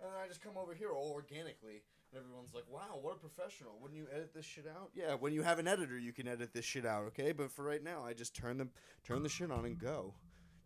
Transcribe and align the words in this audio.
And 0.00 0.08
then 0.12 0.16
I 0.22 0.28
just 0.28 0.40
come 0.42 0.56
over 0.56 0.74
here 0.74 0.90
all 0.92 1.10
organically, 1.12 1.82
and 2.12 2.20
everyone's 2.20 2.54
like, 2.54 2.64
"Wow, 2.70 2.98
what 3.02 3.16
a 3.16 3.18
professional! 3.18 3.78
Wouldn't 3.80 3.98
you 3.98 4.06
edit 4.12 4.32
this 4.32 4.44
shit 4.46 4.66
out?" 4.66 4.90
Yeah, 4.94 5.14
when 5.14 5.32
you 5.32 5.42
have 5.42 5.58
an 5.58 5.66
editor, 5.66 5.98
you 5.98 6.12
can 6.12 6.28
edit 6.28 6.52
this 6.52 6.64
shit 6.64 6.86
out, 6.86 7.04
okay? 7.06 7.32
But 7.32 7.50
for 7.50 7.64
right 7.64 7.82
now, 7.82 8.04
I 8.04 8.12
just 8.14 8.34
turn 8.34 8.58
the 8.58 8.68
turn 9.04 9.22
the 9.22 9.28
shit 9.28 9.50
on 9.50 9.64
and 9.64 9.78
go. 9.78 10.14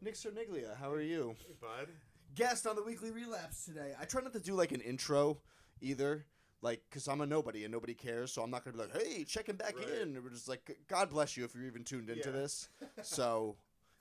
Nick 0.02 0.14
Cerniglia, 0.14 0.76
how 0.76 0.90
are 0.90 1.00
you? 1.00 1.34
Hey, 1.38 1.54
bud. 1.60 1.88
Guest 2.34 2.66
on 2.66 2.76
the 2.76 2.82
weekly 2.82 3.10
relapse 3.10 3.64
today. 3.64 3.94
I 4.00 4.04
try 4.04 4.20
not 4.22 4.32
to 4.34 4.40
do 4.40 4.54
like 4.54 4.72
an 4.72 4.80
intro 4.80 5.38
either, 5.80 6.26
like 6.60 6.82
because 6.90 7.08
I'm 7.08 7.20
a 7.22 7.26
nobody 7.26 7.64
and 7.64 7.72
nobody 7.72 7.94
cares, 7.94 8.32
so 8.32 8.42
I'm 8.42 8.50
not 8.50 8.64
gonna 8.64 8.76
be 8.76 8.82
like, 8.82 9.02
"Hey, 9.02 9.24
checking 9.24 9.56
back 9.56 9.78
Right. 9.78 9.88
in." 9.88 10.22
We're 10.22 10.30
just 10.30 10.48
like, 10.48 10.78
"God 10.88 11.08
bless 11.10 11.36
you 11.36 11.44
if 11.44 11.54
you're 11.54 11.64
even 11.66 11.84
tuned 11.84 12.10
into 12.10 12.28
Yeah. 12.28 12.36
this." 12.36 12.68
So, 13.02 13.56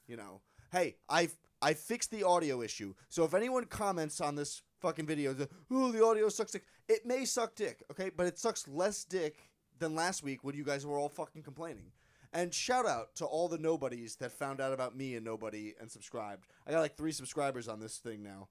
you 0.07 0.17
know, 0.17 0.41
hey, 0.71 0.97
I 1.07 1.29
I 1.61 1.73
fixed 1.73 2.11
the 2.11 2.23
audio 2.23 2.61
issue. 2.61 2.93
So 3.09 3.23
if 3.23 3.33
anyone 3.33 3.65
comments 3.65 4.19
on 4.19 4.35
this 4.35 4.63
fucking 4.79 5.05
video, 5.05 5.33
that, 5.33 5.51
oh, 5.69 5.91
the 5.91 6.03
audio 6.03 6.29
sucks 6.29 6.51
dick, 6.51 6.63
it 6.87 7.05
may 7.05 7.25
suck 7.25 7.55
dick, 7.55 7.83
okay, 7.91 8.09
but 8.15 8.25
it 8.25 8.39
sucks 8.39 8.67
less 8.67 9.03
dick 9.03 9.49
than 9.79 9.95
last 9.95 10.23
week 10.23 10.43
when 10.43 10.55
you 10.55 10.63
guys 10.63 10.85
were 10.85 10.97
all 10.97 11.09
fucking 11.09 11.43
complaining. 11.43 11.91
And 12.33 12.53
shout 12.53 12.85
out 12.85 13.15
to 13.15 13.25
all 13.25 13.49
the 13.49 13.57
nobodies 13.57 14.15
that 14.17 14.31
found 14.31 14.61
out 14.61 14.73
about 14.73 14.95
me 14.95 15.15
and 15.15 15.25
nobody 15.25 15.73
and 15.79 15.91
subscribed. 15.91 16.47
I 16.65 16.71
got 16.71 16.79
like 16.79 16.95
three 16.95 17.11
subscribers 17.11 17.67
on 17.67 17.79
this 17.79 17.97
thing 17.97 18.23
now. 18.23 18.47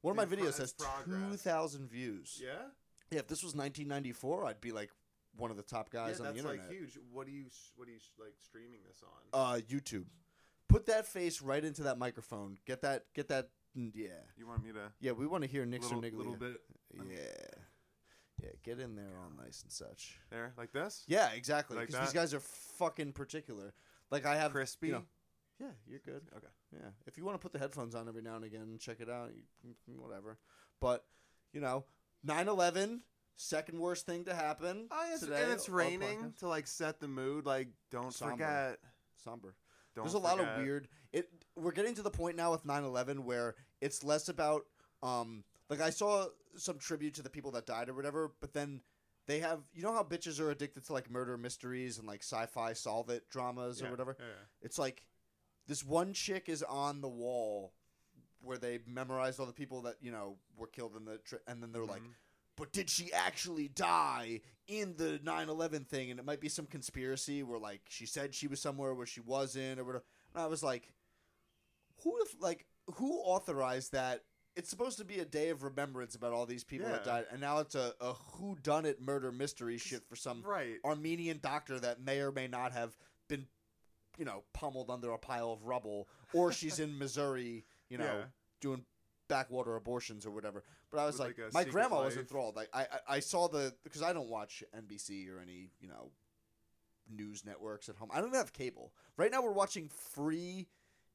One 0.00 0.18
of 0.18 0.30
my 0.30 0.36
videos 0.36 0.58
has 0.58 0.72
two 0.72 1.36
thousand 1.36 1.88
views. 1.88 2.40
Yeah. 2.42 2.50
Yeah, 3.12 3.20
if 3.20 3.28
this 3.28 3.44
was 3.44 3.54
1994, 3.54 4.46
I'd 4.46 4.60
be 4.60 4.72
like 4.72 4.90
one 5.36 5.50
of 5.50 5.56
the 5.56 5.62
top 5.62 5.90
guys 5.90 6.18
yeah, 6.18 6.26
on 6.26 6.34
the 6.34 6.40
that's 6.40 6.46
internet. 6.46 6.68
like 6.68 6.76
huge. 6.76 6.98
What 7.12 7.26
do 7.26 7.32
you 7.32 7.44
what 7.76 7.86
are 7.86 7.90
you 7.92 7.98
like 8.18 8.34
streaming 8.40 8.80
this 8.86 9.02
on? 9.02 9.40
Uh, 9.40 9.60
YouTube. 9.60 10.06
Put 10.72 10.86
that 10.86 11.06
face 11.06 11.42
right 11.42 11.64
into 11.64 11.82
that 11.84 11.98
microphone. 11.98 12.56
Get 12.66 12.80
that. 12.82 13.04
Get 13.14 13.28
that. 13.28 13.50
mm, 13.76 13.92
Yeah. 13.94 14.08
you 14.36 14.46
want 14.46 14.64
me 14.64 14.72
to 14.72 14.90
Yeah, 15.00 15.12
we 15.12 15.26
want 15.26 15.44
to 15.44 15.48
hear 15.50 15.64
Nick 15.66 15.82
little, 15.82 16.00
Cerniglia. 16.00 16.16
little 16.16 16.36
bit 16.36 16.60
Yeah. 16.94 17.62
Yeah, 18.42 18.50
get 18.64 18.80
in 18.80 18.96
there 18.96 19.18
all 19.22 19.30
nice 19.30 19.62
and 19.62 19.70
such. 19.70 20.18
there 20.30 20.52
like 20.56 20.72
this? 20.72 21.04
Yeah, 21.06 21.30
exactly. 21.32 21.76
Like 21.76 21.88
Because 21.88 22.06
these 22.06 22.12
guys 22.12 22.34
are 22.34 22.40
fucking 22.40 23.12
particular. 23.12 23.72
Like 24.10 24.26
I 24.26 24.36
have 24.36 24.52
Crispy. 24.52 24.88
You 24.88 24.92
know, 24.94 25.04
yeah, 25.60 25.70
you're 25.86 26.00
good. 26.00 26.22
Okay. 26.36 26.48
Yeah, 26.72 26.90
if 27.06 27.16
you 27.16 27.24
want 27.24 27.34
to 27.36 27.38
put 27.38 27.52
the 27.52 27.58
headphones 27.58 27.94
on 27.94 28.08
every 28.08 28.22
now 28.22 28.34
and 28.36 28.44
again 28.44 28.62
and 28.62 28.80
check 28.80 29.00
it 29.00 29.08
out, 29.08 29.30
you, 29.62 29.74
whatever. 29.96 30.38
But 30.80 31.04
you 31.52 31.60
know, 31.60 31.84
9/11, 32.26 33.00
second 33.36 33.78
worst 33.78 34.06
thing 34.06 34.24
to 34.24 34.34
happen. 34.34 34.88
Oh, 34.90 35.10
it's, 35.12 35.20
today 35.20 35.42
and 35.42 35.52
it's 35.52 35.68
raining 35.68 36.34
to 36.40 36.48
like 36.48 36.66
set 36.66 36.98
the 36.98 37.08
mood. 37.08 37.46
Like, 37.46 37.68
don't 37.90 38.12
Somber. 38.12 38.32
forget. 38.32 38.78
Somber. 39.22 39.54
Don't 39.94 40.04
There's 40.04 40.14
a 40.14 40.18
lot 40.18 40.40
of 40.40 40.46
weird. 40.58 40.88
It 41.12 41.28
we're 41.56 41.72
getting 41.72 41.94
to 41.96 42.02
the 42.02 42.10
point 42.10 42.36
now 42.36 42.50
with 42.52 42.64
9/11 42.64 43.20
where 43.24 43.54
it's 43.80 44.02
less 44.02 44.28
about 44.28 44.62
um 45.02 45.44
like 45.68 45.80
I 45.80 45.90
saw 45.90 46.26
some 46.56 46.78
tribute 46.78 47.14
to 47.14 47.22
the 47.22 47.30
people 47.30 47.50
that 47.52 47.66
died 47.66 47.88
or 47.88 47.94
whatever, 47.94 48.32
but 48.40 48.52
then 48.52 48.80
they 49.26 49.38
have 49.40 49.60
you 49.74 49.82
know 49.82 49.92
how 49.92 50.02
bitches 50.02 50.40
are 50.40 50.50
addicted 50.50 50.84
to 50.86 50.92
like 50.92 51.10
murder 51.10 51.36
mysteries 51.36 51.98
and 51.98 52.06
like 52.08 52.22
sci-fi 52.22 52.72
solve 52.72 53.10
it 53.10 53.28
dramas 53.28 53.80
Yeah, 53.80 53.88
or 53.88 53.90
whatever. 53.90 54.16
yeah, 54.18 54.26
yeah. 54.26 54.32
It's 54.62 54.78
like 54.78 55.06
this 55.66 55.84
one 55.84 56.12
chick 56.12 56.48
is 56.48 56.62
on 56.62 57.00
the 57.02 57.08
wall 57.08 57.72
where 58.40 58.58
they 58.58 58.80
memorized 58.86 59.38
all 59.38 59.46
the 59.46 59.52
people 59.52 59.82
that 59.82 59.96
you 60.00 60.10
know 60.10 60.36
were 60.56 60.66
killed 60.66 60.96
in 60.96 61.04
the 61.04 61.18
tri- 61.18 61.38
and 61.46 61.62
then 61.62 61.70
they're 61.72 61.84
like 61.84 62.02
Mhm. 62.02 62.14
But 62.56 62.72
did 62.72 62.90
she 62.90 63.12
actually 63.12 63.68
die 63.68 64.40
in 64.68 64.94
the 64.96 65.20
9-11 65.24 65.86
thing? 65.86 66.10
And 66.10 66.20
it 66.20 66.26
might 66.26 66.40
be 66.40 66.48
some 66.48 66.66
conspiracy 66.66 67.42
where 67.42 67.58
like 67.58 67.82
she 67.88 68.06
said 68.06 68.34
she 68.34 68.46
was 68.46 68.60
somewhere 68.60 68.94
where 68.94 69.06
she 69.06 69.20
wasn't 69.20 69.80
or 69.80 69.84
whatever. 69.84 70.04
And 70.34 70.42
i 70.42 70.46
was 70.46 70.62
like 70.62 70.92
who 72.02 72.16
if 72.22 72.34
like 72.40 72.66
who 72.94 73.18
authorized 73.18 73.92
that? 73.92 74.24
It's 74.54 74.68
supposed 74.68 74.98
to 74.98 75.04
be 75.04 75.20
a 75.20 75.24
day 75.24 75.48
of 75.48 75.62
remembrance 75.62 76.14
about 76.14 76.34
all 76.34 76.44
these 76.44 76.64
people 76.64 76.88
that 76.88 77.04
died. 77.04 77.24
And 77.32 77.40
now 77.40 77.60
it's 77.60 77.74
a, 77.74 77.94
a 78.02 78.12
who 78.12 78.58
done 78.62 78.84
it 78.84 79.00
murder 79.00 79.32
mystery 79.32 79.78
shit 79.78 80.02
for 80.06 80.16
some 80.16 80.42
right. 80.44 80.74
armenian 80.84 81.40
doctor 81.42 81.80
that 81.80 82.02
may 82.02 82.20
or 82.20 82.32
may 82.32 82.48
not 82.48 82.72
have 82.72 82.94
been 83.28 83.46
you 84.18 84.26
know 84.26 84.42
pummeled 84.52 84.90
under 84.90 85.10
a 85.12 85.18
pile 85.18 85.52
of 85.52 85.64
rubble. 85.64 86.08
Or 86.34 86.52
she's 86.52 86.80
in 86.80 86.98
missouri 86.98 87.64
you 87.88 87.98
know 87.98 88.04
Yeah. 88.04 88.24
doing 88.60 88.84
backwater 89.28 89.76
abortions 89.76 90.26
or 90.26 90.30
whatever 90.30 90.62
but 90.92 91.00
i 91.00 91.06
was 91.06 91.18
like, 91.18 91.38
like, 91.38 91.54
my 91.54 91.64
grandma 91.64 92.04
was 92.04 92.16
enthralled. 92.16 92.54
Like 92.54 92.68
I, 92.72 92.82
I 92.82 93.16
i 93.16 93.20
saw 93.20 93.48
the 93.48 93.74
because 93.82 94.02
i 94.02 94.12
don't 94.12 94.28
watch 94.28 94.62
nbc 94.76 95.28
or 95.34 95.40
any 95.40 95.70
you 95.80 95.88
know 95.88 96.10
news 97.10 97.44
networks 97.44 97.88
at 97.88 97.96
home. 97.96 98.10
I 98.12 98.18
don't 98.18 98.28
even 98.28 98.38
have 98.38 98.52
cable. 98.52 98.92
Right 99.16 99.30
now 99.30 99.42
we're 99.42 99.52
watching 99.52 99.88
free 99.88 100.68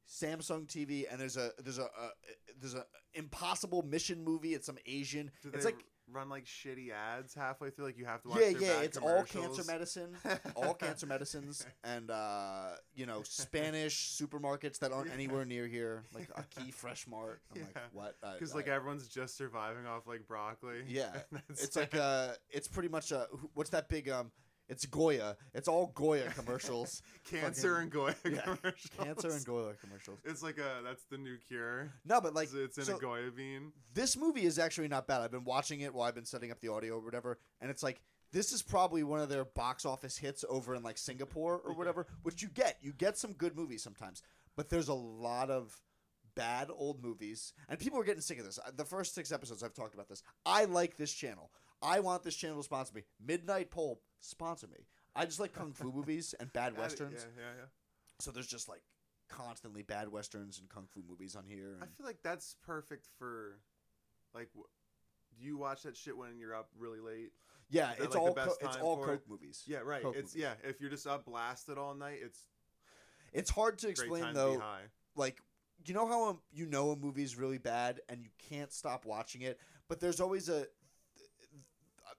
samsung 0.10 0.66
tv 0.68 1.06
and 1.12 1.20
there's 1.20 1.36
a 1.36 1.52
there's 1.62 1.80
a, 1.80 1.84
a 1.84 2.12
there's 2.62 2.76
a 2.76 2.86
impossible 3.14 3.82
mission 3.82 4.24
movie 4.24 4.54
it's 4.54 4.66
some 4.66 4.78
asian. 4.86 5.32
Do 5.44 5.52
it's 5.54 5.66
like 5.66 5.84
run 6.12 6.30
like 6.30 6.46
shitty 6.46 6.92
ads 6.92 7.34
halfway 7.34 7.70
through? 7.70 7.86
Like 7.86 7.98
you 7.98 8.06
have 8.06 8.22
to 8.24 8.30
watch. 8.30 8.40
yeah 8.40 8.52
their 8.52 8.62
yeah 8.62 8.82
it's 8.82 8.98
all 8.98 9.24
cancer 9.24 9.64
medicine 9.66 10.16
all 10.56 10.74
cancer 10.74 11.06
medicines 11.06 11.66
and 11.84 12.10
uh 12.10 12.70
you 12.96 13.06
know 13.06 13.22
spanish 13.24 14.12
supermarkets 14.20 14.80
that 14.80 14.92
aren't 14.92 15.08
Yeah. 15.08 15.14
anywhere 15.14 15.46
near 15.46 15.68
here 15.68 16.04
like 16.14 16.30
a 16.36 16.44
key 16.44 16.72
fresh 16.72 17.08
mart 17.08 17.42
i'm 17.54 17.62
Yeah. 17.62 17.64
like 17.76 17.84
what 17.94 18.16
I- 18.24 18.34
Because 18.34 18.54
I- 18.54 18.56
like 18.58 18.68
everyone's 18.68 19.08
just 19.08 19.36
surviving 19.38 19.86
off 19.86 20.08
like 20.08 20.28
broccoli. 20.28 20.84
Yeah. 20.88 21.12
It's 21.50 21.76
like 21.76 21.96
uh 21.96 22.34
it's 22.50 22.68
pretty 22.68 22.90
much 22.90 23.12
uh 23.12 23.26
wh- 23.28 23.58
what's 23.58 23.70
that 23.72 23.90
big 23.90 24.10
um 24.10 24.32
it's 24.70 24.86
Goya. 24.86 25.38
It's 25.54 25.68
all 25.68 25.92
Goya 25.96 26.30
commercials. 26.36 27.02
cancer 27.30 27.76
fucking- 27.76 27.82
and 27.84 27.92
Goya 27.92 28.16
yeah, 28.26 28.42
commercials. 28.42 28.92
Cancer 29.00 29.30
and 29.30 29.46
Goya 29.46 29.74
commercials. 29.82 30.20
It's 30.26 30.44
like 30.44 30.58
a 30.58 30.82
that's 30.84 31.04
the 31.12 31.18
new 31.18 31.38
cure. 31.48 31.92
No, 32.06 32.20
but 32.22 32.34
like 32.34 32.50
it's 32.54 32.78
in 32.78 32.86
so 32.86 32.98
a 32.98 33.00
Goya 33.00 33.32
bean. 33.32 33.72
this 33.94 34.18
movie 34.18 34.44
is 34.46 34.60
actually 34.60 34.88
not 34.88 35.08
bad. 35.08 35.22
I've 35.22 35.32
been 35.32 35.44
watching 35.46 35.82
it 35.82 35.94
while 35.94 36.08
I've 36.08 36.16
been 36.16 36.26
setting 36.26 36.52
up 36.52 36.60
the 36.60 36.70
audio 36.70 36.96
or 36.96 37.02
whatever, 37.04 37.38
and 37.62 37.70
it's 37.72 37.84
like 37.84 38.02
this 38.34 38.52
is 38.52 38.62
probably 38.62 39.04
one 39.04 39.20
of 39.22 39.30
their 39.30 39.46
box 39.46 39.86
office 39.86 40.18
hits 40.18 40.44
over 40.50 40.76
in 40.76 40.84
like 40.84 40.98
Singapore 40.98 41.62
or 41.64 41.74
whatever, 41.74 42.06
which 42.24 42.42
you 42.42 42.50
get. 42.50 42.78
You 42.82 42.92
get 42.94 43.18
some 43.18 43.32
good 43.34 43.56
movies 43.56 43.82
sometimes, 43.84 44.22
but 44.58 44.70
there's 44.70 44.90
a 44.90 44.94
lot 44.94 45.50
of 45.50 45.80
bad 46.36 46.70
old 46.70 47.02
movies, 47.02 47.54
and 47.70 47.80
people 47.80 48.00
are 48.00 48.04
getting 48.04 48.22
sick 48.22 48.38
of 48.38 48.46
this. 48.46 48.60
The 48.76 48.86
first 48.86 49.16
six 49.16 49.32
episodes 49.32 49.64
I've 49.64 49.74
talked 49.74 49.94
about 49.96 50.08
this. 50.10 50.22
I 50.46 50.66
like 50.66 50.98
this 50.98 51.12
channel. 51.14 51.52
I 51.82 52.00
want 52.00 52.24
this 52.24 52.36
channel 52.36 52.58
to 52.58 52.64
sponsor 52.64 52.94
me. 52.96 53.04
Midnight 53.26 53.70
Pulp 53.72 54.02
sponsor 54.20 54.68
me. 54.68 54.86
I 55.16 55.26
just 55.26 55.40
like 55.40 55.54
kung 55.54 55.74
fu 55.74 55.92
movies 55.96 56.34
and 56.40 56.52
bad 56.54 56.78
westerns. 56.78 57.26
Yeah, 57.38 57.44
yeah, 57.44 57.52
yeah. 57.60 57.66
So 58.20 58.32
there's 58.32 58.48
just 58.48 58.68
like 58.68 58.82
constantly 59.30 59.82
bad 59.84 60.10
westerns 60.12 60.60
and 60.60 60.70
kung 60.70 60.88
fu 60.94 61.02
movies 61.08 61.36
on 61.36 61.44
here. 61.48 61.78
I 61.82 61.86
feel 61.86 62.06
like 62.06 62.20
that's 62.24 62.56
perfect 62.66 63.08
for 63.18 63.60
like. 64.34 64.50
W- 64.54 64.68
do 65.38 65.46
you 65.46 65.58
watch 65.58 65.84
that 65.84 65.96
shit 65.96 66.18
when 66.18 66.40
you're 66.40 66.56
up 66.56 66.70
really 66.78 67.00
late? 67.00 67.32
yeah, 67.70 67.92
it's 68.00 68.16
like, 68.16 68.24
all 68.24 68.34
co- 68.34 68.56
it's 68.62 68.76
time 68.76 68.86
all 68.86 69.04
coke 69.04 69.22
it? 69.26 69.30
movies. 69.30 69.64
Yeah, 69.68 69.80
right. 69.84 70.02
Coke 70.02 70.16
it's 70.18 70.34
movies. 70.34 70.48
yeah. 70.64 70.70
If 70.70 70.82
you're 70.82 70.90
just 70.90 71.06
up 71.06 71.26
blasted 71.26 71.78
all 71.78 71.94
night, 71.94 72.20
it's 72.24 72.40
It's 73.34 73.50
hard 73.52 73.78
to 73.80 73.90
explain 73.90 74.34
though. 74.34 74.58
to. 74.58 74.64
Like 75.16 75.42
you 75.86 75.94
know 75.94 76.08
how 76.08 76.30
um, 76.30 76.40
you 76.52 76.66
know 76.66 76.92
a 76.92 76.96
movie's 76.96 77.38
really 77.38 77.58
bad 77.60 78.02
and 78.10 78.22
you 78.22 78.30
can't 78.50 78.72
stop 78.72 79.06
watching 79.06 79.42
it, 79.42 79.60
but 79.88 80.00
there's 80.00 80.20
always 80.20 80.50
a. 80.50 80.66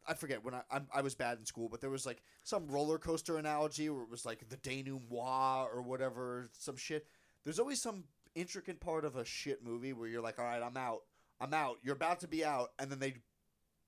I 0.08 0.14
forget 0.14 0.42
when 0.42 0.54
I 0.54 0.62
I'm, 0.70 0.88
I 0.92 1.02
was 1.02 1.14
bad 1.14 1.38
in 1.38 1.44
school, 1.44 1.69
but 1.69 1.80
there 1.80 1.91
was 1.91 2.06
like 2.06 2.22
some 2.42 2.66
roller 2.66 2.98
coaster 2.98 3.36
analogy 3.36 3.88
where 3.91 4.02
it 4.02 4.10
was 4.10 4.24
like 4.24 4.48
the 4.48 4.56
denouement 4.56 5.69
or 5.72 5.82
whatever, 5.82 6.48
some 6.58 6.76
shit. 6.76 7.06
There's 7.44 7.58
always 7.58 7.80
some 7.80 8.04
intricate 8.34 8.80
part 8.80 9.04
of 9.04 9.16
a 9.16 9.24
shit 9.24 9.64
movie 9.64 9.92
where 9.92 10.08
you're 10.08 10.22
like, 10.22 10.38
all 10.38 10.44
right, 10.44 10.62
I'm 10.62 10.76
out, 10.76 11.02
I'm 11.41 11.54
out. 11.54 11.76
You're 11.82 11.94
about 11.94 12.20
to 12.20 12.28
be 12.28 12.44
out, 12.44 12.70
and 12.78 12.91
then 12.91 12.98
they 12.98 13.16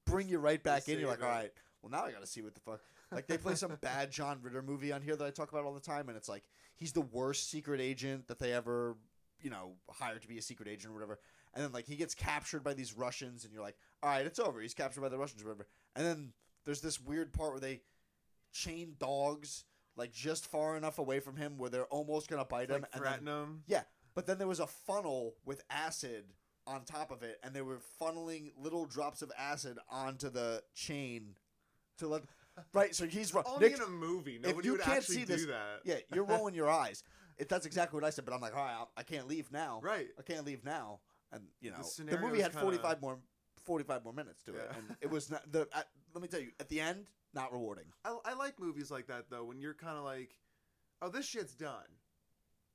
bring 0.06 0.28
you 0.28 0.38
right 0.38 0.62
back 0.62 0.88
in. 0.88 0.98
You're 1.00 1.08
like, 1.08 1.22
all 1.22 1.30
right, 1.30 1.52
well 1.82 1.90
now 1.90 2.04
I 2.04 2.12
got 2.12 2.20
to 2.20 2.26
see 2.26 2.42
what 2.42 2.54
the 2.54 2.60
fuck. 2.60 2.80
Like 3.12 3.26
they 3.26 3.38
play 3.38 3.54
some 3.54 3.76
bad 3.80 4.10
John 4.12 4.38
Ritter 4.42 4.62
movie 4.62 4.92
on 4.92 5.02
here 5.02 5.16
that 5.16 5.24
I 5.24 5.30
talk 5.30 5.50
about 5.50 5.64
all 5.64 5.74
the 5.74 5.80
time, 5.80 6.08
and 6.08 6.16
it's 6.16 6.28
like 6.28 6.44
he's 6.76 6.92
the 6.92 7.00
worst 7.00 7.50
secret 7.50 7.80
agent 7.80 8.28
that 8.28 8.38
they 8.38 8.52
ever, 8.52 8.96
you 9.40 9.50
know, 9.50 9.72
hired 9.90 10.22
to 10.22 10.28
be 10.28 10.38
a 10.38 10.42
secret 10.42 10.68
agent 10.68 10.92
or 10.92 10.94
whatever. 10.94 11.18
And 11.52 11.64
then 11.64 11.72
like 11.72 11.86
he 11.86 11.96
gets 11.96 12.14
captured 12.14 12.62
by 12.62 12.74
these 12.74 12.96
Russians, 12.96 13.44
and 13.44 13.52
you're 13.52 13.62
like, 13.62 13.76
all 14.02 14.10
right, 14.10 14.24
it's 14.24 14.38
over. 14.38 14.60
He's 14.60 14.74
captured 14.74 15.00
by 15.00 15.08
the 15.08 15.18
Russians 15.18 15.42
or 15.42 15.46
whatever. 15.46 15.66
And 15.96 16.06
then 16.06 16.32
there's 16.64 16.80
this 16.80 17.00
weird 17.00 17.32
part 17.32 17.52
where 17.52 17.60
they 17.60 17.80
chain 18.52 18.94
dogs 18.98 19.64
like 19.96 20.12
just 20.12 20.46
far 20.46 20.76
enough 20.76 20.98
away 20.98 21.20
from 21.20 21.36
him 21.36 21.58
where 21.58 21.70
they're 21.70 21.86
almost 21.86 22.28
gonna 22.28 22.44
bite 22.44 22.70
him. 22.70 22.82
like 22.82 22.90
and 22.92 22.92
then, 22.92 23.00
threaten 23.00 23.24
them. 23.26 23.62
yeah, 23.66 23.82
but 24.14 24.26
then 24.26 24.38
there 24.38 24.46
was 24.48 24.60
a 24.60 24.66
funnel 24.66 25.34
with 25.44 25.62
acid 25.68 26.24
on 26.66 26.84
top 26.84 27.10
of 27.10 27.22
it, 27.22 27.38
and 27.42 27.54
they 27.54 27.62
were 27.62 27.80
funneling 28.00 28.52
little 28.56 28.84
drops 28.86 29.22
of 29.22 29.32
acid 29.36 29.78
onto 29.90 30.30
the 30.30 30.62
chain 30.74 31.34
to 31.98 32.06
let. 32.06 32.22
Right, 32.72 32.94
so 32.94 33.06
he's 33.06 33.32
ru- 33.34 33.42
Only 33.46 33.68
Nick- 33.70 33.76
in 33.78 33.82
a 33.82 33.88
movie. 33.88 34.38
Nobody 34.42 34.66
you 34.66 34.72
would 34.72 34.82
can't 34.82 34.98
actually 34.98 35.16
see 35.16 35.20
do 35.24 35.26
this- 35.34 35.46
that. 35.46 35.80
yeah, 35.84 35.96
you're 36.14 36.24
rolling 36.36 36.54
your 36.54 36.68
eyes. 36.70 37.02
It, 37.38 37.48
that's 37.48 37.64
exactly 37.66 37.96
what 37.96 38.04
I 38.06 38.10
said, 38.10 38.24
but 38.26 38.34
I'm 38.34 38.40
like, 38.40 38.54
all 38.54 38.62
right, 38.64 38.74
I'll- 38.74 38.90
I 38.96 39.02
can't 39.02 39.26
leave 39.26 39.50
now. 39.50 39.80
Right. 39.82 40.08
I 40.18 40.22
can't 40.22 40.44
leave 40.46 40.64
now, 40.64 41.00
and 41.32 41.42
you 41.60 41.70
know, 41.70 41.78
the, 41.78 41.84
scenario 41.84 42.20
movie 42.26 42.40
had 42.40 42.52
kinda- 42.52 42.62
45 42.64 43.00
more, 43.02 43.18
45 43.64 44.04
more 44.04 44.12
minutes 44.12 44.42
to 44.44 44.52
it, 44.54 44.68
Yeah. 44.70 44.76
and 44.76 44.96
it 45.00 45.10
was 45.10 45.30
not 45.30 45.50
the. 45.50 45.68
Let 46.14 46.22
me 46.22 46.28
tell 46.28 46.40
you, 46.40 46.50
at 46.58 46.68
the 46.68 46.80
end, 46.80 47.06
not 47.34 47.52
rewarding. 47.52 47.84
I, 48.04 48.16
I 48.24 48.34
like 48.34 48.58
movies 48.58 48.90
like 48.90 49.06
that 49.08 49.30
though 49.30 49.44
when 49.44 49.60
you're 49.60 49.74
kind 49.74 49.96
of 49.96 50.04
like, 50.04 50.30
oh, 51.02 51.08
this 51.08 51.26
shit's 51.26 51.54
done. 51.54 51.86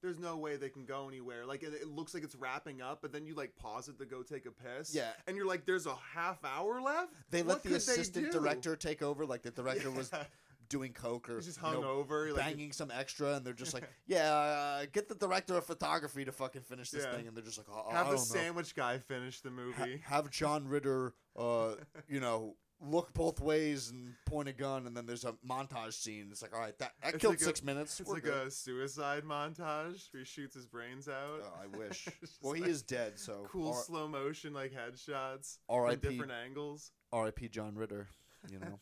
there's 0.01 0.19
no 0.19 0.37
way 0.37 0.55
they 0.55 0.69
can 0.69 0.85
go 0.85 1.07
anywhere. 1.09 1.45
Like 1.45 1.63
it, 1.63 1.73
it 1.73 1.87
looks 1.87 2.13
like 2.13 2.23
it's 2.23 2.35
wrapping 2.35 2.81
up, 2.81 3.01
but 3.01 3.11
then 3.11 3.25
you 3.25 3.33
like 3.33 3.55
pause 3.55 3.87
it 3.89 3.97
to 3.97 4.05
go 4.05 4.21
take 4.23 4.45
a 4.45 4.51
piss. 4.51 4.93
Yeah. 4.93 5.09
and 5.27 5.35
you're 5.35 5.47
like, 5.47 5.65
there's 5.65 5.87
a 5.87 5.95
half 6.13 6.43
hour 6.45 6.79
left. 6.81 7.11
They 7.31 7.41
What 7.41 7.47
let 7.55 7.63
the 7.63 7.69
could 7.69 7.77
assistant 7.77 8.31
do? 8.31 8.39
director 8.39 8.75
take 8.75 9.01
over. 9.01 9.25
Like 9.25 9.41
the 9.41 9.51
director 9.51 9.89
was. 9.91 10.11
doing 10.69 10.93
coke 10.93 11.29
or 11.29 11.35
He's 11.35 11.45
just 11.45 11.61
you 11.61 11.71
know, 11.71 11.81
hungover, 11.81 12.27
like 12.33 12.45
banging 12.45 12.71
some 12.71 12.91
extra, 12.91 13.33
and 13.35 13.45
they're 13.45 13.53
just 13.53 13.73
like, 13.73 13.89
"Yeah, 14.07 14.31
uh, 14.31 14.85
get 14.91 15.07
the 15.07 15.15
director 15.15 15.55
of 15.57 15.65
photography 15.65 16.25
to 16.25 16.31
fucking 16.31 16.61
finish 16.63 16.89
this 16.91 17.03
Yeah. 17.05 17.15
thing," 17.15 17.27
and 17.27 17.35
they're 17.35 17.43
just 17.43 17.57
like, 17.57 17.67
oh, 17.71 17.89
have 17.91 18.07
I 18.07 18.11
the 18.11 18.15
don't 18.17 18.29
know. 18.29 18.35
sandwich 18.35 18.75
guy 18.75 18.97
finish 18.99 19.41
the 19.41 19.51
movie. 19.51 20.01
have 20.05 20.29
John 20.29 20.67
Ritter, 20.67 21.13
uh, 21.37 21.75
you 22.07 22.19
know, 22.19 22.55
look 22.81 23.13
both 23.13 23.39
ways 23.39 23.89
and 23.89 24.13
point 24.25 24.49
a 24.49 24.53
gun, 24.53 24.85
and 24.85 24.95
then 24.97 25.05
there's 25.05 25.23
a 25.23 25.33
montage 25.49 25.93
scene. 25.93 26.27
It's 26.29 26.41
like, 26.41 26.53
all 26.53 26.59
right, 26.59 26.77
that, 26.79 26.91
that 27.01 27.13
It's 27.15 27.21
killed 27.21 27.33
like 27.35 27.41
a- 27.41 27.45
six 27.45 27.63
minutes. 27.63 27.99
It's 28.01 28.07
We're 28.09 28.15
like 28.15 28.23
good. 28.23 28.47
a 28.47 28.51
suicide 28.51 29.23
montage 29.23 30.11
where 30.11 30.19
he 30.19 30.25
shoots 30.25 30.55
his 30.55 30.65
brains 30.65 31.07
out. 31.07 31.41
Oh, 31.41 31.53
I 31.63 31.67
wish. 31.77 32.07
Well, 32.41 32.51
he 32.53 32.63
is 32.63 32.83
dead, 32.83 33.17
so 33.17 33.47
cool 33.49 33.71
R- 33.73 33.83
slow 33.83 34.07
motion 34.09 34.53
like 34.53 34.73
headshots 34.73 35.57
from 35.67 35.75
R.I.P. 35.77 36.09
different 36.09 36.33
angles. 36.33 36.91
R.I.P. 37.13 37.47
John 37.47 37.75
Ritter. 37.75 38.09
You 38.51 38.59
know, 38.59 38.79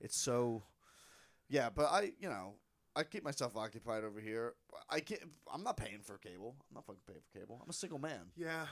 it's 0.00 0.18
so. 0.20 0.62
Yeah, 1.48 1.68
but 1.74 1.86
I, 1.86 2.12
you 2.20 2.28
know, 2.28 2.54
I 2.94 3.02
keep 3.04 3.22
myself 3.24 3.56
occupied 3.56 4.04
over 4.04 4.20
here. 4.20 4.54
I 4.90 5.00
can't. 5.00 5.20
I'm 5.52 5.62
not 5.62 5.76
paying 5.76 6.00
for 6.02 6.18
cable. 6.18 6.56
I'm 6.70 6.74
not 6.74 6.86
fucking 6.86 7.02
paying 7.06 7.20
for 7.32 7.38
cable. 7.38 7.60
I'm 7.62 7.70
a 7.70 7.72
single 7.74 7.98
man. 7.98 8.30
Yeah. 8.36 8.66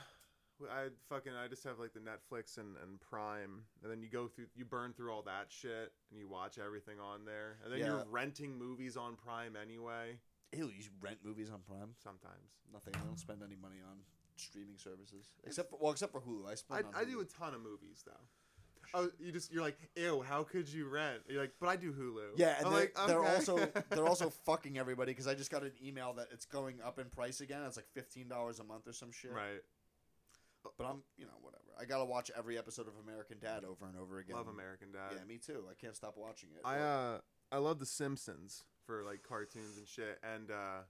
I 0.70 0.86
fucking 1.08 1.32
I 1.34 1.48
just 1.48 1.64
have 1.64 1.80
like 1.80 1.92
the 1.92 2.00
Netflix 2.00 2.58
and, 2.58 2.76
and 2.82 3.00
Prime, 3.00 3.64
and 3.82 3.90
then 3.90 4.00
you 4.00 4.08
go 4.08 4.28
through 4.28 4.46
you 4.54 4.64
burn 4.64 4.92
through 4.92 5.12
all 5.12 5.22
that 5.22 5.46
shit 5.48 5.92
and 6.10 6.18
you 6.18 6.28
watch 6.28 6.58
everything 6.64 7.00
on 7.00 7.24
there, 7.24 7.58
and 7.64 7.72
then 7.72 7.80
Yeah. 7.80 7.86
you're 7.86 8.04
renting 8.08 8.56
movies 8.56 8.96
on 8.96 9.16
Prime 9.16 9.56
anyway. 9.60 10.16
Ew, 10.52 10.66
you 10.66 10.84
rent 11.00 11.18
movies 11.24 11.50
on 11.50 11.58
Prime? 11.66 11.90
Sometimes 12.02 12.52
Nothing. 12.72 12.94
I 12.96 13.04
don't 13.04 13.18
spend 13.18 13.42
any 13.44 13.56
money 13.56 13.78
on 13.84 13.98
streaming 14.36 14.78
services 14.78 15.32
except 15.44 15.70
for 15.70 15.78
well, 15.80 15.90
except 15.90 16.12
for 16.12 16.20
Hulu. 16.20 16.46
I 16.46 16.52
I, 16.52 16.54
spend. 16.54 16.86
on 16.86 16.94
I 16.94 17.04
do 17.04 17.18
Hulu. 17.18 17.22
a 17.22 17.24
ton 17.24 17.54
of 17.54 17.60
movies 17.60 18.04
though. 18.06 18.12
Oh, 18.94 19.10
you 19.18 19.32
just 19.32 19.52
you're 19.52 19.62
like 19.62 19.76
ew. 19.96 20.22
How 20.22 20.44
could 20.44 20.68
you 20.68 20.88
rent? 20.88 21.22
You're 21.28 21.40
like, 21.40 21.52
but 21.60 21.68
I 21.68 21.76
do 21.76 21.92
Hulu. 21.92 22.36
Yeah, 22.36 22.56
and 22.58 22.66
I'm 22.66 22.72
they're, 22.72 22.80
like, 22.80 23.06
they're 23.06 23.24
also 23.24 23.68
they're 23.90 24.06
also 24.06 24.30
fucking 24.30 24.78
everybody 24.78 25.12
because 25.12 25.26
I 25.26 25.34
just 25.34 25.50
got 25.50 25.62
an 25.62 25.72
email 25.84 26.12
that 26.14 26.28
it's 26.32 26.44
going 26.44 26.76
up 26.84 26.98
in 26.98 27.06
price 27.06 27.40
again. 27.40 27.62
It's 27.66 27.76
like 27.76 27.88
fifteen 27.92 28.28
dollars 28.28 28.60
a 28.60 28.64
month 28.64 28.86
or 28.86 28.92
some 28.92 29.10
shit. 29.12 29.32
right. 29.32 29.62
But 30.78 30.84
I'm 30.84 31.02
you 31.18 31.26
know 31.26 31.32
whatever. 31.42 31.64
I 31.78 31.84
gotta 31.84 32.04
watch 32.04 32.30
every 32.36 32.56
episode 32.56 32.86
of 32.86 32.94
American 33.06 33.38
Dad 33.40 33.64
over 33.64 33.86
and 33.86 33.98
over 33.98 34.18
again. 34.18 34.36
Love 34.36 34.48
American 34.48 34.92
Dad. 34.92 35.16
Yeah, 35.18 35.24
me 35.24 35.38
too. 35.38 35.64
I 35.70 35.74
can't 35.74 35.96
stop 35.96 36.14
watching 36.16 36.50
it. 36.54 36.62
I 36.64 36.78
uh 36.78 37.18
I 37.50 37.58
love 37.58 37.80
The 37.80 37.86
Simpsons 37.86 38.62
for 38.86 39.02
like 39.04 39.22
cartoons 39.22 39.76
and 39.76 39.86
shit, 39.88 40.18
and 40.22 40.50
uh 40.50 40.82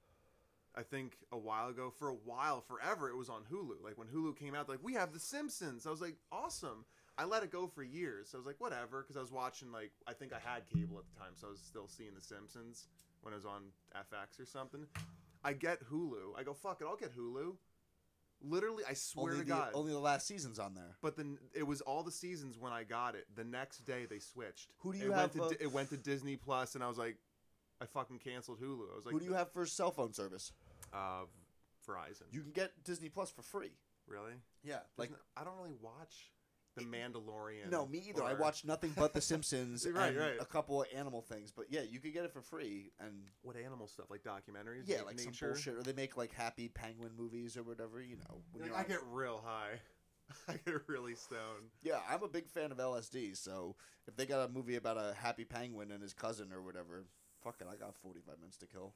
I 0.77 0.83
think 0.83 1.17
a 1.31 1.39
while 1.39 1.69
ago, 1.69 1.93
for 1.97 2.09
a 2.09 2.15
while, 2.15 2.61
forever, 2.61 3.09
it 3.09 3.17
was 3.17 3.29
on 3.29 3.43
Hulu. 3.51 3.83
Like 3.83 3.97
when 3.97 4.09
Hulu 4.09 4.37
came 4.37 4.55
out, 4.55 4.69
like 4.69 4.81
we 4.83 4.95
have 4.95 5.13
The 5.13 5.21
Simpsons. 5.21 5.87
I 5.87 5.91
was 5.91 6.01
like, 6.01 6.17
awesome. 6.33 6.85
I 7.17 7.25
let 7.25 7.43
it 7.43 7.53
go 7.53 7.67
for 7.67 7.83
years. 7.83 8.31
I 8.35 8.37
was 8.37 8.47
like, 8.47 8.61
whatever, 8.61 9.03
because 9.03 9.17
I 9.17 9.21
was 9.21 9.31
watching 9.33 9.71
like 9.73 9.93
I 10.07 10.13
think 10.13 10.33
I 10.33 10.39
had 10.39 10.63
cable 10.67 10.99
at 10.99 11.05
the 11.13 11.21
time, 11.21 11.33
so 11.35 11.49
I 11.49 11.51
was 11.51 11.61
still 11.61 11.89
seeing 11.89 12.15
The 12.15 12.23
Simpsons 12.23 12.89
when 13.23 13.33
I 13.33 13.37
was 13.37 13.47
on 13.47 13.63
FX 13.97 14.41
or 14.41 14.47
something. 14.47 14.87
I 15.45 15.53
get 15.53 15.85
Hulu. 15.91 16.37
I 16.39 16.43
go, 16.43 16.55
fuck 16.55 16.81
it, 16.81 16.87
I'll 16.89 16.97
get 16.97 17.17
Hulu. 17.17 17.55
Literally, 18.43 18.83
I 18.89 18.95
swear 18.95 19.33
only 19.33 19.45
to 19.45 19.49
the, 19.49 19.55
God. 19.55 19.71
only 19.75 19.93
the 19.93 19.99
last 19.99 20.27
season's 20.27 20.59
on 20.59 20.75
there. 20.75 20.97
But 21.01 21.17
then 21.17 21.39
it 21.55 21.67
was 21.67 21.81
all 21.81 22.03
the 22.03 22.11
seasons 22.11 22.59
when 22.59 22.73
I 22.73 22.83
got 22.83 23.15
it. 23.15 23.27
The 23.35 23.45
next 23.45 23.87
day 23.87 24.07
they 24.09 24.19
switched. 24.19 24.71
Who 24.79 24.93
do 24.93 24.99
you 24.99 25.13
it 25.13 25.17
have, 25.17 25.35
Went 25.35 25.53
to, 25.53 25.63
it 25.63 25.73
went 25.73 25.91
to 25.91 25.97
Disney 25.97 26.37
Plus, 26.37 26.75
and 26.75 26.85
I 26.85 26.89
was 26.89 26.99
like, 26.99 27.17
I 27.81 27.87
fucking 27.87 28.19
canceled 28.19 28.61
Hulu. 28.61 28.93
I 28.93 28.97
was 28.97 29.07
like, 29.07 29.13
Who 29.13 29.21
do 29.21 29.25
you 29.27 29.35
have 29.35 29.51
for 29.53 29.65
cell 29.67 29.91
phone 29.91 30.13
service? 30.13 30.53
Uh, 30.93 31.25
Verizon. 31.89 32.25
You 32.33 32.41
can 32.41 32.53
get 32.53 32.73
Disney 32.85 33.09
Plus 33.09 33.31
for 33.31 33.43
free. 33.43 33.73
really? 34.07 34.33
Yeah, 34.63 34.79
Like, 34.97 35.11
like 35.11 35.21
I 35.37 35.45
don't 35.45 35.57
really 35.57 35.75
watch 35.81 36.31
The 36.77 36.85
Mandalorian. 36.85 37.71
no, 37.71 37.87
me 37.87 38.03
either. 38.09 38.23
I 38.25 38.33
or- 38.33 38.37
watch 38.37 38.65
nothing 38.65 38.93
but 38.97 39.13
The 39.13 39.21
Simpsons 39.21 39.87
Right, 39.93 40.09
and 40.09 40.17
right. 40.19 40.37
a 40.41 40.45
couple 40.45 40.83
of 40.83 40.89
animal 40.95 41.23
things. 41.23 41.53
But 41.53 41.67
yeah, 41.71 41.83
you 41.83 42.01
could 42.01 42.13
get 42.13 42.25
it 42.25 42.33
for 42.33 42.43
free 42.43 42.91
and 42.99 43.13
what 43.43 43.57
animal 43.57 43.87
stuff, 43.87 44.07
like 44.11 44.23
documentaries. 44.25 44.85
yeah, 44.87 45.03
like 45.07 45.21
some 45.21 45.33
bullshit. 45.41 45.75
Or 45.77 45.83
they 45.83 45.93
make 45.93 46.17
like 46.17 46.33
happy 46.33 46.69
penguin 46.69 47.13
movies 47.17 47.57
or 47.57 47.63
whatever. 47.63 48.03
You 48.03 48.17
know, 48.17 48.43
when 48.53 48.71
Like, 48.73 48.87
I 48.87 48.89
get 48.89 49.01
real 49.11 49.41
high. 49.45 49.81
I 50.49 50.55
get 50.65 50.89
really 50.89 51.15
stoned. 51.15 51.69
Yeah, 51.83 51.99
I'm 52.11 52.23
a 52.23 52.29
big 52.29 52.49
fan 52.49 52.73
of 52.73 52.79
LSD. 52.79 53.37
So 53.37 53.77
if 54.09 54.17
they 54.17 54.27
got 54.27 54.49
a 54.49 54.53
movie 54.53 54.77
about 54.77 54.97
a 54.97 55.15
happy 55.15 55.45
penguin 55.45 55.91
and 55.93 56.03
his 56.03 56.15
cousin 56.15 56.53
or 56.53 56.63
whatever, 56.63 57.05
fuck 57.43 57.57
it, 57.61 57.67
I 57.71 57.77
got 57.77 57.95
45 57.99 58.39
minutes 58.41 58.57
to 58.59 58.67
kill. 58.67 58.95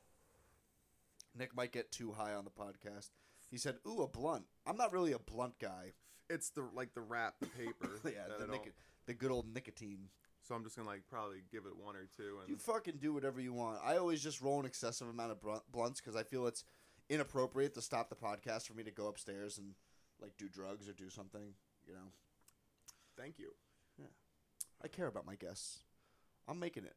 Nick 1.37 1.55
might 1.55 1.71
get 1.73 1.93
too 1.93 2.13
high 2.13 2.35
on 2.35 2.45
the 2.45 2.51
podcast. 2.51 3.11
He 3.51 3.59
said, 3.59 3.77
"Ooh, 3.87 4.03
a 4.03 4.09
blunt." 4.09 4.45
I'm 4.67 4.77
not 4.77 4.93
really 4.93 5.13
a 5.13 5.19
blunt 5.19 5.59
guy. 5.59 5.93
It's 6.31 6.51
the 6.51 6.65
like 6.75 6.95
the 6.95 7.01
wrap, 7.01 7.35
the 7.41 7.47
paper. 7.59 7.91
yeah, 8.05 8.27
the, 8.39 8.59
the 9.07 9.15
good 9.15 9.31
old 9.31 9.53
nicotine. 9.53 10.09
So 10.43 10.55
I'm 10.55 10.65
just 10.65 10.77
gonna 10.77 10.89
like 10.89 11.03
probably 11.11 11.39
give 11.51 11.65
it 11.67 11.77
one 11.77 11.97
or 11.97 12.09
two. 12.17 12.39
And 12.41 12.49
You 12.49 12.57
fucking 12.57 12.99
do 13.01 13.13
whatever 13.13 13.41
you 13.41 13.53
want. 13.53 13.81
I 13.85 13.97
always 13.97 14.23
just 14.23 14.41
roll 14.41 14.61
an 14.61 14.67
excessive 14.67 15.09
amount 15.09 15.33
of 15.33 15.41
blunt- 15.41 15.71
blunts 15.71 16.01
because 16.01 16.17
I 16.17 16.23
feel 16.23 16.47
it's 16.47 16.65
inappropriate 17.11 17.75
to 17.75 17.83
stop 17.83 18.09
the 18.09 18.15
podcast 18.17 18.67
for 18.67 18.75
me 18.75 18.83
to 18.85 18.91
go 18.91 19.09
upstairs 19.09 19.59
and 19.59 19.75
like 20.21 20.37
do 20.39 20.49
drugs 20.49 20.89
or 20.89 20.93
do 20.93 21.11
something. 21.11 21.55
You 21.87 21.95
know, 21.95 22.13
thank 23.19 23.39
you. 23.39 23.53
Yeah, 23.99 24.07
I 24.83 24.89
care 24.89 25.07
about 25.07 25.27
my 25.27 25.35
guests. 25.35 25.81
I'm 26.47 26.59
making 26.59 26.85
it. 26.85 26.97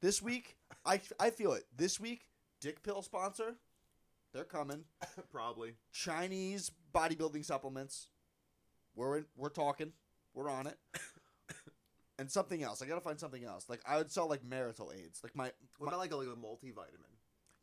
This 0.00 0.22
week, 0.22 0.56
I 0.84 1.00
I 1.18 1.30
feel 1.30 1.52
it. 1.52 1.64
This 1.76 1.98
week, 2.00 2.28
Dick 2.60 2.82
Pill 2.82 3.02
sponsor. 3.02 3.56
They're 4.32 4.44
coming. 4.44 4.84
probably. 5.32 5.74
Chinese 5.92 6.70
bodybuilding 6.94 7.44
supplements. 7.44 8.08
We're 8.96 9.18
in, 9.18 9.24
we're 9.36 9.50
talking. 9.50 9.92
We're 10.34 10.50
on 10.50 10.66
it. 10.66 10.76
and 12.18 12.30
something 12.30 12.62
else. 12.62 12.82
I 12.82 12.86
gotta 12.86 13.00
find 13.00 13.20
something 13.20 13.44
else. 13.44 13.68
Like 13.68 13.80
I 13.86 13.98
would 13.98 14.10
sell 14.10 14.28
like 14.28 14.42
marital 14.44 14.90
aids. 14.94 15.20
Like 15.22 15.36
my, 15.36 15.52
What 15.78 15.86
my 15.86 15.88
about 15.92 15.98
like 16.00 16.12
a, 16.12 16.16
like 16.16 16.28
a 16.28 16.30
multivitamin? 16.30 17.12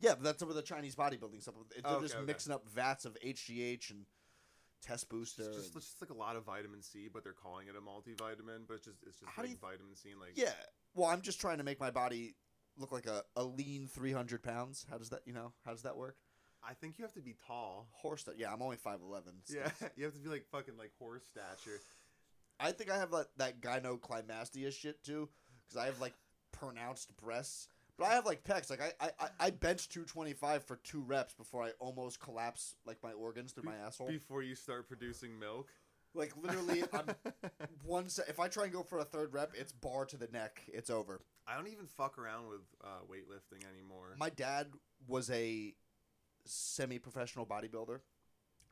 yeah, 0.00 0.14
but 0.14 0.22
that's 0.22 0.42
over 0.42 0.52
the 0.52 0.62
Chinese 0.62 0.94
bodybuilding 0.94 1.42
supplement. 1.42 1.70
They're 1.70 1.82
Oh, 1.84 1.96
okay, 1.96 2.04
just 2.04 2.16
okay. 2.16 2.24
mixing 2.24 2.52
up 2.52 2.68
vats 2.68 3.04
of 3.04 3.16
HGH 3.24 3.90
and 3.90 4.06
test 4.82 5.08
booster. 5.08 5.42
It's 5.42 5.56
just, 5.56 5.68
and- 5.68 5.76
it's 5.76 5.86
just 5.86 6.00
like 6.00 6.10
a 6.10 6.14
lot 6.14 6.36
of 6.36 6.44
vitamin 6.44 6.82
C, 6.82 7.08
but 7.12 7.24
they're 7.24 7.32
calling 7.32 7.66
it 7.68 7.74
a 7.76 7.80
multivitamin. 7.80 8.66
But 8.68 8.74
it's 8.74 8.84
just 8.86 8.98
it's 9.06 9.18
just 9.18 9.30
How 9.30 9.42
do 9.42 9.48
like 9.48 9.56
you- 9.62 9.68
vitamin 9.68 9.94
C 9.96 10.10
and 10.12 10.20
like 10.20 10.32
yeah. 10.36 10.52
Well, 10.94 11.08
I'm 11.10 11.22
just 11.22 11.40
trying 11.40 11.58
to 11.58 11.64
make 11.64 11.80
my 11.80 11.90
body 11.90 12.36
look 12.76 12.92
like 12.92 13.06
a, 13.06 13.22
a 13.36 13.42
lean 13.44 13.88
300 13.88 14.42
pounds. 14.42 14.86
How 14.90 14.98
does 14.98 15.10
that 15.10 15.20
you 15.26 15.32
know? 15.32 15.52
How 15.64 15.72
does 15.72 15.82
that 15.82 15.96
work? 15.96 16.16
I 16.68 16.74
think 16.74 16.98
you 16.98 17.04
have 17.04 17.14
to 17.14 17.20
be 17.20 17.34
tall. 17.46 17.88
Horse. 17.92 18.26
Yeah, 18.36 18.52
I'm 18.52 18.62
only 18.62 18.76
5'11. 18.76 18.98
Yeah, 19.48 19.70
you 19.96 20.04
have 20.04 20.14
to 20.14 20.20
be 20.20 20.28
like 20.28 20.46
fucking 20.50 20.76
like 20.78 20.92
horse 20.98 21.22
stature. 21.30 21.80
I 22.60 22.72
think 22.72 22.90
I 22.90 22.96
have 22.98 23.10
that, 23.10 23.26
that 23.36 23.60
gynecomastia 23.60 24.72
shit 24.72 25.02
too, 25.04 25.28
because 25.66 25.80
I 25.82 25.86
have 25.86 26.00
like 26.00 26.14
pronounced 26.52 27.16
breasts. 27.16 27.68
But 27.98 28.06
I 28.06 28.14
have 28.14 28.26
like 28.26 28.44
pecs. 28.44 28.70
Like 28.70 28.80
I, 29.00 29.10
I, 29.20 29.28
I- 29.40 29.50
bench 29.50 29.88
225 29.88 30.64
for 30.64 30.76
two 30.76 31.02
reps 31.02 31.34
before 31.34 31.62
I 31.62 31.70
almost 31.78 32.20
collapse 32.20 32.74
like 32.86 32.98
my 33.02 33.12
organs 33.12 33.52
through 33.52 33.64
my 33.64 33.76
asshole. 33.76 34.08
Before 34.08 34.42
you 34.42 34.54
start 34.54 34.88
producing 34.88 35.38
milk. 35.38 35.68
Like 36.16 36.32
literally, 36.40 36.84
I'm 36.92 37.06
one. 37.84 38.08
Se- 38.08 38.22
if 38.28 38.38
I 38.38 38.46
try 38.48 38.64
and 38.64 38.72
go 38.72 38.82
for 38.84 38.98
a 38.98 39.04
third 39.04 39.32
rep, 39.32 39.52
it's 39.58 39.72
bar 39.72 40.04
to 40.06 40.16
the 40.16 40.28
neck. 40.28 40.62
It's 40.68 40.88
over. 40.90 41.20
I 41.46 41.56
don't 41.56 41.66
even 41.68 41.86
fuck 41.86 42.18
around 42.18 42.48
with 42.48 42.60
uh, 42.84 43.00
weightlifting 43.10 43.64
anymore. 43.72 44.14
My 44.18 44.30
dad 44.30 44.68
was 45.08 45.28
a 45.30 45.74
semi-professional 46.44 47.46
bodybuilder, 47.46 48.00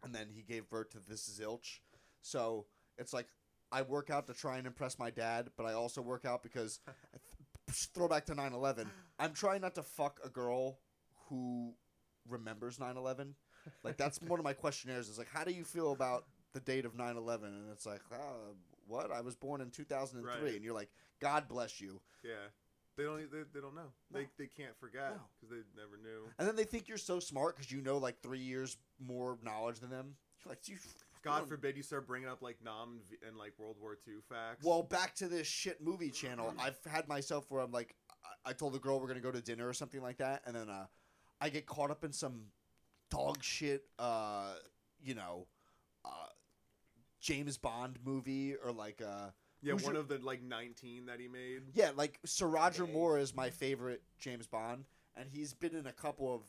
and 0.03 0.15
then 0.15 0.29
he 0.31 0.43
gave 0.43 0.69
birth 0.69 0.91
to 0.91 0.99
this 1.09 1.29
zilch. 1.29 1.81
So 2.21 2.67
it's 2.99 3.13
like 3.13 3.27
I 3.71 3.83
work 3.83 4.11
out 4.11 4.27
to 4.27 4.35
try 4.35 4.59
and 4.59 4.67
impress 4.67 4.99
my 4.99 5.11
dad, 5.11 5.51
but 5.57 5.65
I 5.67 5.73
also 5.73 6.03
work 6.03 6.25
out 6.25 6.43
because 6.43 6.81
throwback 7.71 8.27
to 8.27 8.35
9/11. 8.35 8.87
I'm 9.19 9.33
trying 9.33 9.61
not 9.61 9.75
to 9.77 9.83
fuck 9.83 10.21
a 10.25 10.29
girl 10.29 10.79
who 11.29 11.75
remembers 12.29 12.79
9/11. 12.79 13.35
Like 13.85 13.97
that's 13.97 14.21
one 14.21 14.39
of 14.41 14.45
my 14.45 14.53
questionnaires. 14.53 15.09
Is 15.09 15.19
like, 15.19 15.31
how 15.33 15.45
do 15.45 15.53
you 15.53 15.65
feel 15.65 15.93
about 15.93 16.27
the 16.53 16.61
date 16.61 16.85
of 16.85 16.95
9/11? 16.95 17.45
And 17.45 17.71
it's 17.71 17.87
like, 17.87 18.03
uh, 18.13 18.53
what? 18.87 19.11
I 19.11 19.21
was 19.21 19.37
born 19.37 19.61
in 19.61 19.71
2003, 19.71 20.43
Right. 20.45 20.55
and 20.57 20.65
you're 20.65 20.75
like, 20.75 20.91
God 21.21 21.49
bless 21.49 21.81
you. 21.81 22.01
yeah, 22.25 22.49
they 23.03 23.09
don't 23.09 23.31
they, 23.33 23.39
they 23.55 23.61
don't 23.61 23.75
know. 23.75 23.93
No. 24.13 24.19
They 24.21 24.27
they 24.39 24.47
can't 24.47 24.79
forget 24.79 25.11
No. 25.15 25.21
because 25.41 25.51
they 25.57 25.81
never 25.81 25.97
knew. 26.03 26.29
And 26.39 26.47
then 26.47 26.57
they 26.57 26.65
think 26.65 26.89
you're 26.89 26.99
so 26.99 27.21
smart 27.21 27.57
because 27.57 27.71
you 27.73 27.81
know 27.81 27.99
like 27.99 28.21
three 28.23 28.39
years 28.39 28.77
more 28.99 29.39
knowledge 29.43 29.81
than 29.81 29.91
them. 29.91 30.15
You're 30.45 30.51
like, 30.53 30.69
you. 30.69 30.77
God 31.23 31.49
forbid 31.49 31.77
you 31.77 31.85
start 31.85 32.07
bringing 32.09 32.29
up 32.29 32.43
like 32.43 32.57
Nam 32.65 32.95
and 32.95 33.01
V- 33.09 33.27
and 33.27 33.37
like 33.37 33.53
World 33.57 33.77
War 33.81 33.97
II 34.09 34.15
facts. 34.29 34.65
Well, 34.65 34.83
back 34.83 35.15
to 35.17 35.29
this 35.29 35.47
shit 35.47 35.81
movie 35.81 36.11
channel. 36.11 36.53
I've 36.59 36.79
had 36.85 37.07
myself 37.07 37.47
where 37.49 37.61
I'm 37.61 37.71
like, 37.71 37.95
I, 38.45 38.51
I 38.51 38.53
told 38.53 38.73
the 38.73 38.81
girl 38.81 39.01
we're 39.01 39.07
gonna 39.09 39.21
go 39.21 39.31
to 39.31 39.41
dinner 39.41 39.69
or 39.69 39.73
something 39.73 40.03
like 40.03 40.19
that, 40.19 40.43
and 40.47 40.57
then 40.57 40.69
uh, 40.69 40.87
I 41.41 41.49
get 41.49 41.67
caught 41.67 41.91
up 41.93 42.05
in 42.05 42.13
some 42.13 42.47
dog 43.11 43.43
shit. 43.43 43.85
Uh, 44.01 44.55
you 45.01 45.15
know, 45.15 45.47
uh, 46.05 46.27
James 47.21 47.57
Bond 47.57 47.99
movie 48.05 48.55
or 48.57 48.73
like 48.73 49.01
uh, 49.01 49.31
yeah, 49.63 49.73
who's 49.73 49.83
one 49.85 49.95
your- 49.95 50.03
of 50.03 50.09
the 50.09 50.19
like 50.19 50.43
19 50.43 51.07
that 51.07 51.21
he 51.21 51.29
made. 51.29 51.63
yeah, 51.75 51.91
like 51.95 52.19
Sir 52.25 52.47
Roger 52.47 52.87
Moore 52.87 53.19
is 53.19 53.35
my 53.35 53.51
favorite 53.51 54.03
James 54.19 54.47
Bond, 54.47 54.85
and 55.17 55.29
he's 55.31 55.55
been 55.55 55.75
in 55.75 55.87
a 55.87 55.93
couple 55.93 56.35
of 56.35 56.43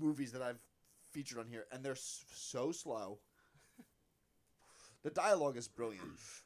movies 0.00 0.32
that 0.32 0.42
I've 0.42 0.60
featured 1.12 1.38
on 1.38 1.46
here, 1.46 1.66
and 1.72 1.84
they're 1.84 1.92
s- 1.92 2.24
so 2.34 2.72
slow. 2.72 3.18
the 5.02 5.10
dialogue 5.10 5.56
is 5.56 5.68
brilliant. 5.68 6.04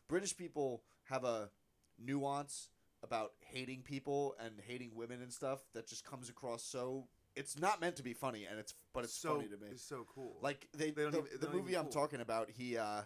British 0.08 0.36
people 0.36 0.82
have 1.04 1.24
a 1.24 1.50
nuance 1.98 2.68
about 3.02 3.32
hating 3.40 3.82
people 3.82 4.34
and 4.38 4.54
hating 4.66 4.90
women 4.94 5.20
and 5.22 5.32
stuff 5.32 5.60
that 5.74 5.86
just 5.88 6.04
comes 6.04 6.28
across 6.28 6.62
so. 6.62 7.06
It's 7.34 7.58
not 7.58 7.80
meant 7.80 7.96
to 7.96 8.02
be 8.02 8.12
funny, 8.12 8.44
and 8.48 8.58
it's 8.58 8.74
but 8.92 9.04
it's 9.04 9.14
so, 9.14 9.36
funny 9.36 9.48
to 9.48 9.56
me. 9.56 9.68
It's 9.70 9.82
so 9.82 10.06
cool. 10.14 10.36
Like 10.42 10.68
they, 10.76 10.90
They 10.90 11.02
don't 11.02 11.12
the, 11.12 11.18
even- 11.24 11.40
the 11.40 11.48
movie 11.48 11.70
even 11.72 11.76
I'm 11.76 11.82
cool. 11.84 11.92
talking 12.02 12.20
about, 12.20 12.50
he 12.50 12.76
uh, 12.76 13.02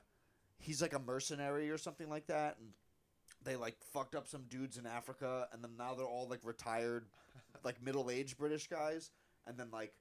he's 0.59 0.83
like 0.83 0.95
a 0.95 0.99
mercenary 0.99 1.71
or 1.71 1.79
something 1.79 2.09
like 2.09 2.27
that, 2.27 2.57
and 2.59 2.71
they 3.45 3.57
like 3.57 3.77
fucked 3.93 4.15
up 4.15 4.27
some 4.27 4.45
dudes 4.49 4.77
in 4.77 4.87
Africa, 4.87 5.49
and 5.53 5.63
then 5.63 5.73
now 5.79 5.95
they're 5.95 6.07
all 6.07 6.29
like 6.29 6.41
retired, 6.43 7.07
like 7.65 7.83
middle 7.83 8.11
aged 8.11 8.39
British 8.39 8.69
guys, 8.69 9.11
and 9.47 9.57
then 9.59 9.69
like 9.73 9.93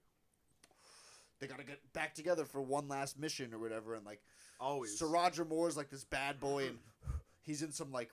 they 1.39 1.47
gotta 1.47 1.63
get 1.63 1.79
back 1.93 2.13
together 2.15 2.45
for 2.45 2.61
one 2.61 2.87
last 2.87 3.19
mission 3.19 3.53
or 3.53 3.59
whatever, 3.59 3.95
and 3.95 4.05
like 4.05 4.21
always. 4.59 4.97
Sir 4.97 5.07
Roger 5.07 5.45
Moore's 5.45 5.77
like 5.77 5.89
this 5.89 6.03
bad 6.03 6.39
boy, 6.39 6.67
and 6.67 6.77
he's 7.41 7.61
in 7.61 7.71
some 7.71 7.91
like 7.91 8.09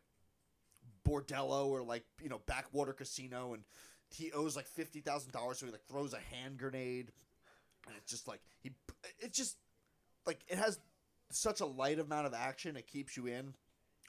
bordello 1.08 1.66
or 1.66 1.82
like 1.82 2.04
you 2.22 2.28
know 2.28 2.40
backwater 2.46 2.92
casino, 2.92 3.54
and 3.54 3.62
he 4.10 4.32
owes 4.32 4.56
like 4.56 4.66
fifty 4.66 5.00
thousand 5.00 5.32
dollars, 5.32 5.58
so 5.58 5.66
he 5.66 5.72
like 5.72 5.86
throws 5.88 6.12
a 6.12 6.34
hand 6.34 6.58
grenade, 6.58 7.12
and 7.86 7.96
it's 7.96 8.10
just 8.10 8.28
like 8.28 8.40
he, 8.60 8.72
it's 9.20 9.36
just 9.38 9.56
like 10.26 10.40
it 10.48 10.58
has 10.58 10.78
such 11.32 11.60
a 11.60 11.66
light 11.66 11.98
amount 11.98 12.26
of 12.26 12.34
action, 12.34 12.76
it 12.76 12.86
keeps 12.86 13.16
you 13.16 13.26
in, 13.26 13.54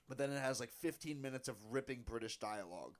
but 0.08 0.18
then 0.18 0.32
it 0.32 0.39
has 0.42 0.60
like 0.60 0.72
fifteen 0.72 1.22
minutes 1.22 1.48
of 1.48 1.56
ripping 1.72 2.01
British 2.06 2.38
dialogue, 2.38 2.96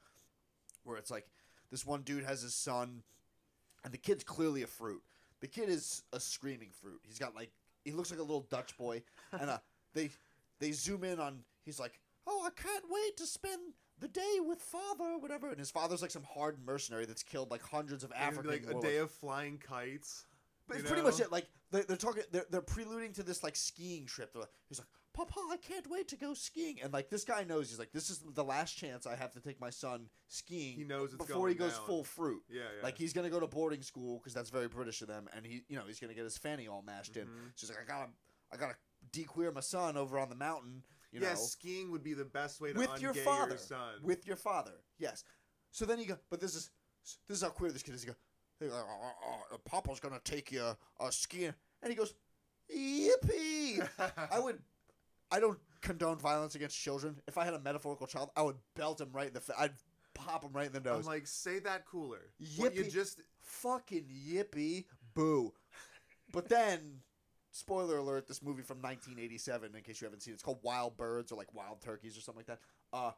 where 0.84 0.98
it's 0.98 1.12
like 1.12 1.26
this 1.72 1.86
one 1.86 2.02
dude 2.02 2.24
has 2.24 2.42
his 2.42 2.56
son, 2.56 3.04
and 3.84 3.94
the 3.94 3.98
kid's 3.98 4.24
clearly 4.24 4.64
a 4.64 4.68
fruit. 4.68 5.02
The 5.42 5.48
kid 5.48 5.70
is 5.70 6.04
a 6.14 6.20
screaming 6.20 6.70
fruit. 6.72 7.02
He's 7.04 7.20
got 7.20 7.36
like 7.36 7.52
he 7.84 7.92
looks 7.92 8.12
like 8.12 8.20
a 8.20 8.24
little 8.24 8.48
Dutch 8.50 8.78
boy, 8.78 9.04
and 9.32 9.50
uh, 9.50 9.58
they 9.94 10.10
they 10.60 10.72
zoom 10.72 11.04
in 11.04 11.20
on. 11.20 11.40
He's 11.66 11.80
like, 11.80 12.00
"Oh, 12.28 12.44
I 12.46 12.50
can't 12.62 12.86
wait 12.90 13.18
to 13.18 13.26
spend 13.26 13.74
the 14.00 14.08
day 14.08 14.40
with 14.46 14.62
father, 14.62 15.06
or 15.06 15.20
whatever." 15.20 15.50
And 15.50 15.60
his 15.60 15.72
father's 15.72 16.02
like 16.02 16.12
some 16.12 16.24
hard 16.24 16.58
mercenary 16.66 17.06
that's 17.06 17.24
killed 17.24 17.52
like 17.52 17.62
hundreds 17.62 18.04
of 18.04 18.12
And 18.12 18.22
it'd 18.38 18.46
African. 18.52 18.70
like 18.70 18.84
a 18.84 18.88
day 18.88 18.98
of 18.98 19.12
flying 19.12 19.58
kites. 19.58 20.26
But 20.68 20.78
it's 20.78 20.88
pretty 20.88 21.04
much 21.04 21.20
it. 21.20 21.32
Like 21.32 21.48
they're, 21.72 21.84
they're 21.84 21.98
talking, 21.98 22.24
they're, 22.32 22.46
they're 22.50 22.62
preluding 22.62 23.14
to 23.14 23.24
this 23.24 23.44
like 23.44 23.56
skiing 23.56 24.06
trip. 24.06 24.32
They're 24.34 24.42
like, 24.42 24.52
he's 24.70 24.80
like, 24.80 24.88
"Papa, 25.14 25.40
I 25.52 25.58
can't 25.58 25.90
wait 25.90 26.08
to 26.10 26.16
go 26.16 26.34
skiing." 26.34 26.78
And 26.82 26.94
like 26.94 27.10
this 27.10 27.26
guy 27.26 27.44
knows, 27.44 27.70
he's 27.70 27.80
like, 27.80 27.92
"This 27.92 28.10
is 28.10 28.24
the 28.34 28.44
last 28.44 28.78
chance 28.78 29.06
I 29.06 29.16
have 29.16 29.32
to 29.34 29.42
take 29.42 29.60
my 29.60 29.70
son 29.70 30.08
skiing." 30.28 30.78
He 30.78 30.84
knows 30.86 31.14
it's 31.14 31.26
before 31.26 31.50
he 31.50 31.56
goes 31.56 31.74
down. 31.74 31.86
full 31.86 32.04
fruit. 32.04 32.44
Yeah, 32.50 32.62
yeah. 32.62 32.84
Like 32.84 32.98
he's 32.98 33.12
gonna 33.14 33.30
go 33.30 33.40
to 33.40 33.48
boarding 33.48 33.82
school 33.82 34.20
because 34.20 34.34
that's 34.34 34.50
very 34.50 34.68
British 34.68 35.02
of 35.02 35.08
them, 35.10 35.28
and 35.36 35.46
he, 35.46 35.64
you 35.68 35.76
know, 35.76 35.84
he's 35.86 36.00
gonna 36.00 36.14
get 36.14 36.24
his 36.24 36.38
fanny 36.38 36.68
all 36.68 36.82
mashed 36.82 37.18
in. 37.18 37.26
Mhm. 37.26 37.52
She's 37.56 37.70
like, 37.70 37.80
I 37.82 37.86
gotta, 37.86 38.12
I 38.52 38.58
gotta 38.58 38.76
dequeer 39.12 39.54
my 39.54 39.62
son 39.62 39.98
over 39.98 40.18
on 40.18 40.30
the 40.30 40.36
mountain. 40.36 40.84
You 41.12 41.22
yeah, 41.22 41.30
know, 41.30 41.36
skiing 41.36 41.92
would 41.92 42.04
be 42.04 42.14
the 42.14 42.26
best 42.26 42.60
way 42.60 42.74
to 42.74 42.80
with 42.80 43.02
your 43.02 43.14
father, 43.14 43.58
son. 43.58 43.96
with 44.02 44.26
your 44.26 44.36
father. 44.38 44.74
Yes. 44.98 45.24
So 45.72 45.86
then 45.86 46.00
he 46.00 46.06
go, 46.06 46.18
but 46.30 46.40
this 46.40 46.56
is 46.56 46.72
this 47.28 47.38
is 47.38 47.44
how 47.44 47.50
queer 47.50 47.72
this 47.72 47.84
kid 47.84 47.94
is. 47.94 48.02
He 48.02 48.08
go, 48.08 48.16
he 48.64 48.70
go, 48.70 48.76
"Uh, 48.76 48.80
uh, 48.80 49.56
uh, 49.56 49.58
Papa's 49.66 50.00
gonna 50.00 50.22
take 50.24 50.52
you 50.52 50.64
uh, 51.00 51.10
skiing, 51.10 51.54
and 51.82 51.90
he 51.90 51.96
goes, 51.96 52.14
yippee! 52.74 53.88
I 54.32 54.40
would, 54.40 54.60
I 55.32 55.40
don't 55.40 55.60
condone 55.82 56.18
violence 56.18 56.56
against 56.56 56.78
children. 56.80 57.20
If 57.28 57.38
I 57.38 57.46
had 57.46 57.54
a 57.54 57.60
metaphorical 57.60 58.08
child, 58.08 58.32
I 58.36 58.42
would 58.42 58.58
belt 58.76 59.02
him 59.02 59.10
right 59.12 59.28
in 59.28 59.34
the. 59.34 59.42
Fa- 59.42 59.60
I'd 59.60 59.74
pop 60.14 60.44
him 60.44 60.52
right 60.54 60.68
in 60.68 60.74
the 60.74 60.80
nose. 60.80 61.06
I'm 61.06 61.06
like, 61.06 61.28
say 61.28 61.60
that 61.60 61.86
cooler. 61.86 62.22
What 62.58 62.76
you 62.76 62.86
just 62.86 63.22
fucking 63.42 64.06
yippee 64.28 64.86
boo. 65.14 65.54
But 66.32 66.50
then, 66.50 67.00
spoiler 67.52 67.98
alert: 67.98 68.28
this 68.28 68.42
movie 68.42 68.64
from 68.64 68.78
1987. 68.78 69.76
In 69.76 69.82
case 69.82 70.02
you 70.02 70.06
haven't 70.06 70.22
seen 70.22 70.34
it, 70.34 70.36
it's 70.36 70.44
called 70.44 70.60
Wild 70.64 70.98
Birds 70.98 71.32
or 71.32 71.36
like 71.36 71.54
Wild 71.54 71.82
Turkeys 71.82 72.18
or 72.18 72.22
something 72.22 72.44
like 72.48 72.48
that. 72.48 72.60
Uh, 72.92 73.12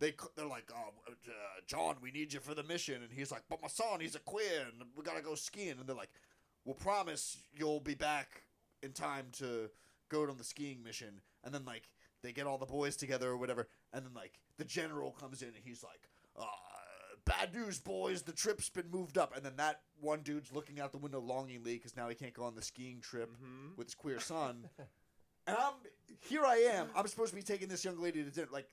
they 0.00 0.14
they're 0.36 0.46
like, 0.46 0.70
oh, 0.74 0.90
uh, 1.08 1.32
John, 1.66 1.96
we 2.02 2.10
need 2.10 2.32
you 2.32 2.40
for 2.40 2.54
the 2.54 2.62
mission, 2.62 3.02
and 3.02 3.12
he's 3.12 3.30
like, 3.30 3.42
but 3.48 3.62
my 3.62 3.68
son, 3.68 4.00
he's 4.00 4.14
a 4.14 4.20
queer, 4.20 4.62
and 4.70 4.82
we 4.96 5.02
gotta 5.02 5.22
go 5.22 5.34
skiing, 5.34 5.70
and 5.78 5.86
they're 5.86 5.96
like, 5.96 6.10
we'll 6.64 6.74
promise 6.74 7.38
you'll 7.56 7.80
be 7.80 7.94
back 7.94 8.42
in 8.82 8.92
time 8.92 9.26
to 9.32 9.70
go 10.10 10.22
on 10.28 10.36
the 10.36 10.44
skiing 10.44 10.82
mission, 10.82 11.20
and 11.44 11.54
then 11.54 11.64
like 11.64 11.88
they 12.22 12.32
get 12.32 12.46
all 12.46 12.58
the 12.58 12.66
boys 12.66 12.96
together 12.96 13.28
or 13.30 13.36
whatever, 13.36 13.68
and 13.92 14.04
then 14.04 14.12
like 14.14 14.38
the 14.58 14.64
general 14.64 15.10
comes 15.12 15.42
in 15.42 15.48
and 15.48 15.56
he's 15.64 15.82
like, 15.82 16.08
uh, 16.38 16.44
bad 17.24 17.54
news, 17.54 17.78
boys, 17.78 18.22
the 18.22 18.32
trip's 18.32 18.68
been 18.68 18.90
moved 18.90 19.16
up, 19.18 19.34
and 19.36 19.44
then 19.44 19.54
that 19.56 19.80
one 20.00 20.20
dude's 20.22 20.52
looking 20.52 20.80
out 20.80 20.92
the 20.92 20.98
window 20.98 21.20
longingly 21.20 21.74
because 21.74 21.96
now 21.96 22.08
he 22.08 22.14
can't 22.14 22.34
go 22.34 22.44
on 22.44 22.54
the 22.54 22.62
skiing 22.62 23.00
trip 23.00 23.30
Mhm. 23.42 23.76
with 23.76 23.86
his 23.88 23.94
queer 23.94 24.20
son. 24.20 24.68
and 25.46 25.56
I'm 25.56 25.74
here. 26.28 26.44
I 26.44 26.56
am. 26.56 26.88
I'm 26.94 27.06
supposed 27.06 27.30
to 27.30 27.36
be 27.36 27.42
taking 27.42 27.68
this 27.68 27.84
young 27.84 27.98
lady 28.00 28.22
to 28.24 28.30
dinner. 28.30 28.48
Like 28.50 28.68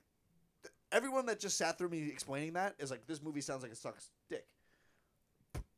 everyone 0.92 1.26
that 1.26 1.40
just 1.40 1.56
sat 1.58 1.78
through 1.78 1.88
me 1.88 2.08
explaining 2.08 2.52
that 2.54 2.74
is 2.78 2.90
like, 2.90 3.06
this 3.06 3.22
movie 3.22 3.40
sounds 3.40 3.62
like 3.62 3.72
it 3.72 3.78
sucks 3.78 4.10
dick. 4.28 4.46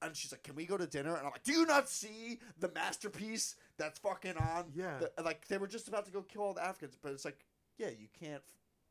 And 0.03 0.15
she's 0.15 0.33
like, 0.33 0.43
"Can 0.43 0.55
we 0.55 0.67
go 0.67 0.77
to 0.77 0.87
dinner?" 0.87 1.11
And 1.17 1.21
I'm 1.27 1.33
like, 1.33 1.45
"Do 1.45 1.53
you 1.53 1.65
not 1.65 1.89
see 1.89 2.39
the 2.61 2.71
masterpiece 2.75 3.57
that's 3.79 3.99
fucking 4.01 4.37
on?" 4.37 4.71
Yeah. 4.75 4.99
The- 4.99 5.23
like 5.23 5.49
they 5.49 5.57
were 5.57 5.67
just 5.67 5.89
about 5.89 6.05
to 6.05 6.11
go 6.13 6.21
kill 6.23 6.43
all 6.43 6.53
the 6.53 6.63
Africans, 6.65 6.99
but 7.01 7.13
it's 7.13 7.25
like, 7.25 7.47
yeah, 7.79 7.89
you 7.89 8.09
can't. 8.21 8.43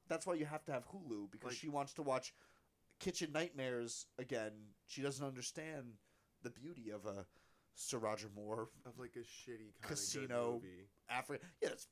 That's 0.08 0.26
why 0.26 0.34
you 0.34 0.46
have 0.46 0.66
to 0.66 0.72
have 0.72 0.88
Hulu 0.88 1.30
because 1.32 1.50
Like- 1.52 1.58
she 1.58 1.70
wants 1.70 1.94
to 1.94 2.02
watch 2.02 2.34
Kitchen 3.00 3.32
Nightmares 3.32 4.08
again. 4.18 4.52
She 4.88 5.02
doesn't 5.04 5.26
understand 5.26 5.94
the 6.42 6.50
beauty 6.50 6.90
of 6.90 7.06
a 7.06 7.26
Sir 7.76 8.00
Roger 8.00 8.30
Moore 8.36 8.70
of 8.86 8.98
like 8.98 9.16
a 9.16 9.20
shitty 9.20 9.74
kind 9.82 9.90
Casino. 9.90 10.62
Africa. 11.10 11.46
Yeah, 11.62 11.70
it's, 11.70 11.88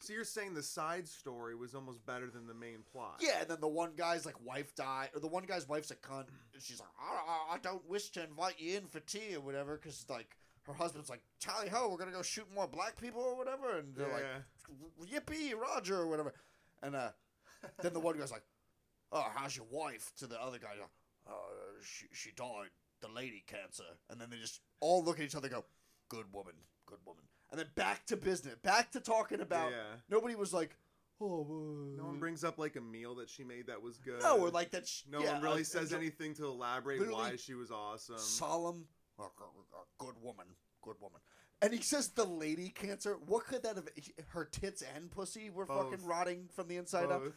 So 0.00 0.12
you're 0.12 0.24
saying 0.24 0.54
the 0.54 0.62
side 0.62 1.08
story 1.08 1.54
was 1.54 1.74
almost 1.74 2.04
better 2.04 2.28
than 2.30 2.46
the 2.46 2.54
main 2.54 2.78
plot? 2.92 3.20
yeah, 3.20 3.40
and 3.40 3.48
then 3.48 3.60
the 3.60 3.68
one 3.68 3.92
guy's 3.96 4.26
like 4.26 4.36
wife 4.44 4.74
died, 4.74 5.08
or 5.14 5.20
the 5.20 5.26
one 5.26 5.44
guy's 5.44 5.68
wife's 5.68 5.90
a 5.90 5.96
cunt. 5.96 6.26
And 6.54 6.62
she's 6.62 6.80
like, 6.80 6.88
I, 7.00 7.52
I, 7.52 7.54
I 7.54 7.58
don't 7.58 7.86
wish 7.88 8.10
to 8.10 8.24
invite 8.24 8.58
you 8.58 8.76
in 8.76 8.86
for 8.86 9.00
tea 9.00 9.34
or 9.34 9.40
whatever, 9.40 9.76
because 9.76 10.04
like 10.08 10.36
her 10.64 10.72
husband's 10.72 11.08
like, 11.08 11.22
tally 11.40 11.68
ho, 11.68 11.88
we're 11.88 11.96
gonna 11.98 12.10
go 12.12 12.22
shoot 12.22 12.46
more 12.54 12.66
black 12.66 13.00
people 13.00 13.22
or 13.22 13.36
whatever, 13.36 13.78
and 13.78 13.94
they're 13.94 14.08
like, 14.12 14.24
yippee, 15.12 15.54
Roger, 15.54 15.96
or 15.96 16.06
whatever. 16.08 16.34
And 16.82 16.94
uh, 16.94 17.10
then 17.82 17.92
the 17.92 18.00
one 18.00 18.18
guy's 18.18 18.32
like, 18.32 18.44
oh, 19.12 19.26
how's 19.34 19.56
your 19.56 19.66
wife? 19.70 20.12
To 20.18 20.26
the 20.26 20.40
other 20.40 20.58
guy, 20.58 20.74
uh, 21.26 21.32
she, 21.82 22.06
she 22.12 22.30
died, 22.32 22.70
the 23.00 23.08
lady 23.08 23.44
cancer. 23.46 23.84
And 24.10 24.20
then 24.20 24.30
they 24.30 24.36
just 24.36 24.60
all 24.80 25.04
look 25.04 25.18
at 25.18 25.24
each 25.24 25.34
other 25.34 25.46
and 25.46 25.56
go, 25.56 25.64
good 26.08 26.26
woman, 26.32 26.54
good 26.86 26.98
woman. 27.06 27.22
And 27.50 27.60
then 27.60 27.66
back 27.76 28.04
to 28.06 28.16
business, 28.16 28.54
back 28.62 28.90
to 28.92 29.00
talking 29.00 29.40
about, 29.40 29.70
yeah. 29.70 29.84
nobody 30.10 30.34
was 30.34 30.52
like, 30.52 30.76
oh, 31.20 31.42
uh, 31.42 31.96
No 31.96 32.04
one 32.08 32.18
brings 32.18 32.42
up 32.44 32.58
like 32.58 32.76
a 32.76 32.80
meal 32.80 33.14
that 33.16 33.30
she 33.30 33.44
made 33.44 33.68
that 33.68 33.80
was 33.80 33.98
good. 33.98 34.20
no, 34.22 34.38
or 34.38 34.50
like 34.50 34.72
that. 34.72 34.86
Sh- 34.88 35.02
No 35.10 35.20
yeah, 35.22 35.34
one 35.34 35.42
really 35.42 35.60
uh, 35.60 35.64
says 35.64 35.92
uh, 35.92 35.96
anything 35.96 36.34
to 36.34 36.46
elaborate 36.46 37.00
why 37.10 37.36
she 37.36 37.54
was 37.54 37.70
awesome. 37.70 38.18
solemn, 38.18 38.84
uh, 39.18 39.22
uh, 39.24 39.26
uh, 39.26 39.78
good 39.98 40.14
woman, 40.20 40.46
good 40.82 40.96
woman. 41.00 41.20
And 41.62 41.72
he 41.72 41.80
says 41.80 42.08
the 42.08 42.24
lady 42.24 42.68
cancer. 42.68 43.16
What 43.26 43.46
could 43.46 43.62
that 43.62 43.76
have? 43.76 43.88
Her 44.28 44.44
tits 44.44 44.82
and 44.94 45.10
pussy 45.10 45.48
were 45.48 45.64
Both. 45.66 45.90
fucking 45.90 46.04
rotting 46.06 46.48
from 46.54 46.68
the 46.68 46.76
inside 46.76 47.10
up. 47.10 47.22
Both. 47.22 47.32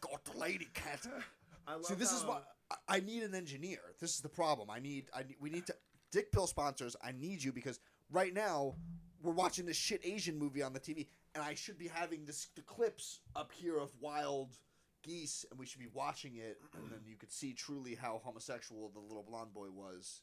got 0.00 0.24
the 0.24 0.38
lady 0.38 0.68
cancer. 0.72 1.22
I 1.66 1.74
love 1.74 1.84
See, 1.86 1.94
this 1.94 2.12
is 2.12 2.22
how- 2.22 2.28
why 2.28 2.40
I- 2.70 2.96
I 2.96 3.00
need 3.00 3.22
an 3.24 3.34
engineer. 3.34 3.80
This 4.00 4.14
is 4.14 4.20
the 4.20 4.28
problem. 4.30 4.70
I 4.70 4.78
need. 4.78 5.06
I 5.14 5.24
need, 5.24 5.36
we 5.40 5.50
need 5.50 5.66
to. 5.66 5.74
Dick 6.10 6.32
Pill 6.32 6.46
sponsors. 6.46 6.96
I 7.02 7.12
need 7.12 7.42
you 7.42 7.52
because 7.52 7.80
right 8.12 8.32
now 8.34 8.74
we're 9.22 9.32
watching 9.32 9.66
this 9.66 9.76
shit 9.76 10.00
Asian 10.04 10.38
movie 10.38 10.62
on 10.62 10.72
the 10.72 10.80
TV, 10.80 11.06
and 11.34 11.42
I 11.44 11.54
should 11.54 11.78
be 11.78 11.88
having 11.88 12.24
this 12.24 12.48
the 12.54 12.62
clips 12.62 13.20
up 13.36 13.50
here 13.52 13.78
of 13.78 13.90
wild 14.00 14.56
geese, 15.02 15.44
and 15.50 15.58
we 15.58 15.66
should 15.66 15.80
be 15.80 15.88
watching 15.92 16.36
it, 16.36 16.60
and 16.74 16.90
then 16.90 17.00
you 17.06 17.16
could 17.16 17.32
see 17.32 17.52
truly 17.52 17.94
how 17.94 18.20
homosexual 18.24 18.88
the 18.92 19.00
little 19.00 19.22
blonde 19.22 19.52
boy 19.54 19.68
was, 19.70 20.20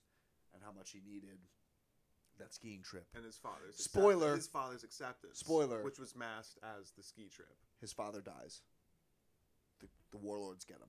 and 0.54 0.62
how 0.64 0.72
much 0.72 0.92
he 0.92 1.02
needed 1.06 1.38
that 2.40 2.54
skiing 2.54 2.82
trip. 2.82 3.06
and 3.16 3.26
his 3.26 3.36
father's 3.38 3.76
Spoiler. 3.76 4.36
his 4.36 4.48
father's 4.48 4.84
acceptance. 4.86 5.40
Spoiler. 5.40 5.84
Which 5.84 6.00
was 6.00 6.16
masked 6.16 6.58
as 6.64 6.92
the 6.92 7.04
ski 7.04 7.28
trip. 7.34 7.54
His 7.82 7.92
father 7.92 8.22
dies. 8.22 8.62
The, 9.82 9.88
the 10.12 10.18
warlords 10.18 10.64
get 10.64 10.78
him. 10.78 10.88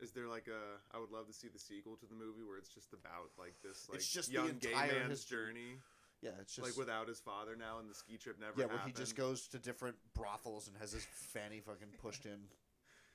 Is 0.00 0.12
there 0.12 0.26
like 0.28 0.46
a? 0.48 0.94
I 0.94 1.00
would 1.00 1.10
love 1.10 1.26
to 1.28 1.32
see 1.32 1.48
the 1.48 1.58
sequel 1.58 1.96
to 1.96 2.06
the 2.06 2.14
movie 2.14 2.42
where 2.46 2.58
it's 2.58 2.68
just 2.68 2.92
about 2.92 3.30
like 3.38 3.54
this 3.62 3.88
like 3.88 3.96
It's 3.98 4.12
just 4.12 4.30
young 4.30 4.58
gay 4.60 4.72
man's 4.74 5.08
history. 5.08 5.46
journey, 5.46 5.80
Yeah, 6.22 6.30
it's 6.40 6.54
just 6.54 6.66
like 6.66 6.76
without 6.78 7.08
his 7.08 7.20
father 7.20 7.56
now, 7.56 7.78
and 7.78 7.88
the 7.88 7.94
ski 7.94 8.16
trip 8.16 8.38
never. 8.40 8.52
Yeah, 8.56 8.66
where 8.66 8.78
happened. 8.78 8.96
he 8.96 9.00
just 9.02 9.14
goes 9.16 9.48
to 9.48 9.58
different 9.58 9.96
brothels 10.14 10.66
and 10.66 10.76
has 10.78 10.92
his 10.92 11.06
fanny 11.10 11.60
fucking 11.60 11.88
pushed 12.02 12.24
in 12.26 12.38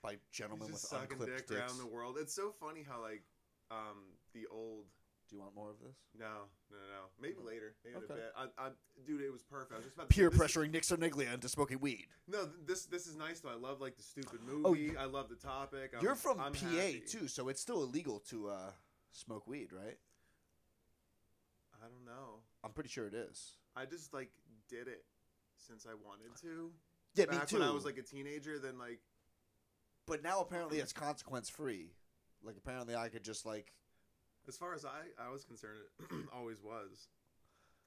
by 0.03 0.17
gentlemen 0.31 0.67
He's 0.67 0.73
with 0.73 0.81
just 0.81 0.89
sucking 0.91 1.11
unclipped 1.13 1.37
dick 1.37 1.47
dicks. 1.47 1.59
around 1.59 1.77
the 1.79 1.87
world. 1.87 2.17
It's 2.19 2.33
so 2.33 2.51
funny 2.59 2.85
how 2.87 3.01
like 3.01 3.23
um 3.71 3.97
the 4.33 4.45
old 4.51 4.85
Do 5.29 5.35
you 5.35 5.41
want 5.41 5.55
more 5.55 5.69
of 5.71 5.79
this? 5.79 5.95
no 6.17 6.25
no 6.69 6.77
no 6.77 7.01
maybe 7.19 7.35
later 7.45 7.73
maybe 7.83 7.97
in 7.97 8.03
Okay. 8.03 8.13
a 8.13 8.17
bit. 8.17 8.33
I, 8.37 8.65
I 8.65 8.69
dude, 9.05 9.21
it 9.21 9.31
was 9.31 9.41
perfect. 9.43 9.73
I 9.73 9.77
was 9.77 9.85
just 9.85 9.95
about 9.95 10.09
to 10.09 10.15
Peer 10.15 10.29
this 10.29 10.39
is- 10.39 10.47
pressuring 10.55 10.71
Nick 10.71 10.83
Cerniglia 10.83 11.33
into 11.33 11.49
smoking 11.49 11.79
weed. 11.79 12.07
No, 12.27 12.47
this 12.67 12.85
this 12.85 13.07
is 13.07 13.15
nice 13.15 13.39
though. 13.39 13.49
I 13.49 13.55
love 13.55 13.81
like 13.81 13.97
the 13.97 14.03
stupid 14.03 14.39
movie. 14.45 14.61
Oh, 14.63 14.69
movie. 14.75 14.97
I 14.97 15.05
love 15.05 15.27
the 15.29 15.35
topic. 15.35 15.93
I'm, 15.97 16.03
You're 16.03 16.15
from 16.15 16.39
I'm 16.39 16.53
PA 16.53 16.67
happy. 16.67 17.01
too, 17.07 17.27
so 17.27 17.49
it's 17.49 17.61
still 17.61 17.81
illegal 17.83 18.19
to 18.29 18.49
uh, 18.49 18.71
smoke 19.11 19.47
weed, 19.47 19.69
right? 19.73 19.97
I 21.73 21.87
don't 21.87 22.05
know. 22.05 22.40
I'm 22.63 22.71
pretty 22.71 22.89
sure 22.89 23.07
it 23.07 23.13
is. 23.13 23.53
I 23.75 23.85
just 23.85 24.13
like 24.13 24.29
did 24.69 24.87
it 24.87 25.03
since 25.57 25.85
I 25.89 25.93
wanted 25.93 26.35
to. 26.41 26.71
Yeah, 27.15 27.25
Back 27.25 27.41
me 27.41 27.45
too. 27.47 27.59
when 27.59 27.67
I 27.67 27.71
was 27.71 27.85
like 27.85 27.97
a 27.97 28.03
teenager, 28.03 28.59
then 28.59 28.77
like 28.77 28.99
but 30.07 30.23
now 30.23 30.41
apparently 30.41 30.79
it's 30.79 30.93
consequence 30.93 31.49
free. 31.49 31.91
Like 32.43 32.55
apparently 32.57 32.95
I 32.95 33.09
could 33.09 33.23
just 33.23 33.45
like 33.45 33.73
as 34.47 34.57
far 34.57 34.73
as 34.73 34.85
I 34.85 35.01
I 35.23 35.29
was 35.29 35.43
concerned, 35.43 35.77
it 35.99 36.15
always 36.35 36.61
was. 36.61 37.07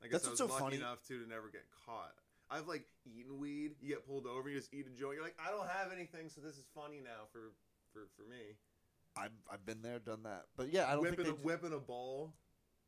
I 0.02 0.07
guess 0.09 0.23
That's 0.23 0.26
I 0.26 0.31
what's 0.31 0.40
was 0.43 0.49
so 0.50 0.54
lucky 0.54 0.64
funny. 0.64 0.76
enough 0.76 1.02
to 1.09 1.23
to 1.23 1.28
never 1.28 1.49
get 1.49 1.62
caught. 1.87 2.14
I've 2.50 2.66
like 2.69 2.85
eaten 3.07 3.38
weed. 3.38 3.73
You 3.81 3.88
get 3.88 4.07
pulled 4.07 4.26
over, 4.26 4.49
you 4.50 4.57
just 4.59 4.73
eat 4.75 4.87
a 4.87 4.90
joint. 4.90 5.14
You're 5.14 5.25
like, 5.25 5.38
I 5.45 5.50
don't 5.50 5.69
have 5.69 5.93
anything, 5.93 6.28
so 6.28 6.40
this 6.40 6.57
is 6.57 6.66
funny 6.75 7.00
now 7.02 7.25
for 7.33 7.52
for 7.93 8.09
for 8.16 8.28
me. 8.28 8.57
I've 9.16 9.33
I've 9.50 9.64
been 9.64 9.81
there, 9.83 9.99
done 9.99 10.25
that. 10.25 10.45
But 10.57 10.73
yeah, 10.73 10.87
I 10.88 10.93
don't 10.93 11.02
whipping 11.02 11.25
think 11.25 11.38
a 11.38 11.38
they, 11.38 11.45
whipping 11.45 11.73
a 11.73 11.78
ball. 11.78 12.35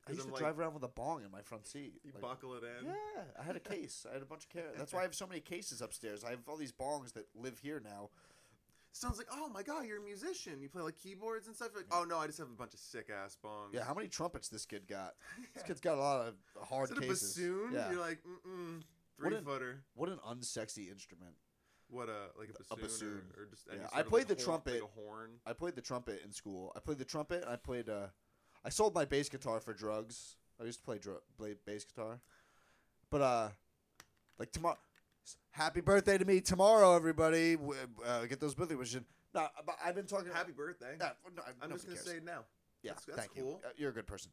I 0.08 0.12
used 0.12 0.26
to 0.26 0.32
like- 0.32 0.40
drive 0.40 0.58
around 0.58 0.74
with 0.74 0.82
a 0.84 0.88
bong 0.88 1.24
in 1.24 1.30
my 1.30 1.42
front 1.42 1.66
seat. 1.66 1.94
You 2.04 2.12
Like, 2.12 2.22
buckle 2.22 2.54
it 2.54 2.62
in. 2.62 2.86
yeah, 2.86 2.94
I 3.38 3.42
had 3.42 3.56
a 3.56 3.60
case. 3.74 4.06
I 4.08 4.12
had 4.14 4.22
a 4.22 4.26
bunch 4.26 4.44
of 4.44 4.50
car- 4.50 4.72
That's 4.76 4.92
why 4.92 5.00
I 5.00 5.02
have 5.02 5.14
so 5.14 5.26
many 5.26 5.40
cases 5.40 5.82
upstairs. 5.82 6.22
I 6.24 6.30
have 6.30 6.40
all 6.48 6.56
these 6.56 6.72
bongs 6.72 7.12
that 7.14 7.26
live 7.34 7.58
here 7.58 7.80
now. 7.84 8.10
Sounds 8.92 9.18
like, 9.18 9.26
oh 9.30 9.48
my 9.50 9.62
god, 9.62 9.84
you're 9.84 9.98
a 9.98 10.02
musician. 10.02 10.62
You 10.62 10.70
play 10.70 10.80
like 10.80 10.96
keyboards 10.96 11.48
and 11.48 11.54
stuff. 11.54 11.68
You're 11.74 11.82
like, 11.82 11.92
oh 11.92 12.04
no, 12.04 12.16
I 12.18 12.26
just 12.26 12.38
have 12.38 12.48
a 12.48 12.54
bunch 12.54 12.72
of 12.72 12.80
sick 12.80 13.10
ass 13.10 13.36
bongs. 13.44 13.74
Yeah, 13.74 13.84
how 13.84 13.92
many 13.92 14.08
trumpets 14.08 14.48
this 14.48 14.64
kid 14.64 14.86
got? 14.88 15.14
This 15.52 15.62
kid's 15.66 15.80
got 15.80 15.98
a 15.98 16.00
lot 16.00 16.26
of 16.28 16.34
hard 16.66 16.90
Is 16.90 16.96
it 16.96 17.04
a 17.04 17.06
bassoon? 17.06 17.72
Yeah. 17.74 17.90
You're 17.90 18.00
like, 18.00 18.20
mm-mm, 18.24 18.82
What 19.18 19.28
three 19.28 19.36
an- 19.36 19.44
footer. 19.44 19.82
What 19.94 20.08
an 20.08 20.18
unsexy 20.26 20.90
instrument. 20.90 21.34
What 21.88 22.08
a 22.08 22.30
like 22.38 22.48
a 22.48 22.74
bassoon, 22.74 22.80
bassoon. 22.80 23.22
Or, 23.36 23.42
or 23.42 23.46
just 23.46 23.66
Yeah, 23.70 23.86
I 23.92 24.00
of, 24.00 24.06
played 24.08 24.28
like, 24.30 24.38
the 24.38 24.44
horn- 24.44 24.62
trumpet. 24.62 24.82
like 24.82 24.90
a 24.96 25.00
horn. 25.00 25.30
I 25.44 25.52
played 25.52 25.74
the 25.74 25.82
trumpet 25.82 26.22
in 26.24 26.32
school. 26.32 26.72
I 26.74 26.80
played 26.80 26.98
the 26.98 27.04
trumpet. 27.04 27.42
And 27.42 27.50
I 27.52 27.56
played. 27.56 27.90
Uh, 27.90 28.06
I 28.66 28.68
sold 28.68 28.94
my 28.96 29.04
bass 29.04 29.28
guitar 29.28 29.60
for 29.60 29.72
drugs. 29.72 30.34
I 30.60 30.64
used 30.64 30.80
to 30.80 30.84
play 30.84 30.98
dr- 30.98 31.20
play 31.38 31.54
bass 31.64 31.84
guitar, 31.84 32.20
but 33.10 33.20
uh, 33.22 33.48
like 34.38 34.50
tomorrow. 34.52 34.76
Happy 35.50 35.80
birthday 35.80 36.18
to 36.18 36.24
me 36.24 36.40
tomorrow, 36.40 36.94
everybody! 36.94 37.56
Uh, 38.04 38.26
get 38.26 38.40
those 38.40 38.54
birthday 38.54 38.74
wishes. 38.74 39.00
No, 39.34 39.48
but 39.64 39.76
I've 39.84 39.94
been 39.94 40.06
talking. 40.06 40.30
Happy 40.32 40.52
birthday. 40.52 40.96
Yeah, 41.00 41.10
no, 41.34 41.42
I'm 41.62 41.70
just 41.70 41.84
gonna 41.86 41.96
cares. 41.96 42.06
say 42.06 42.16
it 42.18 42.24
now. 42.24 42.44
Yeah, 42.82 42.90
that's- 42.90 43.04
that's 43.06 43.18
thank 43.18 43.36
you. 43.36 43.42
cool. 43.42 43.60
Uh, 43.64 43.68
You're 43.76 43.90
a 43.90 43.94
good 43.94 44.06
person. 44.06 44.30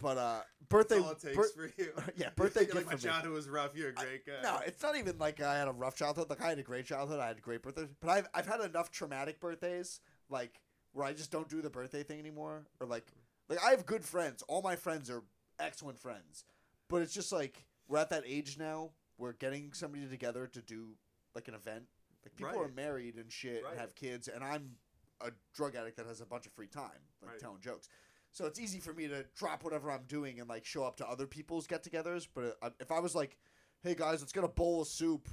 But 0.00 0.18
uh, 0.18 0.40
birthday. 0.68 0.96
That's 0.96 1.06
all 1.06 1.12
it 1.12 1.20
takes 1.20 1.36
bir- 1.36 1.68
for 1.68 1.82
you. 1.82 1.92
yeah, 2.16 2.30
birthday 2.36 2.66
You're 2.66 2.74
like 2.74 2.90
gift 2.90 3.04
my 3.04 3.10
childhood 3.10 3.32
was 3.32 3.48
rough. 3.48 3.76
You're 3.76 3.90
a 3.90 3.94
great 3.94 4.26
guy. 4.26 4.32
No, 4.42 4.58
it's 4.66 4.82
not 4.82 4.96
even 4.96 5.18
like 5.18 5.40
I 5.40 5.58
had 5.58 5.68
a 5.68 5.72
rough 5.72 5.94
childhood. 5.96 6.28
Like 6.30 6.42
I 6.42 6.48
had 6.48 6.58
a 6.58 6.62
great 6.62 6.86
childhood. 6.86 7.20
I 7.20 7.28
had 7.28 7.38
a 7.38 7.40
great 7.40 7.62
birthday. 7.62 7.86
But 8.00 8.10
I've 8.10 8.28
I've 8.34 8.46
had 8.46 8.60
enough 8.60 8.90
traumatic 8.90 9.40
birthdays, 9.40 10.00
like 10.30 10.60
where 10.92 11.06
I 11.06 11.12
just 11.12 11.30
don't 11.30 11.48
do 11.48 11.62
the 11.62 11.70
birthday 11.70 12.02
thing 12.02 12.18
anymore. 12.18 12.64
Or 12.80 12.86
like 12.86 13.06
like 13.48 13.58
I 13.64 13.70
have 13.70 13.86
good 13.86 14.04
friends. 14.04 14.42
All 14.48 14.62
my 14.62 14.76
friends 14.76 15.10
are 15.10 15.22
excellent 15.58 15.98
friends. 15.98 16.44
But 16.88 17.02
it's 17.02 17.12
just 17.14 17.32
like 17.32 17.64
we're 17.88 17.98
at 17.98 18.10
that 18.10 18.24
age 18.26 18.56
now 18.58 18.90
where 19.16 19.32
getting 19.32 19.72
somebody 19.72 20.06
together 20.06 20.46
to 20.46 20.62
do 20.62 20.96
like 21.34 21.48
an 21.48 21.54
event. 21.54 21.84
Like 22.24 22.34
people 22.36 22.60
are 22.62 22.68
married 22.68 23.16
and 23.16 23.30
shit 23.30 23.62
Right. 23.62 23.72
and 23.72 23.80
have 23.80 23.94
kids, 23.94 24.28
and 24.28 24.42
I'm 24.44 24.76
a 25.20 25.30
drug 25.54 25.74
addict 25.74 25.96
that 25.96 26.06
has 26.06 26.20
a 26.20 26.26
bunch 26.26 26.46
of 26.46 26.52
free 26.52 26.66
time, 26.68 26.90
like 27.22 27.32
Right. 27.32 27.40
telling 27.40 27.60
jokes. 27.60 27.88
So 28.30 28.44
it's 28.46 28.60
easy 28.60 28.78
for 28.78 28.92
me 28.92 29.08
to 29.08 29.24
drop 29.36 29.64
whatever 29.64 29.90
I'm 29.90 30.04
doing 30.04 30.38
and 30.40 30.48
like 30.48 30.64
show 30.64 30.84
up 30.84 30.96
to 30.98 31.08
other 31.08 31.26
people's 31.26 31.66
get-togethers. 31.66 32.28
But 32.32 32.56
uh, 32.62 32.70
if 32.78 32.92
I 32.92 33.00
was 33.00 33.14
like, 33.14 33.38
"Hey 33.82 33.94
guys, 33.94 34.20
let's 34.20 34.32
get 34.32 34.44
a 34.44 34.48
bowl 34.48 34.82
of 34.82 34.88
soup 34.88 35.28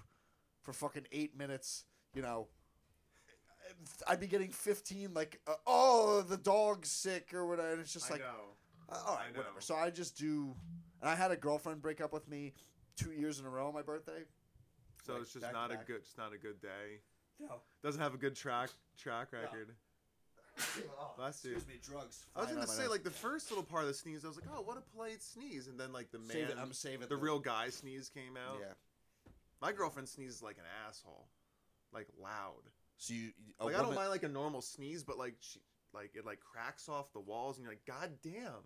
for 0.63 0.74
fucking 0.74 1.07
eight 1.12 1.36
minutes," 1.38 1.86
you 2.13 2.22
know, 2.22 2.48
I'd 4.08 4.20
be 4.20 4.27
getting 4.27 4.50
fifteen 4.50 5.13
like, 5.13 5.39
uh, 5.48 5.53
"Oh, 5.65 6.22
the 6.22 6.38
dog's 6.38 6.89
sick" 6.89 7.34
or 7.34 7.46
whatever. 7.46 7.74
And 7.74 7.82
it's 7.82 7.94
just 7.94 8.10
I 8.10 8.15
like, 8.15 8.22
know. 8.22 8.96
uh, 8.96 9.03
all 9.05 9.15
know. 9.15 9.38
whatever. 9.39 9.62
So 9.62 9.75
I 9.75 9.89
just 9.89 10.17
do. 10.17 10.55
And 11.01 11.10
I 11.10 11.15
had 11.15 11.32
a 11.32 11.36
girlfriend 11.36 11.82
break 11.82 12.01
up 12.01 12.13
with 12.13 12.27
me 12.27 12.53
two 12.96 13.12
years 13.12 13.39
in 13.39 13.46
a 13.46 13.50
row 13.50 13.67
on 13.67 13.74
my 13.74 13.82
birthday. 13.82 14.24
So 15.05 15.13
Like, 15.13 15.22
it's 15.24 15.34
just 15.34 15.44
back 15.44 15.53
not 15.53 15.72
a 15.72 15.77
good, 15.86 16.03
just 16.03 16.17
not 16.17 16.34
a 16.34 16.38
good 16.38 16.62
day. 16.62 17.01
No. 17.40 17.61
Doesn't 17.83 18.01
have 18.01 18.14
a 18.14 18.18
good 18.18 18.35
track 18.35 18.70
track 18.98 19.33
record. 19.33 19.75
Bless 21.18 21.44
you. 21.44 21.51
Excuse 21.51 21.68
me, 21.68 21.79
drugs. 21.83 22.25
I 22.35 22.42
was 22.42 22.51
gonna 22.51 22.68
say 22.68 22.88
like 22.88 23.03
the 23.03 23.11
first 23.11 23.51
little 23.51 23.64
part 23.64 23.83
of 23.83 23.90
the 23.90 23.94
sneeze, 23.94 24.24
I 24.24 24.29
was 24.29 24.38
like, 24.38 24.46
oh, 24.55 24.61
what 24.61 24.77
a 24.77 24.81
polite 24.81 25.22
sneeze, 25.22 25.68
and 25.68 25.79
then 25.79 25.92
like 25.92 26.11
the 26.11 26.20
man, 26.20 26.29
Save 26.29 26.50
it, 26.50 26.57
I'm 26.59 26.74
saving 26.74 27.07
the 27.09 27.18
real 27.18 27.40
guy 27.40 27.70
sneeze 27.70 28.09
came 28.09 28.38
out. 28.38 28.57
Yeah. 28.59 28.74
My 29.61 29.72
girlfriend 29.72 30.07
sneezes 30.07 30.42
like 30.42 30.57
an 30.57 30.64
asshole, 30.88 31.27
like 31.94 32.07
loud. 32.22 32.64
So 32.98 33.14
you, 33.14 33.31
Like 33.60 33.75
I 33.75 33.81
don't 33.81 33.96
mind 33.96 34.10
like 34.10 34.24
a 34.24 34.29
normal 34.29 34.62
sneeze, 34.62 35.03
but 35.03 35.18
like 35.18 35.36
she, 35.40 35.60
like 35.94 36.12
it 36.16 36.25
like 36.25 36.40
cracks 36.40 36.88
off 36.90 37.12
the 37.14 37.20
walls, 37.20 37.58
and 37.58 37.64
you're 37.64 37.72
like, 37.72 37.86
God 37.86 38.12
damn, 38.24 38.64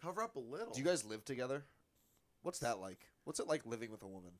cover 0.00 0.22
up 0.22 0.36
a 0.36 0.40
little. 0.40 0.72
Do 0.72 0.80
you 0.80 0.86
guys 0.86 1.04
live 1.04 1.24
together? 1.24 1.64
What's 2.42 2.60
that 2.60 2.80
like? 2.80 3.00
What's 3.24 3.38
it 3.40 3.46
like 3.46 3.64
living 3.66 3.90
with 3.90 4.02
a 4.02 4.08
woman? 4.08 4.32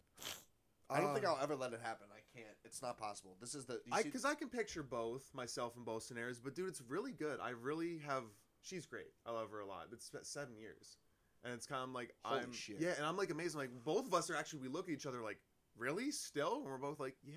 I 0.88 1.00
don't 1.00 1.14
think 1.14 1.24
Uh, 1.24 1.34
I'll 1.34 1.42
ever 1.42 1.54
let 1.54 1.72
it 1.72 1.80
happen. 1.82 2.08
I 2.12 2.20
can't. 2.36 2.56
It's 2.64 2.82
not 2.82 2.98
possible. 2.98 3.36
This 3.40 3.54
is 3.54 3.64
the. 3.66 3.80
I 3.92 4.02
because 4.02 4.24
I 4.24 4.34
can 4.34 4.48
picture 4.48 4.82
both 4.82 5.32
myself 5.34 5.76
in 5.76 5.84
both 5.84 6.02
scenarios, 6.02 6.40
but 6.40 6.54
dude, 6.54 6.68
it's 6.68 6.82
really 6.88 7.12
good. 7.12 7.38
I 7.40 7.50
really 7.50 7.98
have. 8.06 8.24
She's 8.62 8.86
great. 8.86 9.12
I 9.24 9.30
love 9.30 9.50
her 9.52 9.60
a 9.60 9.66
lot. 9.66 9.86
It's 9.92 10.10
been 10.10 10.24
seven 10.24 10.56
years, 10.58 10.98
and 11.44 11.54
it's 11.54 11.66
kind 11.66 11.84
of 11.84 11.90
like 11.90 12.12
Holy 12.24 12.42
I'm 12.42 12.52
shit. 12.52 12.80
yeah, 12.80 12.94
and 12.96 13.06
I'm 13.06 13.16
like 13.16 13.30
amazed. 13.30 13.54
Like 13.54 13.70
both 13.84 14.06
of 14.06 14.14
us 14.14 14.28
are 14.30 14.36
actually 14.36 14.60
we 14.60 14.68
look 14.68 14.88
at 14.88 14.94
each 14.94 15.06
other 15.06 15.22
like 15.22 15.38
really 15.78 16.10
still, 16.10 16.56
and 16.56 16.64
we're 16.64 16.78
both 16.78 16.98
like 16.98 17.14
yeah, 17.22 17.34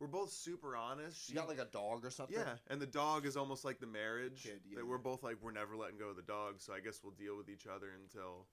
we're 0.00 0.06
both 0.06 0.30
super 0.30 0.76
honest. 0.76 1.28
you 1.28 1.34
got 1.34 1.48
like 1.48 1.58
a 1.58 1.66
dog 1.66 2.04
or 2.04 2.10
something. 2.10 2.36
yeah, 2.36 2.54
and 2.68 2.80
the 2.80 2.86
dog 2.86 3.26
is 3.26 3.36
almost 3.36 3.64
like 3.64 3.78
the 3.78 3.86
marriage. 3.86 4.42
Kid, 4.42 4.60
yeah, 4.68 4.78
that 4.78 4.86
we're 4.86 4.98
both 4.98 5.22
like 5.22 5.36
we're 5.42 5.52
never 5.52 5.76
letting 5.76 5.98
go 5.98 6.08
of 6.08 6.16
the 6.16 6.22
dog, 6.22 6.54
so 6.58 6.72
I 6.72 6.80
guess 6.80 7.00
we'll 7.02 7.14
deal 7.14 7.36
with 7.36 7.48
each 7.48 7.66
other 7.66 7.88
until. 8.02 8.46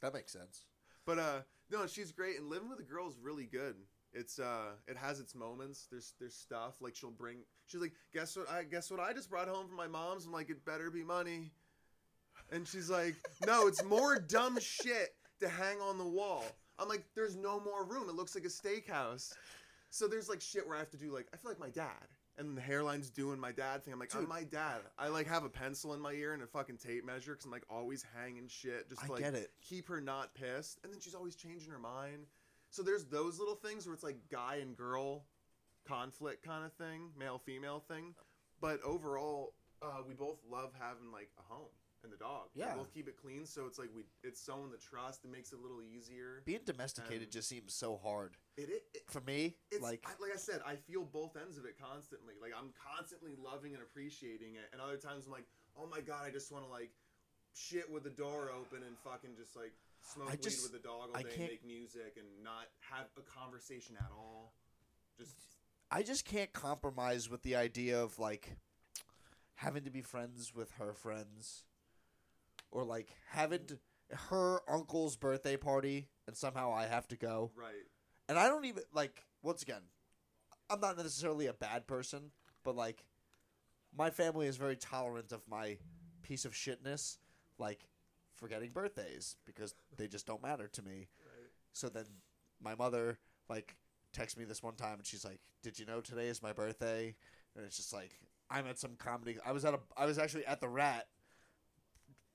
that 0.00 0.14
makes 0.14 0.32
sense. 0.32 0.66
But 1.04 1.18
uh, 1.18 1.40
no, 1.70 1.86
she's 1.86 2.12
great, 2.12 2.38
and 2.38 2.48
living 2.48 2.68
with 2.68 2.78
a 2.78 2.84
girl 2.84 3.08
is 3.08 3.16
really 3.20 3.46
good. 3.46 3.76
It's 4.12 4.38
uh, 4.38 4.72
it 4.86 4.96
has 4.96 5.20
its 5.20 5.34
moments. 5.34 5.86
There's 5.90 6.14
there's 6.20 6.34
stuff 6.34 6.74
like 6.80 6.94
she'll 6.94 7.10
bring. 7.10 7.38
She's 7.66 7.80
like, 7.80 7.92
guess 8.12 8.36
what? 8.36 8.50
I 8.50 8.64
guess 8.64 8.90
what 8.90 9.00
I 9.00 9.12
just 9.12 9.30
brought 9.30 9.48
home 9.48 9.66
from 9.66 9.76
my 9.76 9.86
mom's. 9.88 10.26
I'm 10.26 10.32
like, 10.32 10.50
it 10.50 10.64
better 10.64 10.90
be 10.90 11.02
money. 11.02 11.50
And 12.50 12.68
she's 12.68 12.90
like, 12.90 13.14
no, 13.46 13.66
it's 13.66 13.82
more 13.84 14.18
dumb 14.18 14.58
shit 14.60 15.14
to 15.40 15.48
hang 15.48 15.80
on 15.80 15.96
the 15.96 16.06
wall. 16.06 16.44
I'm 16.78 16.88
like, 16.88 17.04
there's 17.14 17.36
no 17.36 17.60
more 17.60 17.84
room. 17.84 18.08
It 18.08 18.14
looks 18.14 18.34
like 18.34 18.44
a 18.44 18.48
steakhouse. 18.48 19.32
So 19.92 20.08
there's 20.08 20.26
like 20.26 20.40
shit 20.40 20.66
where 20.66 20.74
I 20.74 20.78
have 20.78 20.90
to 20.92 20.96
do 20.96 21.12
like 21.12 21.26
I 21.34 21.36
feel 21.36 21.50
like 21.50 21.60
my 21.60 21.68
dad. 21.68 22.08
And 22.38 22.56
the 22.56 22.62
hairline's 22.62 23.10
doing 23.10 23.38
my 23.38 23.52
dad 23.52 23.84
thing. 23.84 23.92
I'm 23.92 24.00
like, 24.00 24.14
I'm 24.14 24.22
Dude. 24.22 24.28
my 24.30 24.42
dad. 24.42 24.80
I 24.98 25.08
like 25.08 25.26
have 25.26 25.44
a 25.44 25.50
pencil 25.50 25.92
in 25.92 26.00
my 26.00 26.12
ear 26.12 26.32
and 26.32 26.42
a 26.42 26.46
fucking 26.46 26.78
tape 26.78 27.04
measure 27.04 27.32
because 27.32 27.44
I'm 27.44 27.50
like 27.50 27.66
always 27.68 28.02
hanging 28.16 28.48
shit 28.48 28.88
just 28.88 29.04
I 29.04 29.06
to, 29.06 29.12
like 29.12 29.22
get 29.22 29.34
it. 29.34 29.50
keep 29.60 29.86
her 29.88 30.00
not 30.00 30.34
pissed. 30.34 30.78
And 30.82 30.90
then 30.90 30.98
she's 30.98 31.14
always 31.14 31.36
changing 31.36 31.70
her 31.70 31.78
mind. 31.78 32.24
So 32.70 32.82
there's 32.82 33.04
those 33.04 33.38
little 33.38 33.54
things 33.54 33.84
where 33.86 33.92
it's 33.92 34.02
like 34.02 34.16
guy 34.30 34.60
and 34.62 34.74
girl 34.74 35.26
conflict 35.86 36.42
kind 36.42 36.64
of 36.64 36.72
thing, 36.72 37.10
male 37.18 37.36
female 37.36 37.84
thing. 37.86 38.14
But 38.62 38.80
overall, 38.82 39.52
uh, 39.82 40.00
we 40.08 40.14
both 40.14 40.38
love 40.50 40.70
having 40.80 41.12
like 41.12 41.28
a 41.38 41.52
home 41.52 41.68
and 42.04 42.12
the 42.12 42.16
dog. 42.16 42.48
Yeah. 42.54 42.72
we 42.74 42.78
both 42.80 42.92
keep 42.94 43.08
it 43.08 43.16
clean, 43.16 43.46
so 43.46 43.66
it's 43.66 43.78
like 43.78 43.88
we 43.94 44.04
it's 44.22 44.40
someone 44.40 44.70
the 44.70 44.76
trust. 44.78 45.24
It 45.24 45.30
makes 45.30 45.52
it 45.52 45.58
a 45.58 45.62
little 45.62 45.80
easier. 45.82 46.42
Being 46.44 46.60
domesticated 46.64 47.28
Um, 47.28 47.30
just 47.30 47.48
seems 47.48 47.74
so 47.74 47.96
hard 48.02 48.36
It, 48.56 48.68
it, 48.68 48.82
it 48.94 49.02
for 49.08 49.20
me. 49.20 49.56
it's 49.70 49.82
like 49.82 50.04
like 50.06 50.16
I, 50.18 50.22
like 50.22 50.32
I 50.34 50.38
said, 50.38 50.60
I 50.66 50.76
feel 50.76 51.04
both 51.04 51.36
ends 51.36 51.58
of 51.58 51.64
it 51.64 51.76
constantly. 51.80 52.34
Like 52.40 52.52
I'm 52.58 52.72
constantly 52.96 53.32
loving 53.42 53.74
and 53.74 53.82
appreciating 53.82 54.54
it, 54.54 54.68
and 54.72 54.80
other 54.80 54.96
times 54.96 55.26
I'm 55.26 55.32
like, 55.32 55.46
oh 55.76 55.86
my 55.90 56.00
god, 56.00 56.22
I 56.26 56.30
just 56.30 56.50
want 56.52 56.64
to 56.64 56.70
like 56.70 56.90
shit 57.54 57.90
with 57.90 58.02
the 58.04 58.10
door 58.10 58.50
open 58.50 58.82
and 58.86 58.96
fucking 59.04 59.30
just 59.36 59.54
like 59.56 59.72
smoke 60.02 60.28
I 60.28 60.32
weed 60.32 60.42
just- 60.42 60.62
with 60.62 60.72
the 60.72 60.86
dog 60.86 61.10
all 61.10 61.16
I 61.16 61.22
day 61.22 61.28
and 61.34 61.40
make 61.48 61.64
music 61.66 62.16
and 62.16 62.26
not 62.42 62.66
have 62.80 63.06
a 63.18 63.22
conversation 63.22 63.96
at 63.98 64.10
all. 64.16 64.54
Just 65.18 65.34
I 65.90 66.02
just 66.02 66.24
can't 66.24 66.52
compromise 66.54 67.28
with 67.28 67.42
the 67.42 67.54
idea 67.56 68.02
of 68.02 68.18
like 68.18 68.56
having 69.56 69.84
to 69.84 69.90
be 69.90 70.00
friends 70.00 70.52
with 70.54 70.70
her 70.72 70.94
friends 70.94 71.64
or 72.72 72.84
like 72.84 73.08
having 73.30 73.60
her 74.30 74.60
uncle's 74.68 75.16
birthday 75.16 75.56
party 75.56 76.08
and 76.26 76.36
somehow 76.36 76.72
I 76.72 76.86
have 76.86 77.06
to 77.08 77.16
go. 77.16 77.52
right. 77.56 77.72
And 78.28 78.38
I 78.38 78.48
don't 78.48 78.64
even 78.64 78.82
like 78.92 79.24
once 79.42 79.62
again, 79.62 79.82
I'm 80.70 80.80
not 80.80 80.96
necessarily 80.96 81.46
a 81.46 81.52
bad 81.52 81.86
person, 81.86 82.30
but 82.64 82.74
like 82.74 83.04
my 83.96 84.10
family 84.10 84.46
is 84.46 84.56
very 84.56 84.76
tolerant 84.76 85.32
of 85.32 85.42
my 85.48 85.76
piece 86.22 86.44
of 86.44 86.52
shitness, 86.52 87.18
like 87.58 87.86
forgetting 88.34 88.70
birthdays 88.70 89.36
because 89.44 89.74
they 89.96 90.08
just 90.08 90.26
don't 90.26 90.42
matter 90.42 90.68
to 90.68 90.82
me. 90.82 91.08
Right. 91.20 91.50
So 91.72 91.88
then 91.88 92.06
my 92.62 92.74
mother 92.74 93.18
like 93.48 93.76
texted 94.16 94.38
me 94.38 94.44
this 94.44 94.62
one 94.62 94.74
time 94.74 94.98
and 94.98 95.06
she's 95.06 95.24
like, 95.24 95.40
"Did 95.62 95.78
you 95.78 95.84
know 95.84 96.00
today 96.00 96.28
is 96.28 96.42
my 96.42 96.52
birthday?" 96.52 97.14
And 97.54 97.64
it's 97.66 97.76
just 97.76 97.92
like 97.92 98.12
I'm 98.50 98.66
at 98.66 98.78
some 98.78 98.96
comedy. 98.96 99.38
I 99.44 99.52
was 99.52 99.64
at 99.64 99.74
a. 99.74 99.80
I 99.96 100.06
was 100.06 100.18
actually 100.18 100.46
at 100.46 100.60
the 100.60 100.68
Rat, 100.68 101.06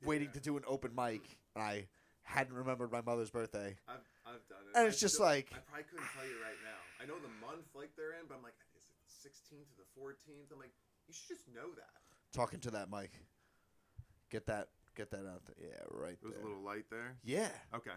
waiting 0.04 0.30
to 0.34 0.40
do 0.40 0.58
an 0.58 0.64
open 0.68 0.92
mic, 0.96 1.22
and 1.56 1.64
I 1.64 1.88
hadn't 2.24 2.54
remembered 2.54 2.92
my 2.92 3.02
mother's 3.02 3.30
birthday. 3.30 3.76
I've, 3.88 3.96
I've 4.26 4.48
done 4.50 4.60
it. 4.72 4.78
And 4.78 4.86
I 4.86 4.88
it's 4.88 5.00
just 5.00 5.16
still- 5.16 5.26
like- 5.28 5.50
I 5.54 5.60
probably 5.68 5.86
couldn't 5.90 6.08
tell 6.16 6.26
you 6.26 6.36
right 6.44 6.60
now. 6.64 7.04
I 7.04 7.06
know 7.08 7.16
the 7.22 7.46
month 7.46 7.66
like 7.76 7.92
they're 7.96 8.12
in, 8.20 8.28
but 8.28 8.36
I'm 8.36 8.44
like, 8.44 8.56
is 8.76 9.26
it 9.26 9.30
16th 9.30 9.70
to 9.70 9.78
the 9.78 10.02
14th? 10.02 10.52
I'm 10.52 10.60
like, 10.60 10.74
you 11.08 11.14
should 11.14 11.36
just 11.38 11.48
know 11.54 11.70
that. 11.76 11.90
Talking 12.34 12.60
to 12.62 12.72
that 12.72 12.90
mic. 12.92 13.12
Get 14.30 14.46
that. 14.48 14.68
Get 14.96 15.12
that 15.12 15.26
out 15.28 15.46
there. 15.46 15.56
Yeah, 15.60 15.84
right 15.92 16.18
was 16.24 16.34
there. 16.34 16.42
a 16.42 16.46
little 16.46 16.64
light 16.64 16.86
there. 16.90 17.16
Yeah. 17.24 17.50
Okay. 17.74 17.92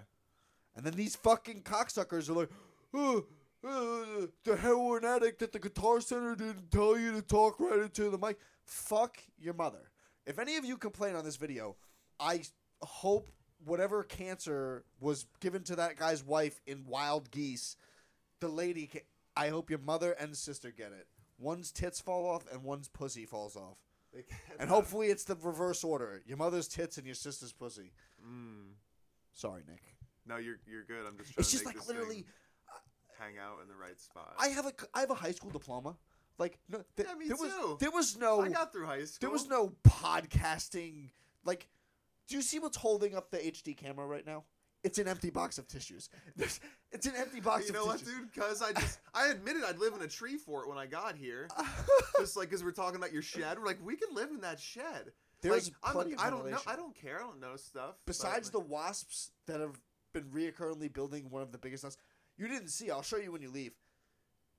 And 0.76 0.84
then 0.84 0.94
these 0.94 1.16
fucking 1.16 1.62
cocksuckers 1.62 2.28
are 2.28 2.34
like, 2.34 2.50
oh, 2.94 3.24
uh, 3.66 4.26
the 4.44 4.56
heroin 4.56 5.04
addict 5.04 5.42
at 5.42 5.52
the 5.52 5.58
Guitar 5.58 6.00
Center 6.00 6.36
didn't 6.36 6.70
tell 6.70 6.96
you 6.98 7.12
to 7.12 7.22
talk 7.22 7.58
right 7.58 7.80
into 7.80 8.10
the 8.10 8.18
mic. 8.18 8.38
Fuck 8.64 9.18
your 9.38 9.54
mother. 9.54 9.90
If 10.26 10.38
any 10.38 10.56
of 10.56 10.64
you 10.64 10.76
complain 10.76 11.16
on 11.16 11.24
this 11.24 11.36
video, 11.36 11.76
I 12.20 12.42
hope 12.82 13.28
whatever 13.64 14.02
cancer 14.04 14.84
was 15.00 15.26
given 15.40 15.62
to 15.64 15.76
that 15.76 15.96
guy's 15.96 16.24
wife 16.24 16.60
in 16.66 16.84
Wild 16.86 17.30
Geese, 17.30 17.76
the 18.40 18.48
lady, 18.48 18.86
ca- 18.92 19.06
I 19.36 19.48
hope 19.48 19.70
your 19.70 19.78
mother 19.78 20.12
and 20.12 20.36
sister 20.36 20.70
get 20.70 20.92
it. 20.92 21.06
One's 21.38 21.72
tits 21.72 22.00
fall 22.00 22.26
off 22.28 22.44
and 22.52 22.62
one's 22.62 22.88
pussy 22.88 23.24
falls 23.26 23.56
off. 23.56 23.78
And 24.58 24.68
hopefully 24.68 25.06
it's 25.08 25.24
the 25.24 25.36
reverse 25.36 25.84
order. 25.84 26.20
Your 26.26 26.36
mother's 26.36 26.68
tits 26.68 26.98
and 26.98 27.06
your 27.06 27.14
sister's 27.14 27.52
pussy. 27.52 27.92
Mm. 28.26 28.72
Sorry, 29.32 29.62
Nick. 29.68 29.82
No, 30.26 30.36
you're 30.36 30.58
you're 30.66 30.84
good. 30.84 31.06
I'm 31.06 31.16
just 31.16 31.32
trying 31.32 31.40
It's 31.42 31.50
to 31.50 31.56
just 31.56 31.64
make 31.64 31.74
like 31.76 31.86
this 31.86 31.88
literally 31.88 32.14
thing 32.16 32.24
hang 33.18 33.38
out 33.38 33.58
in 33.62 33.68
the 33.68 33.74
right 33.76 33.98
spot. 34.00 34.34
I 34.38 34.48
have 34.48 34.66
a 34.66 34.72
I 34.94 35.00
have 35.00 35.10
a 35.10 35.14
high 35.14 35.30
school 35.30 35.50
diploma. 35.50 35.96
Like 36.38 36.58
no, 36.68 36.82
th- 36.96 37.08
Yeah, 37.08 37.14
me 37.14 37.28
there 37.28 37.36
was 37.36 37.78
there 37.78 37.90
was 37.90 38.16
no 38.18 38.40
I 38.40 38.48
got 38.48 38.72
through 38.72 38.86
high 38.86 39.04
school. 39.04 39.18
there 39.20 39.30
was 39.30 39.46
no 39.48 39.72
podcasting. 39.86 41.10
Like, 41.44 41.68
do 42.30 42.36
you 42.36 42.42
see 42.42 42.60
what's 42.60 42.76
holding 42.76 43.14
up 43.14 43.30
the 43.30 43.38
HD 43.38 43.76
camera 43.76 44.06
right 44.06 44.24
now? 44.24 44.44
It's 44.82 44.98
an 44.98 45.08
empty 45.08 45.28
box 45.28 45.58
of 45.58 45.68
tissues. 45.68 46.08
There's, 46.36 46.58
it's 46.90 47.04
an 47.06 47.12
empty 47.18 47.40
box. 47.40 47.66
You 47.66 47.74
know 47.74 47.84
what, 47.84 47.98
tissues. 47.98 48.14
dude? 48.14 48.32
Because 48.32 48.62
I 48.62 48.72
just 48.72 49.00
I 49.12 49.28
admitted 49.28 49.62
I'd 49.64 49.78
live 49.78 49.92
in 49.94 50.00
a 50.00 50.08
tree 50.08 50.38
fort 50.38 50.68
when 50.68 50.78
I 50.78 50.86
got 50.86 51.16
here. 51.16 51.48
just 52.18 52.36
like 52.36 52.48
because 52.48 52.64
we're 52.64 52.70
talking 52.70 52.96
about 52.96 53.12
your 53.12 53.20
shed, 53.20 53.58
we're 53.58 53.66
like 53.66 53.84
we 53.84 53.96
can 53.96 54.14
live 54.14 54.30
in 54.30 54.40
that 54.40 54.58
shed. 54.58 55.12
There's 55.42 55.70
like, 55.84 55.96
I'm, 55.96 56.12
of 56.12 56.18
I 56.18 56.30
don't 56.30 56.50
know. 56.50 56.58
I 56.66 56.76
don't 56.76 56.94
care. 56.94 57.16
I 57.16 57.20
don't 57.20 57.40
know 57.40 57.56
stuff. 57.56 57.96
Besides 58.06 58.48
like, 58.48 58.52
the 58.52 58.60
wasps 58.60 59.32
that 59.46 59.60
have 59.60 59.78
been 60.14 60.24
reoccurringly 60.24 60.92
building 60.92 61.26
one 61.30 61.42
of 61.42 61.50
the 61.52 61.58
biggest 61.58 61.84
nests, 61.84 62.00
you 62.38 62.46
didn't 62.46 62.68
see. 62.68 62.90
I'll 62.90 63.02
show 63.02 63.16
you 63.16 63.32
when 63.32 63.42
you 63.42 63.50
leave. 63.50 63.72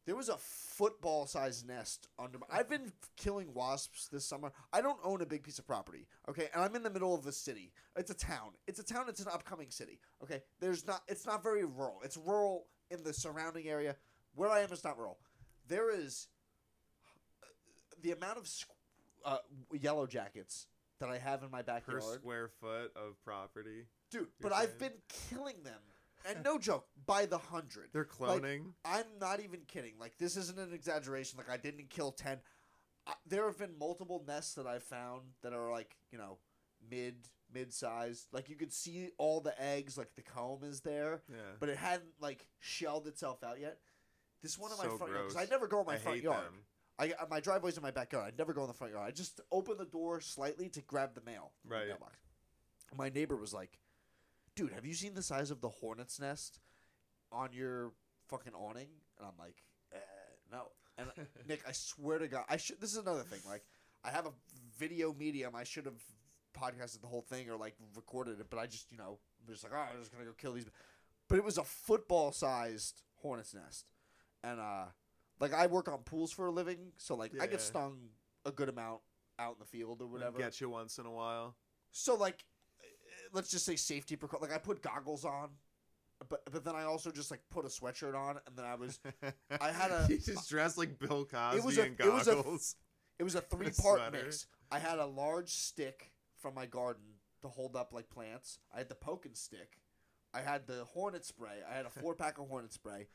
There 0.06 0.16
was 0.16 0.30
a 0.30 0.38
football-sized 0.38 1.68
nest 1.68 2.08
under. 2.18 2.40
My, 2.40 2.46
I've 2.52 2.70
been 2.70 2.92
killing 3.18 3.54
wasps 3.54 4.08
this 4.12 4.26
summer. 4.26 4.52
I 4.74 4.82
don't 4.82 4.98
own 5.04 5.22
a 5.22 5.26
big 5.26 5.44
piece 5.44 5.60
of 5.60 5.68
property, 5.68 6.08
okay, 6.28 6.50
and 6.54 6.64
I'm 6.64 6.76
in 6.76 6.82
the 6.84 6.90
middle 6.90 7.14
of 7.14 7.26
a 7.28 7.32
city. 7.32 7.72
It's 7.96 8.10
a 8.10 8.16
town. 8.16 8.52
It's 8.68 8.80
a 8.80 8.84
town. 8.84 9.06
It's 9.10 9.20
an 9.20 9.28
upcoming 9.32 9.70
city, 9.70 10.00
okay. 10.24 10.42
There's 10.60 10.88
not. 10.88 11.02
It's 11.08 11.26
not 11.26 11.44
very 11.44 11.66
rural. 11.66 12.02
It's 12.04 12.18
rural 12.18 12.66
in 12.90 13.04
the 13.04 13.14
surrounding 13.14 13.68
area. 13.68 13.96
Where 14.34 14.50
I 14.50 14.62
am, 14.62 14.70
it's 14.72 14.84
not 14.84 14.98
rural. 14.98 15.20
There 15.68 15.94
is 15.94 16.28
the 18.02 18.12
amount 18.12 18.38
of 18.40 18.46
squ- 18.46 18.66
uh, 19.24 19.38
yellow 19.80 20.08
jackets 20.08 20.66
that 21.00 21.10
I 21.10 21.18
have 21.18 21.44
in 21.44 21.52
my 21.52 21.62
backyard 21.62 22.02
per 22.02 22.14
square 22.16 22.50
foot 22.60 22.92
of 22.96 23.24
property, 23.24 23.86
Dude, 24.10 24.28
but 24.42 24.54
I've 24.54 24.80
been 24.80 24.94
killing 25.30 25.64
them. 25.64 25.80
And 26.30 26.44
no 26.44 26.58
joke, 26.58 26.86
by 27.06 27.26
the 27.26 27.38
hundred. 27.38 27.90
they're 27.94 28.06
cloning. 28.06 28.74
I'm 28.86 29.06
not 29.20 29.40
even 29.40 29.62
kidding. 29.68 29.94
Like 30.00 30.18
this 30.18 30.38
isn't 30.38 30.60
an 30.60 30.74
exaggeration. 30.74 31.38
Like 31.38 31.50
I 31.50 31.58
didn't 31.58 31.90
kill 31.90 32.12
ten. 32.12 32.40
I, 33.08 33.14
there 33.28 33.46
have 33.46 33.58
been 33.58 33.78
multiple 33.80 34.24
nests 34.28 34.54
that 34.56 34.68
I've 34.68 34.84
found 34.84 35.22
that 35.42 35.54
are 35.54 35.72
like 35.72 35.96
you 36.12 36.18
know 36.18 36.38
mid 36.90 37.16
mid 37.54 37.74
sized. 37.74 38.28
Like 38.32 38.50
you 38.50 38.56
could 38.56 38.72
see 38.74 39.10
all 39.18 39.42
the 39.42 39.60
eggs. 39.62 39.98
Like 39.98 40.16
the 40.16 40.22
comb 40.22 40.64
is 40.64 40.82
there, 40.82 41.22
yeah. 41.30 41.38
but 41.60 41.70
it 41.70 41.78
hadn't 41.78 42.12
like 42.20 42.46
shelled 42.60 43.08
itself 43.08 43.44
out 43.44 43.60
yet. 43.60 43.80
This 44.42 44.58
one 44.58 44.72
in 44.72 44.78
my 44.78 44.86
So 44.86 44.98
front 44.98 45.14
yard 45.14 45.28
because. 45.28 45.48
I 45.48 45.50
never 45.50 45.68
go 45.68 45.82
in 45.82 45.86
my 45.86 45.94
I 45.94 45.98
front 45.98 46.22
yard. 46.22 46.46
them. 46.46 46.54
I 47.00 47.14
uh, 47.20 47.26
my 47.30 47.40
driveway's 47.40 47.78
in 47.78 47.84
my 47.84 47.92
backyard. 47.92 48.34
I 48.34 48.38
never 48.38 48.54
go 48.54 48.62
in 48.62 48.68
the 48.68 48.74
front 48.74 48.94
yard. 48.94 49.08
I 49.08 49.12
just 49.12 49.42
open 49.52 49.78
the 49.78 49.86
door 49.86 50.22
slightly 50.22 50.70
to 50.70 50.82
grab 50.82 51.16
the 51.16 51.22
mail. 51.22 51.52
Right. 51.68 51.88
mailbox. 51.88 52.18
My 52.96 53.10
neighbor 53.10 53.38
was 53.38 53.54
like, 53.54 53.80
"Dude, 54.56 54.72
have 54.72 54.86
you 54.86 54.94
seen 54.94 55.14
the 55.14 55.22
size 55.22 55.52
of 55.52 55.62
the 55.62 55.70
hornet's 55.70 56.20
nest 56.20 56.60
on 57.32 57.50
your 57.54 57.94
fucking 58.28 58.54
awning?" 58.54 58.90
And 59.18 59.28
I'm 59.28 59.38
like, 59.38 59.64
eh, 59.94 59.98
"No." 60.52 60.72
And 60.98 61.10
Nick, 61.48 61.62
I 61.68 61.72
swear 61.72 62.20
to 62.20 62.28
God, 62.28 62.46
I 62.50 62.58
should. 62.58 62.80
This 62.80 62.92
is 62.92 62.98
another 62.98 63.24
thing. 63.24 63.40
Like, 63.48 63.64
I 64.04 64.10
have 64.10 64.26
a 64.26 64.34
video 64.78 65.14
medium. 65.14 65.56
I 65.56 65.64
should 65.64 65.86
have 65.86 66.02
podcasted 66.54 67.02
the 67.02 67.08
whole 67.08 67.22
thing 67.22 67.50
or 67.50 67.56
like 67.56 67.76
recorded 67.96 68.40
it, 68.40 68.48
but 68.50 68.60
I 68.60 68.66
just, 68.68 68.92
you 68.92 68.98
know, 68.98 69.20
I'm 69.40 69.54
just 69.54 69.64
like, 69.64 69.74
oh, 69.74 69.80
I'm 69.80 70.00
just 70.00 70.12
gonna 70.12 70.26
go 70.26 70.34
kill 70.34 70.54
these. 70.54 70.66
But 71.28 71.38
it 71.38 71.46
was 71.46 71.58
a 71.58 71.64
football-sized 71.64 73.04
hornet's 73.22 73.54
nest, 73.54 73.86
and 74.44 74.60
uh, 74.60 74.86
like 75.40 75.54
I 75.54 75.68
work 75.68 75.88
on 75.88 76.00
pools 76.00 76.32
for 76.32 76.48
a 76.48 76.52
living, 76.52 76.92
so 76.98 77.16
like 77.16 77.32
I 77.42 77.48
get 77.48 77.62
stung 77.62 78.10
a 78.46 78.52
good 78.52 78.70
amount 78.70 79.02
out 79.40 79.54
in 79.54 79.60
the 79.60 79.66
field 79.66 80.02
or 80.02 80.08
whatever. 80.08 80.38
Get 80.38 80.60
you 80.60 80.70
once 80.70 80.98
in 80.98 81.06
a 81.06 81.12
while. 81.12 81.56
So 81.92 82.16
like, 82.16 82.44
let's 83.34 83.50
just 83.52 83.66
say 83.66 83.76
safety 83.76 84.16
precau- 84.18 84.42
Like 84.42 84.52
I 84.54 84.58
put 84.58 84.82
goggles 84.82 85.26
on, 85.26 85.50
but 86.30 86.42
but 86.52 86.64
then 86.64 86.76
I 86.76 86.84
also 86.84 87.12
just 87.12 87.32
like 87.32 87.42
put 87.50 87.66
a 87.66 87.70
sweatshirt 87.70 88.16
on, 88.16 88.40
and 88.48 88.56
then 88.56 88.66
I 88.66 88.76
was 88.76 89.00
I 89.60 89.72
had 89.72 89.92
a- 89.92 90.06
you 90.10 90.18
just 90.18 90.50
dressed 90.50 90.78
like 90.78 91.00
Bill 91.00 91.26
Cosby 91.26 91.62
was 91.62 91.78
a- 91.78 91.86
in 91.86 91.96
it 92.00 92.06
was 92.14 92.28
a- 92.28 92.36
goggles. 92.36 92.76
it 93.20 93.24
was 93.24 93.36
a 93.36 93.42
three 93.52 93.70
part 93.72 94.12
mix. 94.12 94.48
I 94.72 94.80
had 94.80 95.00
a 95.00 95.06
large 95.06 95.50
stick 95.50 96.12
from 96.38 96.54
my 96.56 96.66
garden 96.66 97.04
to 97.42 97.48
hold 97.48 97.76
up 97.76 97.92
like 97.94 98.10
plants. 98.10 98.60
I 98.74 98.78
had 98.80 98.90
the 98.90 98.96
poking 98.96 99.36
stick. 99.36 99.78
I 100.34 100.42
had 100.42 100.66
the 100.68 100.86
hornet 100.86 101.26
spray. 101.26 101.58
I 101.70 101.76
had 101.76 101.86
a 101.86 101.90
four 101.90 102.16
pack 102.16 102.38
of 102.38 102.48
hornet 102.48 102.72
spray, 102.72 103.08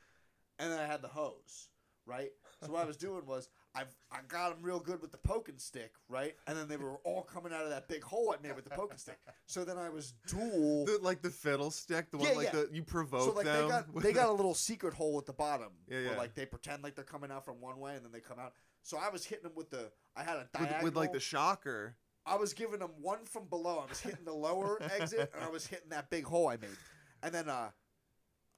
and 0.59 0.71
then 0.71 0.79
I 0.79 0.85
had 0.87 1.01
the 1.01 1.09
hose. 1.09 1.69
Right. 2.05 2.31
So 2.63 2.71
what 2.73 2.83
I 2.83 2.87
was 2.87 2.97
doing 2.97 3.27
was 3.27 3.49
I've 3.77 3.95
I 4.11 4.19
got 4.29 4.55
them 4.55 4.59
real 4.63 4.81
good 4.81 5.03
with 5.03 5.13
the 5.13 5.19
poking 5.19 5.59
stick. 5.59 5.93
Right. 6.09 6.35
And 6.47 6.57
then 6.57 6.67
they 6.69 6.77
were 6.79 6.97
all 7.05 7.23
coming 7.23 7.53
out 7.53 7.65
of 7.65 7.71
that 7.71 7.89
big 7.89 8.03
hole 8.03 8.35
I 8.37 8.43
made 8.43 8.57
with 8.57 8.65
the 8.65 8.71
poking 8.71 8.97
stick. 8.97 9.19
So 9.47 9.65
then 9.65 9.77
I 9.77 9.91
was 9.91 10.15
dual. 10.27 10.87
The, 10.87 10.99
like 11.03 11.21
the 11.21 11.29
fiddle 11.31 11.71
stick, 11.71 12.11
the 12.11 12.17
one 12.17 12.31
Yeah, 12.31 12.37
like 12.37 12.47
yeah. 12.55 12.63
the 12.63 12.69
you 12.73 12.83
provoke 12.83 13.29
so 13.29 13.33
like 13.35 13.45
them. 13.45 13.63
they 13.65 13.69
got 13.69 13.93
with 13.95 14.05
they 14.05 14.13
the- 14.13 14.19
got 14.19 14.29
a 14.31 14.33
little 14.33 14.55
secret 14.55 14.95
hole 14.95 15.19
at 15.19 15.27
the 15.27 15.33
bottom 15.35 15.69
Yeah, 15.89 15.97
where 15.99 16.13
yeah. 16.13 16.17
like 16.17 16.35
they 16.35 16.47
pretend 16.47 16.83
like 16.83 16.95
they're 16.95 17.05
coming 17.05 17.31
out 17.31 17.45
from 17.45 17.61
one 17.61 17.79
way 17.79 17.95
and 17.97 18.05
then 18.05 18.13
they 18.13 18.21
come 18.21 18.39
out. 18.39 18.55
So 18.83 18.97
I 18.97 19.11
was 19.11 19.25
hitting 19.27 19.43
them 19.45 19.53
with 19.55 19.69
the 19.71 19.91
I 20.17 20.23
had 20.23 20.37
a 20.37 20.39
with, 20.41 20.53
diagonal. 20.53 20.85
with 20.85 20.97
like 20.97 21.13
the 21.13 21.21
shocker. 21.21 21.97
I 22.25 22.37
was 22.37 22.55
giving 22.55 22.79
them 22.81 22.91
one 23.01 23.25
from 23.25 23.45
below. 23.47 23.83
I 23.85 23.89
was 23.89 24.01
hitting 24.01 24.25
the 24.25 24.33
lower 24.33 24.81
exit 24.99 25.31
and 25.35 25.45
I 25.45 25.49
was 25.51 25.67
hitting 25.67 25.91
that 25.91 26.09
big 26.11 26.25
hole 26.25 26.49
I 26.49 26.57
made. 26.57 26.71
And 27.23 27.35
then 27.35 27.49
uh 27.49 27.69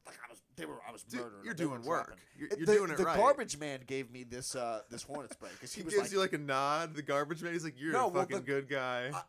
like 0.08 0.16
I 0.26 0.30
was 0.30 0.42
they 0.56 0.64
were 0.66 0.78
I 0.88 0.92
was 0.92 1.02
Dude, 1.04 1.20
murdering. 1.20 1.44
you're 1.44 1.54
them. 1.54 1.56
They 1.58 1.66
were 1.66 1.76
doing 1.76 1.88
work. 1.88 2.06
dropping. 2.06 2.22
You're, 2.38 2.48
you're 2.56 2.66
the, 2.66 2.74
doing 2.74 2.90
it 2.90 2.96
the 2.96 3.04
right. 3.04 3.16
garbage 3.16 3.58
man 3.58 3.80
gave 3.86 4.10
me 4.10 4.24
this 4.24 4.56
uh 4.56 4.80
this 4.90 5.02
hornet 5.02 5.32
spray 5.32 5.50
because 5.52 5.72
he, 5.72 5.80
He 5.82 5.84
was 5.84 5.94
gives 5.94 6.04
like, 6.06 6.12
you 6.12 6.18
like 6.18 6.32
a 6.32 6.38
nod. 6.38 6.94
The 6.94 7.02
garbage 7.02 7.42
man. 7.42 7.52
He's 7.52 7.64
like, 7.64 7.78
"You're 7.78 7.92
No, 7.92 8.06
a 8.06 8.08
well, 8.08 8.22
fucking 8.22 8.38
the- 8.38 8.42
good 8.42 8.68
guy." 8.68 9.10
I- 9.14 9.22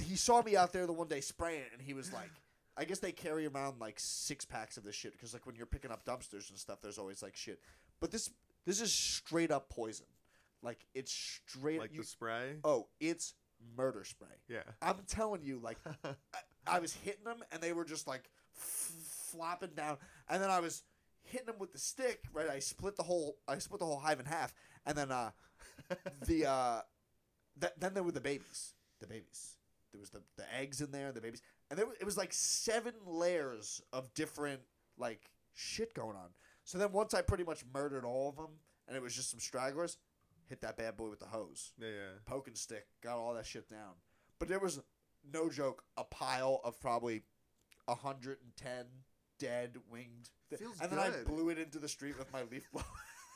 he 0.00 0.16
saw 0.16 0.40
me 0.42 0.56
out 0.56 0.72
there 0.72 0.86
the 0.86 0.94
one 0.94 1.08
day 1.08 1.20
spraying 1.20 1.66
and 1.74 1.82
he 1.82 1.92
was 1.92 2.10
like 2.10 2.30
I 2.76 2.84
guess 2.86 3.00
they 3.00 3.12
carry 3.12 3.46
around 3.46 3.80
like 3.80 3.96
six 4.00 4.44
packs 4.46 4.76
of 4.78 4.82
this 4.84 4.94
shit 4.96 5.12
because 5.12 5.32
like 5.34 5.44
when 5.46 5.54
you're 5.56 5.66
picking 5.66 5.90
up 5.90 6.04
dumpsters 6.06 6.48
and 6.48 6.58
stuff, 6.58 6.80
there's 6.80 6.96
always 6.98 7.22
like 7.22 7.36
shit. 7.36 7.60
But 8.00 8.10
this 8.10 8.30
this 8.64 8.80
is 8.80 8.92
straight 8.92 9.50
up 9.50 9.68
poison. 9.68 10.06
Like 10.62 10.86
it's 10.94 11.12
straight. 11.12 11.78
like 11.80 11.92
you, 11.92 12.00
the 12.00 12.06
spray. 12.06 12.54
oh, 12.64 12.86
it's 12.98 13.34
murder 13.76 14.04
spray. 14.04 14.28
Yeah. 14.48 14.62
I'm 14.80 14.96
telling 15.06 15.42
you, 15.44 15.60
like 15.62 15.76
I, 16.04 16.14
I 16.66 16.78
was 16.80 16.94
hitting 16.94 17.24
them 17.24 17.44
and 17.52 17.60
they 17.62 17.72
were 17.74 17.84
just 17.84 18.08
like 18.08 18.22
f- 18.56 18.92
flopping 19.34 19.70
down, 19.76 19.98
and 20.28 20.42
then 20.42 20.50
I 20.50 20.60
was 20.60 20.82
hitting 21.22 21.46
them 21.46 21.56
with 21.58 21.72
the 21.72 21.78
stick. 21.78 22.20
Right, 22.32 22.48
I 22.48 22.58
split 22.58 22.96
the 22.96 23.02
whole 23.02 23.36
I 23.48 23.58
split 23.58 23.80
the 23.80 23.86
whole 23.86 23.98
hive 23.98 24.20
in 24.20 24.26
half, 24.26 24.54
and 24.86 24.96
then 24.96 25.10
uh 25.10 25.30
the 26.26 26.46
uh 26.46 26.80
th- 27.60 27.72
then 27.78 27.94
there 27.94 28.02
were 28.02 28.12
the 28.12 28.20
babies. 28.20 28.74
The 29.00 29.06
babies. 29.06 29.56
There 29.92 30.00
was 30.00 30.10
the, 30.10 30.22
the 30.36 30.44
eggs 30.52 30.80
in 30.80 30.90
there, 30.90 31.12
the 31.12 31.20
babies, 31.20 31.40
and 31.70 31.78
there 31.78 31.86
was, 31.86 31.96
it 32.00 32.04
was 32.04 32.16
like 32.16 32.32
seven 32.32 32.94
layers 33.06 33.80
of 33.92 34.12
different 34.14 34.60
like 34.98 35.30
shit 35.54 35.94
going 35.94 36.16
on. 36.16 36.30
So 36.64 36.78
then 36.78 36.90
once 36.92 37.14
I 37.14 37.22
pretty 37.22 37.44
much 37.44 37.64
murdered 37.72 38.04
all 38.04 38.28
of 38.28 38.36
them, 38.36 38.58
and 38.88 38.96
it 38.96 39.02
was 39.02 39.14
just 39.14 39.30
some 39.30 39.38
stragglers, 39.38 39.98
hit 40.48 40.60
that 40.62 40.76
bad 40.76 40.96
boy 40.96 41.10
with 41.10 41.20
the 41.20 41.26
hose, 41.26 41.72
yeah, 41.78 41.88
yeah. 41.88 41.92
poking 42.26 42.54
stick, 42.54 42.86
got 43.02 43.18
all 43.18 43.34
that 43.34 43.46
shit 43.46 43.68
down. 43.68 43.92
But 44.38 44.48
there 44.48 44.58
was 44.58 44.80
no 45.32 45.48
joke, 45.48 45.84
a 45.96 46.04
pile 46.04 46.60
of 46.64 46.80
probably 46.80 47.22
hundred 47.88 48.38
and 48.42 48.56
ten 48.56 48.86
dead 49.38 49.76
winged, 49.90 50.30
thi- 50.50 50.56
Feels 50.56 50.80
and 50.80 50.90
then 50.90 50.98
I 50.98 51.10
good. 51.10 51.26
blew 51.26 51.48
it 51.50 51.58
into 51.58 51.78
the 51.78 51.88
street 51.88 52.18
with 52.18 52.32
my 52.32 52.42
leaf 52.50 52.70
blower. 52.72 52.84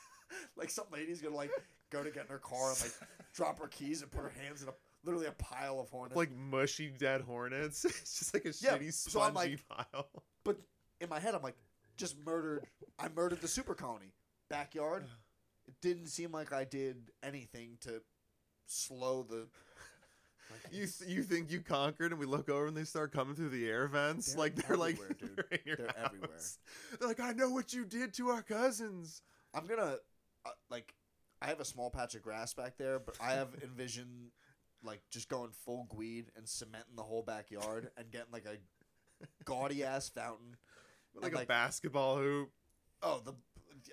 like 0.55 0.69
some 0.69 0.85
lady's 0.91 1.21
gonna 1.21 1.35
like 1.35 1.51
go 1.89 2.03
to 2.03 2.11
get 2.11 2.23
in 2.25 2.29
her 2.29 2.37
car 2.39 2.71
and 2.71 2.81
like 2.81 2.93
drop 3.33 3.59
her 3.59 3.67
keys 3.67 4.01
and 4.01 4.11
put 4.11 4.21
her 4.21 4.31
hands 4.43 4.61
in 4.61 4.69
a 4.69 4.73
literally 5.03 5.27
a 5.27 5.31
pile 5.33 5.79
of 5.79 5.89
hornets. 5.89 6.15
Like 6.17 6.31
mushy 6.35 6.91
dead 6.97 7.21
hornets. 7.21 7.85
it's 7.85 8.19
just 8.19 8.33
like 8.33 8.45
a 8.45 8.49
Yeah, 8.61 8.77
shitty 8.77 8.93
so 8.93 9.21
I'm 9.21 9.31
spongy 9.33 9.57
like- 9.69 9.91
pile. 9.91 10.09
but 10.43 10.57
in 11.01 11.09
my 11.09 11.19
head, 11.19 11.33
I'm 11.35 11.41
like, 11.41 11.55
just 11.97 12.15
murdered. 12.25 12.65
I 12.99 13.07
murdered 13.09 13.41
the 13.41 13.47
super 13.47 13.73
colony 13.75 14.13
backyard. 14.49 15.05
It 15.67 15.75
didn't 15.81 16.07
seem 16.07 16.31
like 16.31 16.51
I 16.51 16.63
did 16.63 17.11
anything 17.21 17.77
to 17.81 18.01
slow 18.65 19.21
the. 19.21 19.45
You 20.71 20.87
you 21.07 21.23
think 21.23 21.51
you 21.51 21.61
conquered, 21.61 22.11
and 22.11 22.19
we 22.19 22.25
look 22.25 22.49
over 22.49 22.67
and 22.67 22.77
they 22.77 22.83
start 22.83 23.11
coming 23.11 23.35
through 23.35 23.49
the 23.49 23.67
air 23.67 23.87
vents, 23.87 24.33
They're 24.33 24.39
like 24.39 24.55
they're 24.55 24.77
like 24.77 24.97
dude. 24.97 25.43
they're, 25.49 25.75
They're 25.75 26.05
everywhere. 26.05 26.29
They're 26.99 27.07
like, 27.07 27.19
I 27.19 27.31
know 27.33 27.49
what 27.49 27.73
you 27.73 27.85
did 27.85 28.13
to 28.15 28.29
our 28.29 28.41
cousins. 28.41 29.21
I'm 29.53 29.65
gonna 29.65 29.97
uh, 30.45 30.49
like. 30.69 30.93
I 31.41 31.47
have 31.47 31.61
a 31.61 31.65
small 31.65 31.89
patch 31.89 32.15
of 32.15 32.21
grass 32.21 32.53
back 32.53 32.77
there, 32.77 32.99
but 32.99 33.15
I 33.21 33.31
have 33.31 33.55
envisioned 33.63 34.31
like 34.83 35.01
just 35.09 35.29
going 35.29 35.51
full 35.65 35.87
gweed 35.89 36.25
and 36.35 36.47
cementing 36.47 36.95
the 36.95 37.03
whole 37.03 37.23
backyard 37.23 37.91
and 37.97 38.11
getting 38.11 38.31
like 38.33 38.45
a 38.45 38.57
gaudy 39.45 39.83
ass 39.83 40.09
fountain. 40.09 40.57
like 41.15 41.25
and, 41.27 41.33
a 41.33 41.37
like- 41.37 41.47
basketball 41.47 42.17
hoop. 42.17 42.51
Oh, 43.01 43.21
the 43.23 43.33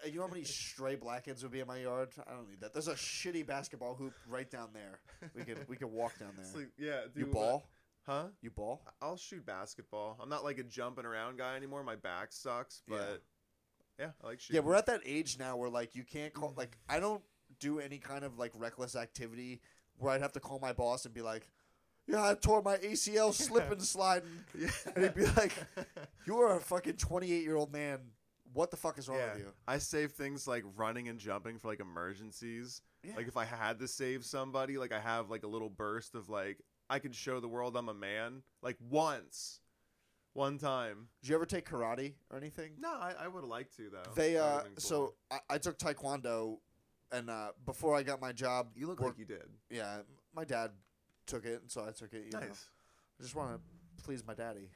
you 0.05 0.17
know 0.17 0.23
how 0.23 0.29
many 0.29 0.45
stray 0.45 0.95
blackheads 0.95 1.43
would 1.43 1.53
be 1.53 1.61
in 1.61 1.67
my 1.67 1.79
yard? 1.79 2.11
I 2.27 2.33
don't 2.33 2.49
need 2.49 2.61
that. 2.61 2.73
There's 2.73 2.89
a 2.89 2.95
shitty 2.95 3.47
basketball 3.47 3.95
hoop 3.95 4.15
right 4.29 4.51
down 4.51 4.69
there. 4.73 5.01
We 5.35 5.45
could 5.45 5.69
we 5.69 5.77
could 5.77 5.91
walk 5.91 6.19
down 6.19 6.33
there. 6.37 6.47
like, 6.55 6.71
yeah, 6.79 7.01
you 7.15 7.27
ball? 7.27 7.69
Huh? 8.07 8.27
You 8.41 8.51
ball? 8.51 8.83
I'll 9.03 9.17
shoot 9.17 9.45
basketball. 9.45 10.17
I'm 10.23 10.29
not 10.29 10.45
like 10.45 10.59
a 10.59 10.63
jumping 10.63 11.05
around 11.05 11.39
guy 11.39 11.57
anymore. 11.57 11.83
My 11.83 11.97
back 11.97 12.29
sucks, 12.31 12.83
but 12.87 13.23
yeah, 13.99 14.11
I 14.23 14.27
like 14.29 14.41
shooting. 14.41 14.63
Yeah, 14.63 14.67
we're 14.67 14.77
at 14.77 14.87
that 14.87 15.01
age 15.05 15.39
now 15.39 15.57
where 15.57 15.71
like 15.71 15.95
you 15.95 16.05
can't 16.05 16.33
call 16.33 16.55
like 16.57 16.79
I 16.89 17.01
don't 17.01 17.23
do 17.59 17.81
any 17.81 17.99
kind 17.99 18.25
of 18.25 18.39
like 18.39 18.53
reckless 18.55 18.95
activity 18.95 19.61
where 19.99 20.13
I'd 20.13 20.21
have 20.21 20.33
to 20.33 20.41
call 20.41 20.59
my 20.61 20.73
boss 20.73 21.05
and 21.05 21.15
be 21.15 21.23
like, 21.23 21.51
"Yeah, 22.07 22.23
I 22.23 22.35
tore 22.35 22.63
my 22.63 22.77
ACL 22.77 23.33
slipping 23.33 23.81
sliding," 23.81 24.45
yeah. 24.57 24.69
and 24.95 25.05
he'd 25.05 25.15
be 25.15 25.27
like, 25.27 25.53
"You 26.27 26.39
are 26.39 26.57
a 26.57 26.61
fucking 26.61 26.95
28 26.95 27.43
year 27.43 27.57
old 27.57 27.73
man. 27.73 27.99
What 28.53 28.71
the 28.71 28.77
fuck 28.77 28.99
is 28.99 29.09
wrong 29.09 29.19
with 29.19 29.39
you?" 29.39 29.53
I 29.69 29.79
save 29.79 30.13
things 30.13 30.47
like 30.47 30.65
running 30.77 31.09
and 31.09 31.19
jumping 31.19 31.59
for 31.59 31.69
like 31.69 31.81
emergencies. 31.81 32.81
Yeah. 33.03 33.17
Like 33.17 33.29
if 33.29 33.37
I 33.37 33.45
had 33.45 33.79
to 33.81 33.89
save 33.89 34.25
somebody, 34.25 34.79
like 34.79 34.93
I 34.93 35.01
have 35.01 35.31
like 35.31 35.45
a 35.45 35.49
little 35.49 35.71
burst 35.71 36.15
of 36.15 36.29
like 36.29 36.59
I 36.91 36.99
could 36.99 37.15
show 37.15 37.41
the 37.41 37.49
world 37.49 37.77
I'm 37.77 37.89
a 37.89 37.95
man. 37.95 38.43
Like 38.63 38.77
once, 38.81 39.61
one 40.33 40.59
time. 40.59 41.09
Did 41.23 41.29
you 41.31 41.35
ever 41.37 41.47
take 41.47 41.69
karate 41.69 42.15
or 42.31 42.37
anything? 42.37 42.73
No, 42.79 42.89
I, 42.91 43.15
I 43.21 43.29
would 43.29 43.45
liked 43.45 43.77
to 43.77 43.91
though. 43.91 44.11
They 44.15 44.35
That 44.35 44.41
uh, 44.43 44.51
would've 44.51 44.65
been 44.65 44.75
cool. 44.75 44.81
so 44.83 45.15
I, 45.31 45.39
I 45.51 45.59
took 45.59 45.79
taekwondo, 45.79 46.59
and 47.13 47.31
uh, 47.31 47.53
before 47.65 47.95
I 47.97 48.03
got 48.03 48.21
my 48.21 48.33
job, 48.33 48.69
you 48.75 48.87
look 48.87 49.01
work- 49.01 49.11
like 49.11 49.19
you 49.19 49.25
did. 49.25 49.49
yeah, 49.71 49.99
my 50.35 50.45
dad 50.45 50.71
took 51.27 51.45
it, 51.45 51.61
and 51.63 51.71
so 51.71 51.83
I 51.87 51.91
took 51.93 52.13
it. 52.13 52.25
You 52.27 52.31
know. 52.33 52.41
Nice. 52.47 52.69
I 53.19 53.23
just 53.23 53.35
want 53.35 53.55
to 53.55 53.61
please 54.07 54.25
my 54.27 54.35
daddy. 54.35 54.71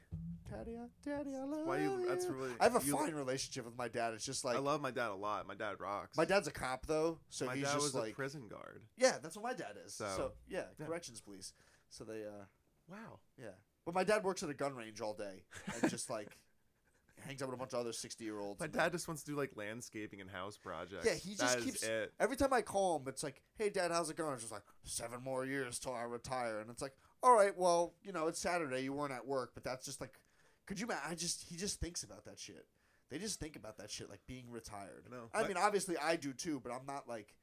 Daddy, 0.49 0.77
I, 0.77 0.87
daddy, 1.09 1.31
I 1.33 1.45
love 1.45 1.65
Why 1.65 1.77
you? 1.79 2.05
That's 2.09 2.25
really. 2.25 2.51
I 2.59 2.65
have 2.65 2.75
a 2.75 2.85
you- 2.85 2.91
fine 2.97 3.15
relationship 3.15 3.63
with 3.65 3.77
my 3.77 3.87
dad. 3.87 4.13
It's 4.13 4.25
just 4.25 4.43
like 4.43 4.57
I 4.57 4.59
love 4.59 4.81
my 4.81 4.91
dad 4.91 5.09
a 5.11 5.15
lot. 5.15 5.47
My 5.47 5.55
dad 5.55 5.75
rocks. 5.79 6.17
my 6.17 6.25
dad's 6.25 6.47
a 6.47 6.51
cop 6.51 6.85
though, 6.85 7.17
so 7.29 7.45
my 7.45 7.55
he's 7.55 7.63
dad 7.63 7.73
just 7.75 7.83
was 7.85 7.95
like 7.95 8.11
a 8.11 8.15
prison 8.15 8.47
guard. 8.49 8.83
yeah, 8.97 9.13
that's 9.23 9.35
what 9.37 9.43
my 9.45 9.53
dad 9.53 9.75
is. 9.85 9.93
So, 9.95 10.05
So, 10.17 10.31
yeah, 10.49 10.63
yeah. 10.77 10.85
corrections 10.85 11.21
police. 11.21 11.53
So 11.89 12.03
they 12.03 12.23
uh 12.25 12.43
Wow. 12.89 13.19
yeah, 13.37 13.51
but 13.85 13.95
my 13.95 14.03
dad 14.03 14.23
works 14.25 14.43
at 14.43 14.49
a 14.49 14.53
gun 14.53 14.75
range 14.75 14.99
all 14.99 15.13
day 15.13 15.43
and 15.81 15.89
just 15.89 16.09
like 16.09 16.27
hangs 17.25 17.41
out 17.41 17.47
with 17.47 17.55
a 17.55 17.57
bunch 17.57 17.71
of 17.73 17.79
other 17.79 17.93
sixty 17.93 18.25
year 18.25 18.37
olds. 18.39 18.59
My 18.59 18.67
dad 18.67 18.91
just 18.91 19.07
wants 19.07 19.23
to 19.23 19.31
do 19.31 19.37
like 19.37 19.51
landscaping 19.55 20.19
and 20.19 20.29
house 20.29 20.57
projects. 20.57 21.05
Yeah, 21.05 21.13
he 21.13 21.35
just 21.35 21.39
That 21.39 21.59
is 21.59 21.63
keeps- 21.65 21.83
it. 21.83 22.11
Every 22.19 22.35
time 22.35 22.51
I 22.51 22.61
call 22.61 22.97
him, 22.97 23.03
it's 23.07 23.23
like, 23.23 23.41
"Hey, 23.57 23.69
Dad, 23.69 23.91
how's 23.91 24.09
it 24.09 24.17
going?" 24.17 24.33
It's 24.33 24.41
just 24.43 24.51
like 24.51 24.63
seven 24.83 25.21
more 25.23 25.45
years 25.45 25.79
till 25.79 25.93
I 25.93 26.01
retire, 26.01 26.59
and 26.59 26.69
it's 26.69 26.81
like, 26.81 26.93
"All 27.23 27.33
right, 27.35 27.55
well, 27.57 27.93
you 28.03 28.11
know, 28.11 28.27
it's 28.27 28.39
Saturday. 28.39 28.81
You 28.81 28.93
weren't 28.93 29.13
at 29.13 29.25
work, 29.27 29.51
but 29.53 29.63
that's 29.63 29.85
just 29.85 30.01
like, 30.01 30.19
could 30.65 30.79
you? 30.79 30.87
I 31.07 31.15
just 31.15 31.43
he 31.49 31.55
just 31.57 31.79
thinks 31.79 32.03
about 32.03 32.25
that 32.25 32.39
shit. 32.39 32.65
They 33.09 33.17
just 33.17 33.39
think 33.39 33.55
about 33.57 33.77
that 33.77 33.91
shit, 33.91 34.09
like 34.09 34.21
being 34.27 34.49
retired. 34.49 35.05
No. 35.11 35.29
I 35.33 35.45
mean, 35.47 35.57
obviously, 35.57 35.97
I 35.97 36.15
do 36.15 36.33
too, 36.33 36.59
but 36.63 36.71
I'm 36.71 36.85
not 36.87 37.07
like. 37.07 37.35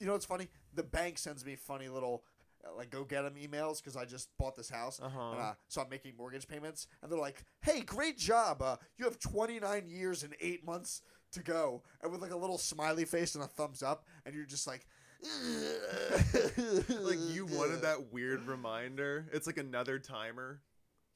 You 0.00 0.06
know 0.06 0.14
it's 0.16 0.26
funny? 0.26 0.48
The 0.74 0.82
bank 0.82 1.16
sends 1.18 1.44
me 1.44 1.54
funny 1.54 1.88
little. 1.88 2.24
uh, 2.66 2.74
Like 2.76 2.90
go 2.90 3.04
get 3.04 3.22
them 3.22 3.34
emails 3.34 3.78
because 3.78 3.96
I 3.96 4.04
just 4.04 4.28
bought 4.36 4.56
this 4.56 4.68
house, 4.68 5.00
Uh-huh. 5.00 5.30
and, 5.30 5.40
uh, 5.40 5.54
so 5.68 5.80
I'm 5.80 5.88
making 5.88 6.16
mortgage 6.16 6.48
payments, 6.48 6.88
and 7.02 7.10
they're 7.12 7.18
like, 7.20 7.44
"Hey, 7.62 7.80
great 7.82 8.18
job! 8.18 8.60
Uh, 8.62 8.76
you 8.98 9.04
have 9.04 9.18
29 9.20 9.86
years 9.88 10.24
and 10.24 10.34
eight 10.40 10.64
months 10.64 11.02
to 11.32 11.42
go," 11.42 11.84
and 12.02 12.10
with 12.10 12.20
like 12.20 12.32
a 12.32 12.36
little 12.36 12.58
smiley 12.58 13.04
face 13.04 13.36
and 13.36 13.44
a 13.44 13.46
thumbs 13.46 13.82
up, 13.82 14.04
and 14.26 14.34
you're 14.34 14.44
just 14.44 14.66
like, 14.66 14.88
like 16.88 17.18
you 17.28 17.46
wanted 17.46 17.82
that 17.82 18.12
weird 18.12 18.46
reminder. 18.46 19.26
It's 19.32 19.46
like 19.46 19.58
another 19.58 19.98
timer. 19.98 20.60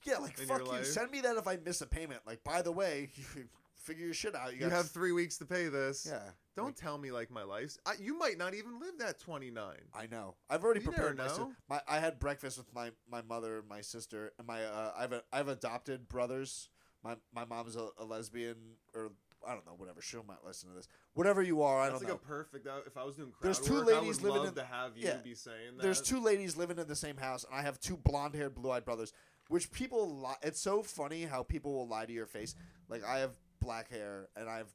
Yeah, 0.05 0.19
like 0.19 0.37
fuck 0.39 0.61
you. 0.61 0.67
life. 0.67 0.87
Send 0.87 1.11
me 1.11 1.21
that 1.23 1.37
if 1.37 1.47
I 1.47 1.57
miss 1.65 1.81
a 1.81 1.87
payment. 1.87 2.21
Like, 2.27 2.45
by 2.45 2.61
the 2.63 2.73
way, 2.73 3.11
figure 3.83 4.05
your 4.05 4.15
shit 4.15 4.35
out. 4.35 4.53
You, 4.53 4.67
You, 4.67 4.71
have 4.71 4.91
three 4.91 5.13
weeks 5.13 5.39
to 5.39 5.47
pay 5.47 5.69
this. 5.69 6.07
yeah. 6.09 6.21
Don't 6.57 6.67
like- 6.67 6.77
tell 6.77 6.99
me 6.99 7.11
like 7.11 7.31
my 7.31 7.43
life's. 7.43 7.79
I, 7.87 7.95
you 7.99 8.19
might 8.19 8.37
not 8.39 8.55
even 8.55 8.79
live 8.79 8.99
that 8.99 9.19
29. 9.19 9.75
I 9.95 10.07
know. 10.07 10.35
I've 10.51 10.63
already 10.63 10.81
You 10.81 10.91
prepared 10.91 11.17
my, 11.17 11.29
my. 11.69 11.81
I 11.89 11.99
had 11.99 12.21
breakfast 12.21 12.59
with 12.59 12.73
my, 12.75 12.91
my 13.11 13.23
mother 13.23 13.65
my 13.69 13.81
sister 13.81 14.33
and 14.39 14.47
my. 14.47 14.65
Uh, 14.65 14.93
I've 14.97 15.13
a, 15.13 15.23
I've 15.33 15.49
adopted 15.49 16.09
brothers. 16.09 16.69
My 17.03 17.17
my 17.35 17.45
mom's 17.45 17.77
a, 17.77 17.89
a 17.99 18.05
lesbian 18.05 18.57
or 18.95 19.13
I 19.47 19.53
don't 19.53 19.67
know 19.67 19.75
whatever. 19.77 20.01
She 20.03 20.17
might 20.27 20.45
listen 20.47 20.69
to 20.71 20.75
this. 20.75 20.89
Whatever 21.15 21.43
you 21.43 21.63
are, 21.63 21.81
I 21.81 21.89
That's 21.89 22.01
don't 22.01 22.11
like 22.11 22.21
know. 22.21 22.25
a 22.25 22.29
perfect. 22.37 22.67
If 22.87 22.97
I 22.97 23.05
was 23.05 23.17
doing 23.17 23.31
crowd 23.31 23.43
There's 23.43 23.59
two 23.61 23.75
work, 23.75 23.89
I 23.89 23.99
ladies 24.01 24.17
would 24.17 24.25
living 24.25 24.39
love 24.41 24.49
in- 24.49 24.55
to 24.55 24.65
have 24.65 24.97
you 24.97 25.07
yeah. 25.07 25.17
be 25.19 25.35
saying 25.35 25.77
that. 25.77 25.83
There's 25.83 26.01
two 26.01 26.21
ladies 26.21 26.57
living 26.57 26.79
in 26.79 26.87
the 26.87 26.97
same 26.97 27.17
house, 27.17 27.45
and 27.45 27.55
I 27.59 27.63
have 27.63 27.79
two 27.81 27.97
blonde 27.97 28.35
haired, 28.35 28.55
blue 28.55 28.71
eyed 28.71 28.85
brothers. 28.85 29.13
Which 29.49 29.71
people 29.71 30.17
lie. 30.17 30.37
It's 30.43 30.61
so 30.61 30.83
funny 30.83 31.25
how 31.25 31.43
people 31.43 31.75
will 31.75 31.87
lie 31.87 32.07
to 32.07 32.13
your 32.13 32.27
face. 32.27 32.55
Like 32.89 33.05
I 33.05 33.19
have 33.19 33.33
black 33.61 33.91
hair, 33.91 34.29
and 34.37 34.49
I 34.49 34.59
have 34.59 34.73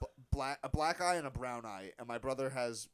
b- 0.00 0.06
black 0.30 0.58
a 0.62 0.68
black 0.68 1.00
eye 1.00 1.16
and 1.16 1.26
a 1.26 1.30
brown 1.30 1.66
eye, 1.66 1.92
and 1.98 2.06
my 2.06 2.18
brother 2.18 2.50
has 2.50 2.88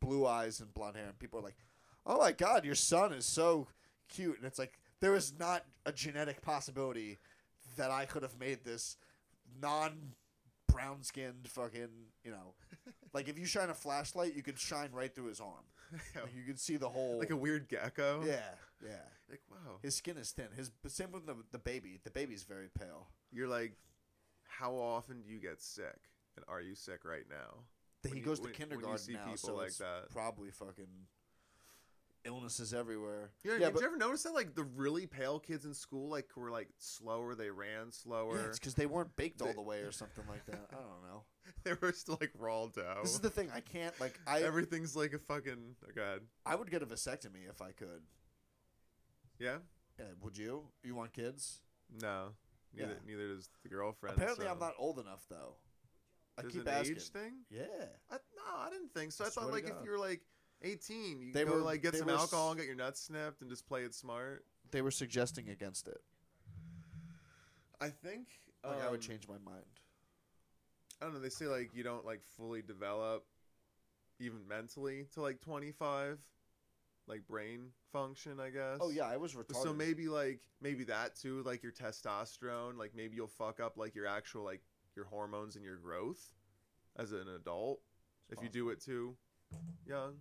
blue 0.00 0.26
eyes 0.26 0.58
and 0.60 0.72
blonde 0.74 0.96
hair, 0.96 1.06
and 1.06 1.18
people 1.18 1.38
are 1.38 1.42
like, 1.42 1.56
"Oh 2.04 2.18
my 2.18 2.32
god, 2.32 2.64
your 2.64 2.74
son 2.74 3.12
is 3.12 3.26
so 3.26 3.68
cute," 4.08 4.36
and 4.38 4.44
it's 4.46 4.58
like 4.58 4.78
there 4.98 5.14
is 5.14 5.32
not 5.38 5.64
a 5.86 5.92
genetic 5.92 6.42
possibility 6.42 7.18
that 7.76 7.90
I 7.92 8.04
could 8.06 8.22
have 8.24 8.38
made 8.38 8.64
this 8.64 8.96
non 9.60 10.14
brown 10.80 11.02
skinned 11.02 11.48
fucking 11.48 11.88
you 12.24 12.30
know 12.30 12.54
like 13.12 13.28
if 13.28 13.38
you 13.38 13.44
shine 13.46 13.70
a 13.70 13.74
flashlight 13.74 14.34
you 14.34 14.42
could 14.42 14.58
shine 14.58 14.88
right 14.92 15.14
through 15.14 15.26
his 15.26 15.40
arm 15.40 15.64
like 16.14 16.34
you 16.36 16.44
can 16.44 16.56
see 16.56 16.76
the 16.76 16.88
whole 16.88 17.18
like 17.18 17.30
a 17.30 17.36
weird 17.36 17.68
gecko. 17.68 18.22
yeah 18.26 18.40
yeah 18.82 18.90
Like 19.28 19.40
wow. 19.50 19.76
his 19.82 19.94
skin 19.96 20.16
is 20.16 20.30
thin 20.30 20.48
his 20.56 20.70
same 20.86 21.12
with 21.12 21.26
the, 21.26 21.36
the 21.52 21.58
baby 21.58 21.98
the 22.04 22.10
baby's 22.10 22.44
very 22.44 22.68
pale 22.78 23.08
You're 23.32 23.48
like, 23.48 23.72
how 24.44 24.74
often 24.74 25.22
do 25.22 25.28
you 25.30 25.38
get 25.40 25.60
sick? 25.60 25.98
And 26.36 26.44
are 26.48 26.60
you 26.60 26.74
sick 26.74 27.04
right 27.04 27.24
now? 27.28 27.64
he 28.10 28.18
you- 28.20 28.24
goes 28.24 28.38
to 28.38 28.44
when- 28.44 28.52
when 28.52 28.56
kindergarten 28.68 28.98
see 28.98 29.12
now 29.14 29.24
people 29.24 29.36
so 29.36 29.54
like 29.56 29.68
it's 29.68 29.78
that. 29.78 30.10
probably 30.10 30.50
fucking 30.50 30.86
illnesses 32.24 32.74
everywhere 32.74 33.30
Yeah, 33.44 33.52
yeah 33.52 33.58
did 33.66 33.74
but 33.74 33.80
you 33.80 33.86
ever 33.86 33.96
notice 33.96 34.22
that 34.24 34.34
like 34.34 34.54
the 34.54 34.64
really 34.64 35.06
pale 35.06 35.38
kids 35.38 35.64
in 35.64 35.72
school 35.74 36.08
like 36.10 36.28
were 36.36 36.50
like 36.50 36.68
slower, 36.78 37.34
they 37.34 37.50
ran 37.50 37.90
slower. 37.92 38.36
yeah, 38.38 38.46
it's 38.46 38.58
because 38.58 38.74
they 38.74 38.86
weren't 38.86 39.14
baked 39.16 39.40
all 39.42 39.52
the 39.54 39.62
way 39.62 39.78
or 39.80 39.92
something 39.92 40.24
like 40.28 40.44
that 40.46 40.66
i 40.72 40.74
don't 40.76 41.02
know 41.02 41.22
they 41.64 41.72
were 41.80 41.92
still 41.92 42.18
like 42.20 42.30
raw 42.38 42.66
dough. 42.66 42.98
this 43.02 43.12
is 43.12 43.20
the 43.20 43.30
thing 43.30 43.48
i 43.54 43.60
can't 43.60 43.98
like 44.00 44.18
i 44.26 44.42
Everything's 44.42 44.94
like 44.94 45.12
a 45.14 45.18
fucking 45.18 45.74
oh 45.84 45.90
god. 45.94 46.20
i 46.44 46.54
would 46.54 46.70
get 46.70 46.82
a 46.82 46.86
vasectomy 46.86 47.48
if 47.48 47.62
i 47.62 47.70
could 47.72 48.02
Yeah? 49.38 49.56
yeah 49.98 50.06
would 50.22 50.36
you 50.36 50.64
you 50.82 50.94
want 50.94 51.12
kids 51.12 51.60
No. 52.02 52.30
Neither 52.74 52.92
Yeah. 52.92 52.98
neither 53.06 53.28
does 53.34 53.48
the 53.62 53.68
girlfriend. 53.68 54.16
apparently 54.16 54.44
so. 54.46 54.52
i'm 54.52 54.58
not 54.58 54.74
old 54.78 54.98
enough 54.98 55.24
though 55.28 55.54
i 56.38 56.42
There's 56.42 56.52
keep 56.54 56.62
an 56.62 56.68
asking 56.68 56.96
age 56.96 57.08
thing? 57.08 57.32
yeah 57.50 57.64
I, 58.10 58.14
no, 58.36 58.58
I 58.58 58.70
didn't 58.70 58.92
think 58.94 59.12
so. 59.12 59.24
I, 59.24 59.26
I 59.28 59.30
thought 59.30 59.50
like 59.50 59.64
if 59.64 59.74
you 59.84 59.90
were 59.90 59.98
like 59.98 60.20
18, 60.62 61.22
you 61.22 61.32
They 61.32 61.44
go 61.44 61.52
were- 61.52 61.58
like 61.60 61.82
get 61.82 61.94
some 61.96 62.06
were 62.08 62.14
alcohol 62.14 62.50
and 62.50 62.58
get 62.58 62.66
your 62.66 62.76
nuts 62.76 63.00
snipped 63.02 63.40
and 63.40 63.50
just 63.50 63.66
play 63.66 63.82
it 63.84 63.94
smart. 63.94 64.44
they 64.70 64.82
were 64.82 64.90
suggesting 64.90 65.48
against 65.48 65.88
it 65.88 66.00
I 67.80 67.88
think 67.88 68.26
like 68.64 68.82
i 68.82 68.90
would 68.90 69.00
um, 69.00 69.00
change 69.00 69.26
my 69.26 69.38
mind 69.44 69.64
I 71.00 71.06
don't 71.06 71.14
know. 71.14 71.20
They 71.20 71.30
say 71.30 71.46
like 71.46 71.70
you 71.74 71.82
don't 71.82 72.04
like 72.04 72.20
fully 72.36 72.60
develop 72.60 73.24
even 74.18 74.46
mentally 74.46 75.06
to 75.14 75.22
like 75.22 75.40
25, 75.40 76.18
like 77.08 77.26
brain 77.26 77.68
function, 77.90 78.38
I 78.38 78.50
guess. 78.50 78.76
oh 78.82 78.90
yeah 78.90 79.06
i 79.06 79.16
was 79.16 79.32
retarded 79.34 79.62
So 79.62 79.72
maybe 79.72 80.08
like 80.08 80.40
maybe 80.60 80.84
that 80.84 81.16
too, 81.16 81.42
like 81.44 81.62
your 81.62 81.72
testosterone, 81.72 82.76
like 82.76 82.92
maybe 82.94 83.16
you'll 83.16 83.28
fuck 83.28 83.60
up 83.60 83.78
like 83.78 83.94
your 83.94 84.06
actual 84.06 84.44
like 84.44 84.60
your 84.94 85.06
hormones 85.06 85.56
and 85.56 85.64
your 85.64 85.76
growth 85.78 86.34
as 86.96 87.12
an 87.12 87.28
adult 87.34 87.80
if 88.30 88.42
you 88.42 88.50
do 88.50 88.68
it 88.68 88.80
too 88.82 89.16
young. 89.86 90.16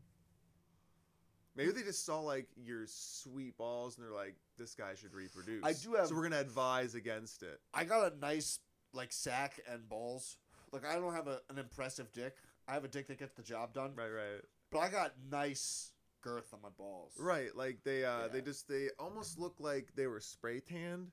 Maybe 1.55 1.71
they 1.71 1.81
just 1.83 2.05
saw 2.05 2.19
like 2.21 2.47
your 2.55 2.85
sweet 2.88 3.57
balls 3.57 3.97
and 3.97 4.05
they're 4.05 4.13
like, 4.13 4.35
this 4.57 4.75
guy 4.75 4.95
should 4.95 5.13
reproduce. 5.13 5.63
I 5.63 5.73
do 5.73 5.95
have- 5.95 6.07
So 6.07 6.15
we're 6.15 6.23
gonna 6.23 6.39
advise 6.39 6.95
against 6.95 7.43
it. 7.43 7.59
I 7.73 7.83
got 7.85 8.13
a 8.13 8.17
nice 8.17 8.59
like 8.93 9.12
sack 9.12 9.59
and 9.69 9.88
balls. 9.89 10.38
Like 10.71 10.85
I 10.85 10.95
don't 10.95 11.13
have 11.13 11.27
a, 11.27 11.39
an 11.49 11.57
impressive 11.57 12.12
dick. 12.13 12.35
I 12.67 12.73
have 12.73 12.83
a 12.83 12.88
dick 12.88 13.07
that 13.07 13.17
gets 13.19 13.33
the 13.33 13.41
job 13.43 13.73
done, 13.73 13.93
Right, 13.95 14.09
right. 14.09 14.41
but 14.71 14.79
I 14.79 14.89
got 14.89 15.13
nice 15.31 15.91
girth 16.21 16.53
on 16.53 16.62
my 16.62 16.69
balls. 16.77 17.13
Right, 17.17 17.55
like 17.55 17.79
they 17.83 18.05
uh 18.05 18.27
they 18.31 18.41
just 18.41 18.67
they 18.67 18.89
almost 18.99 19.39
look 19.39 19.55
like 19.59 19.89
they 19.95 20.07
were 20.07 20.19
spray 20.19 20.59
tanned. 20.59 21.12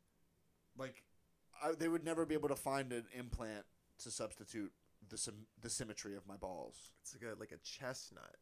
Like 0.77 1.03
I, 1.62 1.72
they 1.72 1.88
would 1.88 2.05
never 2.05 2.27
be 2.27 2.35
able 2.35 2.51
to 2.51 2.57
find 2.57 2.92
an 2.92 3.05
implant 3.16 3.64
to 4.01 4.11
substitute 4.11 4.72
the 5.09 5.16
sym- 5.16 5.46
the 5.62 5.70
symmetry 5.70 6.14
of 6.16 6.27
my 6.27 6.37
balls. 6.37 6.92
It's 7.03 7.14
like 7.14 7.33
a 7.33 7.38
like 7.38 7.53
a 7.53 7.59
chestnut. 7.59 8.37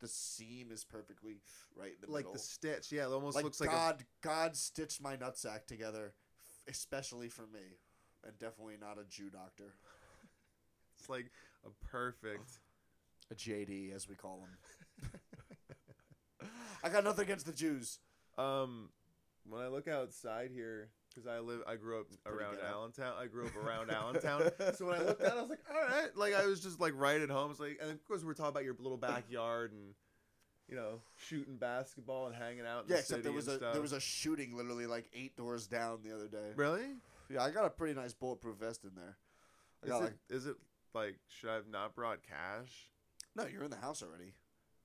The 0.00 0.08
seam 0.08 0.70
is 0.70 0.84
perfectly 0.84 1.36
right 1.74 1.88
in 1.88 1.96
the 2.00 2.06
middle. 2.06 2.14
like 2.14 2.24
middle. 2.24 2.32
the 2.34 2.38
stitch, 2.38 2.92
yeah, 2.92 3.04
it 3.04 3.12
almost 3.12 3.34
like 3.34 3.44
looks 3.44 3.60
like 3.60 3.70
a 3.70 3.72
God 3.72 4.04
God 4.22 4.56
stitched 4.56 5.00
my 5.02 5.16
nutsack 5.16 5.66
together, 5.66 6.12
especially 6.68 7.28
for 7.28 7.46
me, 7.46 7.78
and 8.24 8.38
definitely 8.38 8.76
not 8.80 8.98
a 8.98 9.04
Jew 9.08 9.30
doctor, 9.30 9.74
it's 10.98 11.08
like 11.08 11.30
a 11.64 11.70
perfect 11.86 12.60
a 13.30 13.34
JD 13.34 13.94
as 13.94 14.08
we 14.08 14.14
call 14.14 14.44
him. 14.44 15.10
I 16.84 16.88
got 16.88 17.04
nothing 17.04 17.24
against 17.24 17.46
the 17.46 17.52
Jews. 17.52 17.98
Um, 18.38 18.90
when 19.48 19.62
I 19.62 19.68
look 19.68 19.88
outside 19.88 20.50
here, 20.52 20.90
because 21.16 21.26
I 21.28 21.38
live, 21.40 21.60
I 21.66 21.76
grew 21.76 22.00
up 22.00 22.06
pretty 22.24 22.38
around. 22.38 22.58
Allentown. 22.64 23.14
I 23.18 23.26
grew 23.26 23.46
up 23.46 23.56
around 23.64 23.90
Allentown. 23.90 24.50
So 24.74 24.86
when 24.86 24.96
I 24.96 25.02
looked 25.02 25.22
out, 25.22 25.38
I 25.38 25.40
was 25.40 25.50
like, 25.50 25.60
all 25.74 25.80
right. 25.88 26.14
Like 26.16 26.34
I 26.34 26.46
was 26.46 26.60
just 26.60 26.78
like 26.80 26.92
right 26.94 27.20
at 27.20 27.30
home. 27.30 27.50
It's 27.50 27.60
like, 27.60 27.78
and 27.80 27.90
of 27.90 28.04
course 28.06 28.22
we're 28.24 28.34
talking 28.34 28.50
about 28.50 28.64
your 28.64 28.76
little 28.78 28.98
backyard 28.98 29.72
and 29.72 29.94
you 30.68 30.76
know 30.76 31.00
shooting 31.16 31.56
basketball 31.56 32.26
and 32.26 32.34
hanging 32.36 32.66
out. 32.66 32.84
In 32.84 32.90
Yeah, 32.90 32.96
the 32.96 33.00
except 33.00 33.22
there 33.22 33.32
was 33.32 33.48
a 33.48 33.56
stuff. 33.56 33.72
there 33.72 33.82
was 33.82 33.92
a 33.92 34.00
shooting 34.00 34.56
literally 34.56 34.86
like 34.86 35.08
eight 35.14 35.36
doors 35.36 35.66
down 35.66 36.00
the 36.04 36.14
other 36.14 36.28
day. 36.28 36.52
really. 36.56 36.86
Yeah, 37.30 37.42
I 37.42 37.50
got 37.50 37.64
a 37.64 37.70
pretty 37.70 37.94
nice 37.94 38.12
bulletproof 38.14 38.56
vest 38.58 38.84
in 38.84 38.90
there. 38.94 39.16
I 39.82 39.86
Is 39.86 39.90
got 39.92 40.00
it, 40.00 40.04
like 40.04 40.14
is 40.30 40.46
it 40.46 40.56
like 40.94 41.16
should 41.28 41.50
I 41.50 41.54
have 41.54 41.68
not 41.68 41.94
brought 41.94 42.18
cash? 42.22 42.90
no, 43.34 43.46
you're 43.46 43.64
in 43.64 43.70
the 43.70 43.76
house 43.76 44.02
already. 44.02 44.34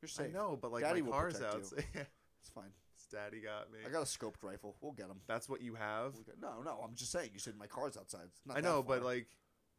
You're 0.01 0.09
I 0.19 0.23
safe. 0.23 0.33
know, 0.33 0.57
but 0.61 0.71
like 0.71 0.83
Daddy 0.83 1.01
my 1.01 1.11
car's 1.11 1.41
out. 1.41 1.65
so- 1.65 1.75
yeah, 1.95 2.03
It's 2.41 2.49
fine. 2.53 2.71
Daddy 3.11 3.41
got 3.41 3.71
me. 3.71 3.79
I 3.85 3.89
got 3.89 4.01
a 4.01 4.05
scoped 4.05 4.43
rifle. 4.43 4.75
We'll 4.81 4.93
get 4.93 5.07
him. 5.07 5.21
That's 5.27 5.49
what 5.49 5.61
you 5.61 5.75
have. 5.75 6.15
No, 6.41 6.61
no, 6.63 6.79
I'm 6.83 6.95
just 6.95 7.11
saying. 7.11 7.31
You 7.33 7.39
said 7.39 7.55
my 7.57 7.67
car's 7.67 7.97
outside. 7.97 8.25
It's 8.27 8.41
not 8.45 8.57
I 8.57 8.61
know, 8.61 8.83
but 8.83 9.03
like 9.03 9.27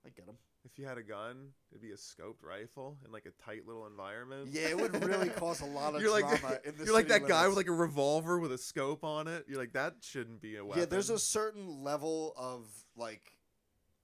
I 0.05 0.11
get 0.11 0.27
him. 0.27 0.37
if 0.65 0.79
you 0.79 0.87
had 0.87 0.99
a 0.99 1.03
gun, 1.03 1.49
it'd 1.71 1.83
be 1.83 1.91
a 1.91 1.97
scoped 1.97 2.43
rifle 2.43 2.99
in 3.05 3.13
like 3.13 3.27
a 3.27 3.43
tight 3.45 3.67
little 3.67 3.87
environment. 3.87 4.49
Yeah, 4.51 4.69
it 4.69 4.77
would 4.79 5.05
really 5.05 5.29
cause 5.37 5.61
a 5.61 5.67
lot 5.67 5.95
of 5.95 6.03
you're 6.03 6.11
like 6.11 6.41
drama 6.41 6.59
in 6.65 6.77
the 6.77 6.85
you're 6.85 6.95
like 6.95 7.09
that 7.09 7.27
guy 7.27 7.47
with 7.49 7.57
like 7.57 7.69
a 7.69 7.73
revolver 7.73 8.39
with 8.39 8.53
a 8.53 8.59
scope 8.59 9.05
on 9.05 9.29
it. 9.29 9.45
You're 9.49 9.59
like 9.59 9.73
that 9.73 9.97
shouldn't 10.01 10.41
be 10.41 10.57
a 10.57 10.65
weapon. 10.65 10.81
Yeah, 10.81 10.87
there's 10.87 11.11
a 11.11 11.19
certain 11.19 11.83
level 11.83 12.35
of 12.37 12.67
like, 12.97 13.39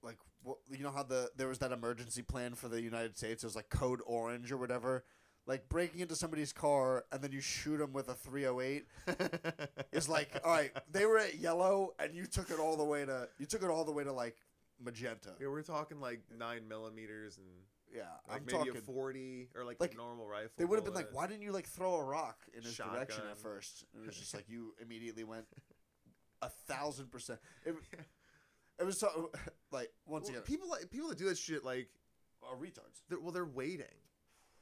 like 0.02 0.18
what 0.42 0.58
you 0.70 0.84
know 0.84 0.92
how 0.92 1.02
the 1.02 1.30
there 1.36 1.48
was 1.48 1.58
that 1.58 1.72
emergency 1.72 2.22
plan 2.22 2.54
for 2.54 2.68
the 2.68 2.80
United 2.80 3.16
States. 3.16 3.42
It 3.42 3.46
was 3.46 3.56
like 3.56 3.68
Code 3.68 4.00
Orange 4.06 4.52
or 4.52 4.56
whatever. 4.56 5.04
Like 5.48 5.68
breaking 5.70 6.00
into 6.00 6.14
somebody's 6.14 6.52
car 6.52 7.04
and 7.10 7.22
then 7.22 7.32
you 7.32 7.40
shoot 7.40 7.78
them 7.78 7.92
with 7.94 8.08
a 8.10 8.14
308 8.14 8.84
is 9.92 10.08
like, 10.08 10.28
all 10.44 10.52
right, 10.52 10.70
they 10.92 11.06
were 11.06 11.18
at 11.18 11.36
yellow 11.38 11.94
and 11.98 12.14
you 12.14 12.26
took 12.26 12.50
it 12.50 12.60
all 12.60 12.76
the 12.76 12.84
way 12.84 13.04
to 13.06 13.28
you 13.38 13.46
took 13.46 13.62
it 13.62 13.70
all 13.70 13.84
the 13.84 13.90
way 13.92 14.04
to 14.04 14.12
like 14.12 14.36
magenta. 14.78 15.30
yeah, 15.40 15.48
we're 15.48 15.62
talking 15.62 16.00
like 16.00 16.20
nine 16.38 16.68
millimeters 16.68 17.38
and 17.38 17.46
Yeah, 17.92 18.02
like 18.28 18.40
I'm 18.40 18.46
maybe 18.46 18.58
talking. 18.58 18.76
a 18.76 18.80
forty 18.82 19.48
or 19.56 19.64
like, 19.64 19.80
Like, 19.80 19.94
a 19.94 19.96
normal 19.96 20.28
rifle. 20.28 20.50
They 20.58 20.66
would 20.66 20.76
have 20.76 20.84
been 20.84 20.92
like, 20.94 21.08
why 21.12 21.26
didn't 21.26 21.42
you 21.42 21.52
like 21.52 21.66
throw 21.66 21.94
a 21.94 22.04
rock 22.04 22.36
in 22.54 22.62
his 22.62 22.76
direction 22.76 23.22
at 23.30 23.38
first? 23.38 23.84
And 23.94 24.04
it 24.04 24.06
was 24.06 24.16
just 24.18 24.34
like 24.34 24.44
you 24.50 24.74
immediately 24.82 25.24
went 25.24 25.46
a 26.42 26.50
thousand 26.50 27.10
percent. 27.10 27.40
It, 27.64 27.74
it 28.78 28.84
was 28.84 29.00
so 29.00 29.30
like 29.72 29.90
once 30.06 30.24
Well, 30.26 30.34
again, 30.34 30.42
people 30.42 30.68
like 30.68 30.90
people 30.90 31.08
that 31.08 31.16
do 31.18 31.24
that 31.30 31.38
shit 31.38 31.64
like 31.64 31.88
are 32.42 32.54
retards. 32.54 33.00
they're, 33.08 33.18
well 33.18 33.32
they're 33.32 33.46
waiting. 33.46 33.86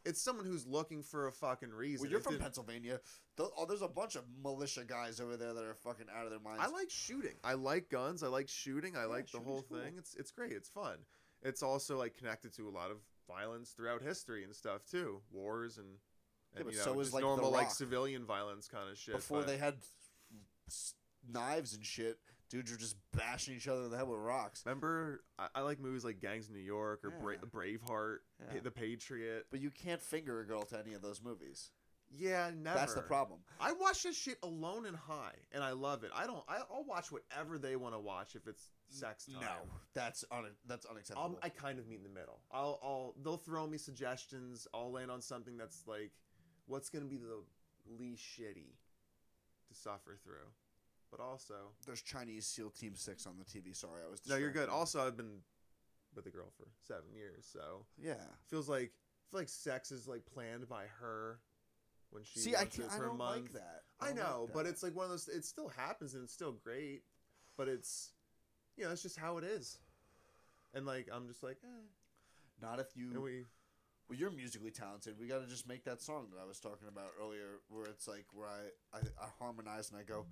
It's 0.07 0.21
someone 0.23 0.47
who's 0.47 0.67
looking 0.67 1.03
for 1.03 1.27
a 1.27 1.33
fucking 1.33 1.71
reason. 1.71 2.05
Well, 2.05 2.11
you're 2.11 2.21
It 2.21 2.23
from 2.23 2.33
didn't- 2.35 2.43
Pennsylvania. 2.45 3.01
Th- 3.37 3.49
oh, 3.57 3.67
there's 3.67 3.83
a 3.83 3.89
bunch 3.89 4.15
of 4.17 4.25
militia 4.43 4.85
guys 4.85 5.21
over 5.21 5.37
there 5.37 5.53
that 5.53 5.65
are 5.65 5.75
fucking 5.75 6.07
out 6.15 6.25
of 6.25 6.31
their 6.31 6.41
minds. 6.41 6.63
I 6.63 6.69
like 6.69 6.91
shooting. 6.91 7.35
I 7.45 7.55
like 7.55 7.91
guns. 7.91 8.23
I 8.23 8.29
like 8.29 8.49
shooting. 8.49 8.97
I 8.97 9.01
Yeah, 9.01 9.07
like 9.07 9.31
the 9.31 9.41
whole 9.41 9.63
cool. 9.63 9.79
thing. 9.79 9.95
It's 9.99 10.15
it's 10.15 10.31
great. 10.31 10.53
It's 10.53 10.69
fun. 10.69 10.99
It's 11.43 11.63
also 11.63 11.99
like 11.99 12.17
connected 12.17 12.53
to 12.55 12.69
a 12.69 12.71
lot 12.71 12.91
of 12.91 12.99
violence 13.29 13.71
throughout 13.73 14.01
history 14.03 14.45
and 14.45 14.55
stuff 14.55 14.85
too. 14.87 15.23
Wars 15.31 15.79
and 15.79 15.99
Yeah, 16.55 16.63
but 16.63 16.73
you 16.73 16.79
know, 16.79 16.85
so 16.85 17.01
is, 17.01 17.13
like, 17.13 17.23
normal 17.23 17.51
like 17.51 17.71
civilian 17.71 18.25
violence 18.25 18.69
kind 18.69 18.89
of 18.89 18.97
shit. 18.97 19.15
before 19.17 19.41
but- 19.41 19.49
they 19.49 19.59
had 19.59 19.77
s- 20.69 20.95
knives 21.29 21.75
and 21.75 21.85
shit. 21.85 22.19
Dudes 22.49 22.71
were 22.71 22.79
just 22.79 22.97
bashing 23.13 23.55
each 23.57 23.67
other 23.69 23.83
in 23.85 23.91
the 23.91 23.97
head 23.97 24.07
with 24.07 24.19
rocks. 24.21 24.63
remember 24.65 25.25
I, 25.39 25.49
I 25.57 25.61
like 25.63 25.81
movies 25.81 26.05
like 26.05 26.21
Gangs 26.21 26.49
of 26.49 26.55
New 26.55 26.61
York 26.61 27.01
or 27.05 27.11
Bra- 27.11 27.33
Yeah. 27.33 27.39
Braveheart, 27.53 28.19
Pa- 28.39 28.55
Yeah. 28.55 28.61
The 28.61 28.71
Patriot. 28.71 29.47
But 29.51 29.61
you 29.61 29.71
can't 29.71 30.01
finger 30.01 30.41
a 30.41 30.47
girl 30.47 30.63
to 30.65 30.79
any 30.79 30.95
of 30.95 31.03
those 31.03 31.21
movies. 31.23 31.71
Yeah, 32.09 32.53
never. 32.57 32.79
That's 32.79 32.95
the 32.95 33.03
problem. 33.03 33.41
I 33.61 33.73
watch 33.73 34.05
this 34.05 34.17
shit 34.17 34.39
alone 34.45 34.87
and 34.87 34.97
high, 34.97 35.35
and 35.51 35.65
I 35.65 35.73
love 35.73 36.05
it. 36.05 36.13
I 36.15 36.27
don't. 36.29 36.45
I, 36.49 36.59
I'll 36.73 36.85
watch 36.85 37.11
whatever 37.11 37.59
they 37.59 37.75
want 37.75 37.95
to 37.95 37.99
watch 37.99 38.37
if 38.37 38.47
it's 38.47 38.71
sex 38.89 39.27
time. 39.27 39.41
No, 39.41 39.49
that's 39.93 40.25
un- 40.31 40.55
that's 40.69 40.87
unacceptable. 40.87 41.37
I'll, 41.37 41.39
I 41.43 41.49
kind 41.49 41.81
of 41.81 41.89
meet 41.89 41.97
in 41.99 42.05
the 42.05 42.09
middle. 42.09 42.39
I'll, 42.53 42.79
I'll, 42.81 43.15
they'll 43.25 43.37
throw 43.37 43.67
me 43.67 43.77
suggestions. 43.77 44.69
I'll 44.73 44.93
land 44.93 45.11
on 45.11 45.21
something 45.21 45.57
that's 45.57 45.83
like, 45.89 46.13
what's 46.67 46.91
gonna 46.91 47.07
be 47.07 47.17
the 47.17 47.43
least 47.99 48.23
shitty 48.23 48.71
to 49.69 49.75
suffer 49.75 50.17
through, 50.23 50.47
but 51.11 51.21
also, 51.21 51.55
There's 51.87 52.03
Chinese 52.03 52.47
SEAL 52.47 52.71
Team 52.71 52.95
Six 52.95 53.27
on 53.27 53.35
the 53.39 53.45
TV. 53.45 53.75
Sorry, 53.75 54.03
I 54.07 54.11
was. 54.11 54.21
no, 54.29 54.37
you're 54.37 54.51
good. 54.51 54.69
Also, 54.69 55.07
I've 55.07 55.17
been 55.17 55.41
with 56.15 56.27
a 56.27 56.31
girl 56.31 56.51
for 56.57 56.67
seven 56.87 57.15
years, 57.15 57.47
so 57.51 57.87
yeah. 58.03 58.15
feels 58.49 58.69
like 58.69 58.93
I 58.93 59.27
feel 59.31 59.41
like 59.41 59.49
sex 59.49 59.93
is 59.93 60.07
like 60.07 60.25
planned 60.27 60.69
by 60.69 60.85
her 61.01 61.41
when 62.11 62.25
she 62.25 62.41
See, 62.41 62.57
I 62.57 62.65
can't. 62.65 62.91
I 62.91 62.99
don't 62.99 63.19
month. 63.19 63.43
like 63.43 63.53
that. 63.55 63.83
I 64.01 64.07
don't 64.09 64.17
like 64.17 64.25
know, 64.25 64.49
but 64.53 64.67
it's 64.67 64.83
like 64.83 64.95
one 64.95 65.05
of 65.05 65.11
those. 65.11 65.29
It 65.29 65.45
still 65.45 65.69
happens 65.69 66.15
and 66.15 66.25
it's 66.25 66.33
still 66.33 66.53
great, 66.53 67.03
but 67.57 67.69
it's, 67.69 68.13
you 68.77 68.85
know, 68.85 68.91
it's 68.91 69.03
just 69.03 69.19
how 69.19 69.39
it 69.39 69.45
is. 69.45 69.79
And 70.75 70.87
like 70.87 71.09
I'm 71.13 71.29
just 71.29 71.43
like, 71.43 71.59
eh. 71.65 71.87
not 72.61 72.81
if 72.81 72.89
you. 72.95 73.11
And 73.11 73.23
we 73.23 73.45
Well, 74.09 74.19
you're 74.19 74.31
musically 74.31 74.71
talented. 74.71 75.15
We 75.19 75.27
got 75.27 75.41
to 75.43 75.47
just 75.47 75.69
make 75.69 75.85
that 75.85 76.01
song 76.03 76.29
that 76.33 76.41
I 76.41 76.47
was 76.47 76.61
talking 76.61 76.89
about 76.89 77.09
earlier, 77.21 77.61
where 77.69 77.87
it's 77.87 78.07
like 78.07 78.27
where 78.33 78.49
I 78.49 78.97
I, 78.97 79.01
I 79.21 79.29
harmonize 79.39 79.91
and 79.91 79.99
I 79.99 80.03
go, 80.03 80.27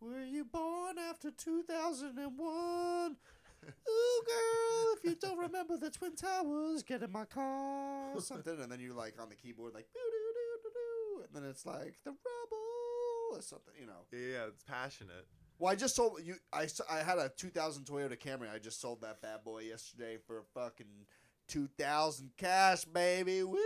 "Were 0.00 0.24
you 0.24 0.44
born 0.44 0.98
after 0.98 1.30
2001?" 1.30 3.16
Ooh, 3.62 4.22
girl, 4.26 4.94
if 4.96 5.04
you 5.04 5.14
don't 5.20 5.38
remember 5.38 5.76
the 5.76 5.90
Twin 5.90 6.16
Towers, 6.16 6.82
get 6.82 7.02
in 7.02 7.12
my 7.12 7.26
car, 7.26 8.14
or 8.14 8.20
something, 8.22 8.58
and 8.60 8.72
then 8.72 8.80
you're 8.80 8.94
like 8.94 9.20
on 9.20 9.28
the 9.28 9.34
keyboard, 9.34 9.74
like, 9.74 9.86
doo 9.92 10.00
doo 10.00 10.32
doo 10.34 10.62
doo 10.62 10.70
doo, 10.72 11.24
and 11.26 11.34
then 11.44 11.50
it's 11.50 11.66
like 11.66 11.96
the 12.04 12.10
rubble 12.10 13.36
or 13.38 13.42
something, 13.42 13.74
you 13.78 13.86
know. 13.86 14.06
yeah, 14.12 14.46
it's 14.48 14.62
passionate. 14.64 15.26
Well, 15.58 15.70
I 15.70 15.76
just 15.76 15.94
sold 15.94 16.20
you. 16.24 16.36
I, 16.54 16.68
I 16.90 16.98
had 17.02 17.18
a 17.18 17.30
2000 17.36 17.84
Toyota 17.84 18.18
Camry. 18.18 18.50
I 18.50 18.58
just 18.58 18.80
sold 18.80 19.02
that 19.02 19.20
bad 19.20 19.44
boy 19.44 19.60
yesterday 19.64 20.16
for 20.26 20.42
fucking 20.54 21.04
2000 21.48 22.30
cash, 22.38 22.84
baby. 22.86 23.42
Woo! 23.42 23.58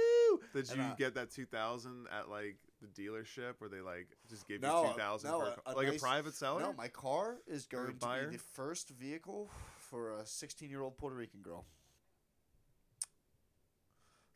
Did 0.53 0.71
And, 0.71 0.79
you 0.79 0.93
get 0.99 1.15
that 1.15 1.31
2000 1.31 2.07
at 2.11 2.29
like 2.29 2.57
the 2.85 3.03
dealership 3.03 3.55
where 3.59 3.71
they 3.71 3.81
like 3.81 4.09
just 4.29 4.47
give 4.47 4.61
No, 4.63 4.79
uh, 4.79 4.89
you 4.89 4.93
2000 4.95 5.31
no, 5.31 5.39
for 5.41 5.47
a, 5.47 5.71
a- 5.71 5.75
a 5.75 5.77
like 5.77 5.87
nice- 5.89 5.97
a 5.97 6.01
private 6.01 6.35
seller? 6.35 6.61
No, 6.61 6.73
my 6.73 6.89
car 6.89 7.37
is 7.47 7.67
going 7.67 7.87
to 7.87 7.93
be 8.31 8.37
the 8.37 8.43
first 8.55 8.91
vehicle 8.91 9.51
for 9.79 10.19
a 10.19 10.27
16 10.27 10.71
year 10.71 10.83
old 10.83 10.97
Puerto 10.97 11.17
Rican 11.17 11.41
girl. 11.43 11.65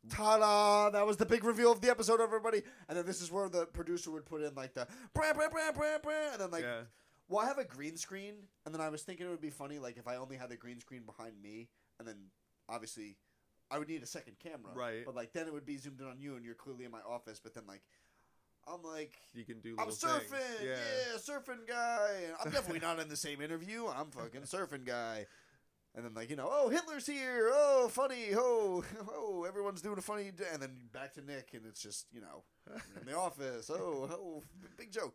Ta-da! 0.08 0.90
That 0.90 1.06
was 1.06 1.16
the 1.18 1.26
big 1.26 1.44
reveal 1.44 1.70
of 1.72 1.80
the 1.80 1.90
episode, 1.90 2.20
everybody. 2.20 2.62
And 2.88 2.96
then 2.96 3.04
this 3.04 3.20
is 3.20 3.30
where 3.30 3.48
the 3.48 3.66
producer 3.66 4.10
would 4.10 4.24
put 4.24 4.42
in 4.42 4.54
like 4.54 4.72
the 4.74 4.86
brah, 5.14 5.34
brah, 5.34 5.50
brah, 5.50 5.74
brah, 5.74 6.00
brah, 6.02 6.32
and 6.32 6.40
then 6.40 6.50
like 6.50 6.62
yeah. 6.62 6.80
Well, 7.28 7.40
I 7.44 7.46
have 7.46 7.58
a 7.58 7.64
green 7.64 7.98
screen, 7.98 8.34
and 8.64 8.74
then 8.74 8.80
I 8.80 8.88
was 8.88 9.02
thinking 9.02 9.26
it 9.26 9.28
would 9.28 9.40
be 9.40 9.50
funny, 9.50 9.78
like 9.78 9.98
if 9.98 10.08
I 10.08 10.16
only 10.16 10.36
had 10.36 10.48
the 10.48 10.56
green 10.56 10.80
screen 10.80 11.02
behind 11.04 11.34
me, 11.42 11.68
and 11.98 12.08
then 12.08 12.16
obviously 12.70 13.16
I 13.70 13.78
would 13.78 13.88
need 13.88 14.02
a 14.02 14.06
second 14.06 14.38
camera, 14.38 14.72
Right. 14.74 15.04
But 15.04 15.14
like 15.14 15.34
then 15.34 15.46
it 15.46 15.52
would 15.52 15.66
be 15.66 15.76
zoomed 15.76 16.00
in 16.00 16.06
on 16.06 16.18
you, 16.18 16.36
and 16.36 16.44
you're 16.44 16.54
clearly 16.54 16.86
in 16.86 16.90
my 16.90 17.00
office. 17.06 17.38
But 17.42 17.52
then 17.54 17.64
like 17.68 17.82
I'm 18.72 18.82
like 18.82 19.14
You 19.34 19.44
can 19.44 19.60
do 19.60 19.76
I'm 19.78 19.88
surfing, 19.88 20.28
things. 20.28 20.64
yeah. 20.64 21.18
surfing 21.18 21.66
guy. 21.66 22.10
And 22.26 22.34
I'm 22.44 22.50
definitely 22.50 22.80
not 22.80 22.98
in 23.00 23.08
the 23.08 23.16
same 23.16 23.40
interview. 23.40 23.86
I'm 23.86 24.10
fucking 24.10 24.42
surfing 24.42 24.84
guy. 24.84 25.26
And 25.94 26.04
then 26.04 26.14
like 26.14 26.30
you 26.30 26.36
know, 26.36 26.48
oh 26.50 26.68
Hitler's 26.68 27.06
here, 27.06 27.50
oh 27.52 27.88
funny, 27.90 28.26
oh 28.36 28.84
oh 29.10 29.44
everyone's 29.48 29.80
doing 29.82 29.98
a 29.98 30.02
funny, 30.02 30.30
d-. 30.30 30.44
and 30.52 30.62
then 30.62 30.70
back 30.92 31.14
to 31.14 31.22
Nick, 31.24 31.50
and 31.54 31.64
it's 31.66 31.82
just 31.82 32.06
you 32.12 32.20
know 32.20 32.44
in 33.00 33.06
the 33.06 33.16
office, 33.18 33.70
oh 33.70 34.08
oh 34.10 34.42
big 34.76 34.92
joke. 34.92 35.14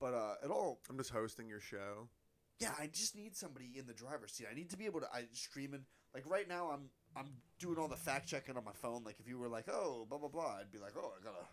But 0.00 0.12
uh, 0.12 0.34
it 0.44 0.50
all 0.50 0.80
I'm 0.90 0.98
just 0.98 1.10
hosting 1.10 1.48
your 1.48 1.60
show. 1.60 2.08
yeah, 2.58 2.72
I 2.78 2.88
just 2.92 3.16
need 3.16 3.36
somebody 3.36 3.70
in 3.76 3.86
the 3.86 3.94
driver's 3.94 4.32
seat. 4.32 4.48
I 4.50 4.54
need 4.54 4.68
to 4.70 4.76
be 4.76 4.84
able 4.86 5.00
to 5.00 5.06
I 5.14 5.24
streaming 5.32 5.84
like 6.12 6.28
right 6.28 6.48
now. 6.48 6.70
I'm 6.70 6.90
I'm 7.16 7.30
doing 7.60 7.78
all 7.78 7.88
the 7.88 7.96
fact 7.96 8.28
checking 8.28 8.56
on 8.56 8.64
my 8.64 8.72
phone. 8.72 9.04
Like 9.04 9.20
if 9.20 9.28
you 9.28 9.38
were 9.38 9.48
like, 9.48 9.66
oh, 9.72 10.06
blah 10.10 10.18
blah 10.18 10.28
blah, 10.28 10.56
I'd 10.60 10.72
be 10.72 10.78
like, 10.78 10.94
oh, 10.98 11.12
I 11.18 11.24
gotta 11.24 11.46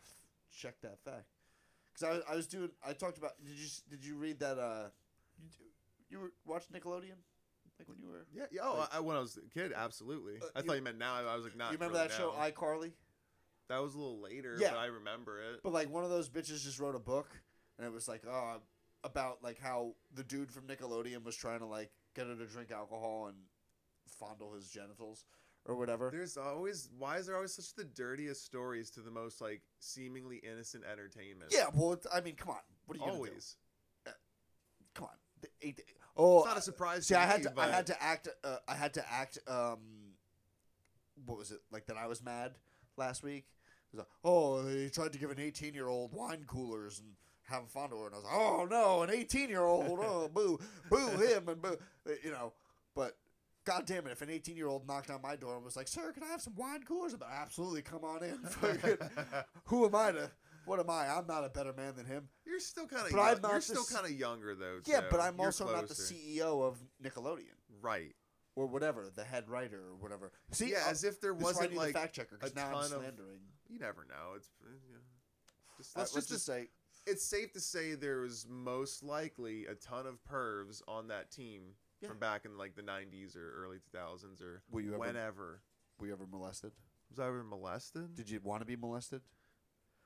check 0.55 0.75
that 0.81 0.99
fact. 1.03 1.25
Because 1.93 2.07
I, 2.07 2.11
was- 2.13 2.23
I 2.31 2.35
was 2.35 2.47
doing. 2.47 2.69
I 2.85 2.93
talked 2.93 3.17
about. 3.17 3.33
Did 3.43 3.55
you 3.55 3.67
did 3.89 4.05
you 4.05 4.15
read 4.15 4.39
that? 4.39 4.57
Uh, 4.57 4.89
you, 5.39 5.47
you 6.09 6.19
were 6.19 6.31
watching 6.45 6.75
Nickelodeon, 6.75 7.19
like 7.79 7.87
when 7.87 7.97
you 7.99 8.07
were. 8.09 8.25
Yeah, 8.33 8.43
yeah. 8.51 8.61
Oh, 8.63 8.77
Like- 8.79 8.95
I, 8.95 8.99
when 8.99 9.15
I 9.15 9.19
was 9.19 9.37
a 9.37 9.49
kid, 9.53 9.71
absolutely. 9.75 10.35
Uh, 10.41 10.45
I 10.55 10.59
you- 10.59 10.65
thought 10.65 10.75
you 10.77 10.81
meant 10.83 10.97
now. 10.97 11.15
I 11.15 11.35
was 11.35 11.43
like, 11.43 11.57
not. 11.57 11.71
you 11.71 11.77
remember 11.77 11.97
really 11.97 12.07
that 12.09 12.15
show, 12.15 12.31
iCarly? 12.31 12.91
That 13.69 13.81
was 13.81 13.93
a 13.95 13.97
little 13.97 14.19
later, 14.21 14.57
Yeah. 14.59 14.71
but 14.71 14.79
I 14.79 14.85
remember 14.87 15.39
it. 15.39 15.61
But 15.63 15.71
like 15.73 15.89
one 15.89 16.03
of 16.03 16.09
those 16.09 16.29
bitches 16.29 16.63
just 16.63 16.79
wrote 16.79 16.95
a 16.95 16.99
book, 16.99 17.29
and 17.77 17.87
it 17.87 17.91
was 17.93 18.07
like, 18.07 18.23
oh, 18.29 18.57
about 19.03 19.41
like 19.43 19.59
how 19.59 19.93
the 20.13 20.23
dude 20.23 20.51
from 20.51 20.63
Nickelodeon 20.67 21.23
was 21.23 21.35
trying 21.35 21.59
to 21.59 21.65
like 21.65 21.89
get 22.15 22.27
her 22.27 22.35
to 22.35 22.45
drink 22.45 22.71
alcohol 22.71 23.27
and 23.27 23.37
fondle 24.19 24.53
his 24.53 24.67
genitals 24.69 25.23
or 25.65 25.75
whatever. 25.75 26.09
There's 26.11 26.37
always 26.37 26.89
why 26.97 27.17
is 27.17 27.27
there 27.27 27.35
always 27.35 27.53
such 27.53 27.73
the 27.75 27.83
dirtiest 27.83 28.45
stories 28.45 28.89
to 28.91 29.01
the 29.01 29.11
most 29.11 29.41
like 29.41 29.61
seemingly 29.79 30.37
innocent 30.37 30.83
entertainment? 30.91 31.51
Yeah, 31.53 31.67
well, 31.73 31.93
it- 31.93 32.05
I 32.13 32.21
mean, 32.21 32.35
come 32.35 32.49
on. 32.49 32.57
What 32.85 32.97
are 32.97 32.99
you 32.99 33.05
gonna 33.05 33.17
do? 33.17 33.17
always. 33.29 33.57
Come 34.93 35.05
on. 35.05 35.15
The 35.41 35.47
eight, 35.61 35.81
oh, 36.17 36.39
It's 36.39 36.47
not 36.47 36.57
a 36.57 36.61
surprise. 36.61 37.07
see, 37.07 37.13
to 37.13 37.19
I 37.21 37.25
had 37.25 37.39
me, 37.39 37.45
to, 37.45 37.51
but 37.51 37.69
I 37.69 37.71
had 37.71 37.87
to 37.87 38.03
act, 38.03 38.27
uh, 38.43 38.57
I 38.67 38.75
had 38.75 38.93
to 38.95 39.11
act. 39.11 39.39
Um, 39.47 39.79
what 41.25 41.37
was 41.37 41.51
it 41.51 41.61
like 41.71 41.85
that? 41.87 41.97
I 41.97 42.07
was 42.07 42.21
mad 42.23 42.57
last 42.97 43.23
week, 43.23 43.45
He's 43.91 43.99
like, 43.99 44.07
oh, 44.23 44.65
he 44.67 44.89
tried 44.89 45.13
to 45.13 45.19
give 45.19 45.31
an 45.31 45.39
18 45.39 45.73
year 45.73 45.87
old 45.87 46.13
wine 46.13 46.43
coolers 46.47 46.99
and 46.99 47.09
have 47.43 47.69
fun 47.69 47.89
to 47.89 47.97
her. 47.97 48.05
And 48.07 48.15
I 48.15 48.17
was 48.17 48.25
like, 48.25 48.33
oh 48.35 48.67
no, 48.69 49.03
an 49.03 49.09
18 49.09 49.49
year 49.49 49.63
old, 49.63 49.99
oh 50.01 50.27
boo, 50.33 50.59
boo 50.89 51.07
him 51.17 51.47
and 51.49 51.61
boo, 51.61 51.77
you 52.23 52.31
know. 52.31 52.53
But 52.95 53.17
God 53.65 53.85
damn 53.85 54.07
it, 54.07 54.11
if 54.11 54.21
an 54.21 54.29
18 54.29 54.57
year 54.57 54.67
old 54.67 54.87
knocked 54.87 55.09
on 55.11 55.21
my 55.21 55.35
door 55.35 55.55
and 55.55 55.63
was 55.63 55.75
like, 55.75 55.87
sir, 55.87 56.11
can 56.13 56.23
I 56.23 56.27
have 56.27 56.41
some 56.41 56.55
wine 56.55 56.81
coolers? 56.83 57.13
I'm 57.13 57.19
like, 57.19 57.29
absolutely, 57.31 57.81
come 57.83 58.03
on 58.03 58.23
in. 58.23 58.39
Who 59.65 59.85
am 59.85 59.95
I 59.95 60.11
to? 60.13 60.31
What 60.65 60.79
am 60.79 60.89
I? 60.89 61.07
I'm 61.07 61.27
not 61.27 61.43
a 61.43 61.49
better 61.49 61.73
man 61.73 61.95
than 61.95 62.05
him. 62.05 62.27
You're 62.45 62.59
still 62.59 62.87
kind 62.87 63.05
of 63.05 63.11
But 63.11 63.19
I'm 63.19 63.33
young. 63.33 63.41
not 63.41 63.51
You're 63.51 63.61
still 63.61 63.83
kind 63.83 64.05
of 64.05 64.11
younger 64.19 64.55
though. 64.55 64.79
Yeah, 64.85 65.01
but 65.09 65.19
I'm 65.19 65.35
You're 65.37 65.47
also 65.47 65.65
not 65.65 65.87
the 65.87 65.95
closer. 65.95 66.13
CEO 66.13 66.63
of 66.67 66.77
Nickelodeon 67.03 67.55
Right. 67.81 68.13
or 68.55 68.67
whatever, 68.67 69.09
the 69.15 69.23
head 69.23 69.49
writer 69.49 69.79
or 69.91 69.95
whatever. 69.95 70.31
See, 70.51 70.71
yeah, 70.71 70.83
uh, 70.87 70.91
as 70.91 71.03
if 71.03 71.19
there 71.21 71.33
this 71.33 71.39
is 71.41 71.43
why 71.43 71.49
I 71.49 71.53
wasn't 71.53 71.71
need 71.71 71.77
like 71.77 71.93
the 71.93 71.99
fact 71.99 72.15
checker 72.15 72.37
because 72.39 72.55
now 72.55 72.67
I'm 72.67 72.73
ton 72.73 72.83
of- 72.83 72.89
slandering. 72.89 73.39
you 73.69 73.79
never 73.79 74.05
know. 74.09 74.35
It's 74.35 74.49
uh, 74.63 74.69
yeah. 74.89 74.97
just, 75.77 75.97
let's 75.97 76.13
let's 76.15 76.27
just, 76.27 76.29
just 76.29 76.45
say 76.45 76.67
it's 77.07 77.25
safe 77.25 77.51
to 77.53 77.59
say 77.59 77.95
there 77.95 78.19
was 78.21 78.45
most 78.47 79.03
likely 79.03 79.65
a 79.65 79.73
ton 79.75 80.05
of 80.05 80.19
pervs 80.31 80.81
on 80.87 81.07
that 81.07 81.31
team 81.31 81.61
Yeah. 82.01 82.09
from 82.09 82.19
back 82.19 82.45
in 82.45 82.57
like 82.57 82.75
the 82.75 82.81
90s 82.81 83.35
or 83.35 83.63
early 83.63 83.77
2000s 83.79 84.41
or 84.41 84.63
Were 84.71 84.81
you 84.81 84.89
ever- 84.89 84.99
whenever. 84.99 85.61
were 85.99 86.07
you 86.07 86.13
ever 86.13 86.25
molested? 86.25 86.71
Was 87.09 87.19
I 87.19 87.27
ever 87.27 87.43
molested? 87.43 88.15
Did 88.15 88.29
you 88.29 88.39
want 88.41 88.61
to 88.61 88.65
be 88.65 88.75
molested? 88.75 89.21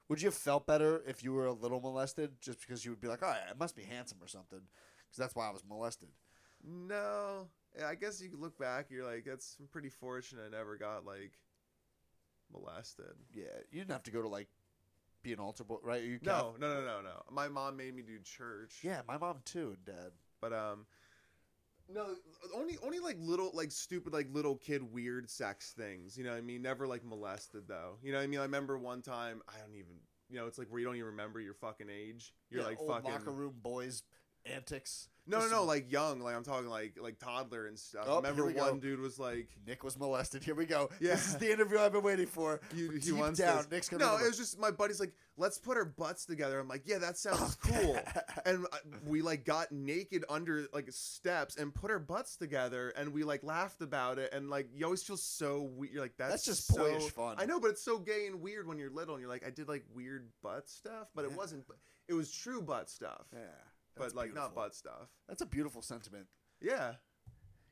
Would 0.10 0.22
you 0.22 0.28
have 0.28 0.36
felt 0.36 0.68
better 0.68 1.02
if 1.08 1.24
you 1.24 1.34
were 1.34 1.46
a 1.48 1.54
little 1.54 1.80
molested, 1.80 2.40
just 2.42 2.60
because 2.60 2.84
you 2.86 2.92
would 2.92 3.02
be 3.02 3.08
like, 3.08 3.24
"Oh, 3.24 3.32
it 3.50 3.58
must 3.58 3.76
be 3.76 3.84
handsome 3.84 4.20
or 4.22 4.28
something," 4.28 4.60
because 4.60 5.18
that's 5.18 5.34
why 5.36 5.48
I 5.48 5.52
was 5.52 5.64
molested. 5.64 6.10
No. 6.64 7.50
I 7.84 7.96
guess 7.96 8.22
you 8.22 8.30
could 8.30 8.40
look 8.40 8.58
back. 8.58 8.90
You're 8.92 9.06
like, 9.06 9.26
that's 9.26 9.58
I'm 9.60 9.68
pretty 9.68 9.90
fortunate. 9.90 10.46
I 10.46 10.50
never 10.50 10.78
got 10.78 11.06
like 11.06 11.40
molested. 12.52 13.16
Yeah, 13.34 13.46
you 13.72 13.80
didn't 13.80 13.92
have 13.92 14.04
to 14.04 14.12
go 14.12 14.22
to 14.22 14.28
like 14.28 14.48
be 15.24 15.34
an 15.34 15.40
altar 15.40 15.64
boy, 15.64 15.78
right? 15.84 16.04
You 16.04 16.20
No, 16.22 16.56
no, 16.60 16.74
no, 16.76 16.86
no, 16.86 17.02
no. 17.02 17.22
My 17.32 17.48
mom 17.48 17.78
made 17.78 17.96
me 17.96 18.02
do 18.04 18.20
church. 18.20 18.80
Yeah, 18.84 19.02
my 19.08 19.18
mom 19.18 19.40
too 19.46 19.76
and 19.76 19.86
dad. 19.86 20.12
But 20.42 20.54
um 20.54 20.86
no, 21.88 22.08
only 22.56 22.78
only 22.84 23.00
like 23.00 23.18
little 23.20 23.52
like 23.54 23.72
stupid 23.72 24.14
like 24.14 24.28
little 24.32 24.56
kid 24.56 24.82
weird 24.84 25.30
sex 25.30 25.74
things. 25.78 26.18
You 26.18 26.24
know 26.24 26.32
what 26.32 26.38
I 26.38 26.42
mean? 26.42 26.62
Never 26.62 26.88
like 26.88 27.04
molested 27.04 27.68
though. 27.68 27.98
You 28.02 28.12
know 28.12 28.18
what 28.18 28.24
I 28.24 28.28
mean? 28.28 28.40
I 28.40 28.44
remember 28.44 28.78
one 28.78 29.02
time 29.02 29.42
I 29.48 29.54
don't 29.64 29.76
even 29.76 29.96
you 30.30 30.38
know, 30.40 30.48
it's 30.48 30.58
like 30.58 30.68
where 30.70 30.80
you 30.80 30.86
don't 30.86 30.96
even 30.96 31.08
remember 31.08 31.40
your 31.40 31.54
fucking 31.54 31.88
age. 31.90 32.34
You're 32.50 32.62
Yeah, 32.62 32.68
like 32.68 32.80
old 32.80 32.90
fucking 32.90 33.12
locker 33.12 33.32
room 33.32 33.54
boys 33.62 34.04
antics. 34.46 35.10
No, 35.28 35.40
no, 35.40 35.50
no, 35.50 35.64
like 35.64 35.92
young, 35.92 36.20
like 36.20 36.36
I'm 36.36 36.44
talking 36.44 36.70
like 36.70 37.00
like 37.02 37.18
toddler 37.18 37.66
and 37.66 37.80
stuff. 37.80 38.06
Oh, 38.08 38.18
remember 38.18 38.46
one 38.46 38.54
go. 38.76 38.78
dude 38.78 39.00
was 39.00 39.18
like 39.18 39.48
Nick 39.66 39.84
was 39.84 39.98
molested. 39.98 40.44
Here 40.44 40.54
we 40.54 40.68
go. 40.68 40.92
Yeah. 41.00 41.16
This 41.16 41.30
is 41.30 41.38
the 41.38 41.52
interview 41.52 41.80
I've 41.80 41.94
been 41.94 42.04
waiting 42.04 42.28
for. 42.28 42.62
he, 42.76 42.88
he 42.88 43.00
Deep 43.00 43.16
wants 43.16 43.40
down, 43.40 43.58
this. 43.58 43.72
Nick's 43.72 43.90
gonna 43.90 44.04
No, 44.04 44.10
remember. 44.12 44.26
it 44.26 44.30
was 44.30 44.38
just 44.38 44.60
my 44.60 44.70
buddy's 44.70 45.00
like, 45.00 45.14
let's 45.36 45.58
put 45.58 45.78
our 45.78 45.86
butts 45.86 46.28
together. 46.28 46.60
I'm 46.60 46.68
like, 46.68 46.84
yeah, 46.86 47.00
that 47.00 47.18
sounds 47.18 47.56
cool. 47.56 47.98
and 48.46 48.68
uh, 48.72 48.78
we 49.08 49.24
like 49.24 49.46
got 49.46 49.72
naked 49.72 50.26
under 50.30 50.68
like 50.74 50.90
steps 50.92 51.58
and 51.58 51.74
put 51.74 51.90
our 51.90 51.98
butts 51.98 52.36
together 52.38 52.90
and 52.96 53.12
we 53.12 53.24
like 53.24 53.44
laughed 53.44 53.82
about 53.82 54.20
it 54.20 54.32
and 54.32 54.52
like 54.52 54.70
you 54.76 54.86
always 54.86 55.02
feel 55.02 55.18
so 55.18 55.64
weird. 55.76 55.92
You're 55.92 56.04
like 56.04 56.18
that's, 56.18 56.32
That's 56.34 56.46
just 56.46 56.68
so... 56.68 56.84
boyish 56.84 57.10
fun. 57.10 57.38
I 57.40 57.46
know, 57.46 57.60
but 57.60 57.72
it's 57.72 57.84
so 57.84 57.98
gay 57.98 58.28
and 58.28 58.42
weird 58.42 58.68
when 58.68 58.78
you're 58.78 58.92
little 58.92 59.16
and 59.16 59.22
you're 59.22 59.32
like, 59.32 59.46
I 59.46 59.50
did 59.50 59.68
like 59.68 59.86
weird 59.96 60.28
butt 60.44 60.70
stuff, 60.70 61.08
but 61.16 61.26
it 61.26 61.32
wasn't. 61.36 61.66
It 62.08 62.14
was 62.14 62.32
true 62.32 62.62
butt 62.62 62.88
stuff, 62.92 63.26
Yeah, 63.34 63.40
but 63.96 64.04
that's 64.04 64.16
like 64.16 64.34
not 64.34 64.54
butt 64.56 64.74
stuff. 64.76 65.10
That's 65.28 65.42
a 65.42 65.46
beautiful 65.46 65.82
sentiment. 65.82 66.28
Yeah. 66.62 66.94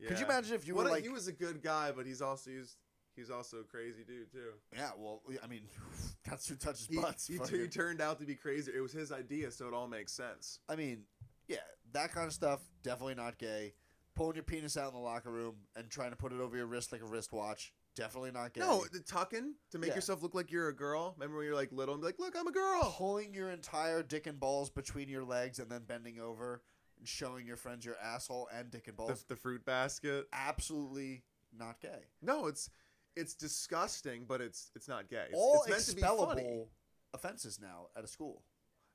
Could 0.08 0.20
you 0.20 0.26
imagine 0.26 0.54
if 0.56 0.68
you 0.68 0.76
What 0.76 0.84
were 0.86 0.90
a- 0.90 0.94
like, 0.94 1.04
he 1.04 1.10
was 1.10 1.28
a 1.28 1.32
good 1.32 1.62
guy, 1.62 1.92
but 1.96 2.06
he's 2.06 2.22
also 2.22 2.50
he's 2.50 2.76
he's 3.16 3.30
also 3.30 3.58
a 3.58 3.64
crazy 3.64 4.04
dude 4.06 4.32
too. 4.32 4.50
yeah, 4.76 4.90
well, 4.98 5.22
I 5.42 5.48
mean, 5.48 5.62
that's 6.30 6.48
who 6.50 6.56
touches 6.56 6.88
He, 6.90 6.98
butts. 6.98 7.28
he, 7.28 7.38
he 7.50 7.68
turned 7.68 8.02
out 8.02 8.20
to 8.20 8.26
be 8.26 8.36
crazy. 8.36 8.72
It 8.76 8.82
was 8.82 8.92
his 8.92 9.12
idea, 9.12 9.50
so 9.52 9.68
it 9.68 9.74
all 9.74 9.88
makes 9.88 10.12
sense. 10.12 10.60
I 10.68 10.76
mean, 10.76 11.04
yeah, 11.48 11.58
that 11.94 12.12
kind 12.12 12.28
of 12.28 12.34
stuff 12.34 12.60
definitely 12.84 13.16
not 13.16 13.38
gay. 13.38 13.76
Pulling 14.16 14.36
your 14.36 14.44
penis 14.44 14.76
out 14.78 14.90
in 14.90 14.96
the 14.96 15.00
locker 15.04 15.32
room 15.32 15.56
and 15.76 15.90
trying 15.90 16.10
to 16.12 16.16
put 16.18 16.34
it 16.34 16.40
over 16.42 16.56
your 16.58 16.66
wrist 16.68 16.92
like 16.92 17.02
a 17.02 17.06
wristwatch, 17.06 17.72
definitely 17.96 18.32
not 18.32 18.54
gay. 18.54 18.62
No, 18.62 18.86
the 18.92 19.00
tucking 19.00 19.56
to 19.72 19.78
make 19.80 19.90
Yeah. 19.90 19.96
yourself 19.96 20.22
look 20.24 20.34
like 20.36 20.52
you're 20.52 20.70
a 20.70 20.76
girl. 20.76 21.14
Remember 21.18 21.38
when 21.38 21.46
you're 21.46 21.56
like 21.56 21.72
little 21.72 21.94
and 21.96 22.02
be 22.02 22.08
like, 22.08 22.20
"Look, 22.20 22.36
I'm 22.38 22.48
a 22.48 22.52
girl." 22.52 22.94
pulling 22.98 23.34
your 23.34 23.50
entire 23.50 24.04
dick 24.04 24.28
and 24.28 24.40
balls 24.40 24.70
between 24.70 25.10
your 25.10 25.24
legs 25.24 25.60
and 25.60 25.70
then 25.72 25.84
bending 25.86 26.20
over 26.20 26.62
and 26.98 27.08
showing 27.08 27.46
your 27.48 27.58
friends 27.58 27.86
your 27.86 27.98
asshole 27.98 28.48
and 28.54 28.70
dick 28.72 28.88
and 28.88 28.96
balls, 28.98 29.24
the 29.28 29.36
fruit 29.36 29.64
basket. 29.66 30.28
absolutely 30.34 31.24
not 31.52 31.80
gay. 31.80 32.06
No, 32.22 32.48
it's 32.48 32.70
it's 33.16 33.36
disgusting, 33.36 34.26
but 34.26 34.42
it's 34.42 34.72
it's 34.76 34.88
not 34.88 35.08
gay. 35.08 35.26
It's, 35.30 35.36
All 35.38 35.62
it's 35.64 35.70
meant 35.70 35.84
to 35.86 35.96
be 35.96 36.02
funny. 36.02 36.42
expellable 36.44 36.68
offenses 37.14 37.60
now 37.60 37.90
at 37.96 38.04
a 38.04 38.08
school. 38.08 38.44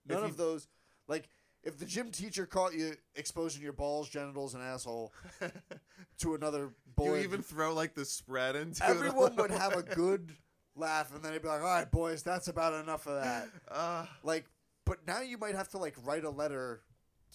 None 0.06 0.24
If 0.24 0.30
of 0.30 0.36
those, 0.36 0.66
like, 1.06 1.28
if 1.68 1.78
the 1.78 1.84
gym 1.84 2.10
teacher 2.10 2.46
caught 2.46 2.74
you 2.74 2.94
exposing 3.14 3.62
your 3.62 3.72
balls, 3.72 4.08
genitals, 4.08 4.54
and 4.54 4.62
asshole 4.62 5.12
to 6.20 6.34
another 6.34 6.70
boy, 6.96 7.18
you 7.18 7.24
even 7.24 7.42
throw 7.42 7.74
like 7.74 7.94
the 7.94 8.04
spread 8.04 8.56
into 8.56 8.82
it. 8.84 8.88
everyone 8.88 9.36
would 9.36 9.50
have 9.50 9.74
a 9.74 9.82
good 9.82 10.32
laugh, 10.74 11.14
and 11.14 11.22
then 11.22 11.32
they'd 11.32 11.42
be 11.42 11.48
like, 11.48 11.60
"All 11.60 11.66
right, 11.66 11.90
boys, 11.90 12.22
that's 12.22 12.48
about 12.48 12.74
enough 12.82 13.06
of 13.06 13.22
that." 13.22 13.48
Uh, 13.70 14.06
Like, 14.22 14.46
but 14.84 15.06
now 15.06 15.20
you 15.20 15.38
might 15.38 15.54
have 15.54 15.68
to 15.70 15.78
like 15.78 15.94
write 16.04 16.24
a 16.24 16.30
letter 16.30 16.82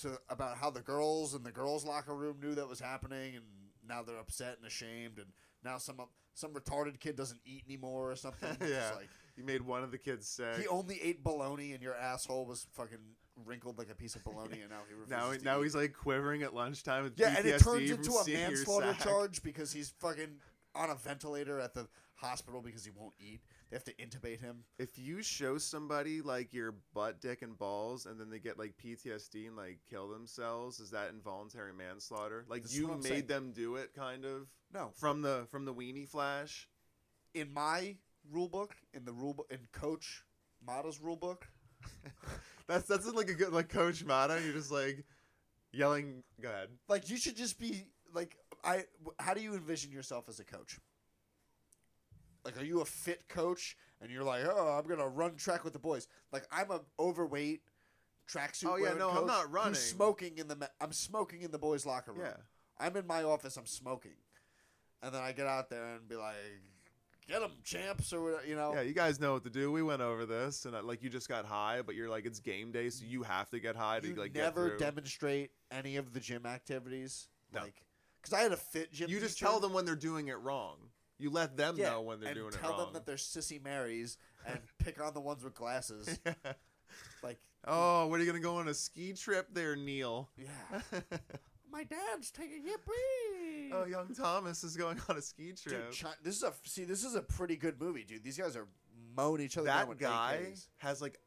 to 0.02 0.18
about 0.30 0.58
how 0.58 0.70
the 0.70 0.82
girls 0.82 1.36
in 1.36 1.44
the 1.44 1.52
girls' 1.52 1.86
locker 1.86 2.16
room 2.16 2.38
knew 2.42 2.56
that 2.56 2.68
was 2.68 2.80
happening, 2.80 3.36
and 3.36 3.46
now 3.88 4.02
they're 4.02 4.18
upset 4.20 4.58
and 4.58 4.66
ashamed, 4.68 5.18
and 5.20 5.28
now 5.64 5.78
some 5.78 5.98
some 6.34 6.52
retarded 6.54 7.00
kid 7.00 7.16
doesn't 7.16 7.40
eat 7.46 7.64
anymore 7.68 8.12
or 8.12 8.16
something. 8.16 8.50
It's 8.62 8.70
Yeah. 8.72 8.92
like 8.96 9.10
you 9.38 9.44
made 9.44 9.62
one 9.62 9.84
of 9.84 9.92
the 9.92 9.98
kids 9.98 10.28
sick. 10.28 10.58
he 10.58 10.68
only 10.68 11.00
ate 11.02 11.24
bologna, 11.24 11.74
and 11.74 11.82
your 11.84 11.96
asshole 11.96 12.46
was 12.46 12.66
fucking 12.74 13.16
wrinkled 13.46 13.78
like 13.78 13.90
a 13.90 13.96
piece 13.96 14.16
of 14.16 14.24
bologna, 14.26 14.62
and 14.62 14.70
now 14.70 14.82
he 14.88 14.94
refuses 14.94 15.10
now 15.12 15.32
to 15.34 15.44
now 15.44 15.60
eat. 15.60 15.64
he's 15.64 15.76
like 15.76 15.94
quivering 15.94 16.44
at 16.44 16.54
lunchtime 16.54 17.04
with 17.04 17.14
yeah, 17.20 17.36
and 17.38 17.46
it 17.46 17.56
PTSD 17.62 17.64
turns 17.64 17.90
from 17.92 18.00
into 18.00 18.12
a 18.12 18.34
manslaughter 18.50 18.94
sack. 18.94 19.04
charge 19.04 19.44
because 19.44 19.72
he's 19.74 19.90
fucking 20.00 20.40
on 20.76 20.90
a 20.90 20.96
ventilator 20.96 21.60
at 21.60 21.74
the 21.74 21.88
hospital 22.16 22.62
because 22.62 22.84
he 22.86 22.92
won't 22.92 23.14
eat. 23.20 23.42
They 23.70 23.76
have 23.76 23.84
to 23.86 23.94
intubate 23.96 24.40
him. 24.40 24.64
If 24.80 24.98
you 25.00 25.22
show 25.24 25.58
somebody 25.58 26.22
like 26.22 26.54
your 26.54 26.76
butt, 26.94 27.22
dick, 27.22 27.42
and 27.42 27.58
balls, 27.58 28.06
and 28.06 28.20
then 28.20 28.30
they 28.30 28.40
get 28.40 28.58
like 28.60 28.74
PTSD 28.78 29.48
and 29.48 29.56
like 29.58 29.80
kill 29.90 30.08
themselves, 30.10 30.80
is 30.80 30.92
that 30.92 31.10
involuntary 31.12 31.74
manslaughter? 31.74 32.46
Like 32.48 32.64
This 32.64 32.72
is 32.72 32.78
you 32.80 32.88
what 32.88 32.94
I'm 32.96 33.00
made 33.04 33.10
saying. 33.10 33.28
them 33.28 33.52
do 33.56 33.76
it, 33.76 33.94
kind 33.96 34.26
of 34.26 34.48
No, 34.74 34.92
from 34.96 35.22
the 35.22 35.46
from 35.50 35.66
the 35.66 35.74
weenie 35.74 36.08
flash. 36.08 36.68
in 37.34 37.52
my 37.54 37.96
rule 38.32 38.48
book, 38.48 38.76
in 38.94 39.06
the 39.06 39.12
rule 39.14 39.34
book, 39.34 39.48
in 39.52 39.60
Coach 39.72 40.24
Mata's 40.66 41.02
rule 41.02 41.18
book, 41.18 41.48
That's 42.68 42.88
that's 42.88 43.12
like 43.12 43.30
a 43.30 43.34
good 43.34 43.52
like 43.52 43.68
Coach 43.70 44.06
Mata. 44.06 44.40
You're 44.44 44.54
just 44.54 44.72
like 44.72 45.04
yelling. 45.74 46.24
Go 46.42 46.50
ahead. 46.50 46.70
like 46.88 47.10
you 47.10 47.18
should 47.18 47.36
just 47.36 47.60
be 47.60 47.88
like 48.14 48.38
I. 48.64 48.86
How 49.20 49.34
do 49.34 49.42
you 49.42 49.54
envision 49.54 49.92
yourself 49.92 50.30
as 50.30 50.40
a 50.40 50.46
coach? 50.46 50.80
Like, 52.46 52.60
are 52.60 52.64
you 52.64 52.82
a 52.82 52.86
fit 52.86 53.28
coach 53.30 53.78
and 54.02 54.12
you're 54.12 54.24
like, 54.24 54.44
oh, 54.46 54.78
I'm 54.78 54.88
gonna 54.88 55.08
run 55.08 55.36
track 55.36 55.64
with 55.64 55.74
the 55.74 55.80
boys? 55.80 56.08
Like, 56.32 56.46
I'm 56.52 56.72
a 56.72 56.82
overweight 57.00 57.62
tracksuit. 58.30 58.68
Oh, 58.70 58.76
yeah, 58.76 58.94
no, 58.94 59.10
I'm 59.10 59.28
not 59.28 59.52
running. 59.52 59.76
smoking 59.76 60.38
in 60.38 60.48
the. 60.48 60.56
ma- 60.56 60.66
I'm 60.82 60.94
smoking 60.94 61.42
in 61.42 61.52
the 61.52 61.60
boys' 61.60 61.86
locker 61.86 62.12
room. 62.12 62.26
Yeah. 62.26 62.38
I'm 62.80 62.96
in 62.98 63.08
my 63.08 63.24
office. 63.24 63.56
I'm 63.56 63.66
smoking, 63.66 64.16
and 65.02 65.14
then 65.14 65.22
I 65.22 65.32
get 65.32 65.48
out 65.48 65.70
there 65.70 65.96
and 65.96 66.08
be 66.08 66.16
like, 66.16 66.36
"Get 67.28 67.40
them, 67.42 67.52
champs!" 67.64 68.12
or 68.14 68.22
whatever, 68.24 68.46
you 68.46 68.56
know. 68.56 68.74
Yeah, 68.74 68.82
you 68.82 68.94
guys 68.94 69.20
know 69.20 69.34
what 69.34 69.44
to 69.44 69.50
do. 69.50 69.72
We 69.72 69.82
went 69.84 70.02
over 70.02 70.26
this, 70.26 70.66
and 70.66 70.76
uh, 70.76 70.84
like 70.84 71.02
you 71.04 71.10
just 71.10 71.28
got 71.30 71.46
high, 71.46 71.82
but 71.82 71.96
you're 71.96 72.10
like 72.10 72.26
it's 72.26 72.40
game 72.40 72.72
day, 72.72 72.90
so 72.90 73.06
you 73.08 73.24
have 73.24 73.50
to 73.52 73.60
get 73.60 73.76
high 73.76 74.00
to 74.00 74.08
you 74.08 74.16
like 74.16 74.34
get 74.34 74.44
never 74.44 74.70
through. 74.70 74.78
demonstrate 74.80 75.52
any 75.72 75.96
of 75.98 76.14
the 76.14 76.20
gym 76.20 76.46
activities, 76.46 77.28
No. 77.54 77.62
like 77.62 77.84
because 78.22 78.34
I 78.34 78.42
had 78.42 78.52
a 78.52 78.58
fit 78.58 78.92
gym. 78.94 79.10
you 79.10 79.20
just 79.20 79.38
teacher. 79.38 79.46
tell 79.50 79.60
them 79.60 79.74
when 79.74 79.86
they're 79.86 79.96
doing 79.96 80.28
it 80.30 80.38
wrong. 80.40 80.78
You 81.20 81.30
let 81.30 81.56
them 81.56 81.78
know 81.78 82.02
when 82.02 82.20
they're 82.20 82.30
and 82.30 82.36
doing 82.38 82.54
it 82.54 82.62
wrong. 82.62 82.74
tell 82.76 82.86
them 82.86 82.94
that 82.94 83.06
they're 83.06 83.16
sissy 83.16 83.64
Marys 83.64 84.18
and 84.48 84.60
pick 84.80 85.02
on 85.02 85.14
the 85.14 85.22
ones 85.22 85.44
with 85.44 85.54
glasses. 85.54 86.20
like, 87.24 87.40
oh, 87.66 88.08
what 88.08 88.20
are 88.20 88.24
you 88.24 88.30
gonna 88.30 88.42
go 88.44 88.58
on 88.58 88.68
a 88.68 88.74
ski 88.74 89.14
trip 89.14 89.48
there, 89.54 89.76
Neil? 89.76 90.30
yeah, 90.38 91.00
my 91.72 91.84
dad's 91.84 92.32
taking 92.32 92.64
yippee. 92.64 93.43
Oh, 93.74 93.86
young 93.86 94.14
Thomas 94.14 94.64
is 94.64 94.78
going 94.78 95.00
on 95.10 95.18
a 95.18 95.22
ski 95.22 95.54
trip. 95.54 95.92
Dude, 95.92 96.00
Chi- 96.00 96.14
this 96.24 96.38
is 96.38 96.44
a 96.44 96.54
see. 96.66 96.84
This 96.84 97.04
is 97.04 97.16
a 97.16 97.22
pretty 97.22 97.56
good 97.56 97.80
movie, 97.80 98.04
dude. 98.04 98.24
These 98.24 98.38
guys 98.38 98.56
are 98.56 98.68
mowing 99.16 99.42
each 99.42 99.58
other 99.58 99.68
down 99.68 99.78
that 99.78 99.88
with 99.90 100.00
guy 100.00 100.40
AKs. 100.42 100.68
has 100.78 101.02
like 101.02 101.20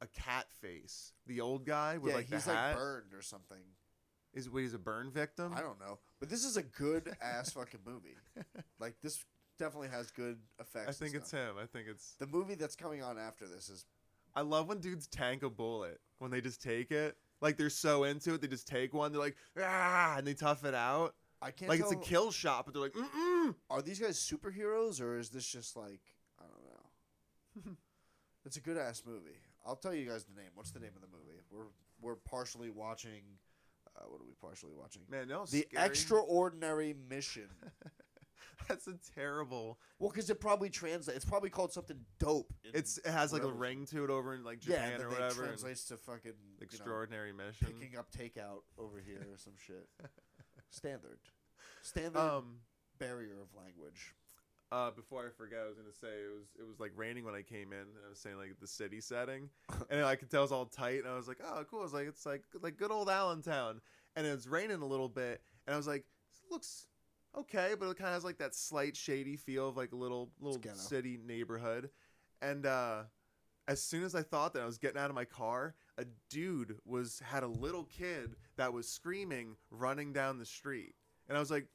a 0.00 0.06
cat 0.06 0.46
face. 0.60 1.12
The 1.26 1.40
old 1.40 1.64
guy 1.64 1.98
with 1.98 2.10
yeah, 2.10 2.16
like 2.16 2.28
he's 2.28 2.44
the 2.44 2.52
hat 2.52 2.68
like 2.68 2.76
burned 2.76 3.14
or 3.14 3.22
something. 3.22 3.58
is 4.34 4.50
what 4.50 4.62
he's 4.62 4.74
a 4.74 4.78
burn 4.78 5.10
victim. 5.10 5.52
I 5.56 5.60
don't 5.60 5.80
know, 5.80 5.98
but 6.20 6.28
this 6.28 6.44
is 6.44 6.56
a 6.56 6.62
good 6.62 7.16
ass 7.20 7.52
fucking 7.52 7.80
movie. 7.86 8.16
Like 8.78 8.96
this 9.02 9.24
definitely 9.58 9.88
has 9.88 10.10
good 10.10 10.38
effects. 10.60 10.84
I 10.84 10.88
and 10.88 10.96
think 10.96 11.14
it's 11.14 11.28
stuff. 11.28 11.40
him. 11.40 11.54
I 11.60 11.64
think 11.64 11.88
it's. 11.88 12.14
The 12.18 12.26
movie 12.26 12.54
that's 12.56 12.76
coming 12.76 13.02
on 13.02 13.18
after 13.18 13.46
this 13.46 13.70
is 13.70 13.86
I 14.34 14.42
love 14.42 14.68
when 14.68 14.80
dudes 14.80 15.06
tank 15.06 15.42
a 15.42 15.48
bullet 15.50 15.98
when 16.18 16.30
they 16.30 16.42
just 16.42 16.62
take 16.62 16.90
it. 16.90 17.16
Like 17.40 17.56
they're 17.56 17.70
so 17.70 18.04
into 18.04 18.34
it, 18.34 18.42
they 18.42 18.48
just 18.48 18.68
take 18.68 18.92
one. 18.92 19.12
They're 19.12 19.20
like 19.20 19.36
ah, 19.58 20.16
and 20.18 20.26
they 20.26 20.34
tough 20.34 20.64
it 20.64 20.74
out. 20.74 21.14
I 21.42 21.50
can't 21.50 21.68
Like 21.68 21.80
tell. 21.80 21.90
it's 21.90 22.00
a 22.00 22.08
kill 22.08 22.30
shot, 22.30 22.64
but 22.64 22.74
they're 22.74 22.82
like 22.82 22.92
mm 22.92 23.08
mm. 23.10 23.54
Are 23.70 23.82
these 23.82 23.98
guys 24.00 24.18
superheroes 24.18 25.00
or 25.00 25.18
is 25.18 25.30
this 25.30 25.46
just 25.46 25.76
like 25.76 26.00
I 26.38 26.44
don't 26.44 27.66
know? 27.66 27.76
It's 28.46 28.56
a 28.56 28.60
good 28.60 28.76
ass 28.76 29.02
movie. 29.04 29.40
I'll 29.66 29.74
tell 29.74 29.92
you 29.92 30.08
guys 30.08 30.24
the 30.24 30.40
name. 30.40 30.50
What's 30.54 30.70
the 30.70 30.78
name 30.78 30.92
of 30.94 31.02
the 31.02 31.08
movie? 31.08 31.40
We're 31.50 31.66
we're 32.00 32.14
partially 32.14 32.70
watching. 32.70 33.22
Uh, 33.96 34.04
what 34.08 34.20
are 34.20 34.24
we 34.24 34.34
partially 34.40 34.72
watching? 34.72 35.02
Man, 35.10 35.26
no. 35.26 35.46
The 35.46 35.66
Extraordinary 35.76 36.94
Mission. 37.10 37.48
That's 38.68 38.86
a 38.86 38.94
terrible. 39.14 39.80
Well, 39.98 40.10
because 40.10 40.30
it 40.30 40.40
probably 40.40 40.70
translates. 40.70 41.16
It's 41.16 41.24
probably 41.24 41.50
called 41.50 41.72
something 41.72 41.98
dope. 42.20 42.52
It's 42.62 42.98
it 42.98 43.10
has 43.10 43.32
like 43.32 43.42
a 43.42 43.50
ring 43.50 43.84
to 43.86 44.04
it 44.04 44.10
over 44.10 44.34
in 44.34 44.44
like 44.44 44.64
yeah, 44.66 44.76
Japan 44.76 44.92
and 44.92 45.02
or 45.02 45.08
whatever. 45.08 45.42
It 45.42 45.46
translates 45.46 45.84
to 45.86 45.96
fucking 45.96 46.24
you 46.24 46.60
know, 46.60 46.62
extraordinary 46.62 47.32
mission. 47.32 47.68
picking 47.80 47.98
up 47.98 48.12
takeout 48.12 48.62
over 48.78 49.02
here 49.04 49.26
or 49.32 49.38
some 49.38 49.54
shit. 49.56 49.88
Standard, 50.70 51.18
standard 51.82 52.18
Um. 52.18 52.60
barrier 52.98 53.40
of 53.40 53.48
language. 53.54 54.14
Uh, 54.72 54.90
before 54.90 55.24
I 55.24 55.30
forget, 55.30 55.60
I 55.64 55.68
was 55.68 55.76
gonna 55.76 55.92
say 55.92 56.08
it 56.08 56.32
was 56.34 56.48
it 56.58 56.66
was 56.66 56.80
like 56.80 56.90
raining 56.96 57.24
when 57.24 57.34
I 57.36 57.42
came 57.42 57.72
in. 57.72 57.78
And 57.78 58.04
I 58.04 58.08
was 58.08 58.18
saying 58.18 58.36
like 58.36 58.58
the 58.60 58.66
city 58.66 59.00
setting, 59.00 59.48
and 59.90 60.04
I 60.04 60.16
could 60.16 60.28
tell 60.30 60.40
it 60.40 60.44
was 60.44 60.52
all 60.52 60.66
tight. 60.66 61.00
And 61.04 61.08
I 61.08 61.14
was 61.16 61.28
like, 61.28 61.38
oh, 61.44 61.64
cool. 61.70 61.80
I 61.80 61.82
was 61.84 61.94
like, 61.94 62.08
it's 62.08 62.26
like 62.26 62.42
like 62.60 62.76
good 62.76 62.90
old 62.90 63.08
Allentown, 63.08 63.80
and 64.16 64.26
it 64.26 64.32
was 64.34 64.48
raining 64.48 64.82
a 64.82 64.86
little 64.86 65.08
bit. 65.08 65.40
And 65.66 65.74
I 65.74 65.76
was 65.76 65.86
like, 65.86 66.04
looks 66.50 66.88
okay, 67.38 67.74
but 67.78 67.88
it 67.88 67.96
kind 67.96 68.08
of 68.08 68.14
has 68.14 68.24
like 68.24 68.38
that 68.38 68.54
slight 68.56 68.96
shady 68.96 69.36
feel 69.36 69.68
of 69.68 69.76
like 69.76 69.92
a 69.92 69.96
little 69.96 70.30
little 70.40 70.60
city 70.74 71.16
neighborhood. 71.24 71.90
And 72.42 72.66
uh, 72.66 73.04
as 73.68 73.82
soon 73.82 74.04
as 74.04 74.14
I 74.14 74.22
thought 74.22 74.52
that 74.54 74.62
I 74.62 74.66
was 74.66 74.78
getting 74.78 74.98
out 75.00 75.10
of 75.10 75.16
my 75.16 75.24
car, 75.24 75.74
a 75.98 76.04
dude 76.30 76.76
was 76.84 77.20
had 77.24 77.42
a 77.42 77.48
little 77.48 77.84
kid 77.84 78.36
that 78.56 78.72
was 78.72 78.88
screaming, 78.88 79.56
running 79.70 80.12
down 80.12 80.38
the 80.38 80.46
street, 80.46 80.94
and 81.28 81.36
I 81.36 81.40
was 81.40 81.50
like, 81.50 81.66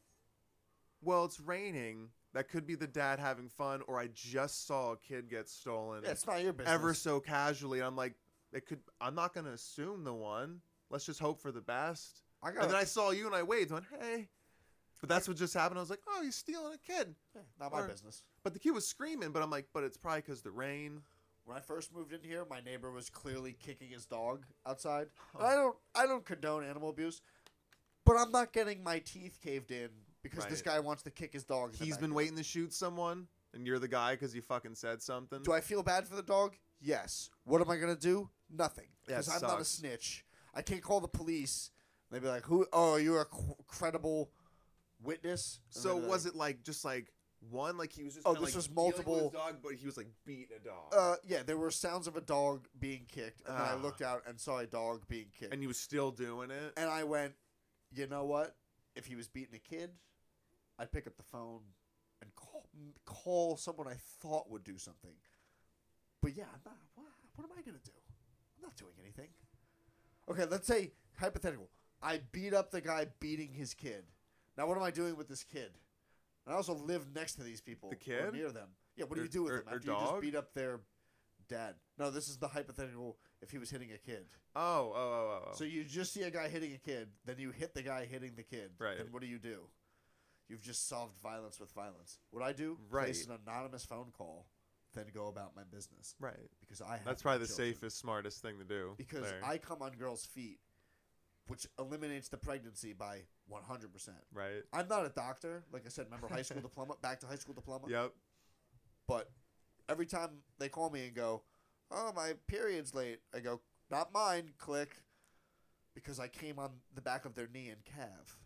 well, 1.02 1.26
it's 1.26 1.40
raining. 1.40 2.10
That 2.34 2.48
could 2.48 2.66
be 2.66 2.76
the 2.76 2.88
dad 2.88 3.20
having 3.20 3.50
fun, 3.50 3.82
or 3.88 4.00
I 4.00 4.08
just 4.14 4.66
saw 4.66 4.94
a 4.94 4.98
kid 4.98 5.30
get 5.30 5.50
stolen 5.50 6.04
Yeah, 6.06 6.12
it's 6.12 6.26
not 6.26 6.42
your 6.42 6.54
business. 6.54 6.74
ever 6.74 6.94
so 6.94 7.20
casually. 7.20 7.80
And 7.80 7.88
I'm 7.88 7.98
like, 7.98 8.14
it 8.54 8.66
could. 8.66 8.80
I'm 9.02 9.16
not 9.16 9.34
gonna 9.34 9.52
assume 9.52 10.06
the 10.06 10.14
one. 10.14 10.62
Let's 10.90 11.06
just 11.06 11.20
hope 11.20 11.42
for 11.42 11.52
the 11.52 11.60
best. 11.62 12.22
I 12.42 12.52
got 12.52 12.64
And 12.64 12.72
then 12.72 12.78
I 12.80 12.86
saw 12.86 13.12
you 13.12 13.26
and 13.26 13.36
I 13.36 13.44
waved. 13.44 13.72
Went, 13.72 13.86
hey. 14.00 14.30
But 15.02 15.10
that's 15.10 15.28
what 15.28 15.36
just 15.36 15.54
happened. 15.54 15.80
I 15.80 15.82
was 15.82 15.90
like, 15.90 16.02
oh, 16.08 16.22
he's 16.24 16.36
stealing 16.36 16.74
a 16.74 16.78
kid. 16.78 17.16
yeah, 17.36 17.42
not 17.60 17.72
my 17.74 17.82
or- 17.82 17.88
business. 17.88 18.24
But 18.44 18.54
the 18.54 18.60
kid 18.60 18.72
was 18.72 18.88
screaming. 18.88 19.32
But 19.32 19.42
I'm 19.44 19.50
like, 19.50 19.68
but 19.74 19.84
it's 19.84 19.98
probably 19.98 20.22
because 20.22 20.42
the 20.42 20.52
rain. 20.52 21.02
When 21.52 21.58
I 21.58 21.62
first 21.62 21.94
moved 21.94 22.14
in 22.14 22.22
here, 22.24 22.46
my 22.50 22.62
neighbor 22.62 22.92
was 22.92 23.10
clearly 23.10 23.52
kicking 23.60 23.90
his 23.90 24.06
dog 24.06 24.46
outside. 24.66 25.08
And 25.38 25.46
I 25.46 25.54
don't 25.54 25.76
I 25.94 26.06
don't 26.08 26.24
condone 26.24 26.64
animal 26.64 26.90
abuse, 26.90 27.22
but 28.06 28.16
I'm 28.16 28.32
not 28.32 28.54
getting 28.54 28.82
my 28.82 29.00
teeth 29.00 29.38
caved 29.44 29.70
in 29.70 29.90
because 30.24 30.46
this 30.46 30.60
Right. 30.66 30.76
guy 30.76 30.80
wants 30.80 31.04
to 31.04 31.12
kick 31.12 31.34
his 31.34 31.44
dog. 31.44 31.74
in 31.74 31.80
the 31.80 31.84
He's 31.84 31.98
been 31.98 32.14
waiting 32.14 32.38
to 32.38 32.44
shoot 32.44 32.72
someone, 32.74 33.28
and 33.54 33.68
you're 33.68 33.80
the 33.80 33.90
guy 33.90 34.14
because 34.14 34.34
you 34.34 34.42
fucking 34.42 34.76
said 34.76 35.02
something. 35.02 35.44
Do 35.44 35.52
I 35.52 35.60
feel 35.60 35.84
bad 35.84 36.08
for 36.08 36.16
the 36.16 36.24
dog? 36.24 36.56
Yes. 36.80 37.30
What 37.44 37.60
am 37.60 37.70
I 37.70 37.76
gonna 37.76 37.98
do? 37.98 38.30
Nothing. 38.50 38.88
Because 39.06 39.28
I'm 39.28 39.42
not 39.42 39.56
a 39.60 39.66
sucks. 39.66 39.68
snitch. 39.72 40.26
I 40.54 40.62
can't 40.62 40.82
call 40.82 41.02
the 41.02 41.10
police. 41.10 41.72
They'd 42.12 42.22
be 42.22 42.30
like, 42.30 42.46
"Who? 42.46 42.66
Oh, 42.72 42.96
you're 42.96 43.20
a 43.20 43.26
cr- 43.26 43.62
credible 43.68 44.32
witness." 45.02 45.60
So 45.70 45.98
was 45.98 46.26
it 46.26 46.34
like 46.34 46.64
just 46.64 46.86
like 46.86 47.12
one? 47.50 47.78
Like 47.78 47.92
he 47.92 48.04
was 48.04 48.14
just 48.16 48.28
Oh, 48.28 48.34
this 48.34 48.44
like, 48.44 48.56
was 48.56 48.70
multiple- 48.70 49.30
dog, 49.30 49.58
but 49.64 49.74
he 49.74 49.86
was 49.86 49.98
like 49.98 50.08
beating 50.26 50.56
a 50.56 50.60
dog. 50.60 50.94
Uh, 50.94 51.16
yeah, 51.28 51.44
there 51.44 51.58
were 51.58 51.72
sounds 51.72 52.08
of 52.08 52.16
a 52.16 52.22
dog 52.22 52.68
being 52.80 53.06
kicked, 53.08 53.42
and 53.48 53.56
then 53.58 53.66
I 53.66 53.74
Ah. 53.74 53.82
looked 53.82 54.02
out 54.02 54.24
and 54.28 54.40
saw 54.40 54.60
a 54.60 54.68
dog 54.68 55.08
being 55.08 55.28
kicked, 55.38 55.54
and 55.54 55.62
he 55.62 55.68
was 55.68 55.80
still 55.80 56.12
doing 56.12 56.52
it. 56.52 56.74
and 56.78 56.90
I 56.90 57.04
went, 57.04 57.36
"You 57.92 58.08
know 58.08 58.26
what? 58.26 58.56
If 58.96 59.06
he 59.08 59.16
was 59.16 59.28
beating 59.28 59.56
a 59.56 59.60
kid, 59.60 59.92
I'd 60.78 60.92
pick 60.92 61.08
up 61.08 61.18
the 61.18 61.24
phone 61.24 61.62
and 62.22 62.34
call 62.36 62.68
call 63.06 63.58
someone 63.58 63.88
I 63.88 63.96
thought 63.96 64.50
would 64.50 64.64
do 64.64 64.78
something." 64.78 65.16
But 66.22 66.36
yeah, 66.36 66.46
I'm 66.54 66.62
not. 66.66 66.78
What, 66.96 67.08
what 67.36 67.46
am 67.46 67.58
I 67.58 67.62
gonna 67.64 67.80
do? 67.84 67.92
I'm 68.58 68.62
not 68.64 68.76
doing 68.76 68.94
anything. 69.02 69.30
Okay, 70.30 70.46
let's 70.46 70.68
say 70.68 70.92
hypothetical. 71.18 71.70
I 72.04 72.20
beat 72.32 72.54
up 72.54 72.70
the 72.72 72.82
guy 72.82 73.06
beating 73.20 73.54
his 73.54 73.74
kid. 73.74 74.06
Now, 74.58 74.68
what 74.68 74.78
am 74.78 74.84
I 74.84 74.92
doing 74.92 75.16
with 75.16 75.28
this 75.28 75.44
kid? 75.44 75.72
I 76.48 76.54
also 76.54 76.74
live 76.74 77.14
next 77.14 77.36
to 77.36 77.44
these 77.44 77.62
people. 77.62 77.90
The 77.90 77.96
or 77.96 78.00
kid? 78.00 78.34
near 78.34 78.52
them. 78.52 78.70
Yeah. 78.96 79.06
What 79.06 79.16
do 79.16 79.22
Or- 79.22 79.24
you 79.26 79.30
do 79.30 79.44
with 79.44 79.52
or- 79.54 79.58
them 79.58 79.68
or 79.68 79.76
after 79.76 79.88
you 79.92 79.98
just 80.00 80.22
beat 80.22 80.36
up 80.36 80.54
their 80.54 80.82
dad? 81.48 81.76
No, 81.98 82.10
this 82.12 82.28
is 82.28 82.38
the 82.38 82.48
hypothetical. 82.48 83.18
If 83.42 83.52
he 83.52 83.58
was 83.58 83.70
hitting 83.70 83.92
a 83.92 83.98
kid, 83.98 84.28
Oh, 84.56 84.62
oh, 84.62 84.96
oh, 84.96 85.46
oh. 85.50 85.54
so 85.56 85.64
you 85.64 85.84
just 85.84 86.14
see 86.14 86.24
a 86.24 86.32
guy 86.32 86.48
hitting 86.50 86.74
a 86.74 86.78
kid, 86.78 87.10
then 87.26 87.38
you 87.40 87.52
hit 87.52 87.74
the 87.74 87.82
guy 87.84 88.06
hitting 88.06 88.36
the 88.36 88.44
kid. 88.44 88.72
Right. 88.80 88.98
Then 88.98 89.08
what 89.12 89.22
do 89.22 89.28
you 89.28 89.40
do? 89.40 89.68
You've 90.50 90.62
just 90.62 90.88
solved 90.90 91.18
violence 91.22 91.60
with 91.60 91.72
violence. 91.72 92.20
What 92.32 92.44
I 92.44 92.52
do? 92.54 92.78
Right. 92.90 93.06
Place 93.06 93.26
an 93.26 93.38
anonymous 93.48 93.86
phone 93.86 94.12
call, 94.12 94.48
then 94.94 95.06
go 95.14 95.28
about 95.28 95.56
my 95.56 95.64
business 95.64 96.14
right. 96.20 96.36
because 96.60 96.82
I 96.82 96.98
have 96.98 97.06
That's 97.06 97.22
probably 97.22 97.40
the 97.40 97.48
children. 97.48 97.74
safest, 97.74 97.98
smartest 98.00 98.42
thing 98.42 98.58
to 98.60 98.66
do. 98.66 98.96
because 98.98 99.24
there. 99.24 99.40
I 99.46 99.58
come 99.58 99.82
on 99.82 99.94
girls' 99.94 100.26
feet, 100.26 100.60
which 101.48 101.66
eliminates 101.80 102.28
the 102.28 102.38
pregnancy 102.38 102.92
by 102.94 103.22
one 103.52 103.64
hundred 103.64 103.92
percent. 103.94 104.18
right. 104.34 104.64
I'm 104.74 104.88
not 104.88 105.06
a 105.06 105.10
doctor, 105.10 105.64
like 105.72 105.84
I 105.86 105.90
said. 105.90 106.06
Remember 106.06 106.28
high 106.28 106.42
school 106.42 106.62
diploma? 106.70 106.96
Back 107.02 107.20
to 107.20 107.28
high 107.28 107.36
school 107.36 107.54
diploma. 107.54 107.88
Yep. 107.90 108.14
But 109.08 109.30
every 109.90 110.06
time 110.06 110.30
they 110.58 110.70
call 110.70 110.90
me 110.90 111.06
and 111.06 111.14
go, 111.14 111.44
"Oh, 111.92 112.12
my 112.16 112.34
period's 112.48 112.96
late," 112.96 113.20
I 113.36 113.40
go, 113.40 113.60
"Not 113.90 114.14
mine." 114.14 114.52
Click, 114.58 114.96
because 115.94 116.20
I 116.20 116.28
came 116.30 116.58
on 116.58 116.72
the 116.96 117.02
back 117.02 117.26
of 117.26 117.36
their 117.36 117.48
knee 117.54 117.68
and 117.70 117.84
calf. 117.84 118.38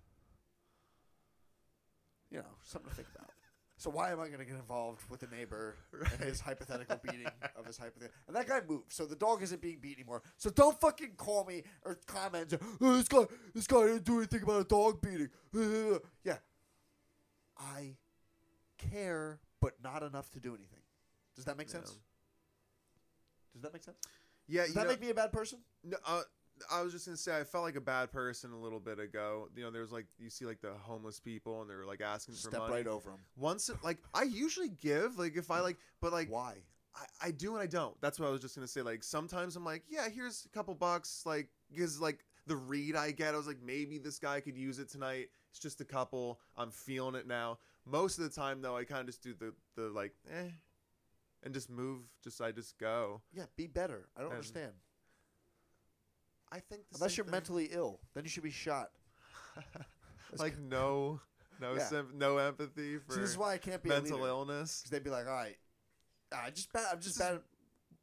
You 2.31 2.39
know, 2.39 2.57
something 2.63 2.89
to 2.89 2.95
think 2.95 3.07
about. 3.15 3.29
So 3.85 3.91
why 3.91 4.11
am 4.11 4.19
I 4.19 4.29
going 4.29 4.39
to 4.39 4.45
get 4.45 4.55
involved 4.55 5.03
with 5.11 5.19
the 5.19 5.27
neighbor 5.27 5.75
and 5.93 6.21
his 6.21 6.41
hypothetical 6.41 6.99
beating 7.03 7.27
of 7.55 7.67
his 7.67 7.77
hypothetical? 7.77 8.15
And 8.25 8.35
that 8.35 8.47
guy 8.47 8.61
moved, 8.67 8.91
so 8.91 9.05
the 9.05 9.15
dog 9.15 9.43
isn't 9.43 9.61
being 9.61 9.77
beat 9.79 9.99
anymore. 9.99 10.23
So 10.37 10.49
don't 10.49 10.81
fucking 10.81 11.11
call 11.17 11.45
me 11.45 11.61
or 11.83 11.99
comment. 12.07 12.55
Oh, 12.81 12.97
this 12.97 13.07
guy, 13.07 13.25
this 13.53 13.67
guy 13.67 13.83
didn't 13.83 14.05
do 14.05 14.17
anything 14.17 14.41
about 14.41 14.61
a 14.61 14.63
dog 14.63 15.03
beating. 15.03 15.29
yeah, 16.23 16.37
I 17.59 17.97
care, 18.79 19.39
but 19.61 19.73
not 19.83 20.01
enough 20.01 20.31
to 20.31 20.39
do 20.39 20.55
anything. 20.55 20.81
Does 21.35 21.45
that 21.45 21.55
make 21.55 21.69
sense? 21.69 21.95
Does 23.53 23.61
that 23.61 23.71
make 23.71 23.83
sense? 23.83 23.97
Yeah. 24.47 24.61
Does 24.61 24.69
you 24.69 24.75
that 24.77 24.83
know, 24.85 24.89
make 24.89 25.01
me 25.01 25.11
a 25.11 25.13
bad 25.13 25.31
person? 25.31 25.59
no, 25.83 25.97
uh, 26.07 26.23
I 26.71 26.81
was 26.81 26.93
just 26.93 27.05
gonna 27.05 27.17
say 27.17 27.37
I 27.37 27.43
felt 27.43 27.63
like 27.63 27.75
a 27.75 27.81
bad 27.81 28.11
person 28.11 28.51
a 28.51 28.57
little 28.59 28.79
bit 28.79 28.99
ago. 28.99 29.49
You 29.55 29.63
know, 29.63 29.71
there's 29.71 29.91
like 29.91 30.05
you 30.17 30.29
see 30.29 30.45
like 30.45 30.61
the 30.61 30.73
homeless 30.73 31.19
people 31.19 31.61
and 31.61 31.69
they're 31.69 31.85
like 31.85 32.01
asking 32.01 32.35
for 32.35 32.41
Step 32.41 32.59
money. 32.59 32.73
right 32.73 32.87
over 32.87 33.09
them. 33.11 33.19
Once, 33.35 33.69
like 33.83 33.97
I 34.13 34.23
usually 34.23 34.69
give, 34.69 35.17
like 35.19 35.35
if 35.35 35.51
I 35.51 35.59
like, 35.59 35.77
but 36.01 36.11
like 36.13 36.29
Why? 36.29 36.55
I, 36.95 37.27
I 37.27 37.31
do 37.31 37.53
and 37.53 37.61
I 37.61 37.67
don't. 37.67 37.99
That's 37.99 38.19
what 38.19 38.27
I 38.27 38.31
was 38.31 38.41
just 38.41 38.55
gonna 38.55 38.67
say. 38.67 38.81
Like 38.81 39.03
sometimes 39.03 39.55
I'm 39.55 39.65
like, 39.65 39.83
yeah, 39.89 40.07
here's 40.07 40.45
a 40.45 40.49
couple 40.49 40.73
bucks. 40.75 41.23
Like 41.25 41.49
because 41.69 41.99
like 41.99 42.19
the 42.47 42.55
read 42.55 42.95
I 42.95 43.11
get, 43.11 43.33
I 43.33 43.37
was 43.37 43.47
like, 43.47 43.61
maybe 43.63 43.97
this 43.97 44.17
guy 44.19 44.39
could 44.39 44.55
use 44.57 44.79
it 44.79 44.87
tonight. 44.89 45.29
It's 45.49 45.59
just 45.59 45.81
a 45.81 45.85
couple. 45.85 46.39
I'm 46.55 46.71
feeling 46.71 47.15
it 47.15 47.27
now. 47.27 47.59
Most 47.85 48.17
of 48.17 48.23
the 48.23 48.29
time 48.29 48.61
though, 48.61 48.77
I 48.77 48.83
kind 48.85 49.01
of 49.01 49.07
just 49.07 49.21
do 49.21 49.33
the 49.37 49.53
the 49.75 49.89
like, 49.89 50.13
eh, 50.31 50.49
and 51.43 51.53
just 51.53 51.69
move. 51.69 52.01
Just 52.23 52.39
I 52.41 52.51
just 52.51 52.77
go. 52.77 53.21
Yeah, 53.33 53.43
be 53.57 53.67
better. 53.67 54.07
I 54.15 54.21
don't 54.21 54.27
And- 54.29 54.35
understand. 54.37 54.71
I 56.55 56.59
think 56.59 56.81
the 56.89 56.95
Unless 56.95 57.11
same 57.11 57.17
you're 57.17 57.25
thing. 57.25 57.31
mentally 57.31 57.69
ill, 57.71 57.99
then 58.13 58.23
you 58.23 58.29
should 58.29 58.43
be 58.43 58.51
shot. 58.51 58.89
That's 60.31 60.41
like 60.41 60.57
no, 60.57 61.19
no, 61.59 61.73
Yeah. 61.73 61.83
sym- 61.85 62.13
no 62.15 62.37
empathy 62.37 62.97
for 62.97 63.13
See, 63.13 63.21
this 63.21 63.29
is 63.31 63.37
why 63.37 63.53
I 63.53 63.57
can't 63.57 63.81
be 63.83 63.89
mental 63.89 64.17
a 64.17 64.19
leader. 64.19 64.27
illness. 64.27 64.81
Because 64.81 64.91
they'd 64.91 65.03
be 65.03 65.09
like, 65.09 65.27
all 65.27 65.33
right, 65.33 65.57
I 66.35 66.49
just 66.49 66.71
bad. 66.73 66.87
I'm 66.93 66.99
just 67.01 67.17
This 67.17 67.27
bad. 67.27 67.39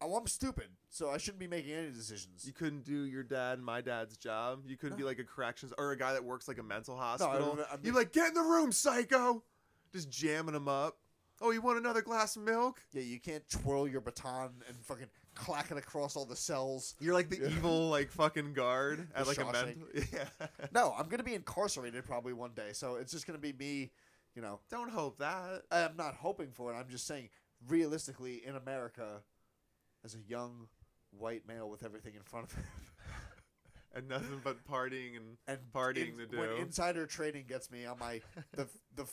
Oh, 0.01 0.17
I'm 0.17 0.27
stupid, 0.27 0.67
so 0.89 1.11
I 1.11 1.19
shouldn't 1.19 1.39
be 1.39 1.47
making 1.47 1.73
any 1.75 1.91
decisions. 1.93 2.45
You 2.45 2.53
couldn't 2.53 2.85
do 2.85 3.05
your 3.05 3.23
dad 3.23 3.59
and 3.59 3.65
my 3.65 3.81
dad's 3.81 4.17
job. 4.17 4.63
You 4.67 4.77
couldn't 4.77 4.97
be 4.97 5.05
like 5.05 5.21
a 5.21 5.25
corrections 5.25 5.73
or 5.79 5.93
a 5.93 5.97
guy 5.97 6.13
that 6.15 6.25
works 6.25 6.49
like 6.49 6.59
a 6.59 6.63
mental 6.63 6.97
hospital. 6.97 7.55
don't- 7.57 7.61
I'm 7.71 7.79
You'd 7.85 7.93
be 7.93 7.99
like, 7.99 8.13
get 8.13 8.29
in 8.29 8.35
the 8.35 8.43
room, 8.43 8.73
psycho! 8.73 9.45
Just 9.93 10.11
jamming 10.11 10.55
him 10.57 10.67
up. 10.69 10.99
Oh, 11.41 11.51
you 11.51 11.61
want 11.61 11.79
another 11.79 12.03
glass 12.03 12.35
of 12.37 12.43
milk? 12.43 12.81
yeah, 12.93 13.03
you 13.03 13.21
can't 13.21 13.49
twirl 13.49 13.87
your 13.87 14.01
baton 14.01 14.63
and 14.69 14.77
fucking 14.85 15.09
clack 15.35 15.71
it 15.71 15.77
across 15.77 16.17
all 16.17 16.25
the 16.27 16.37
cells. 16.37 16.95
You're 17.01 17.15
like 17.15 17.29
the 17.31 17.39
Yeah. 17.39 17.49
evil, 17.49 17.89
like 17.89 18.11
fucking 18.11 18.53
guard 18.53 19.09
at 19.15 19.27
like 19.27 19.39
a 19.39 19.45
mental. 19.51 19.89
Yeah. 20.13 20.29
No, 20.73 20.95
I'm 20.99 21.09
gonna 21.09 21.23
be 21.23 21.35
incarcerated 21.35 22.05
probably 22.05 22.33
one 22.33 22.53
day, 22.55 22.71
so 22.73 22.97
it's 22.97 23.13
just 23.13 23.27
gonna 23.27 23.39
be 23.39 23.53
me. 23.53 23.91
You 24.35 24.41
know, 24.43 24.61
Don't 24.71 24.91
hope 24.91 25.19
that. 25.19 25.63
I'm 25.71 25.97
not 25.97 26.15
hoping 26.15 26.53
for 26.53 26.73
it. 26.73 26.77
I'm 26.77 26.89
just 26.89 27.07
saying, 27.07 27.29
realistically, 27.69 28.43
in 28.47 28.57
America, 28.57 29.23
as 30.05 30.15
a 30.15 30.19
young 30.27 30.69
white 31.11 31.47
male 31.47 31.69
with 31.69 31.85
everything 31.85 32.15
in 32.15 32.23
front 32.23 32.47
of 32.51 32.55
him, 32.55 32.65
And 33.95 34.09
nothing 34.09 34.41
but 34.43 34.65
partying 34.67 35.17
and 35.17 35.37
and 35.47 35.59
Partying 35.75 36.17
to 36.17 36.27
do. 36.27 36.39
when 36.39 36.51
insider 36.53 37.05
trading 37.07 37.45
gets 37.47 37.71
me 37.71 37.85
on 37.85 37.99
my 37.99 38.23
the 38.55 38.67
the 38.97 39.05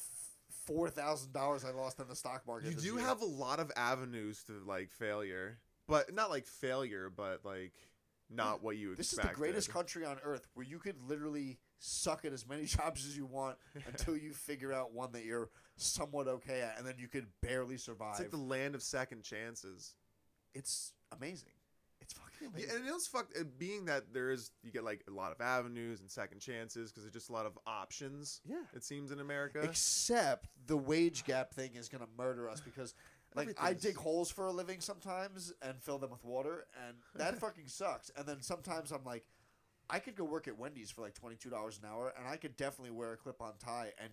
four 0.65 0.89
thousand 0.89 1.33
dollars 1.33 1.65
I 1.65 1.71
lost 1.71 1.99
in 1.99 2.07
the 2.07 2.15
stock 2.15 2.47
market. 2.47 2.69
you 2.71 2.75
do 2.77 2.93
year. 2.95 2.99
have 2.99 3.21
a 3.21 3.25
lot 3.25 3.59
of 3.59 3.71
avenues 3.75 4.41
to 4.45 4.53
like 4.65 4.91
failure, 4.93 5.59
but 5.89 6.13
not 6.13 6.29
like 6.29 6.45
failure, 6.45 7.11
but 7.13 7.41
like 7.43 7.73
not 8.29 8.61
what 8.63 8.77
you 8.77 8.91
expect. 8.91 8.97
This 8.97 9.13
is 9.13 9.19
the 9.29 9.35
greatest 9.35 9.69
country 9.73 10.05
on 10.05 10.17
earth 10.23 10.47
where 10.53 10.65
you 10.65 10.77
could 10.79 10.95
literally 11.07 11.57
suck 11.79 12.23
at 12.25 12.31
as 12.31 12.47
many 12.47 12.65
jobs 12.77 13.05
as 13.07 13.17
you 13.17 13.25
want 13.25 13.57
until 13.87 14.15
you 14.15 14.31
figure 14.31 14.71
out 14.71 14.93
one 14.93 15.11
that 15.13 15.25
you're 15.25 15.49
somewhat 15.77 16.27
okay 16.27 16.61
at, 16.61 16.77
and 16.77 16.85
then 16.87 16.95
you 16.97 17.07
could 17.07 17.25
barely 17.41 17.77
survive. 17.77 18.11
It's 18.11 18.19
like 18.19 18.31
the 18.31 18.37
land 18.37 18.75
of 18.75 18.83
second 18.83 19.23
chances. 19.23 19.95
it's 20.53 20.93
amazing. 21.17 21.49
It's 22.01 22.13
fucking 22.13 22.37
Yeah, 22.41 22.47
amazing. 22.49 22.75
and 22.77 22.87
it 22.87 22.93
was 22.93 23.07
fucked. 23.07 23.35
uh, 23.37 23.43
Being 23.57 23.85
that 23.85 24.13
there 24.13 24.31
is, 24.31 24.51
you 24.63 24.71
get 24.71 24.83
like 24.83 25.03
a 25.07 25.11
lot 25.11 25.31
of 25.31 25.41
avenues 25.41 25.99
and 26.01 26.09
second 26.09 26.39
chances 26.39 26.91
because 26.91 27.03
there's 27.03 27.13
just 27.13 27.29
a 27.29 27.33
lot 27.33 27.45
of 27.45 27.57
options. 27.67 28.41
Yeah. 28.47 28.57
It 28.73 28.83
seems 28.83 29.11
in 29.11 29.19
America. 29.19 29.59
Except 29.61 30.47
the 30.67 30.77
wage 30.77 31.23
gap 31.25 31.53
thing 31.53 31.71
is 31.75 31.89
gonna 31.89 32.07
murder 32.17 32.47
us 32.49 32.61
because 32.61 32.93
like 33.35 33.55
I 33.61 33.73
dig 33.73 33.95
holes 33.95 34.31
for 34.31 34.45
a 34.45 34.51
living 34.51 34.81
sometimes 34.81 35.53
and 35.61 35.81
fill 35.81 35.97
them 35.99 36.11
with 36.11 36.23
water 36.23 36.65
and 36.87 36.95
that 37.15 37.37
fucking 37.39 37.67
sucks. 37.67 38.11
And 38.17 38.25
then 38.27 38.41
sometimes 38.41 38.91
I'm 38.91 39.03
like, 39.03 39.25
I 39.89 39.99
could 39.99 40.15
go 40.15 40.23
work 40.23 40.47
at 40.47 40.57
Wendy's 40.57 40.91
for 40.91 41.01
like 41.01 41.13
twenty 41.13 41.35
two 41.35 41.49
dollars 41.49 41.79
an 41.83 41.89
hour 41.89 42.13
and 42.17 42.27
I 42.27 42.37
could 42.37 42.57
definitely 42.57 42.91
wear 42.91 43.13
a 43.13 43.17
clip 43.17 43.41
on 43.41 43.53
tie 43.59 43.91
and 43.99 44.09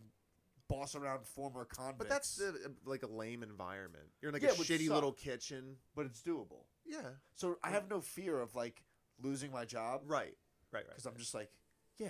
boss 0.69 0.95
around 0.97 1.25
former 1.27 1.64
convicts. 1.64 1.99
but 1.99 2.09
that's 2.09 2.41
uh, 2.41 2.53
like 2.85 3.03
a 3.03 3.07
lame 3.07 3.43
environment. 3.43 4.05
You're 4.21 4.31
in 4.31 4.33
like 4.35 4.43
Yeah, 4.43 4.49
a 4.51 4.53
it 4.53 4.59
would 4.59 4.67
shitty 4.67 4.87
suck. 4.87 4.95
little 4.97 5.12
kitchen. 5.12 5.77
but 5.95 6.07
it's 6.07 6.21
doable. 6.23 6.64
Yeah. 6.85 6.99
So 7.35 7.57
I 7.62 7.71
have 7.71 7.89
no 7.89 8.01
fear 8.01 8.39
of 8.41 8.55
like 8.55 8.83
losing 9.23 9.51
my 9.53 9.64
job 9.64 10.03
Right. 10.07 10.37
Right. 10.73 10.81
Right. 10.81 10.85
because 10.89 11.07
I'm 11.07 11.17
just 11.17 11.35
like, 11.35 11.51
yeah, 11.99 12.09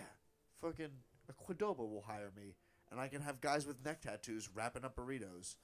fucking 0.61 0.89
a 1.29 1.33
Qdoba 1.53 1.79
will 1.79 2.03
hire 2.07 2.33
me, 2.37 2.55
and 2.91 2.99
I 3.01 3.09
can 3.09 3.21
have 3.21 3.41
guys 3.41 3.67
with 3.67 3.85
neck 3.85 4.01
tattoos 4.01 4.49
wrapping 4.55 4.85
up 4.85 4.97
burritos, 4.97 5.57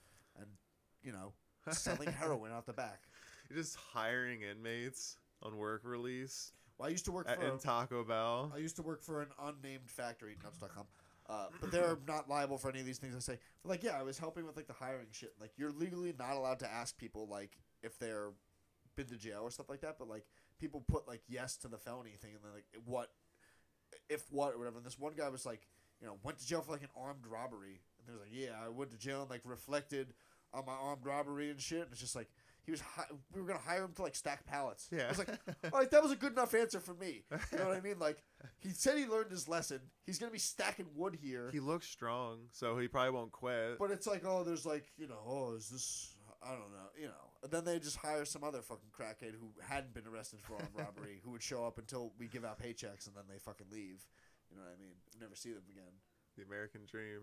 you 1.03 1.13
know, 1.13 1.33
selling 1.71 2.13
heroin 2.13 2.53
out 2.53 2.67
the 2.67 2.73
back. 2.73 3.03
You're 3.51 3.59
just 3.59 3.77
hiring 3.77 4.43
inmates 4.43 5.17
on 5.43 5.57
work 5.57 5.83
release 5.85 6.53
Well, 6.79 6.89
I 6.89 6.91
used 6.91 7.05
to 7.07 7.13
work 7.13 7.29
at, 7.29 7.39
for 7.39 7.47
in 7.47 7.59
Taco 7.59 8.05
Bell. 8.05 8.53
I 8.55 8.59
used 8.59 8.77
to 8.77 8.83
work 8.83 9.03
for 9.03 9.23
an 9.23 9.29
unnamed 9.43 9.91
factory, 9.91 10.37
nuts.com. 10.43 10.87
Uh, 11.29 11.47
but 11.61 11.71
they're 11.71 11.99
not 12.09 12.29
liable 12.29 12.59
for 12.59 12.71
any 12.71 12.81
of 12.81 12.87
these 12.87 12.99
things 12.99 13.15
I 13.15 13.21
say. 13.21 13.39
But 13.63 13.71
like, 13.71 13.83
yeah, 13.83 13.99
I 13.99 14.03
was 14.03 14.19
helping 14.19 14.47
with 14.47 14.57
like 14.57 14.67
the 14.67 14.73
hiring 14.73 15.07
shit. 15.13 15.35
Like, 15.41 15.53
you're 15.57 15.73
legally 15.73 16.15
not 16.19 16.37
allowed 16.37 16.59
to 16.61 16.71
ask 16.71 16.97
people 16.97 17.29
like 17.29 17.59
if 17.83 17.99
they're 17.99 18.31
been 18.97 19.07
to 19.07 19.17
jail 19.17 19.41
or 19.43 19.51
stuff 19.51 19.69
like 19.69 19.81
that. 19.81 19.97
But 19.99 20.09
like, 20.09 20.25
people 20.59 20.85
put 20.87 21.09
like 21.09 21.23
yes 21.29 21.57
to 21.59 21.69
the 21.69 21.79
felony 21.79 22.11
thing, 22.21 22.33
and 22.35 22.41
then 22.43 22.53
like 22.53 22.67
what, 22.85 23.11
if 24.09 24.25
what 24.31 24.55
or 24.55 24.59
whatever. 24.59 24.79
And 24.79 24.87
this 24.87 24.99
one 24.99 25.15
guy 25.17 25.29
was 25.29 25.47
like, 25.47 25.67
you 26.01 26.07
know, 26.07 26.19
went 26.23 26.39
to 26.39 26.47
jail 26.47 26.61
for 26.61 26.73
like 26.73 26.83
an 26.83 26.89
armed 26.97 27.27
robbery, 27.27 27.81
and 27.99 28.07
he 28.07 28.13
was 28.13 28.21
like, 28.21 28.33
yeah, 28.33 28.65
I 28.65 28.69
went 28.69 28.91
to 28.93 28.99
jail 28.99 29.23
and 29.23 29.31
like 29.31 29.43
reflected 29.45 30.15
on 30.55 30.65
my 30.67 30.73
armed 30.75 31.05
robbery 31.05 31.51
and 31.51 31.61
shit. 31.61 31.83
And 31.83 31.93
it's 31.93 32.01
just 32.01 32.17
like 32.17 32.29
he 32.65 32.71
was. 32.71 32.81
Hi- 32.81 33.05
we 33.35 33.41
were 33.41 33.47
gonna 33.47 33.59
hire 33.61 33.85
him 33.85 33.93
to 33.95 34.03
like 34.03 34.15
stack 34.15 34.47
pallets. 34.47 34.89
Yeah. 34.93 35.05
I 35.07 35.09
was 35.09 35.19
like, 35.19 35.29
all 35.73 35.79
right, 35.81 35.91
that 35.91 36.03
was 36.03 36.13
a 36.13 36.17
good 36.17 36.33
enough 36.33 36.55
answer 36.55 36.81
for 36.81 36.95
me. 36.95 37.25
You 37.53 37.59
know 37.59 37.69
what 37.69 37.77
I 37.77 37.81
mean? 37.81 37.99
Like, 37.99 38.23
he 38.61 38.71
said 38.71 38.97
he 38.99 39.07
learned 39.07 39.31
his 39.31 39.49
lesson. 39.49 39.81
He's 40.07 40.19
gonna 40.19 40.33
be 40.33 40.39
stacking 40.39 40.87
wood 40.95 41.17
here, 41.21 41.51
He 41.53 41.61
looks 41.61 41.87
strong, 41.89 42.49
so 42.53 42.79
he 42.79 42.89
probably 42.89 43.11
won't 43.13 43.33
quit. 43.33 43.79
but 43.79 43.91
it's 43.91 44.07
like, 44.07 44.25
oh, 44.27 44.45
there's 44.45 44.65
like, 44.67 44.85
you 44.97 45.09
know, 45.09 45.19
oh, 45.27 45.55
is 45.55 45.69
this? 45.71 46.15
I 46.45 46.51
don't 46.51 46.73
know, 46.73 46.89
you 46.99 47.07
know. 47.07 47.31
And 47.45 47.53
then 47.53 47.65
they 47.65 47.79
just 47.79 47.97
hire 47.97 48.25
some 48.25 48.43
other 48.45 48.63
fucking 48.63 48.91
crackhead 48.97 49.35
who 49.39 49.51
hadn't 49.65 49.95
been 49.95 50.07
arrested 50.07 50.41
for 50.43 50.55
armed 50.55 50.69
robbery, 50.77 51.21
who 51.25 51.31
would 51.33 51.43
show 51.43 51.65
up 51.65 51.79
until 51.79 52.13
we 52.19 52.27
give 52.27 52.45
out 52.45 52.61
paychecks, 52.61 53.07
and 53.07 53.15
then 53.17 53.25
they 53.29 53.39
fucking 53.39 53.67
leave. 53.71 54.05
You 54.51 54.57
know 54.57 54.63
what 54.65 54.75
I 54.77 54.81
mean? 54.81 54.95
Never 55.21 55.35
see 55.37 55.51
them 55.53 55.63
again. 55.71 55.93
the 56.37 56.43
American 56.45 56.81
dream. 56.91 57.21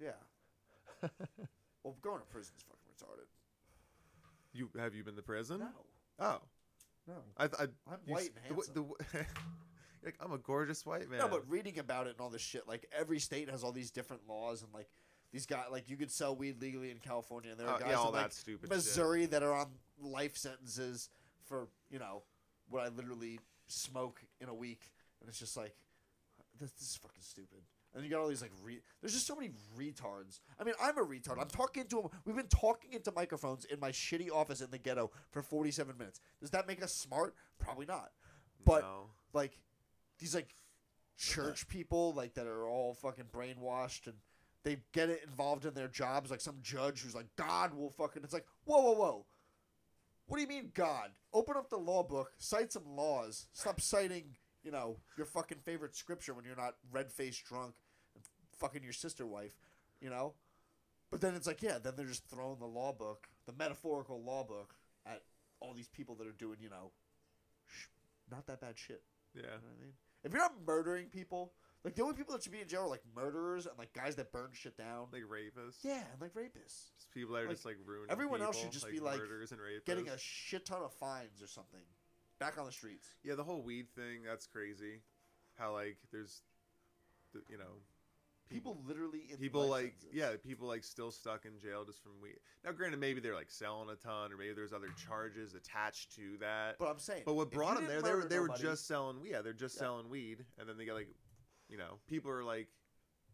Yeah. 0.00 1.08
well, 1.86 1.96
going 2.02 2.18
to 2.20 2.26
prison 2.26 2.54
is 2.56 2.62
fucking 2.64 2.82
retarded. 2.92 3.26
You 4.52 4.70
have 4.78 4.94
you 4.94 5.04
been 5.04 5.16
to 5.16 5.22
prison? 5.22 5.60
No, 5.60 5.68
Oh, 6.18 6.40
no. 7.06 7.14
I, 7.36 7.44
I 7.44 7.48
I'm 7.62 7.98
you 8.06 8.12
white 8.14 8.30
and 8.48 8.56
handsome. 8.56 8.74
the 8.74 8.80
w- 9.14 9.26
like 10.04 10.14
I'm 10.20 10.32
a 10.32 10.38
gorgeous 10.38 10.84
white 10.86 11.08
man. 11.10 11.18
No, 11.20 11.28
but 11.28 11.48
reading 11.48 11.78
about 11.78 12.06
it 12.06 12.10
and 12.10 12.20
all 12.20 12.30
this 12.30 12.42
shit, 12.42 12.66
like 12.66 12.86
every 12.96 13.18
state 13.18 13.50
has 13.50 13.62
all 13.62 13.72
these 13.72 13.90
different 13.90 14.22
laws 14.28 14.62
and 14.62 14.72
like 14.74 14.88
these 15.32 15.46
guys, 15.46 15.66
like 15.70 15.88
you 15.90 15.96
could 15.96 16.10
sell 16.10 16.34
weed 16.34 16.60
legally 16.60 16.90
in 16.90 16.98
California, 16.98 17.50
and 17.50 17.60
there 17.60 17.68
are 17.68 17.76
Oh, 17.76 17.80
guys 17.80 17.88
yeah, 17.90 17.96
all 17.96 18.08
in 18.08 18.14
like 18.22 18.32
stupid 18.32 18.68
shit. 18.68 18.76
Missouri 18.76 19.26
that 19.26 19.42
are 19.42 19.52
on 19.54 19.66
life 20.00 20.36
sentences 20.36 21.10
for 21.44 21.68
you 21.90 21.98
know 21.98 22.22
what 22.68 22.82
I 22.84 22.88
literally 22.88 23.38
smoke 23.68 24.20
in 24.40 24.48
a 24.48 24.54
week, 24.54 24.90
and 25.20 25.28
it's 25.28 25.38
just 25.38 25.56
like 25.56 25.74
this, 26.58 26.70
this 26.72 26.88
is 26.90 26.96
fucking 26.96 27.20
stupid. 27.22 27.58
And 27.96 28.04
you 28.04 28.10
got 28.10 28.20
all 28.20 28.28
these 28.28 28.42
like 28.42 28.52
re- 28.62 28.82
there's 29.00 29.14
just 29.14 29.26
so 29.26 29.34
many 29.34 29.52
retards. 29.76 30.40
I 30.60 30.64
mean, 30.64 30.74
I'm 30.80 30.98
a 30.98 31.04
retard. 31.04 31.40
I'm 31.40 31.48
talking 31.48 31.86
to 31.86 32.02
him. 32.02 32.08
We've 32.26 32.36
been 32.36 32.46
talking 32.46 32.92
into 32.92 33.10
microphones 33.10 33.64
in 33.64 33.80
my 33.80 33.90
shitty 33.90 34.30
office 34.30 34.60
in 34.60 34.70
the 34.70 34.76
ghetto 34.76 35.10
for 35.30 35.42
47 35.42 35.96
minutes. 35.96 36.20
Does 36.38 36.50
that 36.50 36.68
make 36.68 36.82
us 36.82 36.92
smart? 36.92 37.34
Probably 37.58 37.86
not. 37.86 38.10
But 38.66 38.82
no. 38.82 39.06
like 39.32 39.58
these 40.18 40.34
like 40.34 40.54
church 41.16 41.68
people 41.70 42.12
like 42.12 42.34
that 42.34 42.46
are 42.46 42.68
all 42.68 42.92
fucking 42.92 43.26
brainwashed 43.32 44.06
and 44.06 44.16
they 44.62 44.76
get 44.92 45.08
it 45.08 45.22
involved 45.26 45.64
in 45.64 45.74
their 45.74 45.88
jobs 45.88 46.30
like 46.30 46.40
some 46.40 46.56
judge 46.60 47.00
who's 47.00 47.14
like 47.14 47.28
god 47.36 47.72
will 47.72 47.90
fucking 47.90 48.22
it's 48.24 48.34
like 48.34 48.44
whoa 48.64 48.80
whoa 48.80 48.92
whoa 48.92 49.26
what 50.26 50.36
do 50.36 50.42
you 50.42 50.48
mean 50.48 50.70
god 50.74 51.10
open 51.32 51.56
up 51.56 51.70
the 51.70 51.76
law 51.76 52.02
book 52.02 52.32
cite 52.36 52.72
some 52.72 52.84
laws 52.84 53.46
stop 53.52 53.80
citing 53.80 54.34
you 54.64 54.72
know 54.72 54.96
your 55.16 55.24
fucking 55.24 55.58
favorite 55.64 55.94
scripture 55.94 56.34
when 56.34 56.44
you're 56.44 56.56
not 56.56 56.74
red-faced 56.90 57.44
drunk 57.44 57.74
and 57.76 57.85
fucking 58.58 58.82
your 58.82 58.92
sister 58.92 59.26
wife 59.26 59.54
you 60.00 60.10
know 60.10 60.34
but 61.10 61.20
then 61.20 61.34
it's 61.34 61.46
like 61.46 61.62
yeah 61.62 61.78
then 61.82 61.94
they're 61.96 62.06
just 62.06 62.26
throwing 62.28 62.58
the 62.58 62.66
law 62.66 62.92
book 62.92 63.28
the 63.46 63.52
metaphorical 63.58 64.22
law 64.22 64.42
book 64.44 64.74
at 65.06 65.22
all 65.60 65.72
these 65.74 65.88
people 65.88 66.14
that 66.14 66.26
are 66.26 66.32
doing 66.32 66.56
you 66.60 66.68
know 66.70 66.90
sh- 67.66 67.86
not 68.30 68.46
that 68.46 68.60
bad 68.60 68.76
shit 68.78 69.02
Yeah. 69.34 69.42
you 69.42 69.48
know 69.48 69.52
what 69.54 69.76
I 69.78 69.84
mean? 69.84 69.92
If 70.24 70.32
you're 70.32 70.42
not 70.42 70.54
murdering 70.66 71.06
people, 71.06 71.52
like 71.84 71.94
the 71.94 72.02
only 72.02 72.16
people 72.16 72.34
that 72.34 72.42
should 72.42 72.50
be 72.50 72.60
in 72.60 72.66
jail 72.66 72.80
are 72.82 72.88
like 72.88 73.02
murderers 73.14 73.66
and 73.66 73.78
like 73.78 73.92
guys 73.92 74.16
that 74.16 74.32
burn 74.32 74.48
shit 74.52 74.76
down. 74.76 75.06
Like 75.12 75.22
rapists. 75.22 75.84
yeah, 75.84 76.02
and 76.12 76.20
like 76.20 76.34
rapists. 76.34 76.90
Just 76.98 77.12
people 77.14 77.34
that 77.34 77.42
are 77.44 77.46
Like, 77.46 77.54
just 77.54 77.64
like 77.64 77.76
ruining. 77.86 78.10
everyone 78.10 78.42
else 78.42 78.58
should 78.58 78.72
just 78.72 78.90
be, 78.90 78.98
like, 78.98 79.18
murderers 79.18 79.52
and 79.52 79.60
rapists. 79.60 79.84
Getting 79.84 80.08
a 80.08 80.18
shit 80.18 80.66
ton 80.66 80.82
of 80.82 80.92
fines 80.94 81.40
or 81.40 81.46
something. 81.46 81.84
Back 82.40 82.58
on 82.58 82.66
the 82.66 82.72
streets. 82.72 83.06
Yeah, 83.22 83.36
the 83.36 83.44
whole 83.44 83.62
weed 83.62 83.86
thing. 83.94 84.24
That's 84.26 84.48
crazy. 84.48 85.02
How 85.58 85.74
like 85.74 85.98
there's, 86.10 86.42
the, 87.32 87.42
you 87.48 87.58
know, 87.58 87.78
People 88.48 88.78
literally 88.86 89.22
in 89.30 89.38
people 89.38 89.66
like 89.66 89.94
yeah, 90.12 90.30
people 90.46 90.68
like 90.68 90.84
still 90.84 91.10
stuck 91.10 91.44
in 91.46 91.58
jail 91.58 91.84
just 91.84 92.02
from 92.02 92.12
weed. 92.22 92.38
Now, 92.64 92.70
granted, 92.72 93.00
maybe 93.00 93.20
they're 93.20 93.34
like 93.34 93.50
selling 93.50 93.90
a 93.90 93.96
ton, 93.96 94.32
or 94.32 94.36
maybe 94.36 94.52
there's 94.54 94.72
other 94.72 94.88
charges 95.08 95.54
attached 95.54 96.14
to 96.16 96.36
that. 96.40 96.78
But 96.78 96.88
I'm 96.88 96.98
saying. 96.98 97.22
But 97.26 97.34
what 97.34 97.50
brought 97.50 97.76
them 97.76 97.86
there, 97.86 98.02
they 98.02 98.14
were 98.14 98.24
they 98.24 98.38
were 98.38 98.50
just 98.56 98.86
selling. 98.86 99.16
Yeah, 99.24 99.42
they're 99.42 99.52
just 99.52 99.76
Yeah. 99.76 99.80
selling 99.80 100.08
weed, 100.08 100.44
and 100.58 100.68
then 100.68 100.78
they 100.78 100.84
got 100.84 100.94
like, 100.94 101.08
you 101.68 101.76
know, 101.76 101.98
people 102.06 102.30
are 102.30 102.44
like 102.44 102.68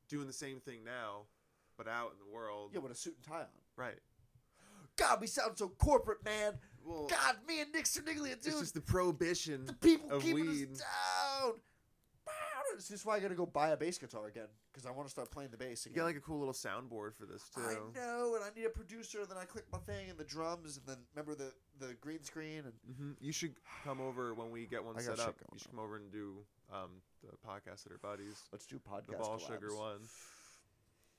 doing 0.09 0.27
the 0.27 0.33
same 0.33 0.61
thing 0.61 0.83
now, 0.83 1.27
but 1.77 1.87
out 1.89 2.13
in 2.13 2.19
the 2.27 2.33
world. 2.35 2.71
yeah 2.73 2.81
with 2.81 2.93
a 2.93 2.95
suit 2.95 3.15
and 3.17 3.25
tie 3.25 3.41
on. 3.41 3.47
Right. 3.77 3.99
God, 4.97 5.21
we 5.21 5.27
sound 5.27 5.57
so 5.59 5.69
corporate, 5.69 6.25
man. 6.25 6.55
Well, 6.85 7.07
God, 7.07 7.37
me 7.49 7.61
and 7.61 7.73
Nick 7.73 7.85
Cerniglia, 7.85 8.33
it's 8.33 8.45
dude. 8.45 8.59
just 8.61 8.75
the 8.75 8.81
prohibition. 8.81 9.65
the 9.67 9.73
people 9.75 10.11
of 10.11 10.23
keeping 10.23 10.47
weed. 10.47 10.73
us 10.73 10.81
down. 10.81 11.53
This 12.77 12.91
is 12.91 13.05
why 13.05 13.17
I 13.17 13.21
gotta 13.21 13.35
go 13.35 13.47
buy 13.47 13.71
a 13.71 13.77
bass 13.77 13.99
guitar 13.99 14.27
again 14.27 14.49
because 14.73 14.87
I 14.87 14.91
want 14.91 15.07
to 15.07 15.11
start 15.11 15.31
playing 15.31 15.51
the 15.51 15.57
bass 15.57 15.87
You 15.87 15.91
again. 15.93 16.01
get 16.03 16.07
like 16.07 16.17
a 16.17 16.21
cool 16.21 16.39
little 16.39 16.55
soundboard 16.55 17.15
for 17.15 17.27
this 17.27 17.43
too. 17.55 17.61
I 17.63 17.75
know, 17.95 18.35
and 18.37 18.45
I 18.45 18.49
need 18.59 18.65
a 18.67 18.71
producer. 18.71 19.21
And 19.21 19.29
then 19.31 19.39
I 19.39 19.45
click 19.45 19.65
my 19.73 19.79
thing 19.79 20.11
and 20.11 20.19
the 20.19 20.25
drums, 20.25 20.79
and 20.79 20.87
then 20.87 20.97
remember 21.15 21.35
the 21.35 21.53
the 21.87 21.95
green 22.01 22.23
screen 22.23 22.65
and 22.65 22.73
hmm 22.97 23.13
You 23.21 23.33
should 23.33 23.55
come 23.85 24.01
over 24.01 24.35
when 24.35 24.51
we 24.51 24.67
get 24.67 24.83
one 24.85 24.95
I 24.97 24.99
got 25.03 25.05
set 25.05 25.19
shit 25.19 25.29
up. 25.29 25.39
going 25.39 25.49
You 25.53 25.59
should 25.59 25.71
come 25.71 25.81
over 25.81 25.97
and 25.97 26.11
do 26.13 26.37
um, 26.73 26.91
the 27.23 27.37
podcast 27.47 27.87
at 27.87 27.93
our 27.93 27.99
buddies, 27.99 28.43
let's 28.53 28.67
do 28.67 28.77
podcast. 28.79 29.07
the 29.09 29.13
Ball 29.17 29.39
collabs. 29.39 29.47
Sugar 29.47 29.75
one. 29.77 30.01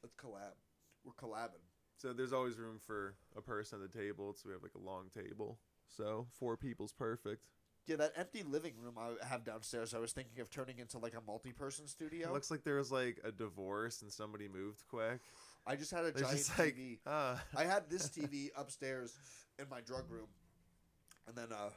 Let's 0.01 0.15
collab. 0.15 0.55
We're 1.05 1.13
collabing. 1.13 1.61
So 1.97 2.11
there's 2.11 2.33
always 2.33 2.57
room 2.57 2.79
for 2.85 3.15
a 3.37 3.41
person 3.41 3.79
at 3.81 3.91
the 3.91 3.97
table. 3.97 4.33
So 4.33 4.49
we 4.49 4.53
have 4.53 4.63
like 4.63 4.75
a 4.75 4.79
long 4.85 5.05
table. 5.13 5.59
So 5.87 6.25
four 6.31 6.57
people's 6.57 6.91
perfect. 6.91 7.45
Yeah, 7.85 7.97
that 7.97 8.13
empty 8.15 8.43
living 8.43 8.73
room 8.81 8.95
I 8.97 9.25
have 9.27 9.43
downstairs. 9.43 9.93
I 9.93 9.99
was 9.99 10.13
thinking 10.13 10.39
of 10.39 10.49
turning 10.49 10.79
into 10.79 10.99
like 10.99 11.15
a 11.15 11.21
multi-person 11.27 11.87
studio. 11.87 12.29
It 12.29 12.33
looks 12.33 12.49
like 12.49 12.63
there 12.63 12.77
was 12.77 12.91
like 12.91 13.19
a 13.25 13.31
divorce 13.31 14.01
and 14.01 14.11
somebody 14.11 14.47
moved 14.47 14.83
quick. 14.89 15.19
I 15.67 15.75
just 15.75 15.91
had 15.91 16.05
a 16.05 16.11
giant 16.11 16.37
just 16.37 16.57
like 16.59 16.75
TV. 16.75 16.99
ah. 17.05 17.41
I 17.55 17.63
had 17.65 17.89
this 17.89 18.09
TV 18.17 18.49
upstairs 18.55 19.13
in 19.59 19.65
my 19.69 19.81
drug 19.81 20.09
room, 20.09 20.27
and 21.27 21.35
then 21.35 21.47
uh, 21.51 21.69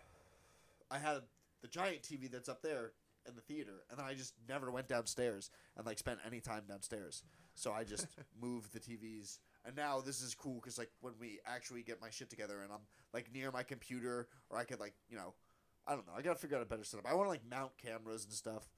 I 0.90 0.98
had 0.98 1.22
the 1.62 1.68
giant 1.68 2.02
TV 2.02 2.30
that's 2.30 2.48
up 2.48 2.62
there 2.62 2.92
in 3.28 3.34
the 3.34 3.40
theater, 3.40 3.82
and 3.90 3.98
then 3.98 4.06
I 4.06 4.14
just 4.14 4.34
never 4.48 4.70
went 4.70 4.88
downstairs 4.88 5.50
and 5.76 5.84
like 5.86 5.98
spent 5.98 6.20
any 6.24 6.40
time 6.40 6.62
downstairs. 6.68 7.24
So 7.54 7.72
I 7.72 7.84
just 7.84 8.06
moved 8.40 8.72
the 8.72 8.80
TVs, 8.80 9.38
and 9.64 9.74
now 9.74 10.00
this 10.00 10.20
is 10.22 10.34
cool 10.34 10.54
because 10.56 10.78
like 10.78 10.90
when 11.00 11.14
we 11.20 11.40
actually 11.46 11.82
get 11.82 12.00
my 12.00 12.10
shit 12.10 12.30
together 12.30 12.60
and 12.62 12.72
I'm 12.72 12.82
like 13.12 13.32
near 13.32 13.50
my 13.50 13.62
computer, 13.64 14.28
or 14.50 14.58
I 14.58 14.64
could 14.64 14.78
like 14.80 14.94
you 15.08 15.16
know, 15.16 15.34
I 15.86 15.94
don't 15.94 16.06
know. 16.06 16.12
I 16.16 16.22
gotta 16.22 16.38
figure 16.38 16.56
out 16.56 16.62
a 16.62 16.66
better 16.66 16.84
setup. 16.84 17.06
I 17.06 17.14
want 17.14 17.26
to 17.26 17.30
like 17.30 17.42
mount 17.48 17.72
cameras 17.78 18.24
and 18.24 18.32
stuff. 18.32 18.68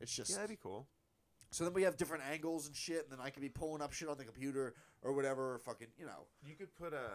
It's 0.00 0.14
just 0.14 0.30
yeah, 0.30 0.36
that'd 0.36 0.50
be 0.50 0.58
cool. 0.60 0.88
so 1.50 1.64
then 1.64 1.72
we 1.72 1.82
have 1.82 1.96
different 1.96 2.24
angles 2.30 2.66
and 2.66 2.74
shit, 2.74 3.02
and 3.02 3.10
then 3.10 3.24
I 3.24 3.30
could 3.30 3.42
be 3.42 3.48
pulling 3.48 3.82
up 3.82 3.92
shit 3.92 4.08
on 4.08 4.18
the 4.18 4.24
computer 4.24 4.74
or 5.02 5.12
whatever, 5.12 5.54
or 5.54 5.58
fucking 5.58 5.88
you 5.98 6.06
know. 6.06 6.26
You 6.46 6.54
could 6.54 6.74
put 6.74 6.92
a, 6.92 7.10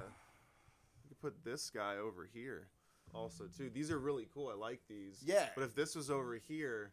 you 1.04 1.10
could 1.10 1.20
put 1.20 1.44
this 1.44 1.70
guy 1.70 1.98
over 1.98 2.28
here, 2.32 2.68
also 3.14 3.46
too. 3.46 3.70
These 3.70 3.92
are 3.92 4.00
really 4.00 4.28
cool. 4.34 4.50
I 4.50 4.56
like 4.56 4.82
these. 4.90 5.24
Yeah. 5.26 5.48
But 5.56 5.64
if 5.64 5.76
this 5.76 5.96
was 5.96 6.10
over 6.10 6.36
here, 6.36 6.92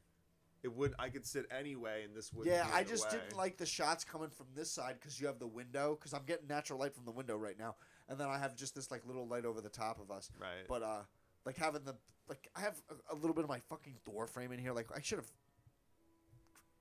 it 0.62 0.72
would 0.72 0.94
I 0.98 1.10
could 1.10 1.26
sit 1.26 1.46
anyway, 1.56 2.04
and 2.04 2.16
this 2.16 2.32
would. 2.32 2.46
Yeah, 2.46 2.66
I 2.72 2.84
just 2.84 3.10
didn't 3.10 3.36
like 3.36 3.56
the 3.56 3.66
shots 3.66 4.02
coming 4.04 4.30
from 4.30 4.46
this 4.54 4.70
side 4.70 4.96
because 4.98 5.20
you 5.20 5.26
have 5.26 5.38
the 5.38 5.46
window. 5.46 5.96
Because 5.98 6.14
I'm 6.14 6.24
getting 6.26 6.48
natural 6.48 6.78
light 6.78 6.94
from 6.94 7.04
the 7.04 7.12
window 7.12 7.36
right 7.36 7.58
now, 7.58 7.76
and 8.08 8.18
then 8.18 8.28
I 8.28 8.38
have 8.38 8.56
just 8.56 8.74
this 8.74 8.90
like 8.90 9.06
little 9.06 9.28
light 9.28 9.44
over 9.44 9.60
the 9.60 9.68
top 9.68 10.00
of 10.00 10.10
us. 10.10 10.30
Right. 10.40 10.66
But 10.66 10.82
uh, 10.82 11.02
like 11.44 11.56
having 11.56 11.84
the 11.84 11.94
like 12.28 12.48
I 12.56 12.60
have 12.60 12.80
a, 12.90 13.14
a 13.14 13.16
little 13.16 13.34
bit 13.34 13.44
of 13.44 13.50
my 13.50 13.60
fucking 13.68 13.96
door 14.06 14.26
frame 14.26 14.52
in 14.52 14.58
here. 14.58 14.72
Like 14.72 14.88
I 14.96 15.00
should 15.00 15.18
have 15.18 15.30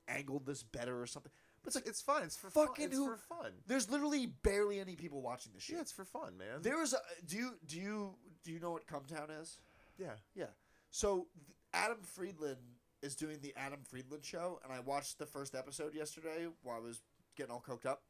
angled 0.08 0.46
this 0.46 0.62
better 0.62 1.00
or 1.00 1.06
something. 1.06 1.32
But 1.62 1.68
it's 1.68 1.76
like 1.76 1.86
it's 1.86 2.02
fun. 2.02 2.22
It's 2.24 2.36
for 2.36 2.50
Fucking 2.50 2.74
fun. 2.74 2.84
It's 2.86 2.96
who- 2.96 3.06
for 3.06 3.16
fun. 3.16 3.52
there's 3.66 3.90
literally 3.90 4.26
barely 4.26 4.80
any 4.80 4.96
people 4.96 5.22
watching 5.22 5.52
this 5.54 5.62
shit. 5.62 5.76
Yeah, 5.76 5.80
it's 5.82 5.92
for 5.92 6.04
fun, 6.04 6.36
man. 6.36 6.60
There's 6.62 6.92
a 6.92 6.98
do 7.26 7.36
you 7.36 7.54
do 7.66 7.80
you 7.80 8.14
do 8.44 8.52
you 8.52 8.60
know 8.60 8.70
what 8.72 8.86
Cumtown 8.86 9.40
is? 9.40 9.58
yeah. 9.98 10.14
Yeah. 10.34 10.46
So 10.90 11.26
Adam 11.72 11.98
Friedland 12.02 12.58
is 13.02 13.16
doing 13.16 13.38
the 13.42 13.52
Adam 13.56 13.80
Friedland 13.88 14.24
show, 14.24 14.60
and 14.64 14.72
I 14.72 14.80
watched 14.80 15.18
the 15.18 15.26
first 15.26 15.54
episode 15.54 15.94
yesterday 15.94 16.46
while 16.62 16.76
I 16.76 16.80
was 16.80 17.02
getting 17.36 17.52
all 17.52 17.60
coked 17.66 17.86
up, 17.86 18.02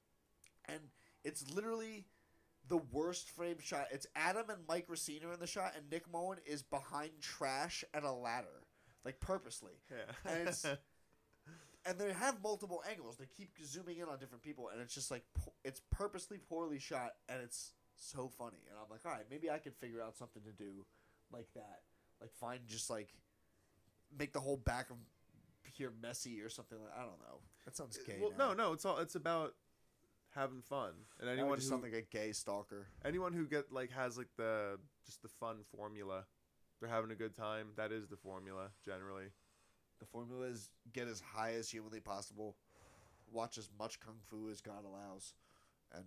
and 0.67 0.81
it's 1.25 1.49
literally 1.51 2.05
the 2.69 2.79
worst 2.91 3.31
frame 3.31 3.59
shot. 3.61 3.87
It's 3.93 4.07
Adam 4.17 4.49
and 4.51 4.61
Mike 4.69 4.87
Recine 4.89 5.23
in 5.23 5.41
the 5.41 5.47
shot, 5.47 5.75
and 5.77 5.91
Nick 5.91 6.11
Mullen 6.11 6.39
is 6.47 6.63
behind 6.63 7.11
trash 7.21 7.85
and 7.93 8.05
a 8.05 8.13
ladder, 8.13 8.63
like 9.05 9.21
purposely. 9.21 9.73
Yeah. 9.91 10.33
And 10.33 10.49
it's- 10.49 10.67
And 11.87 11.99
they 11.99 12.15
have 12.15 12.43
multiple 12.43 12.83
angles. 12.91 13.19
They 13.19 13.27
keep 13.27 13.51
zooming 13.63 13.99
in 13.99 14.09
on 14.09 14.19
different 14.19 14.43
people, 14.43 14.71
and 14.73 14.81
it's 14.81 14.95
just 14.95 15.11
like 15.11 15.23
it's 15.65 15.83
purposely 15.91 16.39
poorly 16.39 16.79
shot, 16.79 17.13
and 17.29 17.43
it's 17.43 17.73
so 17.95 18.27
funny. 18.39 18.57
And 18.71 18.79
I'm 18.83 18.91
like, 18.91 19.01
all 19.05 19.13
right, 19.13 19.27
maybe 19.31 19.51
I 19.51 19.59
could 19.59 19.75
figure 19.75 20.01
out 20.01 20.17
something 20.17 20.43
to 20.45 20.53
do 20.53 20.87
like 21.31 21.49
that. 21.55 21.81
Like 22.23 22.33
find 22.33 22.61
just 22.67 22.89
like 22.89 23.11
make 24.19 24.33
the 24.33 24.41
whole 24.41 24.57
back 24.57 24.89
of 24.89 24.97
here 25.65 25.93
messy 26.01 26.41
or 26.41 26.49
something 26.49 26.79
like 26.81 26.93
I 26.97 27.01
don't 27.01 27.21
know. 27.21 27.41
That 27.67 27.77
sounds 27.77 27.99
uh, 27.99 28.03
gay. 28.07 28.19
well, 28.19 28.33
now. 28.39 28.55
no, 28.55 28.69
no. 28.69 28.73
It's 28.73 28.87
all. 28.87 28.97
It's 28.99 29.15
about 29.17 29.53
having 30.35 30.63
fun, 30.63 30.93
and 31.21 31.29
anyone 31.29 31.57
just 31.57 31.69
who 31.69 31.71
sound 31.71 31.83
like 31.83 31.93
a 31.93 32.03
gay 32.03 32.33
stalker. 32.33 32.87
anyone 33.05 33.33
who 33.33 33.47
get 33.47 33.73
like 33.73 33.91
has 33.93 34.17
like 34.19 34.29
the 34.37 34.79
just 35.07 35.23
the 35.23 35.29
fun 35.29 35.59
formula. 35.77 36.25
They're 36.81 36.91
having 36.91 37.11
a 37.13 37.15
good 37.15 37.37
time. 37.37 37.69
That 37.77 37.93
is 37.93 38.09
the 38.09 38.17
formula 38.17 38.71
generally. 38.85 39.27
The 40.01 40.07
formula 40.07 40.47
is 40.47 40.71
get 40.93 41.09
as 41.09 41.21
high 41.21 41.53
as 41.55 41.71
humanly 41.71 42.01
possible, 42.01 42.57
watch 43.31 43.57
as 43.59 43.71
much 43.79 44.01
kung 44.01 44.17
fu 44.29 44.51
as 44.51 44.61
God 44.61 44.85
allows, 44.85 45.33
and 45.93 46.05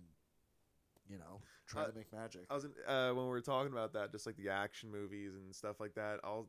you 1.08 1.18
know 1.18 1.40
try 1.66 1.82
Uh, 1.82 1.86
to 1.88 1.92
make 1.94 2.12
magic. 2.12 2.42
I 2.50 2.54
was 2.54 2.64
in, 2.64 2.72
uh, 2.86 3.12
when 3.12 3.24
we 3.24 3.30
were 3.30 3.40
talking 3.40 3.72
about 3.72 3.92
that, 3.94 4.12
just 4.12 4.26
like 4.26 4.36
the 4.36 4.50
action 4.50 4.90
movies 4.90 5.34
and 5.34 5.54
stuff 5.54 5.80
like 5.80 5.94
that. 5.94 6.20
I'll 6.22 6.48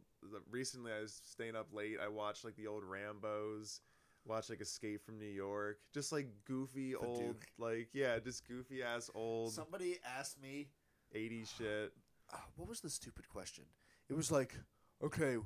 recently 0.49 0.91
I 0.91 0.99
was 1.01 1.21
staying 1.23 1.55
up 1.55 1.73
late. 1.73 1.97
I 1.99 2.07
watched 2.09 2.43
like 2.45 2.55
the 2.55 2.67
old 2.67 2.83
Rambo's, 2.83 3.81
watched 4.29 4.49
like 4.49 4.61
Escape 4.61 5.03
from 5.05 5.17
New 5.19 5.25
York, 5.25 5.79
just 5.93 6.11
like 6.11 6.27
goofy 6.45 6.91
The 6.91 6.97
old, 6.97 7.19
Duke. 7.19 7.45
like 7.57 7.89
yeah, 7.93 8.19
just 8.19 8.47
goofy 8.47 8.83
ass 8.83 9.09
old 9.13 9.51
Somebody 9.53 9.97
asked 10.17 10.41
me 10.41 10.69
'80s 11.15 11.49
shit. 11.57 11.91
uh, 12.31 12.37
what 12.55 12.69
was 12.69 12.79
the 12.81 12.89
stupid 12.89 13.27
question? 13.27 13.65
It 14.09 14.15
was 14.15 14.31
like, 14.31 14.55
okay, 15.03 15.37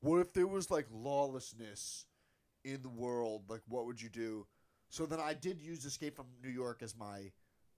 what 0.00 0.18
if 0.20 0.32
there 0.32 0.46
was 0.46 0.70
like 0.70 0.86
lawlessness 0.92 2.06
in 2.64 2.82
the 2.82 2.88
world? 2.88 3.44
Like, 3.48 3.62
what 3.68 3.86
would 3.86 4.00
you 4.00 4.08
do? 4.08 4.46
So 4.88 5.06
then 5.06 5.20
I 5.20 5.34
did 5.34 5.60
use 5.62 5.84
Escape 5.84 6.16
from 6.16 6.26
New 6.42 6.50
York 6.50 6.82
as 6.82 6.96
my 6.96 7.30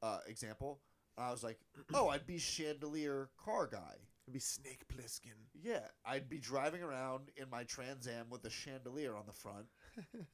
uh, 0.03 0.19
example. 0.27 0.81
I 1.19 1.31
was 1.31 1.43
like, 1.45 1.59
oh, 1.95 2.09
I'd 2.09 2.27
be 2.27 2.39
chandelier 2.39 3.29
car 3.37 3.67
guy. 3.71 3.97
It'd 4.27 4.33
be 4.35 4.41
Snake 4.41 4.85
Plissken. 4.89 5.35
Yeah, 5.53 5.81
I'd 6.07 6.29
be 6.31 6.39
driving 6.39 6.83
around 6.83 7.31
in 7.37 7.51
my 7.51 7.65
Trans 7.65 8.07
Am 8.07 8.31
with 8.31 8.45
a 8.45 8.51
chandelier 8.51 9.15
on 9.17 9.27
the 9.27 9.33
front, 9.33 9.67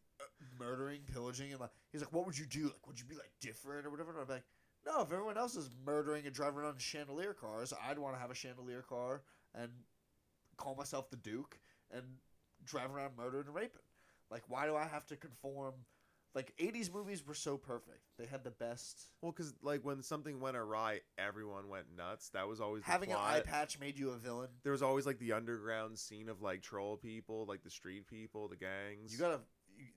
murdering, 0.58 1.00
pillaging, 1.12 1.52
and 1.52 1.60
like, 1.60 1.70
he's 1.92 2.00
like, 2.00 2.12
"What 2.12 2.26
would 2.26 2.38
you 2.38 2.46
do? 2.46 2.64
Like, 2.64 2.86
would 2.86 2.98
you 2.98 3.06
be 3.06 3.14
like 3.14 3.32
different 3.40 3.86
or 3.86 3.90
whatever?" 3.90 4.10
And 4.10 4.20
I'm 4.20 4.28
like, 4.28 4.44
"No, 4.86 5.02
if 5.02 5.12
everyone 5.12 5.38
else 5.38 5.56
is 5.56 5.70
murdering 5.84 6.26
and 6.26 6.34
driving 6.34 6.58
around 6.60 6.74
in 6.74 6.78
chandelier 6.78 7.34
cars, 7.34 7.72
I'd 7.88 7.98
want 7.98 8.14
to 8.14 8.20
have 8.20 8.30
a 8.30 8.34
chandelier 8.34 8.82
car 8.82 9.22
and 9.54 9.70
call 10.56 10.74
myself 10.74 11.10
the 11.10 11.16
Duke 11.16 11.58
and 11.90 12.02
drive 12.64 12.94
around 12.94 13.16
murdering 13.16 13.46
and 13.46 13.54
raping. 13.54 13.80
Like, 14.30 14.42
why 14.48 14.66
do 14.66 14.76
I 14.76 14.84
have 14.84 15.06
to 15.06 15.16
conform?" 15.16 15.74
Like, 16.34 16.54
'80s 16.58 16.92
movies 16.92 17.26
were 17.26 17.34
so 17.34 17.56
perfect; 17.56 18.02
they 18.18 18.26
had 18.26 18.44
the 18.44 18.50
best. 18.50 19.10
Well, 19.22 19.32
because 19.32 19.54
like 19.62 19.84
when 19.84 20.02
something 20.02 20.40
went 20.40 20.56
awry, 20.56 21.00
everyone 21.16 21.68
went 21.68 21.86
nuts. 21.96 22.28
That 22.30 22.46
was 22.46 22.60
always 22.60 22.84
the 22.84 22.90
Having 22.90 23.12
an 23.12 23.18
eye 23.18 23.40
patch 23.40 23.80
made 23.80 23.98
you 23.98 24.10
a 24.10 24.18
villain. 24.18 24.50
There 24.62 24.72
was 24.72 24.82
always 24.82 25.06
like 25.06 25.18
the 25.18 25.32
underground 25.32 25.98
scene 25.98 26.28
of 26.28 26.42
like 26.42 26.60
troll 26.60 26.96
people, 26.96 27.46
like 27.46 27.62
the 27.62 27.70
street 27.70 28.06
people, 28.06 28.46
the 28.46 28.56
gangs. 28.56 29.12
You 29.12 29.18
gotta. 29.18 29.40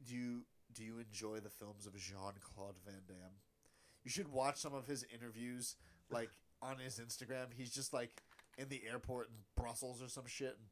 Do 0.05 0.15
you 0.15 0.41
do 0.73 0.83
you 0.83 0.99
enjoy 0.99 1.39
the 1.39 1.49
films 1.49 1.85
of 1.85 1.95
Jean 1.97 2.33
Claude 2.39 2.75
Van 2.85 3.01
Damme? 3.07 3.35
You 4.03 4.09
should 4.11 4.29
watch 4.31 4.57
some 4.57 4.73
of 4.73 4.85
his 4.87 5.05
interviews, 5.13 5.75
like 6.09 6.29
on 6.61 6.77
his 6.79 6.99
Instagram. 6.99 7.47
He's 7.55 7.71
just 7.73 7.93
like 7.93 8.21
in 8.57 8.69
the 8.69 8.81
airport 8.89 9.27
in 9.29 9.35
Brussels 9.61 10.01
or 10.01 10.07
some 10.07 10.25
shit, 10.27 10.49
and 10.57 10.67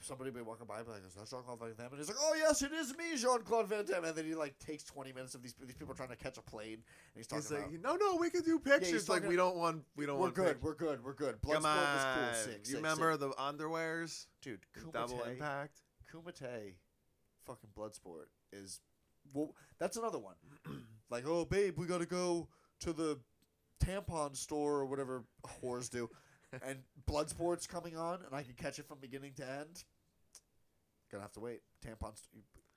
somebody 0.00 0.30
be 0.30 0.40
walking 0.42 0.66
by, 0.66 0.78
and 0.78 0.86
be 0.86 0.92
like, 0.92 1.02
"Is 1.06 1.14
that 1.14 1.28
Jean 1.30 1.42
Claude 1.42 1.58
Van 1.60 1.72
Damme?" 1.76 1.88
And 1.92 1.98
he's 1.98 2.08
like, 2.08 2.18
"Oh 2.20 2.34
yes, 2.36 2.62
it 2.62 2.72
is 2.72 2.96
me, 2.96 3.16
Jean 3.16 3.40
Claude 3.42 3.68
Van 3.68 3.84
Damme." 3.84 4.04
And 4.04 4.14
then 4.16 4.24
he 4.26 4.34
like 4.34 4.58
takes 4.58 4.84
twenty 4.84 5.12
minutes 5.12 5.34
of 5.34 5.42
these 5.42 5.54
these 5.64 5.76
people 5.76 5.94
trying 5.94 6.10
to 6.10 6.16
catch 6.16 6.36
a 6.38 6.42
plane, 6.42 6.74
and 6.74 6.82
he's 7.16 7.26
talking 7.26 7.42
He's 7.42 7.50
like, 7.50 7.66
about. 7.68 7.98
no, 7.98 8.12
no, 8.12 8.16
we 8.16 8.30
can 8.30 8.42
do 8.42 8.58
pictures. 8.58 9.08
like 9.08 9.18
talking- 9.22 9.28
we 9.30 9.36
don't 9.36 9.56
want, 9.56 9.82
we 9.96 10.06
don't 10.06 10.18
want 10.18 10.36
We're 10.36 10.44
want. 10.44 10.60
good. 10.60 10.60
pictures." 10.60 10.64
We're 10.64 10.74
good. 10.74 11.04
We're 11.04 11.14
good. 11.14 11.38
Come 11.42 11.62
Bloodsport 11.62 11.94
was 11.94 12.16
cool. 12.16 12.34
Sick. 12.52 12.58
you 12.60 12.64
sick, 12.66 12.76
remember 12.76 13.12
sick. 13.12 13.20
the 13.20 13.30
underwears? 13.30 14.26
dude? 14.42 14.60
Double 14.92 15.16
Kumite- 15.18 15.32
impact. 15.32 15.80
Kumite, 16.12 16.74
fucking 17.44 17.70
Bloodsport 17.76 18.26
is, 18.52 18.80
well, 19.32 19.54
that's 19.78 19.96
another 19.96 20.18
one. 20.18 20.34
like, 21.10 21.24
oh, 21.26 21.44
babe, 21.44 21.78
we 21.78 21.86
gotta 21.86 22.06
go 22.06 22.48
to 22.80 22.92
the 22.92 23.18
tampon 23.84 24.36
store 24.36 24.80
or 24.80 24.86
whatever 24.86 25.24
whores 25.62 25.90
do, 25.90 26.08
and 26.66 26.78
Bloodsport's 27.06 27.66
coming 27.66 27.96
on, 27.96 28.20
and 28.24 28.34
I 28.34 28.42
can 28.42 28.54
catch 28.54 28.78
it 28.78 28.86
from 28.86 28.98
beginning 29.00 29.34
to 29.36 29.48
end. 29.48 29.84
Gonna 31.10 31.22
have 31.22 31.32
to 31.32 31.40
wait. 31.40 31.60
Tampons, 31.84 32.20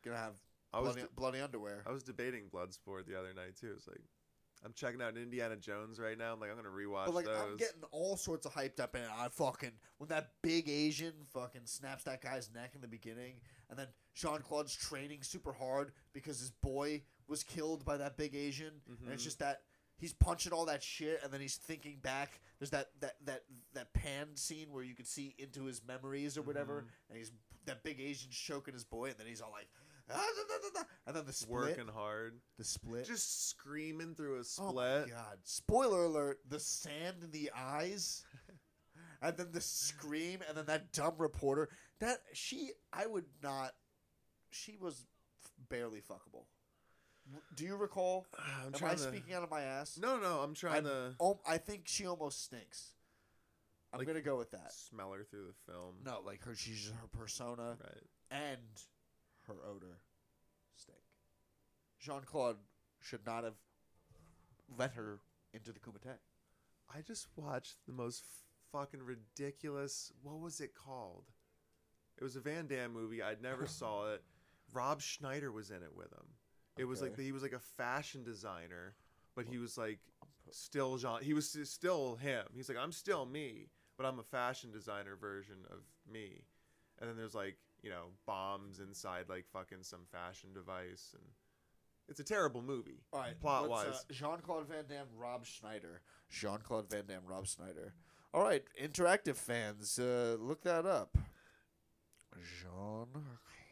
gonna 0.03 0.17
have 0.17 0.33
I 0.73 0.79
was, 0.79 0.93
bloody, 0.93 1.01
de- 1.01 1.13
bloody 1.15 1.39
underwear. 1.41 1.83
I 1.85 1.91
was 1.91 2.03
debating 2.03 2.43
Bloodsport 2.53 3.05
the 3.05 3.19
other 3.19 3.33
night 3.33 3.57
too. 3.59 3.73
It's 3.75 3.87
like, 3.87 4.01
I'm 4.63 4.73
checking 4.73 5.01
out 5.01 5.17
Indiana 5.17 5.57
Jones 5.57 5.99
right 5.99 6.17
now. 6.17 6.33
I'm 6.33 6.39
like, 6.39 6.49
I'm 6.49 6.55
gonna 6.55 6.69
rewatch 6.69 7.07
But 7.07 7.15
like, 7.15 7.25
those. 7.25 7.37
I'm 7.37 7.57
getting 7.57 7.83
all 7.91 8.15
sorts 8.15 8.45
of 8.45 8.53
hyped 8.53 8.79
up, 8.79 8.95
and 8.95 9.03
I 9.05 9.27
fucking 9.29 9.71
when 9.97 10.09
that 10.09 10.31
big 10.41 10.69
Asian 10.69 11.13
fucking 11.33 11.65
snaps 11.65 12.03
that 12.03 12.21
guy's 12.21 12.49
neck 12.53 12.71
in 12.75 12.81
the 12.81 12.87
beginning, 12.87 13.41
and 13.69 13.77
then 13.77 13.87
Jean 14.13 14.41
Claude's 14.41 14.75
training 14.75 15.23
super 15.23 15.53
hard 15.53 15.93
because 16.13 16.39
his 16.39 16.51
boy 16.51 17.03
was 17.27 17.43
killed 17.43 17.85
by 17.85 17.97
that 17.97 18.17
big 18.17 18.35
Asian, 18.35 18.81
and 18.87 19.11
it's 19.13 19.21
Mhm. 19.21 19.25
just 19.25 19.39
that 19.39 19.63
he's 19.97 20.13
punching 20.13 20.51
all 20.51 20.65
that 20.65 20.83
shit, 20.83 21.21
and 21.23 21.31
then 21.31 21.39
he's 21.41 21.55
thinking 21.57 21.99
back. 21.99 22.41
There's 22.59 22.71
that 22.71 22.99
that 22.99 23.23
that 23.25 23.45
that 23.73 23.93
pan 23.93 24.35
scene 24.35 24.71
where 24.71 24.83
you 24.83 24.95
can 24.95 25.05
see 25.05 25.35
into 25.37 25.63
his 25.65 25.83
memories 25.83 26.37
or 26.37 26.41
whatever, 26.41 26.81
Mhm. 26.83 26.89
and 27.09 27.17
he's 27.17 27.31
that 27.65 27.83
big 27.83 27.99
Asian 27.99 28.31
choking 28.31 28.73
his 28.73 28.83
boy, 28.83 29.09
and 29.11 29.17
then 29.19 29.27
he's 29.27 29.39
all 29.41 29.51
like, 29.51 29.69
ah, 30.09 30.13
da, 30.35 30.43
da, 30.43 30.61
da, 30.69 30.81
da," 30.81 30.89
and 31.05 31.15
then 31.15 31.25
the 31.25 31.31
split, 31.33 31.77
working 31.77 31.87
hard, 31.87 32.41
the 32.57 32.63
split, 32.65 33.05
just 33.05 33.47
screaming 33.49 34.13
through 34.15 34.35
a 34.35 34.39
Oh 34.39 34.43
split. 34.43 34.73
my 35.07 35.09
god! 35.09 35.39
Spoiler 35.47 36.03
alert: 36.05 36.41
the 36.49 36.59
sand 36.59 37.23
in 37.23 37.31
the 37.31 37.51
eyes, 37.51 38.25
and 39.21 39.37
then 39.37 39.51
the 39.51 39.61
scream, 39.61 40.41
and 40.47 40.57
then 40.57 40.65
that 40.65 40.91
dumb 40.91 41.17
reporter. 41.17 41.69
That 41.99 42.23
she, 42.33 42.73
I 42.91 43.05
would 43.05 43.29
not. 43.41 43.75
She 44.51 44.77
was 44.77 45.05
f- 45.43 45.51
barely 45.69 46.01
fuckable. 46.01 46.45
Do 47.55 47.63
you 47.65 47.75
recall? 47.75 48.25
I'm 48.65 48.73
Am 48.75 48.85
I 48.85 48.91
to. 48.93 48.97
speaking 48.97 49.33
out 49.33 49.43
of 49.43 49.49
my 49.51 49.61
ass? 49.61 49.97
No, 50.01 50.17
no, 50.19 50.39
I'm 50.39 50.53
trying 50.53 50.83
to 50.83 51.15
Oh, 51.19 51.39
I 51.47 51.57
think 51.57 51.83
she 51.85 52.05
almost 52.05 52.43
stinks. 52.43 52.93
I'm 53.93 53.99
Like- 53.99 54.07
gonna 54.07 54.21
go 54.21 54.37
with 54.37 54.51
that. 54.51 54.71
smell 54.73 55.11
her 55.13 55.23
through 55.23 55.47
the 55.47 55.71
film. 55.71 55.97
No, 56.03 56.21
like 56.25 56.43
her, 56.43 56.55
she's 56.55 56.89
her 56.89 57.07
persona 57.07 57.77
Right. 57.81 58.07
and 58.31 58.81
her 59.47 59.55
odor 59.65 59.99
stink. 60.75 60.97
Jean 61.99 62.21
Claude 62.23 62.57
should 62.99 63.25
not 63.25 63.43
have 63.43 63.55
let 64.77 64.93
her 64.93 65.19
into 65.53 65.71
the 65.73 65.79
Kumite. 65.79 66.17
I 66.93 67.01
just 67.01 67.27
watched 67.35 67.77
the 67.85 67.91
most 67.93 68.23
fucking 68.71 69.03
ridiculous. 69.03 70.11
What 70.23 70.39
was 70.39 70.59
it 70.61 70.73
called? 70.73 71.25
It 72.17 72.23
was 72.23 72.35
a 72.35 72.41
Van 72.41 72.67
Damme 72.67 72.93
movie. 72.93 73.21
I'd 73.21 73.41
never 73.41 73.67
saw 73.67 74.13
it. 74.13 74.23
Rob 74.73 75.01
Schneider 75.01 75.51
was 75.51 75.69
in 75.69 75.77
it 75.83 75.95
with 75.95 76.11
him. 76.11 76.25
It 76.77 76.85
was 76.85 77.01
like 77.01 77.17
he 77.19 77.31
was 77.31 77.43
like 77.43 77.53
a 77.53 77.59
fashion 77.59 78.23
designer, 78.23 78.95
but 79.35 79.45
he 79.45 79.57
was 79.57 79.77
like 79.77 79.99
still 80.51 80.97
Jean. 80.97 81.21
He 81.21 81.33
was 81.33 81.55
still 81.63 82.15
him. 82.15 82.45
He's 82.55 82.69
like 82.69 82.77
I'm 82.77 82.91
still 82.91 83.25
me, 83.25 83.67
but 83.97 84.05
I'm 84.05 84.19
a 84.19 84.23
fashion 84.23 84.71
designer 84.71 85.15
version 85.15 85.57
of 85.69 85.79
me. 86.11 86.43
And 86.99 87.09
then 87.09 87.17
there's 87.17 87.35
like 87.35 87.57
you 87.83 87.89
know 87.89 88.05
bombs 88.25 88.79
inside 88.79 89.25
like 89.29 89.45
fucking 89.51 89.83
some 89.83 90.01
fashion 90.11 90.53
device, 90.53 91.13
and 91.13 91.23
it's 92.07 92.19
a 92.19 92.23
terrible 92.23 92.61
movie. 92.61 93.03
All 93.11 93.19
right, 93.19 93.39
plot 93.39 93.69
wise. 93.69 93.87
uh, 93.87 94.13
Jean 94.13 94.39
Claude 94.39 94.67
Van 94.67 94.85
Damme, 94.87 95.07
Rob 95.17 95.45
Schneider. 95.45 96.01
Jean 96.29 96.59
Claude 96.63 96.89
Van 96.89 97.05
Damme, 97.05 97.25
Rob 97.27 97.45
Schneider. 97.47 97.93
All 98.33 98.43
right, 98.43 98.63
interactive 98.81 99.35
fans, 99.35 99.99
uh, 99.99 100.37
look 100.39 100.63
that 100.63 100.85
up. 100.85 101.17
Jean 102.61 103.07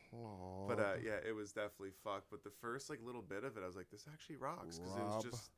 Claude. 0.10 0.68
But 0.70 0.80
uh, 0.80 0.93
yeah, 1.03 1.18
it 1.28 1.36
was 1.36 1.51
definitely 1.51 1.91
fucked. 2.03 2.30
But 2.32 2.43
the 2.43 2.51
first 2.62 2.89
like 2.89 2.99
little 3.03 3.22
bit 3.22 3.43
of 3.43 3.57
it, 3.57 3.64
I 3.64 3.68
was 3.68 3.76
like, 3.76 3.89
this 3.91 4.05
actually 4.12 4.38
rocks 4.38 4.80
because 4.80 4.95
it 4.97 5.03
was 5.03 5.24
just 5.24 5.49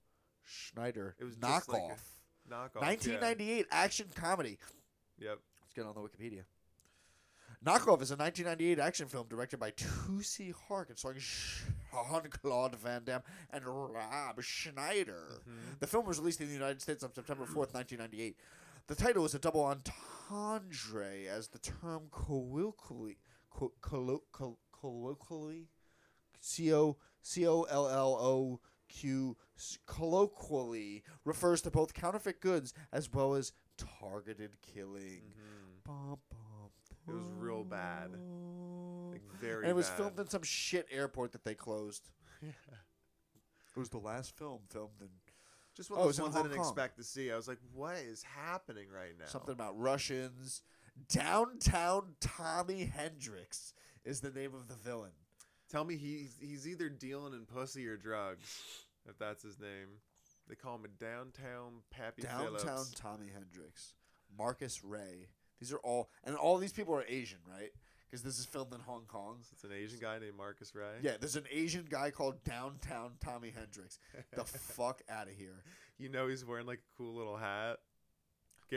Schneider. 0.44 1.16
it 1.20 1.24
was 1.24 1.36
knockoff. 1.38 1.70
like 1.70 1.92
knockoff. 2.50 2.82
1998 2.82 3.68
action 3.72 4.08
comedy. 4.16 4.58
Yeah. 5.20 5.30
Yep. 5.30 5.40
Let's 5.62 5.74
get 5.74 5.86
on 5.86 5.94
the 5.96 6.02
Wikipedia. 6.02 6.44
Knockoff 7.64 8.02
is 8.02 8.10
a 8.10 8.16
1998 8.16 8.80
action 8.80 9.08
film 9.08 9.28
directed 9.30 9.60
by 9.60 9.70
Tussie 9.72 10.52
Harkin, 10.68 10.96
starring 10.98 11.20
Jean 11.20 12.24
Claude 12.32 12.76
Van 12.78 13.04
Damme 13.04 13.22
and 13.52 13.64
Rob 13.66 14.42
Schneider. 14.42 15.42
Mhm. 15.48 15.80
The 15.80 15.86
film 15.86 16.06
was 16.08 16.18
released 16.18 16.42
in 16.42 16.48
the 16.48 16.54
United 16.54 16.82
States 16.82 17.04
on 17.04 17.14
September 17.14 17.46
4th, 17.46 17.74
1998. 17.76 18.36
The 18.88 18.96
title 18.96 19.26
is 19.26 19.36
a 19.36 19.40
double 19.40 19.64
entendre, 19.64 21.28
as 21.28 21.50
the 21.50 21.60
term 21.60 22.08
colloquially, 22.12 23.20
co- 23.52 23.74
collo- 23.82 24.24
col- 24.32 24.60
colloquially, 24.72 25.68
C 26.40 26.74
O 26.74 26.98
C 27.22 27.48
O 27.48 27.64
L 27.64 27.88
L 27.88 28.16
O 28.20 28.60
Q, 28.90 29.38
s- 29.56 29.78
colloquially 29.86 31.04
refers 31.24 31.62
to 31.62 31.72
both 31.72 31.94
counterfeit 31.94 32.42
goods 32.42 32.74
as 32.92 33.12
well 33.14 33.36
as 33.36 33.54
targeted 33.78 34.58
killing. 34.62 35.22
Mhm. 35.38 35.84
Bum, 35.84 36.20
bum, 36.30 36.72
It 37.08 37.12
was 37.14 37.24
real 37.38 37.64
bad. 37.64 38.12
Like 39.12 39.22
very. 39.40 39.64
and 39.64 39.72
it 39.72 39.76
was 39.76 39.88
bad. 39.90 39.98
filmed 39.98 40.20
in 40.20 40.28
some 40.30 40.44
shit 40.44 40.88
airport 40.92 41.32
that 41.34 41.44
they 41.44 41.56
closed. 41.56 42.10
yeah. 42.42 42.50
It 43.76 43.80
was 43.80 43.90
the 43.90 43.98
last 44.00 44.36
film 44.38 44.62
filmed 44.70 45.02
in 45.02 45.10
Just 45.74 45.90
one 45.90 46.00
Oh, 46.00 46.02
of 46.02 46.06
it 46.06 46.08
was 46.10 46.18
those 46.18 46.24
ones 46.26 46.36
I 46.36 46.42
didn't 46.44 46.58
Kong. 46.58 46.66
expect 46.68 46.98
to 46.98 47.04
see. 47.04 47.32
I 47.32 47.36
was 47.38 47.48
like, 47.48 47.60
what 47.74 47.96
is 47.96 48.22
happening 48.24 48.88
right 48.94 49.18
now? 49.18 49.26
something 49.28 49.54
about 49.54 49.80
Russians. 49.80 50.62
Downtown 51.10 52.16
Tommy 52.20 52.86
Hendricks 52.86 53.74
is 54.04 54.22
the 54.22 54.32
name 54.32 54.54
of 54.54 54.68
the 54.68 54.76
villain. 54.76 55.12
Tell 55.70 55.84
me 55.84 55.96
he's 55.96 56.38
he's 56.40 56.68
either 56.68 56.90
dealing 56.90 57.34
in 57.34 57.46
pussy 57.46 57.88
or 57.88 57.98
drugs, 57.98 58.62
if 59.10 59.18
that's 59.18 59.44
his 59.44 59.60
name. 59.60 59.88
They 60.50 60.56
call 60.56 60.76
him 60.76 60.86
a 60.86 61.04
downtown 61.04 61.82
Pappy 61.92 62.24
Downtown 62.24 62.58
Phillips. 62.58 62.92
Tommy 62.96 63.28
Hendricks. 63.34 63.94
Marcus 64.38 64.84
Ray. 64.84 65.28
These 65.60 65.72
are 65.72 65.78
all, 65.78 66.10
and 66.24 66.36
all 66.36 66.58
these 66.58 66.74
people 66.74 66.94
are 66.96 67.06
Asian, 67.08 67.38
right? 67.48 67.70
Because 68.10 68.24
this 68.24 68.38
is 68.40 68.46
filmed 68.46 68.74
in 68.74 68.82
Hong 68.82 69.04
Kong. 69.08 69.38
So 69.44 69.50
It's 69.54 69.64
an 69.64 69.72
Asian 69.72 70.00
guy 70.02 70.20
named 70.20 70.36
Marcus 70.36 70.76
Ray. 70.76 70.98
Yeah, 71.02 71.14
there's 71.20 71.38
an 71.38 71.46
Asian 71.50 71.86
guy 71.90 72.12
called 72.12 72.44
Downtown 72.44 73.12
Tommy 73.24 73.54
Hendricks. 73.56 74.00
The 74.36 74.44
fuck 74.46 75.02
out 75.10 75.28
of 75.28 75.34
here. 75.36 75.64
you 75.98 76.10
know 76.10 76.28
he's 76.28 76.44
wearing 76.44 76.66
like 76.66 76.80
a 76.80 76.98
cool 76.98 77.14
little 77.16 77.38
hat. 77.38 77.78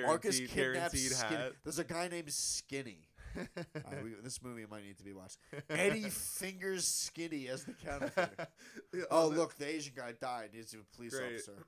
Marcus 0.03 0.39
Guaranteed, 0.39 0.49
kidnaps 0.57 0.93
guaranteed 0.95 1.13
Skinny. 1.13 1.37
hat. 1.37 1.53
There's 1.63 1.79
a 1.79 1.85
guy 1.85 2.09
named 2.09 2.33
Skinny. 2.33 2.99
Alright, 3.37 3.49
uh, 3.77 4.05
we, 4.05 4.11
this 4.23 4.43
movie 4.43 4.65
might 4.71 4.85
need 4.85 4.99
to 4.99 5.05
be 5.05 5.13
watched. 5.13 5.39
Eddie 5.69 6.03
fingers 6.11 6.87
Skinny 6.87 7.49
as 7.49 7.65
the 7.65 7.73
counterfeiter. 7.73 8.49
Oh, 9.11 9.27
look, 9.29 9.57
the 9.59 9.67
Asian 9.69 9.93
guy 9.97 10.13
died. 10.21 10.51
He's 10.53 10.75
a 10.75 10.97
police 10.97 11.15
Great. 11.15 11.35
officer. 11.35 11.53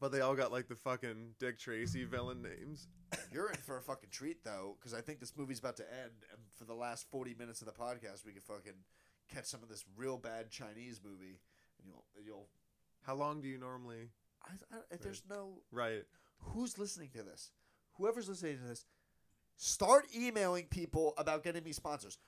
But 0.00 0.12
they 0.12 0.22
all 0.22 0.34
got 0.34 0.50
like 0.50 0.66
the 0.66 0.76
fucking 0.76 1.34
Dick 1.38 1.58
Tracy 1.58 2.04
villain 2.04 2.40
names. 2.40 2.88
You're 3.30 3.50
in 3.50 3.56
for 3.56 3.76
a 3.76 3.82
fucking 3.82 4.08
treat, 4.10 4.42
though, 4.44 4.76
because 4.78 4.94
I 4.94 5.02
think 5.02 5.20
this 5.20 5.36
movie's 5.36 5.58
about 5.58 5.76
to 5.76 5.82
end, 5.82 6.12
and 6.32 6.40
for 6.56 6.64
the 6.64 6.72
last 6.72 7.10
40 7.10 7.34
minutes 7.38 7.60
of 7.60 7.66
the 7.66 7.74
podcast, 7.74 8.24
we 8.24 8.32
could 8.32 8.42
fucking 8.42 8.72
catch 9.28 9.44
some 9.44 9.62
of 9.62 9.68
this 9.68 9.84
real 9.96 10.16
bad 10.16 10.48
Chinese 10.50 11.02
movie, 11.04 11.38
and 11.78 11.86
you'll, 11.86 12.04
you'll. 12.24 12.46
How 13.02 13.14
long 13.14 13.42
do 13.42 13.48
you 13.48 13.58
normally? 13.58 14.08
I, 14.42 14.52
I, 14.74 14.96
there's 15.02 15.22
no. 15.28 15.58
Right. 15.70 16.04
Who's 16.40 16.78
listening 16.78 17.10
to 17.14 17.22
this? 17.22 17.50
Whoever's 17.94 18.28
listening 18.28 18.58
to 18.58 18.64
this, 18.64 18.86
start 19.56 20.06
emailing 20.16 20.66
people 20.66 21.14
about 21.18 21.44
getting 21.44 21.62
me 21.62 21.72
sponsors. 21.72 22.18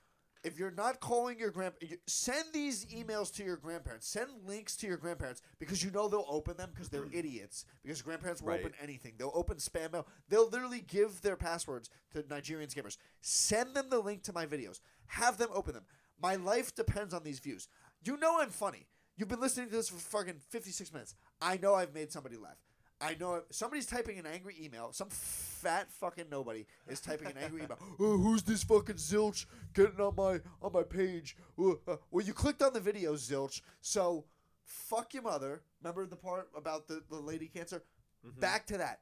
If 0.43 0.59
you're 0.59 0.71
not 0.71 0.99
calling 0.99 1.39
your 1.39 1.51
grand, 1.51 1.73
send 2.05 2.47
these 2.53 2.85
emails 2.87 3.33
to 3.35 3.45
your 3.45 3.55
grandparents. 3.55 4.07
Send 4.07 4.29
links 4.45 4.75
to 4.77 4.87
your 4.87 4.97
grandparents 4.97 5.41
because 5.57 5.81
you 5.81 5.89
know 5.89 6.09
they'll 6.09 6.25
open 6.27 6.57
them 6.57 6.69
because 6.73 6.89
they're 6.89 7.03
hmm. 7.03 7.17
idiots. 7.17 7.63
Because 7.81 8.01
grandparents 8.01 8.41
will 8.41 8.49
Right. 8.49 8.59
open 8.59 8.73
anything. 8.81 9.13
They'll 9.17 9.31
open 9.33 9.57
spam 9.57 9.93
mail. 9.93 10.05
They'll 10.27 10.49
literally 10.49 10.81
give 10.81 11.21
their 11.21 11.37
passwords 11.37 11.89
to 12.11 12.25
Nigerian 12.29 12.69
scammers. 12.69 12.97
Send 13.21 13.73
them 13.73 13.89
the 13.89 13.99
link 13.99 14.23
to 14.23 14.33
my 14.33 14.45
videos. 14.45 14.81
Have 15.07 15.37
them 15.37 15.49
open 15.53 15.73
them. 15.73 15.85
My 16.21 16.35
life 16.35 16.75
depends 16.75 17.13
on 17.13 17.23
these 17.23 17.39
views. 17.39 17.69
You 18.03 18.17
know 18.17 18.41
I'm 18.41 18.49
funny. 18.49 18.87
You've 19.15 19.29
been 19.29 19.39
listening 19.39 19.69
to 19.69 19.75
this 19.75 19.89
for 19.89 19.97
fucking 19.97 20.39
56 20.49 20.91
minutes. 20.91 21.15
I 21.41 21.57
know 21.57 21.73
I've 21.73 21.93
made 21.93 22.11
somebody 22.11 22.35
laugh. 22.35 22.57
I 23.01 23.15
know 23.19 23.35
it- 23.35 23.45
somebody's 23.53 23.85
typing 23.85 24.17
an 24.19 24.25
angry 24.25 24.55
email. 24.61 24.93
Some 24.93 25.09
fat 25.09 25.91
fucking 25.91 26.29
nobody 26.29 26.65
is 26.87 27.01
typing 27.01 27.27
an 27.27 27.37
angry 27.37 27.63
email. 27.63 27.77
Oh, 27.99 28.17
who's 28.17 28.43
this 28.43 28.63
fucking 28.63 28.95
zilch 28.95 29.45
getting 29.73 29.99
on 29.99 30.15
my 30.15 30.39
on 30.61 30.71
my 30.73 30.83
page? 30.83 31.35
Uh, 31.59 31.71
uh, 31.87 31.97
well, 32.11 32.25
you 32.25 32.33
clicked 32.33 32.61
on 32.61 32.71
the 32.73 32.79
video, 32.79 33.13
zilch. 33.15 33.61
So, 33.81 34.25
fuck 34.63 35.13
your 35.13 35.23
mother. 35.23 35.63
Remember 35.81 36.05
the 36.05 36.15
part 36.15 36.49
about 36.55 36.87
the, 36.87 37.03
the 37.09 37.17
lady 37.17 37.47
cancer? 37.47 37.83
Mhm. 38.25 38.39
Back 38.39 38.65
to 38.67 38.77
that. 38.77 39.01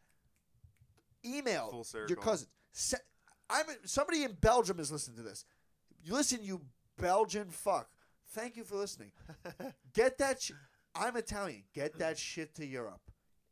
Email 1.23 1.69
your 1.71 1.83
circle. 1.83 2.15
cousin. 2.15 2.47
Se- 2.71 2.97
I'm 3.49 3.65
somebody 3.85 4.23
in 4.23 4.33
Belgium 4.33 4.79
is 4.79 4.91
listening 4.91 5.17
to 5.17 5.23
this. 5.23 5.45
You 6.03 6.13
listen, 6.13 6.39
you 6.41 6.61
Belgian 6.97 7.49
fuck. 7.51 7.89
Thank 8.29 8.55
you 8.55 8.63
for 8.63 8.77
listening. 8.77 9.11
Get 9.93 10.17
that. 10.17 10.41
Sh- 10.41 10.53
I'm 10.95 11.15
Italian. 11.17 11.63
Get 11.73 11.99
that 11.99 12.17
shit 12.17 12.55
to 12.55 12.65
Europe. 12.65 13.01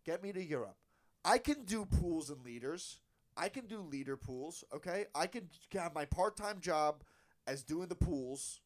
Get 0.05 0.23
me 0.23 0.31
to 0.33 0.43
Europe. 0.43 0.77
I 1.25 1.37
can 1.37 1.63
do 1.65 1.85
pools 1.85 2.29
and 2.29 2.43
leaders. 2.43 2.99
I 3.37 3.49
can 3.49 3.65
do 3.67 3.79
leader 3.81 4.17
pools. 4.17 4.63
Okay, 4.73 5.05
I 5.15 5.27
can 5.27 5.49
have 5.73 5.93
my 5.93 6.05
part-time 6.05 6.59
job 6.59 7.03
as 7.47 7.63
doing 7.63 7.87
the 7.87 7.95
pools 7.95 8.61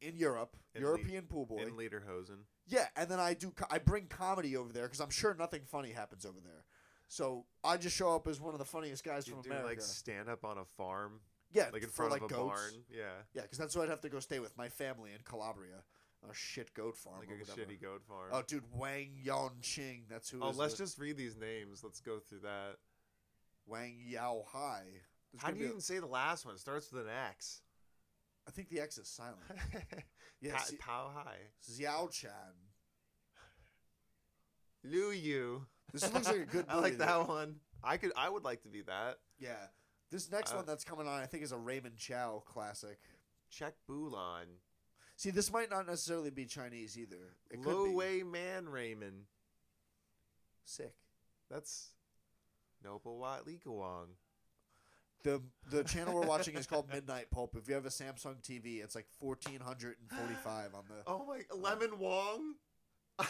in 0.00 0.16
Europe, 0.16 0.56
In 0.74 0.82
European 0.82 1.24
pool 1.24 1.46
boy. 1.46 1.62
In 1.62 1.70
Lederhosen. 1.72 2.44
Yeah, 2.66 2.86
and 2.96 3.08
then 3.08 3.20
I 3.20 3.34
do. 3.34 3.52
I 3.70 3.78
bring 3.78 4.06
comedy 4.06 4.56
over 4.56 4.72
there 4.72 4.84
because 4.84 5.00
I'm 5.00 5.10
sure 5.10 5.34
nothing 5.34 5.62
funny 5.64 5.92
happens 5.92 6.24
over 6.26 6.38
there. 6.42 6.64
So 7.08 7.44
I 7.62 7.76
just 7.76 7.96
show 7.96 8.14
up 8.14 8.26
as 8.26 8.40
one 8.40 8.52
of 8.54 8.58
the 8.58 8.64
funniest 8.64 9.04
guys 9.04 9.26
You 9.28 9.34
from 9.34 9.42
do 9.42 9.50
America. 9.50 9.68
like 9.68 9.80
stand 9.80 10.28
up 10.28 10.44
on 10.44 10.58
a 10.58 10.64
farm, 10.64 11.20
yeah, 11.52 11.68
like 11.72 11.82
in 11.84 11.88
for 11.88 12.08
front 12.08 12.12
like 12.12 12.22
of 12.22 12.30
a 12.30 12.34
goats. 12.34 12.60
barn. 12.60 12.72
Yeah. 12.90 13.04
Yeah, 13.34 13.42
because 13.42 13.58
that's 13.58 13.76
what 13.76 13.84
I'd 13.84 13.90
have 13.90 14.00
to 14.00 14.08
go 14.08 14.18
stay 14.20 14.40
with 14.40 14.56
my 14.58 14.68
family 14.68 15.12
in 15.12 15.18
Calabria, 15.24 15.84
a 16.28 16.34
shit 16.34 16.72
goat 16.74 16.96
farm. 16.96 17.18
Like 17.20 17.28
a 17.30 17.44
shitty 17.50 17.80
goat 17.80 18.02
farm. 18.08 18.30
Oh, 18.32 18.42
dude, 18.46 18.64
Wang 18.74 19.10
Yon 19.22 19.52
Ching. 19.62 20.04
That's 20.08 20.28
who. 20.30 20.40
Oh, 20.42 20.50
is 20.50 20.56
let's 20.56 20.74
the- 20.74 20.84
just 20.84 20.98
read 20.98 21.16
these 21.16 21.36
names. 21.36 21.82
Let's 21.84 22.00
go 22.00 22.18
through 22.18 22.40
that. 22.40 22.76
Wang 23.66 23.98
Yao 24.06 24.44
Hai. 24.46 24.82
There's 25.32 25.42
How 25.42 25.50
do 25.50 25.58
you 25.58 25.66
a- 25.66 25.68
even 25.68 25.80
say 25.80 25.98
the 25.98 26.06
last 26.06 26.44
one? 26.46 26.54
It 26.54 26.60
starts 26.60 26.90
with 26.92 27.02
an 27.06 27.12
X. 27.30 27.62
I 28.48 28.50
think 28.52 28.68
the 28.68 28.80
X 28.80 28.98
is 28.98 29.08
silent. 29.08 29.38
Yeah, 30.40 30.58
see- 30.58 30.76
Tao 30.76 31.10
Hai. 31.14 31.36
Xiao 31.66 32.10
Chan. 32.10 32.30
Liu 34.84 35.10
Yu. 35.10 35.66
This 35.92 36.12
looks 36.12 36.26
like 36.26 36.36
a 36.36 36.44
good 36.44 36.66
I 36.68 36.74
like 36.76 36.92
movie, 36.92 36.96
that 37.04 37.26
one. 37.28 37.56
I 37.82 37.96
could. 37.96 38.12
I 38.16 38.28
would 38.28 38.44
like 38.44 38.62
to 38.62 38.68
be 38.68 38.82
that. 38.82 39.18
Yeah. 39.38 39.54
This 40.10 40.30
next 40.30 40.52
Uh, 40.52 40.56
one 40.56 40.66
that's 40.66 40.84
coming 40.84 41.08
on, 41.08 41.20
I 41.20 41.26
think, 41.26 41.42
is 41.42 41.52
a 41.52 41.56
Raymond 41.58 41.96
Chow 41.96 42.42
classic. 42.46 42.98
Check 43.50 43.74
Bulan. 43.88 44.46
See, 45.16 45.30
this 45.30 45.50
might 45.50 45.70
not 45.70 45.86
necessarily 45.86 46.30
be 46.30 46.44
Chinese 46.44 46.98
either. 46.98 47.16
It 47.50 47.62
could 47.62 47.72
Lo 47.74 47.86
be. 47.86 47.94
Wei 47.94 48.22
Man 48.22 48.68
Raymond. 48.68 49.22
Sick. 50.64 50.94
That's 51.50 51.90
Noble 52.84 53.18
Wat 53.18 53.46
Li 53.46 53.58
Gawang. 53.64 54.08
The 55.22 55.42
the 55.70 55.82
channel 55.84 56.14
we're 56.14 56.26
watching 56.26 56.54
is 56.54 56.66
called 56.66 56.88
Midnight 56.92 57.30
Pulp. 57.30 57.56
If 57.56 57.66
you 57.68 57.74
have 57.74 57.86
a 57.86 57.90
Samsung 57.90 58.42
TV, 58.42 58.84
it's 58.84 58.94
like 58.94 59.06
fourteen 59.18 59.60
hundred 59.60 59.96
and 60.00 60.20
forty 60.20 60.34
five 60.34 60.74
on 60.74 60.84
the. 60.88 61.02
Oh 61.06 61.24
my, 61.26 61.40
Lemon 61.56 61.98
Wong. 61.98 62.54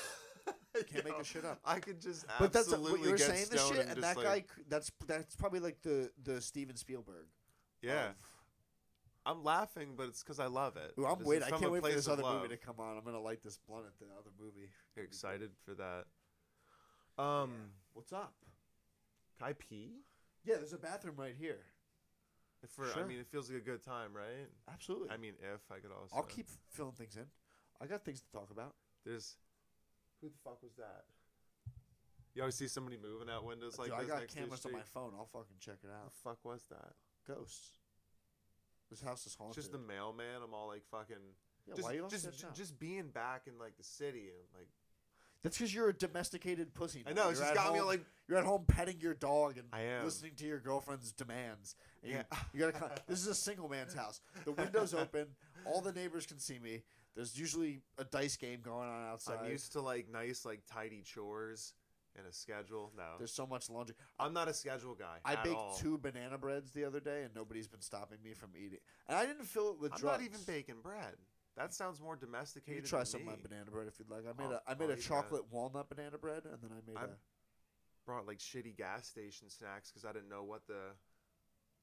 Can't 0.75 1.05
make 1.05 1.15
Yo, 1.15 1.19
this 1.19 1.27
shit 1.27 1.45
up. 1.45 1.59
I 1.65 1.79
could 1.79 2.01
just 2.01 2.27
But 2.39 2.53
that's 2.53 2.67
absolutely 2.67 2.93
what 2.93 3.01
you 3.05 3.11
were 3.13 3.17
get 3.17 3.27
saying 3.29 3.47
this 3.51 3.67
shit, 3.67 3.79
and 3.79 3.89
just 3.89 4.01
that 4.03 4.17
like- 4.17 4.27
guy. 4.27 4.45
That's 4.69 4.91
that's 5.07 5.37
probably 5.37 5.61
like 5.61 5.81
the 5.83 6.11
the 6.23 6.41
Steven 6.41 6.77
Spielberg. 6.77 7.27
Yeah, 7.81 8.11
of- 8.11 8.15
I'm 9.27 9.43
laughing, 9.43 9.95
but 9.97 10.07
it's 10.07 10.23
because 10.23 10.39
I 10.39 10.47
love 10.47 10.77
it. 10.77 10.95
Ooh, 10.99 11.05
I'm 11.05 11.19
waiting. 11.25 11.43
I 11.43 11.51
can't 11.51 11.73
wait 11.73 11.83
for 11.83 11.91
this 11.91 12.07
other 12.07 12.23
love. 12.23 12.43
movie 12.43 12.55
to 12.55 12.57
come 12.57 12.77
on. 12.79 12.97
I'm 12.97 13.05
gonna 13.05 13.21
light 13.21 13.43
this 13.43 13.59
blunt 13.69 13.85
at 13.87 13.99
the 13.99 14.07
other 14.19 14.31
movie. 14.41 14.71
Excited 14.97 15.51
for 15.65 15.75
that. 15.75 17.23
Um, 17.23 17.51
What's 17.93 18.13
up? 18.13 18.35
can 19.39 19.49
I 19.49 19.53
pee? 19.55 19.97
Yeah, 20.45 20.57
there's 20.57 20.73
a 20.73 20.79
bathroom 20.79 21.17
right 21.19 21.35
here. 21.39 21.59
For 22.69 22.87
I 22.99 23.05
mean, 23.05 23.19
it 23.19 23.27
feels 23.27 23.51
like 23.51 23.61
a 23.61 23.65
good 23.65 23.83
time, 23.83 24.11
right? 24.15 24.49
Absolutely. 24.73 25.11
I 25.11 25.17
mean, 25.19 25.35
if 25.41 25.61
I 25.71 25.79
could 25.79 25.91
also. 25.93 26.17
I'll 26.17 26.23
keep 26.23 26.47
filling 26.71 26.93
things 26.93 27.17
in. 27.17 27.27
I 27.81 27.87
got 27.87 28.05
things 28.05 28.21
to 28.21 28.31
talk 28.31 28.51
about. 28.51 28.75
There's. 29.05 29.37
Who 30.21 30.29
the 30.29 30.39
fuck 30.43 30.63
was 30.63 30.73
that? 30.77 31.05
You 32.35 32.43
always 32.43 32.55
see 32.55 32.69
somebody 32.69 32.99
moving 33.01 33.29
out 33.31 33.45
windows 33.45 33.79
like 33.79 33.91
Dude, 33.91 33.99
I 33.99 34.05
got 34.05 34.29
cameras 34.29 34.65
on 34.67 34.73
my 34.73 34.85
phone. 34.93 35.13
I'll 35.17 35.29
fucking 35.33 35.57
check 35.61 35.77
it 35.83 35.89
Who 35.89 35.95
out. 35.95 36.13
the 36.13 36.19
fuck 36.23 36.39
was 36.45 36.63
that? 36.71 36.93
Ghosts. 37.27 37.79
This 38.91 39.01
house 39.01 39.27
is 39.27 39.35
haunted. 39.35 39.55
just 39.55 39.73
the 39.73 39.79
mailman. 39.79 40.43
I'm 40.45 40.55
all 40.55 40.69
like 40.69 40.83
fucking. 40.91 41.17
yeah, 41.67 41.75
just, 41.75 41.87
why 41.87 41.95
you 41.95 42.07
just, 42.09 42.25
sit 42.25 42.55
just 42.55 42.79
being 42.79 43.09
back 43.09 43.43
in 43.47 43.59
like 43.59 43.77
the 43.77 43.85
city 43.85 44.29
and 44.29 44.47
like 44.55 44.69
That's 45.43 45.59
because 45.59 45.75
you're 45.75 45.89
a 45.89 45.93
domesticated 45.93 46.73
pussy. 46.75 47.03
I 47.07 47.13
know. 47.13 47.31
It's 47.31 47.41
You're 47.41 47.49
just 47.49 47.65
got 47.65 47.75
me 47.75 47.81
like. 47.81 48.05
You're 48.29 48.39
at 48.39 48.45
home 48.45 48.65
petting 48.67 49.01
your 49.01 49.15
dog 49.15 49.57
and 49.59 49.67
listening 50.05 50.33
to 50.37 50.47
your 50.47 50.59
girlfriend's 50.59 51.13
demands. 51.13 51.77
And 52.03 52.13
you- 52.13 52.19
Yeah. 52.19 52.39
You, 52.53 52.61
gotta. 52.61 52.73
Come, 52.73 52.91
this 53.09 53.21
is 53.21 53.27
a 53.27 53.35
single 53.35 53.69
man's 53.69 53.95
house. 53.95 54.21
The 54.45 54.53
window's 54.53 54.95
open. 54.95 55.27
All 55.65 55.81
the 55.81 55.93
neighbors 55.93 56.27
can 56.27 56.39
see 56.39 56.59
me. 56.59 56.83
There's 57.15 57.39
usually 57.39 57.81
a 57.99 58.05
dice 58.05 58.37
game 58.37 58.61
going 58.63 58.89
on 58.89 59.07
outside. 59.07 59.39
I'm 59.43 59.51
used 59.51 59.73
to 59.73 59.81
like 59.81 60.07
nice, 60.13 60.45
like 60.45 60.61
tidy 60.71 61.03
chores 61.03 61.73
and 62.17 62.27
a 62.27 62.33
schedule. 62.33 62.93
No, 62.97 63.05
There's 63.19 63.33
so 63.33 63.47
much 63.47 63.69
laundry. 63.71 63.95
I'm 64.19 64.33
not 64.33 64.49
a 64.49 64.55
schedule 64.55 64.95
guy. 64.95 65.19
I 65.25 65.37
baked 65.37 65.57
all. 65.57 65.75
two 65.77 65.99
banana 65.99 66.39
breads 66.39 66.71
the 66.73 66.85
other 66.85 67.01
day, 67.01 67.23
and 67.25 67.35
nobody's 67.35 67.69
been 67.69 67.81
stopping 67.83 68.19
me 68.25 68.35
from 68.35 68.51
eating. 68.57 68.79
And 69.09 69.17
I 69.17 69.27
didn't 69.27 69.45
fill 69.45 69.71
it 69.71 69.81
with 69.81 69.93
I'm 69.93 69.99
drugs. 70.01 70.21
not 70.21 70.27
even 70.27 70.41
baking 70.47 70.81
bread. 70.83 71.15
That 71.57 71.73
sounds 71.73 72.01
more 72.01 72.15
You 72.21 72.27
domesticated. 72.27 72.83
can 72.83 72.89
try 72.89 72.99
than 73.01 73.07
some 73.07 73.21
of 73.23 73.27
my 73.29 73.37
banana 73.43 73.71
bread 73.71 73.87
if 73.89 73.99
you'd 73.99 74.11
like. 74.11 74.25
I 74.29 74.33
made 74.41 74.53
I'll- 74.53 74.61
a 74.67 74.71
I 74.71 74.75
made 74.75 74.85
I'll 74.85 74.91
a 74.91 74.93
eat 74.93 74.97
that. 74.97 75.03
chocolate 75.03 75.43
walnut 75.51 75.89
banana 75.89 76.19
bread, 76.19 76.45
and 76.45 76.61
then 76.63 76.71
I 76.73 76.81
made 76.87 76.97
I'm- 76.99 77.17
Brought 78.05 78.27
like 78.27 78.39
shitty 78.39 78.77
gas 78.77 79.09
station 79.09 79.49
snacks 79.51 79.91
because 79.91 80.05
I 80.05 80.13
didn't 80.13 80.29
know 80.29 80.45
what 80.45 80.67
the. 80.69 80.95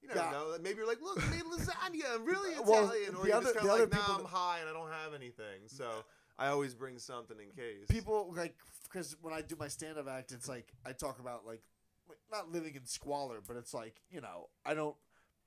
You 0.02 0.08
never 0.10 0.20
Yeah. 0.22 0.32
know. 0.32 0.58
Maybe 0.62 0.78
you're 0.78 0.88
like, 0.88 1.02
look, 1.02 1.22
I 1.22 1.30
made 1.30 1.44
lasagna. 1.44 2.14
I'm 2.16 2.24
really 2.26 2.56
Well, 2.66 2.86
Italian. 2.86 3.16
or 3.16 3.22
the 3.24 3.28
you're 3.28 3.38
other- 3.38 3.54
just 3.54 3.56
kind 3.58 3.68
of 3.70 3.74
other 3.74 3.84
like, 3.86 3.92
nah, 3.94 4.00
people 4.00 4.16
I'm 4.16 4.26
high 4.32 4.60
and 4.60 4.70
I 4.70 4.74
don't 4.74 4.90
have 4.92 5.14
anything. 5.14 5.68
So 5.68 6.06
I 6.38 6.48
always 6.48 6.74
bring 6.74 6.98
something 6.98 7.38
in 7.40 7.50
case. 7.52 7.88
people 7.90 8.34
like 8.36 8.56
because 8.84 9.16
when 9.22 9.34
I 9.34 9.42
do 9.42 9.56
my 9.58 9.68
stand 9.68 9.98
up 9.98 10.08
act, 10.08 10.32
it's 10.32 10.50
like 10.50 10.68
I 10.86 10.92
talk 10.92 11.20
about 11.20 11.46
like 11.46 11.62
like, 12.10 12.18
not 12.32 12.52
living 12.52 12.76
in 12.76 12.86
squalor, 12.86 13.40
but 13.46 13.56
it's 13.58 13.74
like 13.74 14.02
you 14.10 14.22
know 14.22 14.50
I 14.66 14.74
don't. 14.74 14.96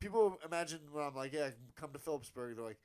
People 0.00 0.38
imagine 0.44 0.80
when 0.92 1.04
I'm 1.04 1.14
like, 1.14 1.32
yeah, 1.32 1.48
come 1.74 1.90
to 1.92 1.98
Phillipsburg. 1.98 2.56
They're 2.56 2.64
like, 2.64 2.78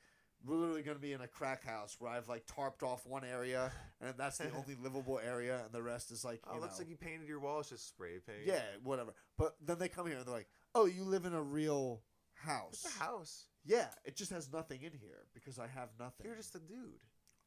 we're 0.46 0.56
literally 0.56 0.82
going 0.82 0.96
to 0.96 1.02
be 1.02 1.12
in 1.12 1.20
a 1.22 1.28
crack 1.28 1.66
house 1.66 1.98
where 2.00 2.10
I've 2.10 2.30
like 2.30 2.46
tarped 2.48 2.84
off 2.84 3.06
one 3.06 3.24
area, 3.26 3.72
and 4.00 4.14
that's 4.18 4.38
the 4.38 4.50
only 4.56 4.76
livable 4.82 5.20
area, 5.20 5.62
and 5.64 5.74
the 5.74 5.84
rest 5.84 6.12
is 6.12 6.24
like, 6.24 6.42
Oh, 6.48 6.58
looks 6.58 6.74
know, 6.74 6.84
like 6.84 6.90
you 6.90 6.96
painted 6.96 7.28
your 7.28 7.40
walls 7.40 7.70
just 7.70 7.88
spray 7.90 8.20
paint. 8.26 8.46
yeah, 8.46 8.62
whatever. 8.84 9.12
But 9.38 9.56
then 9.64 9.78
they 9.78 9.90
come 9.90 10.08
here 10.08 10.18
and 10.18 10.26
they're 10.26 10.34
like, 10.34 10.48
oh, 10.74 10.86
you 10.86 11.04
live 11.04 11.26
in 11.26 11.34
a 11.34 11.42
real 11.42 12.02
house. 12.34 12.86
It's 12.86 12.96
a 12.96 13.00
house. 13.00 13.46
Yeah, 13.66 13.88
it 14.06 14.16
just 14.16 14.32
has 14.32 14.52
nothing 14.52 14.82
in 14.82 14.94
here 14.94 15.26
because 15.34 15.60
I 15.60 15.68
have 15.68 15.90
nothing. 16.00 16.26
You're 16.26 16.36
just 16.36 16.56
a 16.56 16.60
dude. 16.60 17.00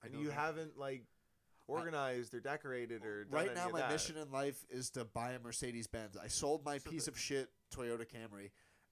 And 0.04 0.14
you 0.20 0.30
haven't 0.30 0.78
like 0.78 1.04
organized 1.66 2.34
or 2.34 2.40
decorated 2.40 3.04
or 3.04 3.24
done 3.24 3.32
Right 3.32 3.54
now, 3.54 3.68
my 3.70 3.80
that. 3.80 3.90
mission 3.90 4.16
in 4.16 4.30
life 4.30 4.64
is 4.70 4.90
to 4.90 5.04
buy 5.04 5.32
a 5.32 5.38
Mercedes 5.38 5.86
Benz. 5.86 6.16
I 6.16 6.28
sold 6.28 6.64
my 6.64 6.78
So 6.78 6.90
piece 6.90 7.06
the- 7.06 7.12
of 7.12 7.18
shit 7.18 7.50
Toyota 7.74 8.06
Camry, 8.06 8.50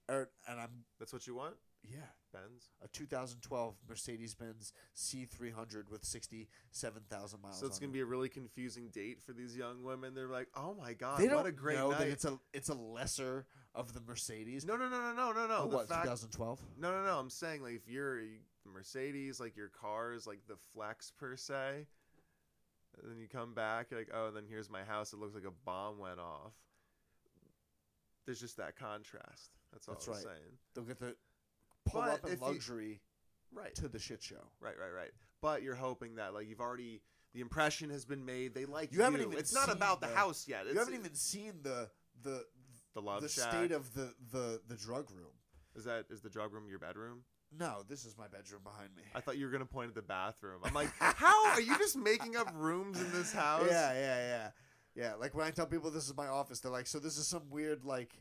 er, 0.09 0.29
and 0.47 0.59
I'm 0.59 0.85
That's 0.99 1.13
what 1.13 1.27
you 1.27 1.35
want, 1.35 1.55
yeah 1.83 1.99
Benz. 2.31 2.71
a 2.81 2.87
2012 2.87 3.75
Mercedes 3.87 4.33
Benz 4.33 4.73
C300 4.95 5.89
with 5.89 6.03
67,000 6.03 7.41
miles. 7.41 7.59
So 7.59 7.67
it's 7.67 7.75
on 7.77 7.81
gonna 7.81 7.93
be 7.93 7.99
a 7.99 8.05
really 8.05 8.29
confusing 8.29 8.89
date 8.89 9.21
for 9.21 9.33
these 9.33 9.55
young 9.55 9.83
women. 9.83 10.15
They're 10.15 10.27
like, 10.27 10.49
"Oh 10.55 10.73
my 10.73 10.93
god, 10.93 11.19
They 11.19 11.27
what 11.27 11.45
a 11.45 11.51
great 11.51 11.77
know 11.77 11.91
night!" 11.91 11.99
that 11.99 12.07
it's 12.07 12.25
a 12.25 12.39
it's 12.53 12.69
a 12.69 12.73
lesser 12.75 13.45
of 13.75 13.93
the 13.93 14.01
Mercedes. 14.01 14.65
no, 14.65 14.75
no, 14.77 14.89
no, 14.89 14.99
no, 14.99 15.13
no, 15.13 15.31
no, 15.31 15.47
no. 15.47 15.65
What 15.67 15.87
2012? 15.89 16.59
no, 16.77 16.91
no, 16.91 17.03
no. 17.05 17.19
I'm 17.19 17.29
saying 17.29 17.61
like 17.61 17.75
if 17.75 17.87
you're 17.87 18.19
Mercedes, 18.71 19.39
like 19.39 19.55
your 19.57 19.69
car 19.69 20.13
is 20.13 20.25
like 20.27 20.39
the 20.47 20.55
flex 20.73 21.11
per 21.11 21.35
se. 21.35 21.87
And 23.01 23.11
then 23.11 23.17
you 23.19 23.27
come 23.27 23.53
back, 23.55 23.87
you're 23.89 23.99
like, 23.99 24.11
oh, 24.13 24.27
and 24.27 24.35
then 24.37 24.45
here's 24.47 24.69
my 24.69 24.83
house. 24.83 25.13
It 25.13 25.19
looks 25.19 25.33
like 25.33 25.45
a 25.45 25.51
bomb 25.65 25.97
went 25.97 26.19
off. 26.19 26.53
There's 28.25 28.39
just 28.39 28.57
that 28.57 28.75
contrast. 28.77 29.51
That's 29.71 29.87
all 29.87 29.95
That's 29.95 30.07
I'm 30.07 30.13
right. 30.13 30.23
saying. 30.23 30.57
They'll 30.75 30.83
get 30.85 30.99
the 30.99 31.15
pull 31.85 32.01
But 32.01 32.09
up 32.11 32.25
in 32.25 32.33
if 32.33 32.39
you- 32.39 32.45
luxury 32.45 33.01
Right. 33.51 33.75
to 33.75 33.87
the 33.87 33.99
shit 33.99 34.21
show. 34.23 34.47
Right, 34.59 34.77
right, 34.79 34.91
right. 34.91 35.11
But 35.41 35.61
you're 35.63 35.75
hoping 35.75 36.15
that 36.15 36.33
like 36.33 36.47
you've 36.47 36.61
already 36.61 37.01
the 37.33 37.41
impression 37.41 37.89
has 37.89 38.05
been 38.05 38.23
made. 38.25 38.53
They 38.53 38.65
like 38.65 38.93
You 38.93 39.01
haven't 39.01 39.21
even 39.21 39.37
It's 39.37 39.53
not 39.53 39.69
about 39.71 39.99
the, 39.99 40.07
the- 40.07 40.15
house 40.15 40.47
yet. 40.47 40.65
It's, 40.65 40.73
you 40.73 40.79
haven't 40.79 40.93
even 40.95 41.15
seen 41.15 41.61
the 41.63 41.89
the 42.21 42.45
the 42.93 43.01
love 43.01 43.21
the 43.23 43.29
shack. 43.29 43.49
state 43.51 43.71
of 43.71 43.93
the 43.93 44.13
the 44.31 44.61
the 44.67 44.75
drug 44.75 45.09
room. 45.11 45.33
is 45.75 45.83
that 45.85 46.05
is 46.09 46.21
the 46.21 46.29
drug 46.29 46.53
room 46.53 46.69
your 46.69 46.79
bedroom? 46.79 47.23
No, 47.59 47.83
this 47.87 48.05
is 48.05 48.17
my 48.17 48.27
bedroom 48.27 48.61
behind 48.63 48.89
me. 48.95 49.03
I 49.13 49.19
thought 49.21 49.37
you 49.37 49.45
were 49.45 49.51
gonna 49.51 49.65
point 49.65 49.89
at 49.89 49.95
the 49.95 50.01
bathroom. 50.01 50.61
I'm 50.63 50.73
like, 50.73 50.89
how 50.99 51.47
are 51.49 51.61
you 51.61 51.77
just 51.77 51.95
making 51.97 52.35
up 52.35 52.51
rooms 52.55 52.99
in 52.99 53.11
this 53.11 53.31
house? 53.33 53.67
Yeah, 53.69 53.93
yeah, 53.93 54.27
yeah, 54.27 54.49
yeah. 54.95 55.13
Like 55.15 55.35
when 55.35 55.45
I 55.45 55.51
tell 55.51 55.65
people 55.67 55.91
this 55.91 56.07
is 56.07 56.15
my 56.15 56.27
office, 56.27 56.59
they're 56.61 56.71
like, 56.71 56.87
"So 56.87 56.99
this 56.99 57.17
is 57.17 57.27
some 57.27 57.49
weird 57.49 57.83
like 57.85 58.13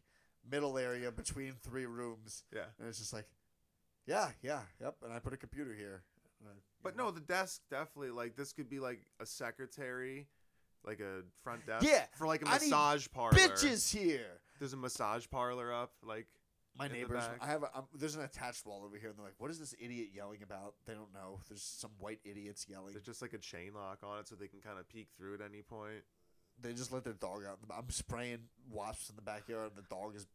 middle 0.50 0.76
area 0.78 1.10
between 1.10 1.54
three 1.62 1.86
rooms," 1.86 2.44
Yeah. 2.52 2.64
and 2.78 2.88
it's 2.88 2.98
just 2.98 3.12
like, 3.12 3.26
"Yeah, 4.06 4.30
yeah, 4.42 4.62
yep." 4.80 4.96
And 5.02 5.12
I 5.12 5.18
put 5.18 5.32
a 5.32 5.36
computer 5.38 5.72
here. 5.74 6.02
I- 6.44 6.48
But 6.82 6.96
know. 6.96 7.04
no, 7.04 7.10
the 7.12 7.20
desk 7.20 7.62
definitely 7.70 8.10
like 8.10 8.36
this 8.36 8.52
could 8.52 8.68
be 8.68 8.80
like 8.80 9.00
a 9.20 9.24
secretary, 9.26 10.26
like 10.84 11.00
a 11.00 11.22
front 11.42 11.64
desk. 11.66 11.86
Yeah, 11.86 12.04
For 12.18 12.26
like 12.26 12.42
a 12.42 12.46
massage 12.46 13.06
parlor. 13.12 13.32
bitches 13.38 13.90
here. 13.96 14.40
There's 14.58 14.72
a 14.72 14.76
massage 14.76 15.26
parlor 15.30 15.72
up. 15.72 15.92
Like 16.02 16.26
My 16.78 16.86
In 16.86 16.92
the 16.92 16.98
neighbors, 16.98 17.24
back. 17.26 17.38
I 17.42 17.46
have. 17.48 17.62
A, 17.64 17.78
um, 17.78 17.84
there's 17.94 18.14
an 18.14 18.22
attached 18.22 18.64
wall 18.64 18.82
over 18.84 18.96
here, 18.96 19.10
and 19.10 19.18
they're 19.18 19.26
like, 19.26 19.34
"What 19.38 19.50
is 19.50 19.58
this 19.58 19.74
idiot 19.78 20.08
yelling 20.14 20.42
about?" 20.42 20.74
They 20.86 20.94
don't 20.94 21.12
know. 21.12 21.40
There's 21.48 21.62
some 21.62 21.90
white 21.98 22.20
idiots 22.24 22.66
yelling. 22.68 22.92
there's 22.94 23.04
just 23.04 23.20
like 23.20 23.34
a 23.34 23.38
chain 23.38 23.72
lock 23.74 23.98
on 24.02 24.20
it, 24.20 24.28
so 24.28 24.34
they 24.36 24.48
can 24.48 24.60
kind 24.60 24.78
of 24.78 24.88
peek 24.88 25.08
through 25.16 25.34
at 25.34 25.40
any 25.42 25.60
point. 25.62 26.02
They 26.60 26.72
just 26.72 26.90
let 26.92 27.04
their 27.04 27.12
dog 27.12 27.42
out. 27.46 27.58
I'm 27.76 27.90
spraying 27.90 28.38
wasps 28.70 29.10
in 29.10 29.16
the 29.16 29.22
backyard, 29.22 29.72
and 29.76 29.84
the 29.84 29.88
dog 29.94 30.16
is 30.16 30.26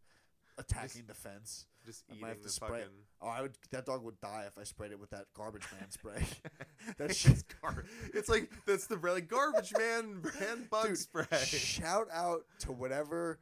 attacking 0.59 1.03
the 1.07 1.13
fence. 1.13 1.65
Just 1.85 2.03
I 2.09 2.15
eating 2.15 2.27
have 2.27 2.37
to 2.37 2.43
the 2.43 2.49
spray 2.49 2.67
it. 2.67 2.71
fucking. 2.83 2.95
Oh, 3.21 3.27
I 3.29 3.41
would. 3.41 3.57
That 3.71 3.85
dog 3.85 4.03
would 4.03 4.19
die 4.19 4.43
if 4.47 4.57
I 4.59 4.63
sprayed 4.63 4.91
it 4.91 4.99
with 4.99 5.09
that 5.11 5.25
garbage 5.33 5.63
man 5.79 5.89
spray. 5.89 6.23
that 6.97 7.09
it's, 7.11 7.17
shit. 7.17 7.43
gar- 7.61 7.85
it's 8.13 8.29
like 8.29 8.51
that's 8.65 8.87
the 8.87 8.97
like 8.97 9.27
garbage 9.27 9.73
man 9.77 10.19
brand 10.21 10.69
bug 10.69 10.87
Dude, 10.89 10.97
spray. 10.97 11.25
Shout 11.43 12.07
out 12.13 12.41
to 12.59 12.71
whatever. 12.71 13.39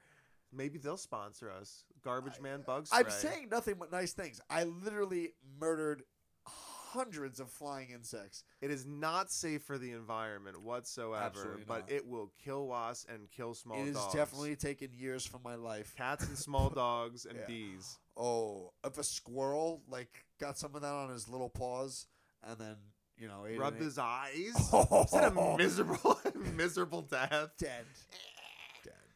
Maybe 0.55 0.77
they'll 0.77 0.97
sponsor 0.97 1.51
us. 1.51 1.83
Garbage 2.03 2.39
man 2.41 2.63
Bugs. 2.65 2.89
I'm 2.93 3.09
saying 3.09 3.49
nothing 3.51 3.75
but 3.79 3.91
nice 3.91 4.13
things. 4.13 4.39
I 4.49 4.63
literally 4.65 5.33
murdered 5.59 6.03
hundreds 6.45 7.39
of 7.41 7.49
flying 7.49 7.89
insects. 7.89 8.43
it 8.61 8.71
is 8.71 8.85
not 8.85 9.29
safe 9.29 9.63
for 9.63 9.77
the 9.77 9.91
environment 9.91 10.61
whatsoever, 10.61 11.59
but 11.67 11.83
it 11.89 12.07
will 12.07 12.31
kill 12.41 12.67
wasps 12.67 13.05
and 13.11 13.29
kill 13.31 13.53
small 13.53 13.81
it 13.81 13.87
has 13.87 13.95
dogs. 13.95 14.13
definitely 14.13 14.55
taken 14.55 14.89
years 14.93 15.25
from 15.25 15.41
my 15.43 15.55
life. 15.55 15.93
cats 15.97 16.25
and 16.27 16.37
small 16.37 16.69
dogs 16.75 17.25
and 17.25 17.37
Yeah. 17.39 17.45
bees. 17.47 17.99
Oh, 18.15 18.71
if 18.85 18.97
a 18.97 19.03
squirrel 19.03 19.81
like 19.89 20.25
got 20.39 20.57
some 20.57 20.73
of 20.75 20.81
that 20.83 20.93
on 20.93 21.09
his 21.09 21.27
little 21.27 21.49
paws 21.49 22.07
and 22.43 22.57
then 22.57 22.75
you 23.17 23.27
know 23.27 23.45
Rubbed 23.57 23.81
his 23.81 23.97
eyes. 23.97 24.53
Oh. 24.71 25.03
Is 25.05 25.11
that 25.11 25.31
a 25.35 25.57
miserable, 25.57 26.19
miserable 26.55 27.01
death? 27.01 27.49
dead. 27.57 27.85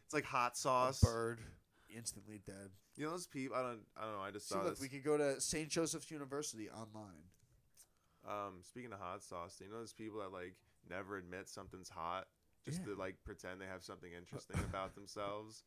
It's 0.09 0.13
like 0.15 0.25
hot 0.25 0.53
A 0.53 0.57
sauce. 0.57 0.99
bird, 1.01 1.39
instantly 1.95 2.41
dead. 2.43 2.71
You 2.95 3.05
know 3.05 3.11
those 3.11 3.27
people? 3.27 3.55
I 3.55 3.61
don't. 3.61 3.81
I 3.95 4.05
don't 4.05 4.15
know. 4.15 4.21
I 4.21 4.31
just 4.31 4.49
See, 4.49 4.55
saw 4.55 4.61
look, 4.63 4.71
this. 4.71 4.81
we 4.81 4.87
could 4.89 5.03
go 5.03 5.17
to 5.17 5.39
St. 5.39 5.69
Joseph's 5.69 6.09
University 6.09 6.67
online. 6.67 7.29
Um, 8.27 8.55
speaking 8.63 8.91
of 8.91 8.99
hot 8.99 9.23
sauce, 9.23 9.57
you 9.63 9.69
know 9.71 9.77
those 9.79 9.93
people 9.93 10.19
that 10.19 10.31
like 10.33 10.55
never 10.89 11.17
admit 11.17 11.47
something's 11.47 11.89
hot 11.89 12.25
just 12.65 12.79
Yeah. 12.79 12.93
to 12.93 12.95
like 12.99 13.15
pretend 13.23 13.61
they 13.61 13.65
have 13.67 13.83
something 13.83 14.11
interesting 14.11 14.57
about 14.69 14.95
themselves? 14.95 15.63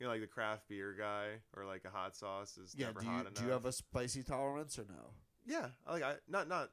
You 0.00 0.06
know, 0.06 0.12
like 0.12 0.22
the 0.22 0.26
craft 0.26 0.68
beer 0.68 0.94
guy 0.98 1.26
or 1.54 1.64
like 1.66 1.84
a 1.84 1.90
hot 1.90 2.16
sauce 2.16 2.56
is 2.56 2.74
Yeah, 2.76 2.86
never 2.86 3.00
do 3.00 3.06
you 3.06 3.12
hot 3.12 3.20
enough. 3.22 3.34
do 3.34 3.44
you 3.44 3.50
have 3.50 3.66
a 3.66 3.72
spicy 3.72 4.22
tolerance 4.22 4.78
or 4.78 4.86
no? 4.88 5.10
Yeah, 5.46 5.66
like 5.86 6.02
I 6.02 6.14
not 6.26 6.48
not 6.48 6.70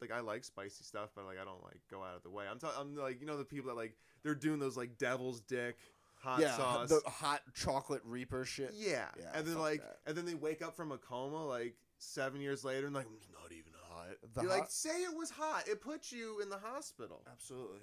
like 0.00 0.10
I 0.12 0.20
like 0.20 0.44
spicy 0.44 0.84
stuff, 0.84 1.10
but 1.16 1.24
like 1.24 1.38
I 1.40 1.44
don't 1.44 1.62
like 1.64 1.80
go 1.90 2.02
out 2.04 2.14
of 2.16 2.22
the 2.22 2.30
way. 2.30 2.44
I'm 2.48 2.58
talking. 2.58 2.76
I'm 2.78 2.94
like 2.94 3.20
you 3.20 3.26
know 3.26 3.36
the 3.38 3.44
people 3.44 3.68
that 3.70 3.76
like 3.76 3.96
they're 4.22 4.34
doing 4.36 4.58
those 4.60 4.76
like 4.76 4.98
devil's 4.98 5.40
dick 5.40 5.76
hot 6.20 6.40
yeah, 6.40 6.56
sauce. 6.56 6.88
the 6.88 7.00
hot 7.10 7.42
chocolate 7.54 8.02
reaper 8.04 8.44
shit. 8.44 8.72
yeah. 8.74 9.06
Yeah, 9.18 9.30
and 9.34 9.46
then 9.46 9.58
like 9.58 9.80
that. 9.80 9.98
and 10.06 10.16
then 10.16 10.24
they 10.26 10.34
wake 10.34 10.62
up 10.62 10.76
from 10.76 10.92
a 10.92 10.98
coma 10.98 11.44
like 11.46 11.74
seven 11.98 12.40
years 12.40 12.64
later 12.64 12.86
and 12.86 12.94
like 12.94 13.06
it's 13.16 13.28
not 13.32 13.50
even 13.52 13.72
hot. 13.88 14.06
The 14.34 14.42
You're 14.42 14.50
hot- 14.50 14.60
like 14.60 14.70
say 14.70 15.02
it 15.02 15.16
was 15.16 15.30
hot. 15.30 15.66
It 15.68 15.80
put 15.80 16.12
you 16.12 16.40
in 16.42 16.48
the 16.48 16.58
hospital. 16.58 17.22
Absolutely. 17.30 17.80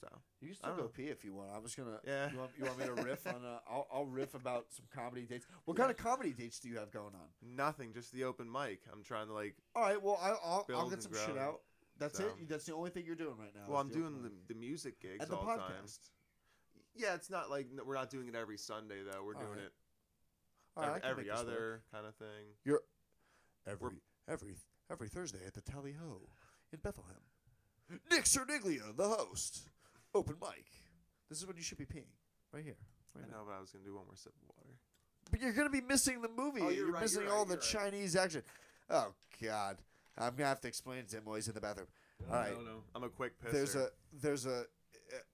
So 0.00 0.08
You 0.40 0.48
can 0.48 0.56
still 0.56 0.74
go 0.76 0.82
know. 0.84 0.88
pee 0.88 1.04
if 1.08 1.24
you 1.26 1.34
want. 1.34 1.50
I 1.54 1.58
was 1.58 1.74
gonna. 1.74 1.98
Yeah. 2.06 2.30
You 2.32 2.38
want, 2.38 2.50
you 2.58 2.64
want 2.64 2.78
me 2.78 2.86
to 2.86 2.94
riff 2.94 3.26
on? 3.26 3.44
Uh, 3.44 3.58
I'll, 3.70 3.86
I'll 3.92 4.06
riff 4.06 4.34
about 4.34 4.66
some 4.70 4.86
comedy 4.94 5.22
dates. 5.26 5.46
What 5.66 5.76
kind 5.76 5.90
of 5.90 5.98
comedy 5.98 6.32
dates 6.32 6.58
do 6.58 6.68
you 6.70 6.78
have 6.78 6.90
going 6.90 7.14
on? 7.14 7.28
nothing, 7.56 7.92
just 7.92 8.10
the 8.12 8.24
open 8.24 8.50
mic. 8.50 8.80
I'm 8.90 9.02
trying 9.02 9.26
to 9.26 9.34
like. 9.34 9.54
All 9.76 9.82
right. 9.82 10.02
Well, 10.02 10.18
I, 10.22 10.30
I'll 10.30 10.66
I'll 10.74 10.88
get 10.88 11.02
some 11.02 11.12
grow. 11.12 11.20
shit 11.26 11.36
out. 11.36 11.60
That's 11.98 12.16
So- 12.16 12.24
it. 12.24 12.48
That's 12.48 12.64
the 12.64 12.74
only 12.74 12.88
thing 12.88 13.04
you're 13.04 13.14
doing 13.14 13.36
right 13.38 13.54
now. 13.54 13.64
Well, 13.68 13.78
I'm 13.78 13.90
doing 13.90 14.22
the, 14.22 14.30
the 14.52 14.58
music 14.58 15.00
gigs 15.02 15.22
and 15.22 15.30
the 15.30 15.36
all 15.36 15.44
the 15.44 15.56
time. 15.56 15.72
Podcast. 17.00 17.08
Yeah, 17.08 17.14
it's 17.14 17.30
not 17.30 17.50
like 17.50 17.66
we're 17.84 17.94
not 17.94 18.10
doing 18.10 18.28
it 18.28 18.34
every 18.34 18.58
Sunday 18.58 19.02
though. 19.04 19.22
We're 19.24 19.34
All 19.34 19.40
doing 19.40 19.52
right. 19.58 19.64
it 19.66 19.72
All 20.76 20.82
right, 20.84 20.88
every, 20.90 21.00
can 21.00 21.10
every 21.10 21.24
make 21.24 21.32
work. 21.32 21.40
other 21.40 21.82
kind 21.92 22.06
of 22.06 22.14
thing. 22.16 22.54
You're 22.64 22.82
every 23.66 23.90
every 24.28 24.54
every 24.90 25.08
Thursday 25.08 25.38
at 25.46 25.54
the 25.54 25.60
Tally 25.60 25.92
Ho 26.00 26.20
in 26.72 26.78
Bethlehem. 26.82 27.16
Nick 28.10 28.24
Cerniglia, 28.24 28.96
the 28.96 29.08
host. 29.08 29.62
Open 30.14 30.36
mic. 30.40 30.66
This 31.28 31.38
is 31.38 31.46
when 31.46 31.56
you 31.56 31.62
should 31.62 31.78
be 31.78 31.86
peeing. 31.86 32.06
Right 32.52 32.64
here. 32.64 32.76
Right 33.14 33.24
I 33.26 33.30
now. 33.30 33.38
know, 33.38 33.42
but 33.48 33.54
I 33.56 33.60
was 33.60 33.70
gonna 33.70 33.84
do 33.84 33.94
one 33.94 34.04
more 34.06 34.16
sip 34.16 34.32
of 34.42 34.48
water. 34.56 34.76
But 35.30 35.40
you're 35.40 35.52
gonna 35.52 35.70
be 35.70 35.80
missing 35.80 36.22
the 36.22 36.28
movie. 36.28 36.60
Oh, 36.62 36.68
you're 36.68 36.86
you're 36.86 36.92
right, 36.92 37.02
missing 37.02 37.22
you're 37.22 37.32
all 37.32 37.38
right, 37.44 37.48
the 37.60 37.66
you're 37.72 37.82
right. 37.82 37.90
Chinese 37.92 38.16
action. 38.16 38.42
Oh 38.90 39.12
God. 39.42 39.78
I'm 40.18 40.34
gonna 40.34 40.48
have 40.48 40.60
to 40.62 40.68
explain 40.68 41.04
to 41.06 41.16
him 41.16 41.22
while 41.24 41.36
he's 41.36 41.48
in 41.48 41.54
the 41.54 41.60
bathroom. 41.60 41.86
All 42.30 42.36
right. 42.36 42.52
No, 42.52 42.60
no. 42.64 42.82
I'm 42.94 43.04
a 43.04 43.08
quick 43.08 43.32
pisser. 43.40 43.52
There's 43.52 43.74
a 43.76 43.88
there's 44.12 44.46
a 44.46 44.64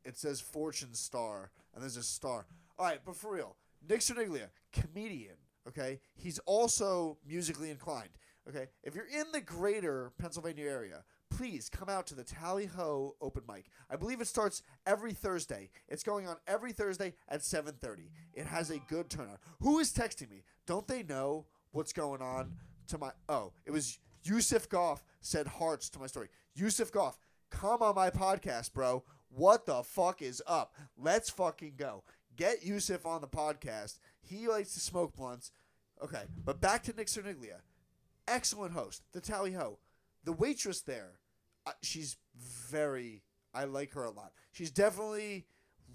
it 0.04 0.16
says 0.18 0.40
Fortune 0.40 0.94
Star, 0.94 1.50
and 1.74 1.82
there's 1.82 1.96
a 1.96 2.02
star. 2.02 2.46
All 2.78 2.86
right, 2.86 3.00
but 3.04 3.16
for 3.16 3.32
real, 3.32 3.56
Nick 3.88 4.00
Cerniglia, 4.00 4.48
comedian. 4.72 5.36
Okay, 5.68 6.00
he's 6.14 6.38
also 6.40 7.18
musically 7.26 7.70
inclined. 7.70 8.10
Okay, 8.48 8.68
if 8.84 8.94
you're 8.94 9.06
in 9.06 9.32
the 9.32 9.40
greater 9.40 10.12
Pennsylvania 10.18 10.66
area, 10.70 11.02
please 11.30 11.68
come 11.68 11.88
out 11.88 12.06
to 12.06 12.14
the 12.14 12.22
Tally 12.22 12.66
Ho 12.66 13.16
open 13.20 13.42
mic. 13.48 13.66
I 13.90 13.96
believe 13.96 14.20
it 14.20 14.28
starts 14.28 14.62
every 14.86 15.12
Thursday. 15.12 15.70
It's 15.88 16.04
going 16.04 16.28
on 16.28 16.36
every 16.46 16.72
Thursday 16.72 17.14
at 17.28 17.42
7:30. 17.42 18.10
It 18.34 18.46
has 18.46 18.70
a 18.70 18.78
good 18.78 19.10
turnout. 19.10 19.40
Who 19.60 19.80
is 19.80 19.92
texting 19.92 20.30
me? 20.30 20.44
Don't 20.66 20.86
they 20.86 21.02
know 21.02 21.46
what's 21.72 21.92
going 21.92 22.22
on 22.22 22.56
to 22.88 22.98
my 22.98 23.10
Oh, 23.28 23.52
it 23.64 23.72
was 23.72 23.98
Yusuf 24.22 24.68
Goff 24.68 25.04
said 25.20 25.46
hearts 25.46 25.88
to 25.90 25.98
my 25.98 26.06
story. 26.06 26.28
Yusuf 26.54 26.92
Goff, 26.92 27.18
come 27.50 27.82
on 27.82 27.94
my 27.94 28.10
podcast, 28.10 28.72
bro. 28.72 29.04
What 29.28 29.66
the 29.66 29.82
fuck 29.82 30.22
is 30.22 30.42
up? 30.46 30.74
Let's 30.96 31.30
fucking 31.30 31.74
go. 31.76 32.04
Get 32.36 32.64
Yusuf 32.64 33.06
on 33.06 33.20
the 33.20 33.28
podcast. 33.28 33.98
He 34.20 34.48
likes 34.48 34.74
to 34.74 34.80
smoke 34.80 35.16
blunts. 35.16 35.50
Okay, 36.02 36.24
but 36.44 36.60
back 36.60 36.82
to 36.84 36.92
Nick 36.92 37.06
Cerniglia. 37.06 37.60
Excellent 38.28 38.72
host. 38.74 39.02
The 39.12 39.20
Tally 39.20 39.52
Ho. 39.52 39.78
The 40.24 40.32
waitress 40.32 40.80
there, 40.80 41.20
uh, 41.66 41.72
she's 41.82 42.16
very. 42.36 43.22
I 43.54 43.64
like 43.64 43.92
her 43.92 44.04
a 44.04 44.10
lot. 44.10 44.32
She's 44.52 44.70
definitely. 44.70 45.46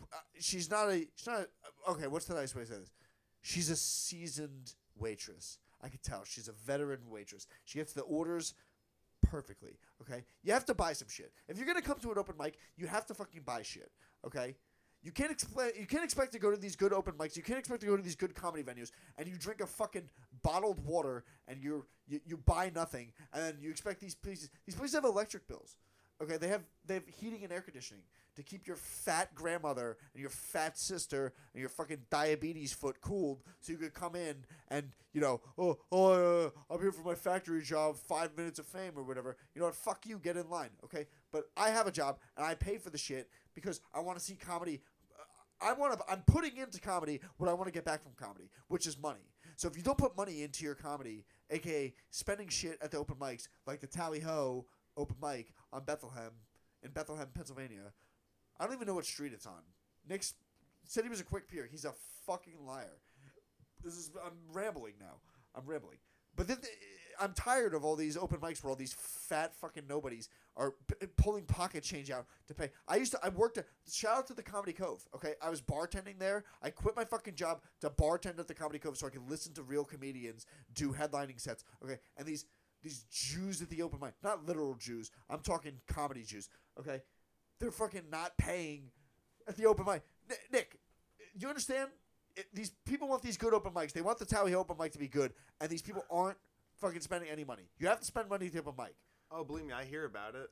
Uh, 0.02 0.18
she's 0.40 0.72
not 0.72 0.90
a. 0.90 1.08
She's 1.16 1.28
not. 1.28 1.48
A, 1.88 1.92
okay, 1.92 2.08
what's 2.08 2.26
the 2.26 2.34
nice 2.34 2.56
way 2.56 2.64
to 2.64 2.68
say 2.68 2.80
this? 2.80 2.92
She's 3.42 3.70
a 3.70 3.76
seasoned 3.76 4.74
waitress. 4.96 5.60
I 5.84 5.90
could 5.90 6.04
tell 6.04 6.24
she's 6.24 6.48
a 6.48 6.54
veteran 6.54 7.10
waitress. 7.10 7.48
She 7.66 7.80
gets 7.80 7.94
the 7.94 8.02
orders 8.02 8.54
perfectly. 9.24 9.78
Okay, 10.02 10.24
you 10.44 10.54
have 10.54 10.66
to 10.66 10.74
buy 10.74 10.94
some 10.94 11.08
shit. 11.10 11.32
If 11.48 11.58
you're 11.58 11.68
gonna 11.68 11.82
come 11.82 12.00
to 12.00 12.12
an 12.12 12.18
open 12.18 12.36
mic, 12.38 12.58
you 12.78 12.88
have 12.88 13.06
to 13.08 13.14
fucking 13.14 13.42
buy 13.46 13.62
shit. 13.62 13.92
Okay. 14.26 14.56
You 15.04 15.12
can't 15.12 15.32
expect 15.32 15.78
you 15.78 15.88
can't 15.88 16.04
expect 16.04 16.32
to 16.34 16.40
go 16.40 16.52
to 16.52 16.58
these 16.58 16.76
good 16.76 16.94
open 16.94 17.14
mics. 17.14 17.36
You 17.36 17.42
can't 17.42 17.58
expect 17.58 17.82
to 17.82 17.88
go 17.88 17.98
to 17.98 18.04
these 18.04 18.16
good 18.16 18.36
comedy 18.36 18.62
venues 18.62 18.92
and 19.18 19.28
you 19.28 19.36
drink 19.36 19.62
a 19.62 19.66
fucking 19.66 20.08
bottled 20.44 20.86
water 20.86 21.24
and 21.48 21.60
you're 21.64 21.88
you, 22.08 22.20
you 22.24 22.38
buy 22.38 22.72
nothing 22.74 23.12
and 23.34 23.58
you 23.60 23.72
expect 23.72 24.00
these 24.00 24.14
places 24.14 24.52
these 24.68 24.76
places 24.76 24.94
have 24.94 25.06
electric 25.06 25.48
bills. 25.48 25.78
Okay, 26.22 26.38
they 26.38 26.50
have 26.50 26.62
they 26.86 26.96
have 26.96 27.08
heating 27.08 27.44
and 27.44 27.52
air 27.52 27.62
conditioning 27.62 28.04
to 28.36 28.44
keep 28.44 28.68
your 28.68 28.76
fat 28.76 29.34
grandmother 29.36 29.98
and 30.14 30.22
your 30.22 30.30
fat 30.30 30.78
sister 30.78 31.34
and 31.54 31.60
your 31.60 31.70
fucking 31.70 32.00
diabetes 32.10 32.74
foot 32.74 33.02
cooled, 33.02 33.42
so 33.60 33.72
you 33.72 33.78
could 33.78 33.94
come 33.94 34.16
in 34.16 34.46
and 34.70 34.92
you 35.14 35.20
know, 35.20 35.42
oh, 35.58 35.78
oh, 35.92 36.46
uh, 36.46 36.50
I'm 36.70 36.82
here 36.82 36.92
for 36.92 37.04
my 37.04 37.16
factory 37.16 37.62
job, 37.62 37.98
five 37.98 38.36
minutes 38.38 38.60
of 38.60 38.66
fame 38.66 38.94
or 38.96 39.04
whatever. 39.04 39.36
You 39.54 39.60
know 39.60 39.66
what? 39.68 39.76
Fuck 39.76 40.06
you, 40.06 40.20
get 40.20 40.38
in 40.38 40.50
line, 40.50 40.70
okay? 40.86 41.08
But 41.32 41.50
I 41.58 41.70
have 41.70 41.88
a 41.88 41.92
job 41.92 42.18
and 42.38 42.46
I 42.46 42.56
pay 42.56 42.78
for 42.78 42.90
the 42.90 42.98
shit 42.98 43.30
because 43.54 43.82
I 43.94 44.00
want 44.00 44.18
to 44.18 44.24
see 44.24 44.36
comedy. 44.36 44.82
uh, 45.20 45.66
I 45.70 45.74
want 45.74 45.98
to. 45.98 46.06
I'm 46.10 46.24
putting 46.28 46.56
into 46.56 46.80
comedy 46.80 47.20
what 47.38 47.50
I 47.50 47.54
want 47.54 47.68
to 47.68 47.74
get 47.74 47.84
back 47.84 48.04
from 48.04 48.14
comedy, 48.16 48.50
which 48.70 48.88
is 48.88 48.98
money. 48.98 49.28
So 49.58 49.68
if 49.68 49.76
you 49.76 49.84
don't 49.84 49.98
put 49.98 50.16
money 50.16 50.44
into 50.44 50.64
your 50.64 50.76
comedy, 50.76 51.26
aka 51.50 51.94
spending 52.10 52.48
shit 52.48 52.78
at 52.82 52.92
the 52.92 52.98
open 52.98 53.16
mics, 53.16 53.50
like 53.68 53.82
the 53.82 53.88
Tally 53.88 54.22
Ho 54.22 54.66
open 54.96 55.18
mic 55.22 55.54
on 55.74 55.84
Bethlehem 55.84 56.32
in 56.84 56.92
Bethlehem, 56.92 57.28
Pennsylvania. 57.34 57.94
I 58.60 58.66
don't 58.66 58.76
even 58.76 58.88
know 58.88 58.96
what 58.96 59.06
street 59.06 59.34
it's 59.34 59.46
on. 59.46 59.62
Nick 60.08 60.24
said 60.86 61.04
he 61.04 61.10
was 61.10 61.22
a 61.22 61.26
quick 61.26 61.48
peer. 61.48 61.68
He's 61.70 61.86
a 61.86 61.94
fucking 62.26 62.66
liar. 62.66 62.98
This 63.84 63.96
is 63.96 64.12
I'm 64.24 64.34
rambling 64.54 64.94
now. 65.00 65.20
I'm 65.56 65.66
rambling. 65.66 65.98
But 66.36 66.48
then 66.48 66.58
eh, 66.64 66.68
I'm 67.20 67.34
tired 67.34 67.74
of 67.74 67.84
all 67.84 67.96
these 67.96 68.18
open 68.18 68.38
mics 68.40 68.64
where 68.64 68.70
all 68.70 68.76
these 68.76 68.94
fat 68.94 69.54
fucking 69.60 69.84
nobodies 69.88 70.30
are 70.56 70.72
p- 70.88 70.96
eh, 71.02 71.06
pulling 71.18 71.46
pocket 71.46 71.84
change 71.84 72.12
out 72.12 72.26
to 72.48 72.54
pay. 72.54 72.70
I 72.88 72.98
used 72.98 73.12
to 73.14 73.20
I 73.24 73.30
worked 73.30 73.58
at 73.58 73.66
shout 73.92 74.18
out 74.18 74.28
to 74.28 74.34
the 74.34 74.44
Comedy 74.44 74.74
Cove. 74.74 75.06
Okay, 75.16 75.34
I 75.42 75.50
was 75.50 75.62
bartending 75.62 76.20
there. 76.20 76.44
I 76.62 76.70
quit 76.70 76.96
my 76.96 77.06
fucking 77.06 77.36
job 77.36 77.62
to 77.82 77.90
bartend 77.90 78.40
at 78.40 78.48
the 78.48 78.54
Comedy 78.54 78.80
Cove 78.80 78.98
so 78.98 79.08
I 79.08 79.10
could 79.10 79.30
listen 79.30 79.54
to 79.54 79.64
real 79.64 79.84
comedians 79.84 80.46
do 80.74 80.94
headlining 80.94 81.40
sets. 81.40 81.64
Okay, 81.84 81.98
and 82.18 82.26
these 82.26 82.46
these 82.82 83.06
Jews 83.12 83.62
at 83.62 83.70
the 83.70 83.82
open 83.82 84.00
mic, 84.00 84.14
not 84.24 84.46
literal 84.46 84.74
Jews. 84.76 85.12
I'm 85.30 85.42
talking 85.42 85.74
comedy 85.88 86.24
Jews. 86.24 86.50
Okay, 86.80 87.02
they're 87.62 87.72
fucking 87.72 88.10
not 88.12 88.38
paying 88.38 88.90
at 89.48 89.56
the 89.56 89.66
open 89.68 89.86
mic. 89.86 90.02
N- 90.30 90.38
Nick, 90.52 90.80
you 91.40 91.48
understand? 91.48 91.90
It, 92.36 92.48
these 92.54 92.72
people 92.86 93.08
want 93.08 93.22
these 93.22 93.38
good 93.38 93.54
open 93.54 93.72
mics. 93.72 93.94
They 93.94 94.02
want 94.02 94.18
the 94.20 94.26
Tally 94.26 94.54
open 94.54 94.76
mic 94.80 94.92
to 94.94 95.00
be 95.00 95.08
good, 95.08 95.34
and 95.60 95.70
these 95.70 95.82
people 95.82 96.04
aren't 96.10 96.38
fucking 96.80 97.02
spending 97.02 97.30
any 97.30 97.44
money. 97.44 97.64
You 97.78 97.88
have 97.88 98.00
to 98.00 98.06
spend 98.06 98.30
money 98.30 98.48
to 98.48 98.54
the 98.54 98.60
open 98.60 98.74
mic. 98.78 98.96
Oh, 99.32 99.44
believe 99.44 99.66
me, 99.66 99.74
I 99.74 99.86
hear 99.86 100.06
about 100.06 100.36
it. 100.36 100.50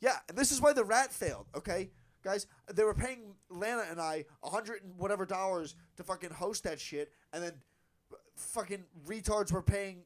Yeah, 0.00 0.16
and 0.28 0.36
this 0.36 0.50
is 0.50 0.60
why 0.60 0.72
the 0.72 0.84
Rat 0.84 1.12
failed. 1.12 1.46
Okay, 1.54 1.90
guys, 2.24 2.46
they 2.72 2.84
were 2.84 2.94
paying 2.94 3.34
Lana 3.50 3.84
and 3.90 4.00
I 4.00 4.24
a 4.42 4.48
hundred 4.48 4.82
and 4.82 4.96
whatever 4.98 5.24
dollars 5.26 5.74
to 5.96 6.02
fucking 6.02 6.30
host 6.30 6.64
that 6.64 6.80
shit, 6.80 7.12
and 7.32 7.42
then 7.42 7.52
fucking 8.34 8.84
retards 9.06 9.52
were 9.52 9.62
paying, 9.62 10.04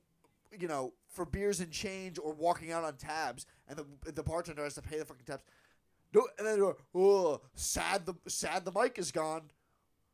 you 0.58 0.68
know, 0.68 0.92
for 1.08 1.24
beers 1.24 1.60
and 1.60 1.70
change 1.70 2.18
or 2.18 2.32
walking 2.32 2.72
out 2.72 2.84
on 2.84 2.96
tabs, 2.96 3.46
and 3.68 3.78
the 3.78 4.12
the 4.12 4.22
bartender 4.22 4.64
has 4.64 4.74
to 4.74 4.82
pay 4.82 4.98
the 4.98 5.04
fucking 5.04 5.24
tabs. 5.26 5.44
No, 6.14 6.28
and 6.38 6.46
then 6.46 6.58
go, 6.58 6.76
oh, 6.94 7.40
sad 7.54 8.06
the 8.06 8.14
sad 8.28 8.64
the 8.64 8.72
mic 8.72 8.98
is 8.98 9.10
gone. 9.10 9.42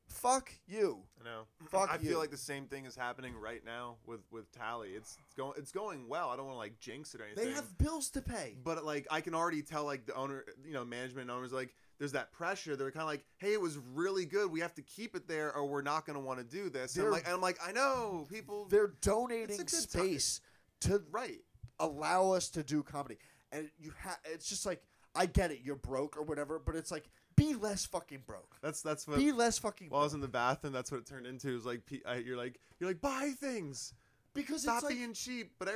Fuck 0.08 0.52
you. 0.66 0.98
I 1.20 1.24
know. 1.24 1.42
Fuck 1.70 1.90
I 1.90 1.94
you. 2.02 2.10
feel 2.10 2.18
like 2.18 2.30
the 2.30 2.36
same 2.36 2.66
thing 2.66 2.84
is 2.84 2.96
happening 2.96 3.34
right 3.36 3.64
now 3.64 3.96
with 4.06 4.20
with 4.30 4.50
Tally. 4.50 4.90
It's, 4.90 5.16
it's 5.24 5.34
going 5.34 5.52
it's 5.56 5.72
going 5.72 6.08
well. 6.08 6.30
I 6.30 6.36
don't 6.36 6.46
want 6.46 6.56
to 6.56 6.60
like 6.60 6.80
jinx 6.80 7.14
it 7.14 7.20
or 7.20 7.24
anything. 7.24 7.44
They 7.44 7.52
have 7.52 7.78
bills 7.78 8.10
to 8.10 8.22
pay. 8.22 8.56
but 8.64 8.84
like 8.84 9.06
I 9.10 9.20
can 9.20 9.34
already 9.34 9.62
tell 9.62 9.84
like 9.84 10.06
the 10.06 10.14
owner, 10.14 10.44
you 10.64 10.72
know, 10.72 10.84
management 10.84 11.30
owners 11.30 11.52
like 11.52 11.74
there's 11.98 12.12
that 12.12 12.32
pressure. 12.32 12.76
They're 12.76 12.90
kind 12.90 13.02
of 13.02 13.08
like, 13.08 13.24
"Hey, 13.36 13.52
it 13.52 13.60
was 13.60 13.78
really 13.94 14.24
good. 14.24 14.50
We 14.50 14.60
have 14.60 14.74
to 14.76 14.82
keep 14.82 15.14
it 15.14 15.28
there, 15.28 15.54
or 15.54 15.66
we're 15.66 15.82
not 15.82 16.06
going 16.06 16.18
to 16.18 16.24
want 16.24 16.38
to 16.38 16.44
do 16.44 16.70
this." 16.70 16.96
And 16.96 17.04
I'm 17.04 17.12
like, 17.12 17.24
and 17.26 17.34
I'm 17.34 17.42
like, 17.42 17.58
I 17.64 17.72
know 17.72 18.26
people. 18.30 18.66
They're 18.70 18.94
donating 19.02 19.58
good 19.58 19.68
time. 19.68 19.80
space 19.80 20.40
to 20.80 21.02
right. 21.10 21.40
allow 21.78 22.30
us 22.30 22.48
to 22.50 22.62
do 22.62 22.82
comedy. 22.82 23.18
And 23.52 23.68
you 23.78 23.92
have 23.98 24.18
it's 24.24 24.48
just 24.48 24.64
like 24.64 24.82
I 25.14 25.26
get 25.26 25.50
it, 25.50 25.60
you're 25.64 25.76
broke 25.76 26.16
or 26.16 26.22
whatever, 26.22 26.58
but 26.58 26.76
it's 26.76 26.90
like 26.90 27.08
be 27.36 27.54
less 27.54 27.84
fucking 27.86 28.22
broke. 28.26 28.56
That's 28.62 28.82
that's 28.82 29.06
what. 29.08 29.18
Be 29.18 29.32
less 29.32 29.58
fucking 29.58 29.88
while 29.90 30.02
I 30.02 30.04
was 30.04 30.14
in 30.14 30.20
the 30.20 30.28
bathroom, 30.28 30.72
that's 30.72 30.90
what 30.90 30.98
it 30.98 31.06
turned 31.06 31.26
into. 31.26 31.50
It 31.50 31.54
was 31.54 31.66
like 31.66 31.82
I, 32.06 32.16
you're 32.16 32.36
like 32.36 32.60
you're 32.78 32.88
like 32.88 33.00
buy 33.00 33.32
things, 33.38 33.94
because 34.34 34.62
stop 34.62 34.76
it's 34.76 34.84
like, 34.84 34.96
being 34.96 35.14
cheap. 35.14 35.52
But 35.58 35.68
I, 35.68 35.72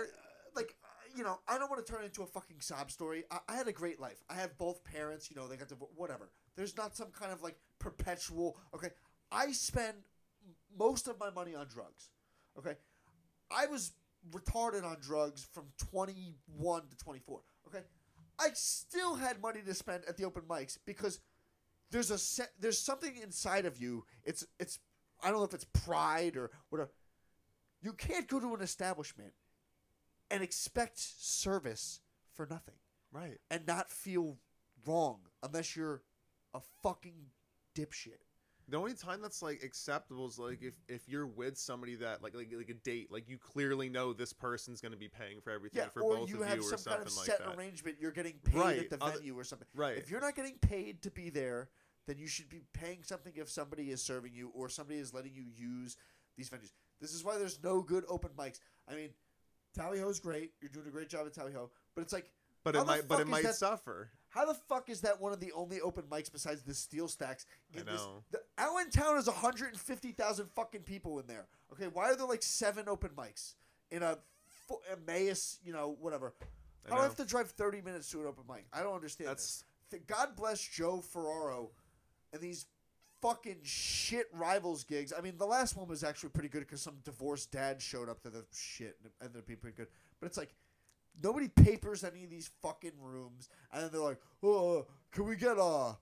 like 0.54 0.76
you 1.16 1.24
know, 1.24 1.38
I 1.48 1.58
don't 1.58 1.70
want 1.70 1.84
to 1.84 1.92
turn 1.92 2.02
it 2.02 2.06
into 2.06 2.22
a 2.22 2.26
fucking 2.26 2.60
sob 2.60 2.90
story. 2.90 3.24
I, 3.30 3.38
I 3.48 3.56
had 3.56 3.68
a 3.68 3.72
great 3.72 4.00
life. 4.00 4.22
I 4.28 4.34
have 4.34 4.56
both 4.58 4.82
parents, 4.84 5.30
you 5.30 5.36
know, 5.36 5.46
they 5.46 5.56
got 5.56 5.68
to 5.68 5.76
whatever. 5.96 6.30
There's 6.56 6.76
not 6.76 6.96
some 6.96 7.08
kind 7.08 7.32
of 7.32 7.42
like 7.42 7.56
perpetual 7.78 8.58
okay. 8.74 8.90
I 9.32 9.52
spend 9.52 9.96
most 10.78 11.08
of 11.08 11.18
my 11.18 11.30
money 11.30 11.54
on 11.54 11.66
drugs. 11.66 12.10
Okay? 12.58 12.74
I 13.50 13.66
was 13.66 13.92
retarded 14.32 14.84
on 14.84 14.96
drugs 15.00 15.46
from 15.52 15.64
21 15.90 16.82
to 16.88 16.96
24. 16.96 17.40
I 18.38 18.48
still 18.54 19.14
had 19.14 19.40
money 19.40 19.60
to 19.64 19.74
spend 19.74 20.04
at 20.08 20.16
the 20.16 20.24
open 20.24 20.42
mics 20.42 20.78
because 20.84 21.20
there's 21.90 22.10
a 22.10 22.18
se- 22.18 22.52
there's 22.58 22.78
something 22.78 23.16
inside 23.22 23.66
of 23.66 23.80
you. 23.80 24.04
It's 24.24 24.46
it's 24.58 24.78
I 25.22 25.28
don't 25.30 25.38
know 25.38 25.44
if 25.44 25.54
it's 25.54 25.66
pride 25.66 26.36
or 26.36 26.50
whatever. 26.68 26.90
You 27.82 27.92
can't 27.92 28.28
go 28.28 28.40
to 28.40 28.54
an 28.54 28.62
establishment 28.62 29.34
and 30.30 30.42
expect 30.42 30.98
service 30.98 32.00
for 32.32 32.46
nothing 32.50 32.74
right. 33.12 33.38
and 33.50 33.66
not 33.66 33.90
feel 33.90 34.38
wrong 34.86 35.20
unless 35.42 35.76
you're 35.76 36.02
a 36.52 36.60
fucking 36.82 37.26
dipshit. 37.74 38.23
The 38.68 38.78
only 38.78 38.94
time 38.94 39.20
that's 39.20 39.42
like 39.42 39.62
acceptable 39.62 40.26
is 40.26 40.38
like 40.38 40.62
if 40.62 40.74
if 40.88 41.06
you're 41.08 41.26
with 41.26 41.58
somebody 41.58 41.96
that 41.96 42.22
like 42.22 42.34
like 42.34 42.50
like 42.56 42.70
a 42.70 42.74
date, 42.74 43.12
like 43.12 43.28
you 43.28 43.36
clearly 43.36 43.88
know 43.90 44.12
this 44.14 44.32
person's 44.32 44.80
going 44.80 44.92
to 44.92 44.98
be 44.98 45.08
paying 45.08 45.40
for 45.42 45.50
everything 45.50 45.82
Yeah, 45.82 45.88
for 45.90 46.02
or 46.02 46.16
both 46.16 46.30
you 46.30 46.40
of 46.42 46.48
have 46.48 46.56
you 46.58 46.62
or 46.64 46.70
some 46.70 46.78
something 46.78 46.92
kind 46.98 47.08
of 47.08 47.16
like 47.16 47.26
set 47.26 47.38
that. 47.40 47.56
arrangement. 47.58 47.96
You're 48.00 48.10
getting 48.12 48.34
paid 48.42 48.54
Right, 48.58 48.78
at 48.78 48.90
the 48.90 49.02
other- 49.04 49.18
venue 49.18 49.38
or 49.38 49.44
something. 49.44 49.68
Right. 49.74 49.98
If 49.98 50.10
you're 50.10 50.20
not 50.20 50.34
getting 50.34 50.56
paid 50.58 51.02
to 51.02 51.10
be 51.10 51.28
there, 51.28 51.68
then 52.06 52.16
you 52.18 52.26
should 52.26 52.48
be 52.48 52.62
paying 52.72 53.02
something 53.02 53.32
if 53.36 53.50
somebody 53.50 53.90
is 53.90 54.02
serving 54.02 54.32
you 54.32 54.50
or 54.54 54.68
somebody 54.70 54.98
is 54.98 55.12
letting 55.12 55.34
you 55.34 55.44
use 55.54 55.96
these 56.38 56.48
venues. 56.48 56.72
This 57.00 57.12
is 57.12 57.22
why 57.22 57.36
there's 57.36 57.62
no 57.62 57.82
good 57.82 58.04
open 58.08 58.30
mics. 58.38 58.60
I 58.88 58.94
mean, 58.94 59.10
Tally 59.74 59.98
Ho's 60.00 60.20
great. 60.20 60.52
You're 60.62 60.70
doing 60.70 60.86
a 60.86 60.90
great 60.90 61.08
job 61.10 61.26
at 61.26 61.34
Tally 61.34 61.52
Ho, 61.52 61.70
but 61.94 62.02
it's 62.02 62.12
like, 62.14 62.30
but 62.64 62.74
it 62.76 62.86
might 62.86 63.06
but 63.08 63.20
it 63.20 63.26
might 63.26 63.42
that- 63.42 63.56
suffer. 63.56 64.10
How 64.34 64.44
the 64.44 64.54
fuck 64.54 64.90
is 64.90 65.00
that 65.02 65.20
one 65.20 65.32
of 65.32 65.38
the 65.40 65.52
only 65.52 65.80
open 65.80 66.04
mics 66.10 66.30
besides 66.30 66.62
the 66.62 66.74
Steel 66.74 67.06
Stacks 67.08 67.46
I 67.74 67.80
in 67.80 67.86
this? 67.86 67.94
know. 68.00 68.22
The, 68.32 68.40
Allentown 68.58 69.16
is 69.16 69.26
150,000 69.26 70.46
fucking 70.54 70.82
people 70.82 71.20
in 71.20 71.26
there. 71.26 71.46
Okay, 71.72 71.86
why 71.92 72.10
are 72.10 72.16
there 72.16 72.26
like 72.26 72.42
seven 72.42 72.88
open 72.88 73.10
mics 73.16 73.54
in 73.90 74.02
a 74.02 74.18
Emmaus, 74.90 75.58
you 75.64 75.72
know, 75.72 75.96
whatever? 76.00 76.34
I 76.88 76.92
I 76.92 76.96
know. 76.96 77.02
have 77.02 77.16
to 77.16 77.24
drive 77.24 77.50
30 77.50 77.82
minutes 77.82 78.10
to 78.10 78.20
an 78.20 78.26
open 78.26 78.44
mic? 78.48 78.66
I 78.72 78.82
don't 78.82 78.94
understand 78.94 79.28
That's- 79.28 79.64
this. 79.90 80.00
God 80.08 80.34
bless 80.34 80.60
Joe 80.60 81.00
Ferraro 81.00 81.70
and 82.32 82.42
these 82.42 82.66
fucking 83.22 83.58
shit 83.62 84.26
rivals 84.32 84.82
gigs. 84.82 85.12
I 85.16 85.20
mean, 85.20 85.38
the 85.38 85.46
last 85.46 85.76
one 85.76 85.86
was 85.86 86.02
actually 86.02 86.30
pretty 86.30 86.48
good 86.48 86.60
because 86.60 86.80
some 86.82 86.96
divorced 87.04 87.52
dad 87.52 87.80
showed 87.80 88.08
up 88.08 88.20
to 88.22 88.30
the 88.30 88.44
shit 88.52 88.96
and 89.02 89.06
it 89.06 89.24
ended 89.24 89.38
up 89.42 89.46
being 89.46 89.60
pretty 89.60 89.76
good. 89.76 89.86
But 90.20 90.26
it's 90.26 90.36
like 90.36 90.52
nobody 91.22 91.48
papers 91.48 92.04
any 92.04 92.24
of 92.24 92.30
these 92.30 92.50
fucking 92.62 92.92
rooms, 93.00 93.48
and 93.72 93.82
then 93.82 93.90
they're 93.92 94.00
like, 94.00 94.20
"Oh, 94.42 94.86
can 95.12 95.26
we 95.26 95.36
get 95.36 95.58
uh, 95.58 95.94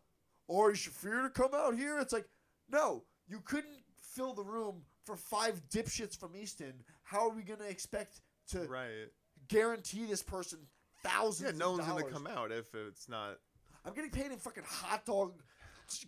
"Oh, 0.49 0.69
is 0.71 0.79
Shaffir 0.79 1.23
to 1.25 1.31
come 1.31 1.55
out 1.55 1.77
here?" 1.77 1.99
It's 2.01 2.13
like, 2.13 2.27
no, 2.69 3.05
you 3.27 3.41
couldn't 3.41 3.85
fill 4.01 4.35
the 4.35 4.43
room 4.45 4.83
for 5.05 5.17
five 5.17 5.63
dipshits 5.69 6.17
from 6.19 6.37
Easton. 6.37 6.85
How 7.03 7.29
are 7.29 7.35
we 7.35 7.43
gonna 7.43 7.65
expect 7.65 8.21
to 8.49 8.61
Right. 8.67 9.09
guarantee 9.49 10.07
this 10.07 10.23
person 10.23 10.69
thousands? 11.03 11.53
Yeah, 11.53 11.59
no 11.59 11.73
one's 11.73 11.87
gonna 11.87 12.11
come 12.11 12.27
out 12.27 12.53
if 12.53 12.75
it's 12.75 13.09
not. 13.09 13.39
I'm 13.85 13.95
getting 13.95 14.11
paid 14.11 14.31
in 14.31 14.39
fucking 14.39 14.63
hot 14.65 15.05
dog 15.05 15.43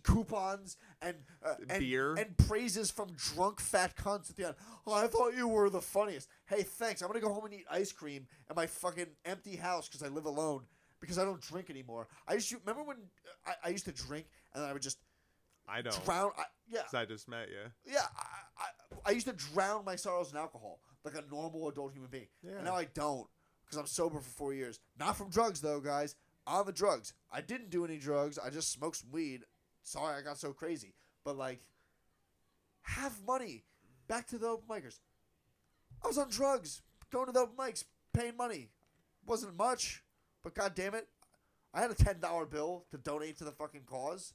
coupons 0.03 0.77
and 1.01 1.15
uh, 1.45 1.55
and, 1.69 1.79
Beer. 1.79 2.15
and 2.15 2.37
praises 2.37 2.91
from 2.91 3.09
drunk 3.15 3.59
fat 3.59 3.95
cunts 3.95 4.29
at 4.29 4.35
the 4.35 4.47
end. 4.47 4.55
Oh, 4.85 4.93
I 4.93 5.07
thought 5.07 5.35
you 5.35 5.47
were 5.47 5.69
the 5.69 5.81
funniest. 5.81 6.29
Hey, 6.47 6.63
thanks. 6.63 7.01
I'm 7.01 7.07
gonna 7.07 7.19
go 7.19 7.33
home 7.33 7.45
and 7.45 7.53
eat 7.53 7.65
ice 7.69 7.91
cream 7.91 8.27
at 8.49 8.55
my 8.55 8.67
fucking 8.67 9.07
empty 9.25 9.55
house 9.55 9.87
because 9.87 10.03
I 10.03 10.07
live 10.07 10.25
alone 10.25 10.63
because 10.99 11.17
I 11.19 11.25
don't 11.25 11.41
drink 11.41 11.69
anymore. 11.69 12.07
I 12.27 12.33
used 12.33 12.49
to 12.49 12.57
remember 12.57 12.83
when 12.83 12.97
uh, 13.47 13.51
I, 13.63 13.67
I 13.67 13.69
used 13.71 13.85
to 13.85 13.91
drink 13.91 14.27
and 14.53 14.63
I 14.63 14.73
would 14.73 14.81
just 14.81 14.97
I 15.67 15.81
don't. 15.81 16.05
drown. 16.05 16.31
I, 16.37 16.43
yeah, 16.69 16.81
I 16.93 17.05
just 17.05 17.27
met 17.27 17.49
you. 17.49 17.91
yeah. 17.91 18.05
I, 18.17 18.63
I, 18.63 19.09
I 19.09 19.11
used 19.11 19.27
to 19.27 19.33
drown 19.33 19.85
my 19.85 19.95
sorrows 19.95 20.31
in 20.31 20.37
alcohol 20.37 20.79
like 21.03 21.15
a 21.15 21.23
normal 21.31 21.67
adult 21.69 21.93
human 21.93 22.09
being. 22.09 22.27
Yeah. 22.43 22.55
And 22.55 22.65
now 22.65 22.75
I 22.75 22.85
don't 22.85 23.27
because 23.65 23.77
I'm 23.79 23.87
sober 23.87 24.19
for 24.19 24.29
four 24.29 24.53
years. 24.53 24.79
Not 24.99 25.15
from 25.17 25.29
drugs 25.29 25.61
though, 25.61 25.79
guys. 25.79 26.15
On 26.47 26.65
the 26.65 26.71
drugs. 26.71 27.13
I 27.31 27.41
didn't 27.41 27.71
do 27.71 27.85
any 27.85 27.97
drugs. 27.97 28.37
I 28.37 28.49
just 28.51 28.71
smoked 28.71 28.97
some 28.97 29.11
weed. 29.11 29.41
Sorry, 29.85 30.17
I 30.17 30.21
got 30.21 30.37
so 30.37 30.51
crazy. 30.51 30.93
But 31.23 31.37
like, 31.37 31.61
have 32.81 33.13
money. 33.25 33.63
Back 34.07 34.27
to 34.27 34.37
the 34.37 34.47
open 34.47 34.67
micers. 34.67 34.99
I 36.03 36.07
was 36.07 36.17
on 36.17 36.29
drugs, 36.29 36.81
going 37.11 37.27
to 37.27 37.31
the 37.31 37.39
open 37.39 37.55
mics, 37.55 37.85
paying 38.13 38.35
money. 38.35 38.69
Wasn't 39.25 39.57
much, 39.57 40.03
but 40.43 40.53
god 40.53 40.75
damn 40.75 40.93
it, 40.93 41.07
I 41.73 41.81
had 41.81 41.89
a 41.89 41.95
ten 41.95 42.19
dollar 42.19 42.45
bill 42.45 42.85
to 42.91 42.97
donate 42.97 43.37
to 43.39 43.43
the 43.43 43.51
fucking 43.51 43.83
cause. 43.87 44.33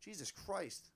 Jesus 0.00 0.32
Christ. 0.32 0.90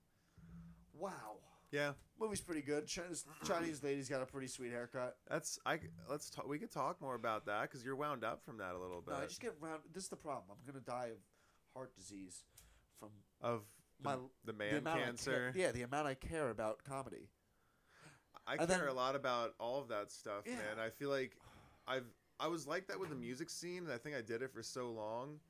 Wow. 0.98 1.38
Yeah, 1.70 1.92
Movie's 2.20 2.40
pretty 2.40 2.62
good. 2.62 2.86
Chinese, 2.86 3.24
Chinese 3.46 3.82
lady's 3.82 4.08
got 4.08 4.22
a 4.22 4.26
pretty 4.26 4.46
sweet 4.46 4.70
haircut. 4.70 5.16
that's 5.28 5.58
I. 5.66 5.78
Let's 6.08 6.30
talk. 6.30 6.48
We 6.48 6.58
could 6.58 6.72
talk 6.72 7.00
more 7.00 7.14
about 7.14 7.46
that 7.46 7.62
because 7.62 7.84
you're 7.84 7.96
wound 7.96 8.24
up 8.24 8.44
from 8.44 8.58
that 8.58 8.74
a 8.74 8.78
little 8.78 9.02
bit. 9.02 9.14
No, 9.14 9.20
I 9.20 9.26
just 9.26 9.40
get 9.40 9.54
round. 9.60 9.82
This 9.92 10.04
is 10.04 10.08
the 10.08 10.16
problem. 10.16 10.44
I'm 10.50 10.72
gonna 10.72 10.84
die 10.84 11.10
of 11.10 11.18
heart 11.74 11.94
disease 11.94 12.44
from 12.98 13.10
of 13.40 13.62
my 14.02 14.16
the 14.16 14.20
the 14.44 14.52
man 14.52 14.76
amount 14.76 15.00
I 15.00 15.04
cancer. 15.04 15.30
care, 15.30 15.52
yeah, 15.54 15.72
the 15.72 15.82
amount 15.82 16.06
I 16.06 16.14
care 16.14 16.50
about 16.50 16.84
comedy. 16.84 17.28
I 18.46 18.52
And 18.52 18.60
care 18.68 18.78
then- 18.78 18.88
a 18.88 18.92
lot 18.92 19.16
about 19.16 19.54
all 19.58 19.80
of 19.80 19.88
that 19.88 20.12
stuff, 20.12 20.44
Yeah. 20.46 20.56
man. 20.56 20.78
I 20.78 20.90
feel 20.90 21.10
like 21.10 21.36
I've 21.86 22.06
I 22.38 22.48
was 22.48 22.66
like 22.66 22.86
that 22.88 23.00
with 23.00 23.08
the 23.08 23.16
music 23.16 23.48
scene, 23.48 23.84
and 23.84 23.92
I 23.92 23.96
think 23.98 24.14
I 24.14 24.20
did 24.20 24.42
it 24.42 24.52
for 24.52 24.62
so 24.62 24.90
long, 24.90 25.40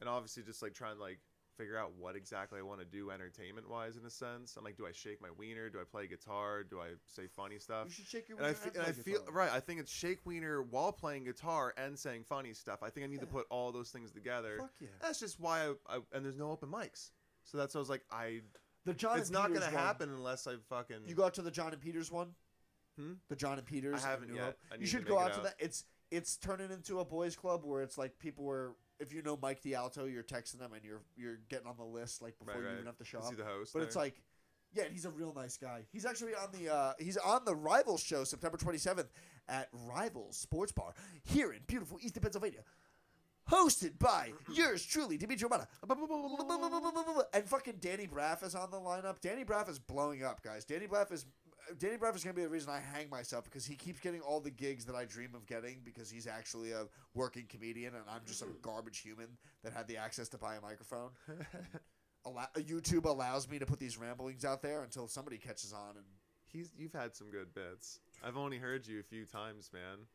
and 0.00 0.08
obviously 0.08 0.42
just 0.42 0.60
like 0.62 0.74
trying 0.74 0.96
to 0.96 1.00
like 1.00 1.18
figure 1.56 1.78
out 1.78 1.92
what 1.94 2.14
exactly 2.16 2.58
I 2.58 2.62
want 2.62 2.80
to 2.80 2.84
do 2.84 3.10
entertainment 3.10 3.66
wise 3.70 3.96
in 3.96 4.04
a 4.04 4.10
sense. 4.10 4.54
I'm 4.58 4.62
like, 4.62 4.76
do 4.76 4.86
I 4.86 4.92
shake 4.92 5.22
my 5.22 5.30
wiener? 5.30 5.70
Do 5.70 5.80
I 5.80 5.84
play 5.84 6.06
guitar? 6.06 6.62
Do 6.62 6.78
I 6.82 6.88
say 7.06 7.26
funny 7.28 7.58
stuff? 7.58 7.86
You 7.86 7.92
should 7.94 8.06
shake 8.06 8.28
your. 8.28 8.36
And 8.36 8.46
I, 8.46 8.50
wiener 8.50 8.60
fe- 8.60 8.68
and 8.68 8.76
and 8.76 8.86
I 8.86 8.92
play 8.92 9.02
feel 9.02 9.20
guitar. 9.20 9.34
right. 9.34 9.50
I 9.50 9.60
think 9.60 9.80
it's 9.80 9.90
shake 9.90 10.18
wiener 10.26 10.60
while 10.62 10.92
playing 10.92 11.24
guitar 11.24 11.72
and 11.78 11.98
saying 11.98 12.24
funny 12.24 12.52
stuff. 12.52 12.82
I 12.82 12.90
think 12.90 13.04
I 13.04 13.08
need 13.08 13.20
to 13.20 13.26
put 13.26 13.46
all 13.48 13.72
those 13.72 13.88
things 13.90 14.12
together. 14.12 14.58
Fuck 14.58 14.72
yeah. 14.78 14.88
That's 15.00 15.18
just 15.18 15.40
why 15.40 15.72
I, 15.88 15.96
I 15.96 16.00
and 16.12 16.22
there's 16.22 16.36
no 16.36 16.50
open 16.50 16.68
mics, 16.68 17.12
so 17.46 17.56
that's 17.58 17.74
why 17.74 17.78
I 17.78 17.80
was 17.80 17.88
like, 17.88 18.04
I 18.12 18.40
The 18.84 18.92
John. 18.94 19.18
it's 19.18 19.28
and 19.28 19.34
not 19.34 19.48
Peters 19.48 19.64
gonna 19.64 19.74
one- 19.76 19.84
happen 19.84 20.10
unless 20.10 20.46
I 20.46 20.56
fucking. 20.68 20.98
You 21.06 21.14
go 21.14 21.24
out 21.24 21.34
to 21.34 21.42
the 21.42 21.50
John 21.50 21.72
and 21.72 21.80
Peters 21.80 22.12
one. 22.12 22.34
Hmm? 22.98 23.12
The 23.28 23.36
John 23.36 23.56
and 23.58 23.66
Peters. 23.66 24.04
I 24.04 24.08
haven't 24.10 24.34
yet. 24.34 24.58
I 24.72 24.76
You 24.76 24.86
should 24.86 25.06
go 25.06 25.18
out 25.18 25.32
to 25.34 25.40
that. 25.40 25.54
It's 25.58 25.84
it's 26.10 26.36
turning 26.36 26.70
into 26.70 27.00
a 27.00 27.04
boys' 27.04 27.34
club 27.34 27.62
where 27.64 27.82
it's 27.82 27.96
like 27.98 28.18
people 28.18 28.44
were. 28.44 28.76
If 28.98 29.12
you 29.12 29.20
know 29.22 29.38
Mike 29.42 29.60
D'Alto, 29.62 30.06
you're 30.06 30.22
texting 30.22 30.58
them 30.58 30.72
and 30.72 30.82
you're 30.84 31.02
you're 31.16 31.38
getting 31.50 31.66
on 31.66 31.76
the 31.76 31.84
list 31.84 32.22
like 32.22 32.38
before 32.38 32.54
Right, 32.54 32.60
you 32.62 32.66
right. 32.68 32.74
even 32.74 32.86
have 32.86 32.96
to 32.98 33.04
show 33.04 33.18
Is 33.18 33.26
up. 33.26 33.30
he 33.32 33.36
the 33.36 33.44
host? 33.44 33.72
But 33.74 33.82
it's 33.82 33.94
like, 33.96 34.22
yeah, 34.72 34.84
and 34.84 34.92
he's 34.94 35.04
a 35.04 35.10
real 35.10 35.34
nice 35.34 35.58
guy. 35.58 35.82
He's 35.92 36.06
actually 36.06 36.34
on 36.34 36.48
the 36.52 36.72
uh, 36.72 36.92
he's 36.98 37.18
on 37.18 37.44
the 37.44 37.54
Rivals 37.54 38.02
show 38.02 38.24
September 38.24 38.56
27th 38.56 39.08
at 39.48 39.68
Rivals 39.72 40.38
Sports 40.38 40.72
Bar 40.72 40.94
here 41.24 41.52
in 41.52 41.60
beautiful 41.66 41.98
Eastern 42.00 42.22
Pennsylvania, 42.22 42.60
hosted 43.50 43.98
by 43.98 44.32
yours 44.52 44.84
truly, 44.84 45.16
Dimitri 45.16 45.48
Romano. 45.48 45.66
And 47.32 47.44
fucking 47.48 47.76
Danny 47.80 48.06
Braff 48.06 48.44
is 48.44 48.54
on 48.54 48.70
the 48.70 48.78
lineup. 48.78 49.20
Danny 49.20 49.44
Braff 49.44 49.68
is 49.68 49.78
blowing 49.78 50.24
up, 50.24 50.42
guys. 50.42 50.64
Danny 50.64 50.86
Braff 50.86 51.12
is 51.12 51.26
Danny 51.78 51.96
Braff 51.96 52.14
is 52.14 52.22
gonna 52.22 52.34
be 52.34 52.42
the 52.42 52.48
reason 52.48 52.70
I 52.70 52.78
hang 52.78 53.10
myself 53.10 53.44
because 53.44 53.66
he 53.66 53.74
keeps 53.74 53.98
getting 53.98 54.20
all 54.20 54.38
the 54.38 54.52
gigs 54.52 54.84
that 54.84 54.94
I 54.94 55.04
dream 55.04 55.34
of 55.34 55.46
getting 55.46 55.80
because 55.84 56.08
he's 56.08 56.28
actually 56.28 56.70
a 56.70 56.84
working 57.14 57.46
comedian 57.48 57.94
and 57.96 58.04
I'm 58.08 58.20
just 58.24 58.42
a 58.42 58.46
garbage 58.62 58.98
human 58.98 59.26
that 59.64 59.72
had 59.72 59.88
the 59.88 59.96
access 59.96 60.28
to 60.28 60.38
buy 60.38 60.54
a 60.54 60.60
microphone 60.60 61.10
allow, 62.26 62.46
YouTube 62.56 63.04
allows 63.04 63.48
me 63.48 63.58
to 63.58 63.66
put 63.66 63.78
these 63.78 63.96
ramblings 63.96 64.44
out 64.44 64.62
there 64.62 64.82
until 64.82 65.08
somebody 65.08 65.38
catches 65.38 65.72
on. 65.72 65.96
And 65.96 66.04
He's 66.46 66.70
you've 66.76 66.92
had 66.92 67.14
some 67.14 67.30
good 67.30 67.54
bits. 67.54 68.00
I've 68.22 68.36
only 68.36 68.58
heard 68.58 68.86
you 68.86 69.00
a 69.00 69.02
few 69.02 69.24
times, 69.24 69.70
man. 69.72 70.06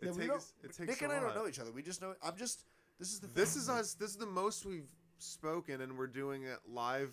It 0.00 0.06
Yeah, 0.06 0.12
we 0.12 0.26
don't- 0.26 0.36
takes 0.38 0.52
it 0.62 0.72
takes 0.74 0.88
Nick 0.90 1.02
and 1.02 1.12
I 1.12 1.20
don't 1.20 1.34
know 1.34 1.46
each 1.46 1.58
other. 1.58 1.72
We 1.72 1.82
just 1.82 2.00
know. 2.02 2.14
I'm 2.22 2.36
just. 2.36 2.64
This 2.98 3.12
is 3.12 3.20
the. 3.20 3.26
This 3.28 3.54
thing. 3.54 3.62
is 3.62 3.68
us. 3.68 3.94
This 3.94 4.10
is 4.10 4.16
the 4.16 4.26
most 4.26 4.64
we've 4.66 4.88
spoken, 5.18 5.80
and 5.80 5.96
we're 5.98 6.06
doing 6.06 6.44
it 6.44 6.58
live. 6.68 7.12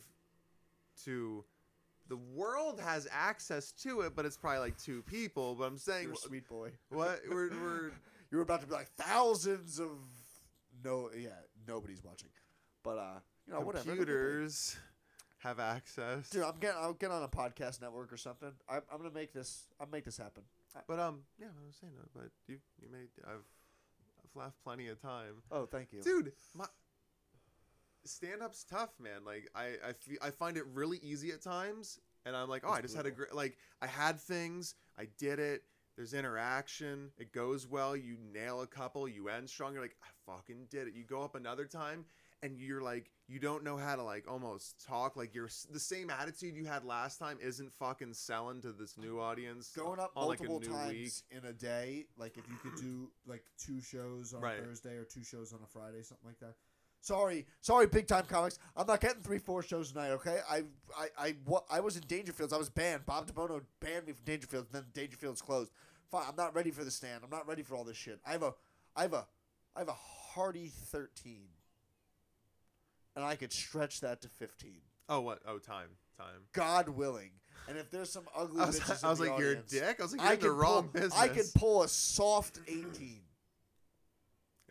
To 1.05 1.43
the 2.09 2.17
world 2.17 2.79
has 2.79 3.07
access 3.11 3.71
to 3.83 4.01
it, 4.01 4.13
but 4.15 4.25
it's 4.25 4.37
probably 4.37 4.59
like 4.59 4.77
two 4.77 5.01
people. 5.03 5.55
But 5.55 5.63
I'm 5.65 5.77
saying 5.77 6.03
You're 6.05 6.13
a 6.13 6.17
sweet 6.17 6.47
boy. 6.47 6.71
what 6.89 7.21
we're 7.29 7.49
we're 7.49 7.91
You 8.31 8.37
were 8.37 8.43
about 8.43 8.61
to 8.61 8.67
be 8.67 8.73
like 8.73 8.89
thousands 8.97 9.79
of. 9.79 9.89
No, 10.83 11.09
yeah, 11.17 11.29
nobody's 11.67 12.03
watching, 12.03 12.29
but 12.83 12.97
uh, 12.97 13.19
you 13.47 13.53
know 13.53 13.61
whatever. 13.61 13.85
computers 13.85 14.75
have 15.39 15.59
access. 15.59 16.29
Dude, 16.29 16.43
I'm 16.43 16.57
getting. 16.59 16.77
I'll 16.79 16.93
get 16.93 17.11
on 17.11 17.23
a 17.23 17.27
podcast 17.27 17.81
network 17.81 18.11
or 18.13 18.17
something. 18.17 18.51
I'm, 18.69 18.81
I'm 18.91 18.97
gonna 18.97 19.11
make 19.13 19.33
this. 19.33 19.63
I'll 19.79 19.87
make 19.87 20.05
this 20.05 20.17
happen. 20.17 20.43
But 20.87 20.99
um, 20.99 21.19
yeah, 21.39 21.47
I 21.47 21.65
was 21.65 21.75
saying 21.79 21.93
that. 21.99 22.13
But 22.13 22.29
you 22.47 22.57
you 22.81 22.89
made 22.91 23.09
I've 23.25 23.45
I've 24.23 24.35
laughed 24.35 24.57
plenty 24.63 24.87
of 24.87 25.01
time. 25.01 25.41
Oh, 25.51 25.65
thank 25.65 25.91
you. 25.91 26.01
dude 26.01 26.31
my 26.55 26.65
stand 28.03 28.41
up's 28.41 28.63
tough 28.63 28.89
man 28.99 29.23
like 29.23 29.47
i 29.53 29.75
I, 29.87 29.93
fe- 29.93 30.17
I 30.23 30.31
find 30.31 30.57
it 30.57 30.63
really 30.73 30.97
easy 31.03 31.31
at 31.31 31.41
times 31.43 31.99
and 32.25 32.35
i'm 32.35 32.49
like 32.49 32.63
oh 32.65 32.69
It's 32.69 32.77
i 32.79 32.81
just 32.81 32.95
had 32.95 33.05
a 33.05 33.11
great 33.11 33.33
like 33.35 33.57
i 33.79 33.85
had 33.85 34.19
things 34.19 34.73
i 34.97 35.07
did 35.19 35.37
it 35.37 35.63
there's 35.95 36.15
interaction 36.15 37.11
it 37.19 37.31
goes 37.31 37.67
well 37.67 37.95
you 37.95 38.17
nail 38.33 38.61
a 38.61 38.67
couple 38.67 39.07
you 39.07 39.29
end 39.29 39.47
strong 39.47 39.73
you're 39.73 39.83
like 39.83 39.97
i 40.03 40.31
fucking 40.31 40.65
did 40.71 40.87
it 40.87 40.95
you 40.95 41.03
go 41.03 41.21
up 41.21 41.35
another 41.35 41.65
time 41.65 42.05
and 42.41 42.57
you're 42.57 42.81
like 42.81 43.11
you 43.31 43.39
don't 43.39 43.63
know 43.63 43.77
how 43.77 43.95
to 43.95 44.03
like 44.03 44.29
almost 44.29 44.85
talk 44.85 45.15
like 45.15 45.33
you're 45.33 45.49
the 45.71 45.79
same 45.79 46.09
attitude 46.09 46.55
you 46.55 46.65
had 46.65 46.83
last 46.83 47.17
time 47.17 47.37
isn't 47.41 47.71
fucking 47.73 48.13
selling 48.13 48.61
to 48.61 48.71
this 48.73 48.97
new 48.97 49.19
audience 49.19 49.71
Going 49.75 49.99
up 49.99 50.11
on 50.15 50.25
multiple 50.27 50.59
new 50.59 50.67
times 50.67 50.89
week 50.89 51.13
in 51.31 51.49
a 51.49 51.53
day, 51.53 52.05
like 52.17 52.37
if 52.37 52.43
you 52.49 52.55
could 52.61 52.79
do 52.81 53.09
like 53.25 53.43
two 53.57 53.79
shows 53.81 54.33
on 54.33 54.41
Right. 54.41 54.59
Thursday 54.63 54.95
or 54.95 55.05
two 55.05 55.23
shows 55.23 55.53
on 55.53 55.59
a 55.63 55.67
Friday, 55.67 56.01
something 56.03 56.27
like 56.27 56.39
that. 56.39 56.55
Sorry, 57.03 57.47
sorry, 57.61 57.87
big 57.87 58.05
time 58.05 58.25
comics. 58.27 58.59
I'm 58.75 58.85
not 58.85 59.01
getting 59.01 59.23
three, 59.23 59.39
four 59.39 59.63
shows 59.63 59.91
tonight. 59.91 60.11
Okay, 60.11 60.37
I, 60.47 60.63
I, 60.95 61.07
I, 61.17 61.35
I 61.71 61.79
was 61.79 61.95
in 61.95 62.03
Dangerfields. 62.03 62.53
I 62.53 62.57
was 62.57 62.69
banned. 62.69 63.07
Bob 63.07 63.25
DeBono 63.25 63.61
banned 63.79 64.05
me 64.05 64.13
from 64.13 64.23
Dangerfields. 64.23 64.67
Then 64.71 64.83
Dangerfields 64.93 65.41
closed. 65.41 65.71
Fine, 66.11 66.25
I'm 66.29 66.35
not 66.35 66.53
ready 66.53 66.69
for 66.69 66.83
the 66.83 66.91
stand. 66.91 67.21
I'm 67.23 67.31
not 67.31 67.47
ready 67.47 67.63
for 67.63 67.75
all 67.75 67.83
this 67.83 67.97
shit. 67.97 68.19
I 68.23 68.33
have 68.33 68.43
a, 68.43 68.53
I 68.95 69.01
have 69.03 69.13
a, 69.13 69.25
I 69.75 69.79
have 69.79 69.87
a 69.87 69.93
hearty 69.93 70.67
thirteen, 70.67 71.47
and 73.15 73.23
I 73.25 73.35
could 73.35 73.51
stretch 73.53 74.01
that 74.01 74.21
to 74.21 74.29
fifteen. 74.29 74.81
oh 75.09 75.21
what 75.21 75.39
oh 75.47 75.57
time 75.59 75.89
time 76.17 76.41
God 76.53 76.89
willing. 76.89 77.31
And 77.67 77.77
if 77.77 77.91
there's 77.91 78.09
some 78.11 78.25
ugly 78.35 78.61
i 78.63 78.65
was, 78.65 78.79
bitches 78.79 79.03
I 79.03 79.11
in 79.11 79.17
the 79.17 79.23
like 79.31 79.39
you're 79.39 79.51
a 79.51 79.55
dick 79.57 79.99
i 79.99 80.03
was 80.03 80.11
like 80.11 80.21
you're 80.21 80.29
I 80.29 80.33
in 80.33 80.39
the 80.39 80.47
could 80.47 80.53
wrong 80.55 80.83
pull, 80.89 81.01
business 81.01 81.17
I 81.19 81.27
could 81.27 81.45
pull 81.55 81.83
a 81.83 81.87
soft 81.87 82.59
18 82.67 83.21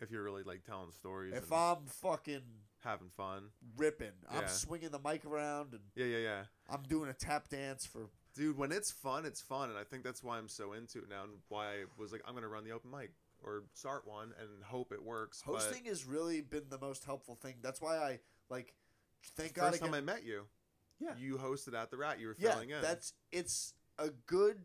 if 0.01 0.11
you're 0.11 0.23
really 0.23 0.43
like 0.43 0.63
telling 0.65 0.91
stories 0.91 1.33
if 1.35 1.43
and 1.51 1.53
I'm 1.53 1.85
fucking 1.85 2.41
having 2.83 3.09
fun. 3.15 3.43
ripping. 3.77 4.11
I'm 4.29 4.41
Yeah. 4.41 4.47
swinging 4.47 4.89
the 4.89 4.97
mic 4.99 5.23
around 5.25 5.73
and 5.73 5.81
Yeah, 5.95 6.05
yeah, 6.05 6.17
yeah. 6.17 6.43
I'm 6.69 6.81
doing 6.83 7.09
a 7.09 7.13
tap 7.13 7.47
dance 7.49 7.85
for. 7.85 8.09
Dude, 8.33 8.57
when 8.57 8.71
it's 8.71 8.89
fun, 8.89 9.25
it's 9.25 9.41
fun, 9.41 9.69
and 9.69 9.77
I 9.77 9.83
think 9.83 10.03
that's 10.03 10.23
why 10.23 10.37
I'm 10.39 10.47
so 10.47 10.73
into 10.73 10.99
it 10.99 11.09
now, 11.09 11.23
and 11.25 11.33
why 11.49 11.67
I 11.67 11.83
was 11.97 12.11
like, 12.11 12.21
I'm 12.25 12.33
gonna 12.33 12.47
run 12.47 12.63
the 12.63 12.71
open 12.71 12.89
mic 12.89 13.11
or 13.43 13.65
start 13.73 14.07
one 14.07 14.33
and 14.39 14.63
hope 14.63 14.91
it 14.91 15.03
works. 15.03 15.43
but 15.45 15.53
Hosting 15.55 15.85
has 15.85 16.05
really 16.05 16.41
been 16.41 16.69
the 16.69 16.79
most 16.79 17.03
helpful 17.05 17.35
thing. 17.35 17.55
That's 17.61 17.79
why 17.81 17.97
I 17.97 18.19
like. 18.51 18.73
Thank 19.35 19.53
God. 19.53 19.71
first 19.71 19.81
time 19.81 19.93
I 19.93 20.01
met 20.01 20.23
you, 20.23 20.45
Yeah. 20.99 21.15
you 21.17 21.37
hosted 21.37 21.73
at 21.73 21.89
the 21.91 21.97
Rat. 21.97 22.19
You 22.19 22.27
were 22.27 22.35
yeah, 22.37 22.51
filling 22.51 22.71
in. 22.71 22.81
that's 22.81 23.13
it's 23.31 23.73
a 23.97 24.09
good 24.25 24.57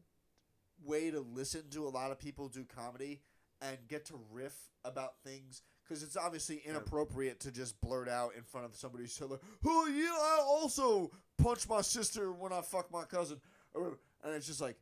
way 0.85 1.11
to 1.11 1.21
listen 1.21 1.63
to 1.71 1.87
a 1.87 1.91
lot 1.91 2.11
of 2.11 2.19
people 2.19 2.49
do 2.49 2.65
comedy 2.65 3.21
and 3.63 3.77
get 3.89 4.07
to 4.07 4.21
riff 4.31 4.55
about 4.85 5.15
things 5.25 5.63
because 5.83 6.03
it's 6.03 6.17
obviously 6.17 6.63
inappropriate 6.65 7.41
to 7.41 7.51
just 7.51 7.81
blurt 7.81 8.09
out 8.09 8.35
in 8.37 8.43
front 8.43 8.67
of 8.67 8.75
somebody 8.75 9.07
so 9.07 9.27
like, 9.27 9.41
"Oh 9.65 9.87
yeah, 9.87 10.11
I 10.11 10.43
also 10.43 11.11
punch 11.39 11.69
my 11.69 11.81
sister 11.81 12.33
when 12.33 12.53
I 12.53 12.63
fuck 12.63 12.91
my 12.91 13.05
cousin," 13.05 13.41
and 13.75 14.35
it's 14.35 14.47
just 14.47 14.61
like, 14.61 14.77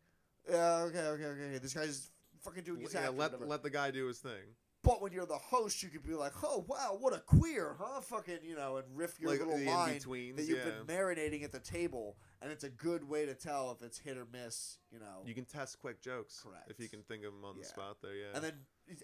"Yeah, 0.48 0.84
okay, 0.86 0.98
okay, 0.98 1.24
okay, 1.24 1.42
okay. 1.42 1.58
this 1.58 1.74
guy's 1.74 2.10
fucking 2.40 2.64
doing 2.64 2.80
his 2.80 2.94
yeah, 2.94 3.08
act 3.08 3.14
let 3.14 3.48
let 3.48 3.62
the 3.62 3.70
guy 3.70 3.90
do 3.90 4.06
his 4.06 4.18
thing. 4.18 4.54
But 4.84 5.00
when 5.02 5.12
you're 5.12 5.26
the 5.26 5.38
host, 5.38 5.82
you 5.82 5.88
could 5.88 6.02
be 6.04 6.14
like, 6.14 6.32
"Oh 6.44 6.64
wow, 6.68 6.96
what 7.00 7.12
a 7.12 7.18
queer, 7.18 7.74
huh?" 7.80 8.00
Fucking, 8.02 8.38
you 8.44 8.54
know, 8.54 8.76
and 8.76 8.84
riff 8.94 9.18
your 9.18 9.30
Like 9.30 9.40
little 9.40 9.58
line 9.58 9.94
that 9.98 10.44
you've 10.46 10.58
yeah. 10.58 10.64
been 10.64 10.84
marinating 10.86 11.42
at 11.42 11.50
the 11.52 11.58
table, 11.58 12.16
and 12.42 12.52
it's 12.52 12.64
a 12.64 12.68
good 12.68 13.08
way 13.08 13.24
to 13.26 13.34
tell 13.34 13.72
if 13.72 13.82
it's 13.84 13.98
hit 13.98 14.16
or 14.16 14.26
miss. 14.32 14.78
You 14.92 15.00
know, 15.00 15.22
You 15.24 15.34
can 15.34 15.46
test 15.46 15.80
quick 15.80 16.00
jokes 16.00 16.40
Correct. 16.40 16.70
if 16.70 16.78
you 16.78 16.88
can 16.88 17.02
think 17.02 17.24
of 17.24 17.32
them 17.32 17.44
on 17.44 17.56
Yeah. 17.56 17.62
the 17.62 17.68
spot 17.68 17.96
there. 18.02 18.14
Yeah. 18.14 18.26
and 18.34 18.44
then 18.44 18.52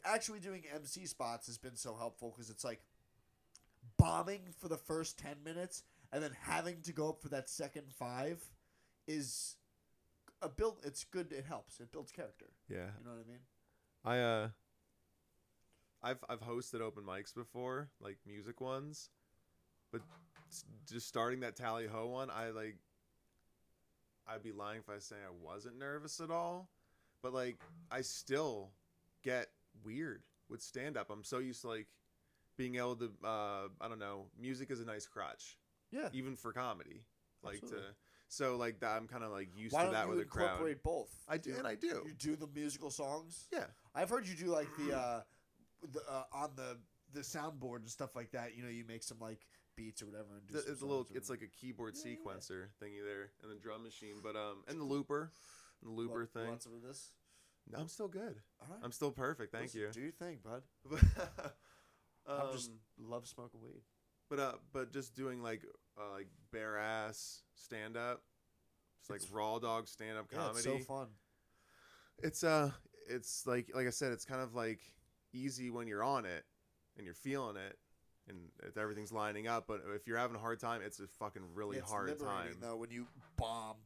actually 0.04 0.38
doing 0.40 0.64
MC 0.72 1.06
spots 1.06 1.46
has 1.46 1.56
been 1.58 1.74
so 1.76 1.94
helpful 1.96 2.30
because 2.30 2.50
it's 2.50 2.62
like 2.64 2.82
bombing 3.96 4.42
for 4.58 4.68
the 4.68 4.76
first 4.76 5.18
ten 5.18 5.36
minutes 5.44 5.82
and 6.12 6.22
then 6.22 6.32
having 6.42 6.80
to 6.82 6.92
go 6.92 7.08
up 7.08 7.22
for 7.22 7.28
that 7.30 7.48
second 7.48 7.92
five 7.92 8.42
is 9.06 9.56
a 10.42 10.48
build. 10.48 10.78
It's 10.84 11.04
good. 11.04 11.32
It 11.32 11.44
helps. 11.44 11.80
It 11.80 11.92
builds 11.92 12.12
character. 12.12 12.46
yeah. 12.68 12.90
You 12.98 13.04
know 13.04 13.12
what 13.16 13.24
I 13.26 13.30
mean? 13.30 13.40
I 14.04 14.18
uh 14.18 14.48
I've 16.02 16.18
I've 16.28 16.40
hosted 16.40 16.80
open 16.80 17.04
mics 17.04 17.34
before, 17.34 17.88
like 18.00 18.16
music 18.26 18.60
ones. 18.60 19.10
But 19.92 20.02
just 20.88 21.08
starting 21.08 21.40
that 21.40 21.56
tally 21.56 21.86
ho 21.86 22.06
one, 22.08 22.30
I 22.30 22.50
like 22.50 22.76
I'd 24.28 24.42
be 24.42 24.52
lying 24.52 24.80
if 24.80 24.88
I 24.88 24.98
say 24.98 25.16
I 25.16 25.32
wasn't 25.44 25.78
nervous 25.78 26.20
at 26.20 26.30
all. 26.30 26.68
But 27.22 27.34
like 27.34 27.56
I 27.90 28.00
still 28.02 28.70
get 29.22 29.48
weird 29.84 30.22
with 30.48 30.62
stand 30.62 30.96
up. 30.96 31.10
I'm 31.10 31.24
so 31.24 31.38
used 31.38 31.60
to 31.62 31.68
like 31.68 31.86
being 32.56 32.76
able 32.76 32.96
to 32.96 33.10
uh 33.24 33.68
I 33.80 33.88
don't 33.88 33.98
know, 33.98 34.26
music 34.40 34.70
is 34.70 34.80
a 34.80 34.84
nice 34.84 35.06
crutch, 35.06 35.58
Yeah. 35.90 36.08
even 36.12 36.36
for 36.36 36.52
comedy. 36.52 37.02
Like 37.42 37.56
Absolutely. 37.62 37.80
to 37.88 37.94
so 38.28 38.56
like 38.56 38.78
that 38.80 38.96
I'm 38.96 39.08
kind 39.08 39.24
of 39.24 39.32
like 39.32 39.48
used 39.56 39.74
Why 39.74 39.86
to 39.86 39.90
that 39.90 40.08
with 40.08 40.20
a 40.20 40.24
crowd. 40.24 40.44
incorporate 40.52 40.82
both? 40.84 41.10
I 41.28 41.36
do, 41.36 41.54
and 41.58 41.66
I 41.66 41.74
do. 41.74 42.02
You 42.06 42.12
do 42.16 42.36
the 42.36 42.46
musical 42.54 42.90
songs. 42.90 43.48
Yeah. 43.52 43.64
I've 43.94 44.08
heard 44.08 44.26
you 44.28 44.36
do 44.36 44.46
like 44.46 44.68
the 44.78 44.96
uh, 44.96 45.20
the 45.92 46.00
uh, 46.08 46.24
on 46.32 46.50
the 46.56 46.76
the 47.12 47.20
soundboard 47.20 47.78
and 47.78 47.88
stuff 47.88 48.14
like 48.14 48.30
that. 48.32 48.56
You 48.56 48.62
know, 48.62 48.68
you 48.68 48.84
make 48.86 49.02
some 49.02 49.18
like 49.20 49.46
beats 49.76 50.02
or 50.02 50.06
whatever 50.06 50.36
and 50.36 50.46
do 50.46 50.54
The- 50.54 50.70
it's 50.72 50.82
a 50.82 50.86
little 50.86 51.06
it's 51.14 51.30
like 51.30 51.42
a 51.42 51.46
keyboard 51.46 51.94
Yeah, 51.96 52.10
yeah. 52.12 52.16
sequencer 52.16 52.64
thingy 52.82 53.02
there 53.04 53.30
and 53.42 53.50
the 53.50 53.56
drum 53.60 53.82
machine 53.84 54.16
but 54.22 54.36
um 54.36 54.62
and 54.68 54.78
the 54.80 54.84
looper 54.84 55.32
and 55.80 55.90
the 55.90 55.94
looper 55.94 56.18
Want- 56.18 56.32
thing 56.32 56.48
Want 56.48 56.62
some 56.62 56.74
of 56.74 56.82
this? 56.82 57.12
No, 57.70 57.78
i'm 57.78 57.88
still 57.88 58.08
good 58.08 58.40
All 58.60 58.66
right. 58.68 58.80
i'm 58.82 58.90
still 58.92 59.12
perfect 59.12 59.52
thank 59.52 59.66
Listen, 59.74 59.80
you 59.80 59.88
Do 59.92 60.00
your 60.00 60.10
thing, 60.10 60.38
bud. 60.44 60.62
um, 62.26 62.40
I'm 62.48 62.52
just 62.52 62.70
love 62.98 63.26
smoking 63.26 63.60
weed. 63.62 63.82
but 64.28 64.38
uh 64.38 64.52
but 64.72 64.92
just 64.92 65.14
doing 65.14 65.40
like 65.42 65.62
uh, 65.98 66.12
like 66.12 66.26
bare 66.52 66.76
ass 66.76 67.42
stand 67.54 67.96
up 67.96 68.22
it's 69.00 69.08
like 69.08 69.20
It's- 69.20 69.32
raw 69.32 69.58
dog 69.58 69.88
stand 69.88 70.18
up 70.18 70.26
Yeah, 70.32 70.38
comedy 70.38 70.56
it's 70.58 70.64
so 70.64 70.78
fun. 70.80 71.06
it's 72.22 72.44
uh 72.44 72.70
it's 73.08 73.46
like 73.46 73.70
like 73.74 73.86
i 73.86 73.90
said 73.90 74.12
it's 74.12 74.24
kind 74.24 74.42
of 74.42 74.54
like 74.54 74.80
easy 75.32 75.70
when 75.70 75.86
you're 75.86 76.02
on 76.04 76.24
it 76.24 76.44
and 76.96 77.04
you're 77.04 77.14
feeling 77.14 77.56
it 77.56 77.78
and 78.28 78.38
if 78.62 78.76
everything's 78.76 79.12
lining 79.12 79.46
up 79.48 79.64
but 79.66 79.80
if 79.94 80.06
you're 80.06 80.18
having 80.18 80.36
a 80.36 80.40
hard 80.40 80.58
time 80.60 80.80
it's 80.84 81.00
a 81.00 81.06
fucking 81.18 81.42
really 81.54 81.78
it's 81.78 81.90
hard 81.90 82.18
time 82.18 82.54
though 82.60 82.76
when 82.76 82.90
you 82.90 83.06
bomb 83.36 83.76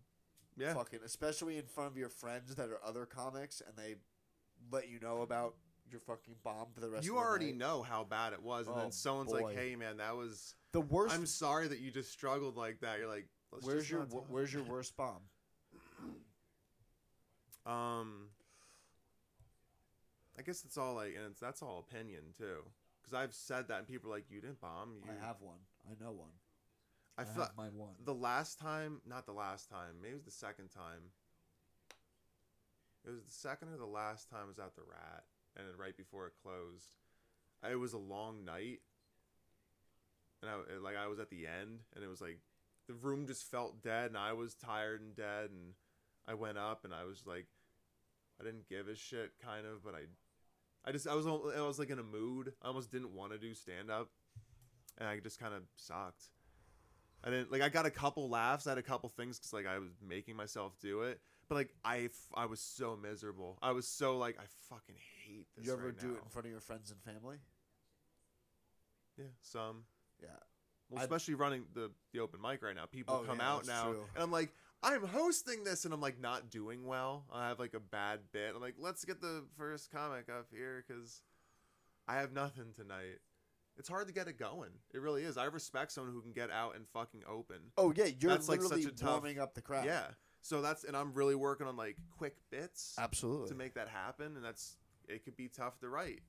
yeah 0.56 0.74
fucking 0.74 1.00
especially 1.04 1.56
in 1.58 1.64
front 1.66 1.90
of 1.90 1.96
your 1.96 2.08
friends 2.08 2.54
that 2.54 2.68
are 2.70 2.80
other 2.84 3.06
comics 3.06 3.62
and 3.66 3.76
they 3.76 3.94
let 4.70 4.88
you 4.88 4.98
know 5.00 5.22
about 5.22 5.54
your 5.90 6.00
fucking 6.00 6.34
bomb 6.42 6.66
for 6.72 6.80
the 6.80 6.88
rest 6.88 7.04
you 7.04 7.12
of 7.16 7.22
the 7.22 7.26
already 7.28 7.46
night. 7.52 7.56
know 7.58 7.82
how 7.82 8.02
bad 8.04 8.32
it 8.32 8.42
was, 8.42 8.66
and 8.66 8.74
Oh, 8.76 8.80
then 8.80 8.90
someone's 8.90 9.30
boy. 9.30 9.42
like, 9.42 9.54
"Hey, 9.56 9.76
man, 9.76 9.98
that 9.98 10.16
was. 10.16 10.54
the 10.72 10.80
worst 10.80 11.14
I'm 11.14 11.26
sorry 11.26 11.68
that 11.68 11.78
you 11.78 11.90
just 11.90 12.10
struggled 12.10 12.56
like 12.56 12.80
that." 12.80 12.98
You're 12.98 13.06
like, 13.08 13.28
Let's 13.52 13.66
where's 13.66 13.90
your 13.90 14.00
where's 14.28 14.50
your 14.52 14.62
worst 14.62 14.96
bomb 14.96 15.20
Um, 17.66 18.28
I 20.38 20.42
guess 20.42 20.64
it's 20.64 20.76
all 20.76 20.94
like, 20.94 21.14
and 21.16 21.26
it's 21.30 21.40
that's 21.40 21.62
all 21.62 21.84
opinion 21.88 22.22
too, 22.36 22.64
because 23.00 23.14
I've 23.14 23.34
said 23.34 23.68
that, 23.68 23.78
and 23.78 23.88
people 23.88 24.10
are 24.10 24.14
like, 24.14 24.30
"You 24.30 24.40
didn't 24.40 24.60
bomb." 24.60 24.96
You, 25.04 25.10
i 25.10 25.26
have 25.26 25.36
one 25.40 25.58
i 25.86 26.02
know 26.02 26.12
one 26.12 26.32
I 27.16 27.22
I 27.22 27.24
felt 27.24 27.50
my 27.56 27.68
one 27.68 27.94
the 28.04 28.14
last 28.14 28.58
time, 28.58 29.00
not 29.06 29.26
the 29.26 29.32
last 29.32 29.68
time, 29.68 29.96
maybe 30.00 30.12
it 30.12 30.16
was 30.16 30.24
the 30.24 30.30
second 30.30 30.70
time. 30.70 31.12
It 33.06 33.10
was 33.10 33.24
the 33.24 33.30
second 33.30 33.68
or 33.68 33.76
the 33.76 33.86
last 33.86 34.30
time 34.30 34.40
I 34.44 34.48
was 34.48 34.58
at 34.58 34.74
the 34.74 34.82
Rat, 34.82 35.24
and 35.56 35.68
then 35.68 35.74
right 35.76 35.96
before 35.96 36.26
it 36.26 36.32
closed. 36.42 36.96
It 37.68 37.78
was 37.78 37.92
a 37.92 37.98
long 37.98 38.44
night, 38.44 38.80
and 40.42 40.50
I 40.50 40.78
like 40.82 40.96
I 40.96 41.06
was 41.06 41.18
at 41.18 41.30
the 41.30 41.46
end, 41.46 41.80
and 41.94 42.04
it 42.04 42.08
was 42.08 42.20
like 42.20 42.40
the 42.86 42.94
room 42.94 43.26
just 43.26 43.50
felt 43.50 43.82
dead, 43.82 44.06
and 44.06 44.18
I 44.18 44.32
was 44.32 44.54
tired 44.54 45.00
and 45.00 45.14
dead, 45.14 45.50
and 45.50 45.74
I 46.26 46.34
went 46.34 46.58
up, 46.58 46.84
and 46.84 46.92
I 46.92 47.04
was 47.04 47.22
like, 47.26 47.46
I 48.40 48.44
didn't 48.44 48.68
give 48.68 48.88
a 48.88 48.96
shit, 48.96 49.32
kind 49.42 49.66
of, 49.66 49.84
but 49.84 49.94
I, 49.94 50.06
I 50.84 50.92
just 50.92 51.06
I 51.08 51.14
was 51.14 51.26
I 51.26 51.60
was 51.62 51.78
like 51.78 51.90
in 51.90 51.98
a 51.98 52.02
mood. 52.02 52.52
I 52.62 52.68
almost 52.68 52.90
didn't 52.90 53.14
want 53.14 53.32
to 53.32 53.38
do 53.38 53.54
stand 53.54 53.90
up, 53.90 54.10
and 54.98 55.08
I 55.08 55.18
just 55.20 55.38
kind 55.40 55.54
of 55.54 55.62
sucked. 55.76 56.24
I 57.22 57.30
didn't 57.30 57.50
like. 57.50 57.62
I 57.62 57.70
got 57.70 57.86
a 57.86 57.90
couple 57.90 58.28
laughs. 58.28 58.66
I 58.66 58.70
had 58.70 58.78
a 58.78 58.82
couple 58.82 59.08
things 59.08 59.38
because 59.38 59.52
like 59.54 59.66
I 59.66 59.78
was 59.78 59.92
making 60.06 60.36
myself 60.36 60.78
do 60.80 61.02
it, 61.02 61.20
but 61.48 61.54
like 61.54 61.74
I, 61.84 62.00
f- 62.04 62.12
I 62.34 62.44
was 62.46 62.60
so 62.60 62.98
miserable. 63.02 63.58
I 63.62 63.72
was 63.72 63.88
so 63.88 64.18
like 64.18 64.36
I 64.38 64.44
fucking 64.68 64.96
hate 65.26 65.46
this. 65.56 65.64
you 65.66 65.72
ever 65.72 65.86
right 65.86 65.98
do 65.98 66.08
now. 66.08 66.12
it 66.14 66.22
in 66.24 66.28
front 66.28 66.44
of 66.46 66.50
your 66.52 66.60
friends 66.60 66.90
and 66.90 67.00
family 67.00 67.36
Yeah, 69.16 69.24
some. 69.40 69.84
yeah 70.20 70.28
Well, 70.90 70.98
I'd- 70.98 71.04
especially 71.04 71.34
running 71.34 71.64
the 71.72 71.90
the 72.12 72.20
open 72.20 72.40
mic 72.42 72.62
right 72.62 72.74
now. 72.74 72.84
People 72.86 73.20
Oh, 73.22 73.26
come 73.26 73.38
yeah, 73.38 73.52
out 73.52 73.66
now, 73.66 73.84
true. 73.92 74.04
and 74.14 74.22
I'm 74.22 74.30
like, 74.30 74.52
I'm 74.84 75.02
hosting 75.06 75.64
this, 75.64 75.86
and 75.86 75.94
I'm 75.94 76.00
like 76.00 76.20
not 76.20 76.50
doing 76.50 76.84
well. 76.84 77.24
I 77.32 77.48
have 77.48 77.58
like 77.58 77.74
a 77.74 77.80
bad 77.80 78.20
bit. 78.32 78.52
I'm 78.54 78.60
like, 78.60 78.74
let's 78.78 79.04
get 79.04 79.20
the 79.20 79.44
first 79.56 79.90
comic 79.90 80.28
up 80.28 80.48
here 80.52 80.84
because 80.86 81.22
I 82.06 82.16
have 82.16 82.32
nothing 82.32 82.72
tonight. 82.76 83.20
It's 83.78 83.88
hard 83.88 84.06
to 84.08 84.12
get 84.14 84.28
it 84.28 84.38
going. 84.38 84.70
It 84.92 85.00
really 85.00 85.24
is. 85.24 85.36
I 85.36 85.46
respect 85.46 85.90
someone 85.90 86.12
who 86.12 86.20
can 86.20 86.32
get 86.32 86.50
out 86.50 86.76
and 86.76 86.86
fucking 86.92 87.22
open. 87.28 87.56
oh 87.78 87.92
yeah 87.96 88.04
you're 88.20 88.30
That's, 88.30 88.48
like, 88.48 88.60
such 88.62 88.84
a 88.84 88.90
tough- 88.90 89.10
warming 89.22 89.38
up 89.38 89.54
the 89.54 89.62
crowd 89.62 89.86
Yeah. 89.86 90.04
So 90.42 90.60
that's 90.60 90.84
and 90.84 90.94
I'm 90.94 91.14
really 91.14 91.34
working 91.34 91.66
on 91.66 91.74
like 91.76 91.96
quick 92.18 92.36
bits 92.50 92.94
absolutely 92.98 93.48
to 93.48 93.54
make 93.54 93.74
that 93.74 93.88
happen, 93.88 94.36
and 94.36 94.44
that's 94.44 94.76
it 95.08 95.24
could 95.24 95.36
be 95.36 95.48
tough 95.48 95.78
to 95.80 95.88
write. 95.88 96.20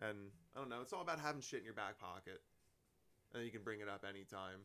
And 0.00 0.16
I 0.56 0.58
don't 0.60 0.70
know. 0.70 0.80
It's 0.80 0.94
all 0.94 1.02
about 1.02 1.20
having 1.20 1.42
shit 1.42 1.58
in 1.58 1.64
your 1.66 1.74
back 1.74 1.98
pocket, 1.98 2.40
and 3.32 3.40
then 3.40 3.44
you 3.44 3.50
can 3.50 3.62
bring 3.62 3.80
it 3.80 3.88
up 3.90 4.06
anytime. 4.08 4.60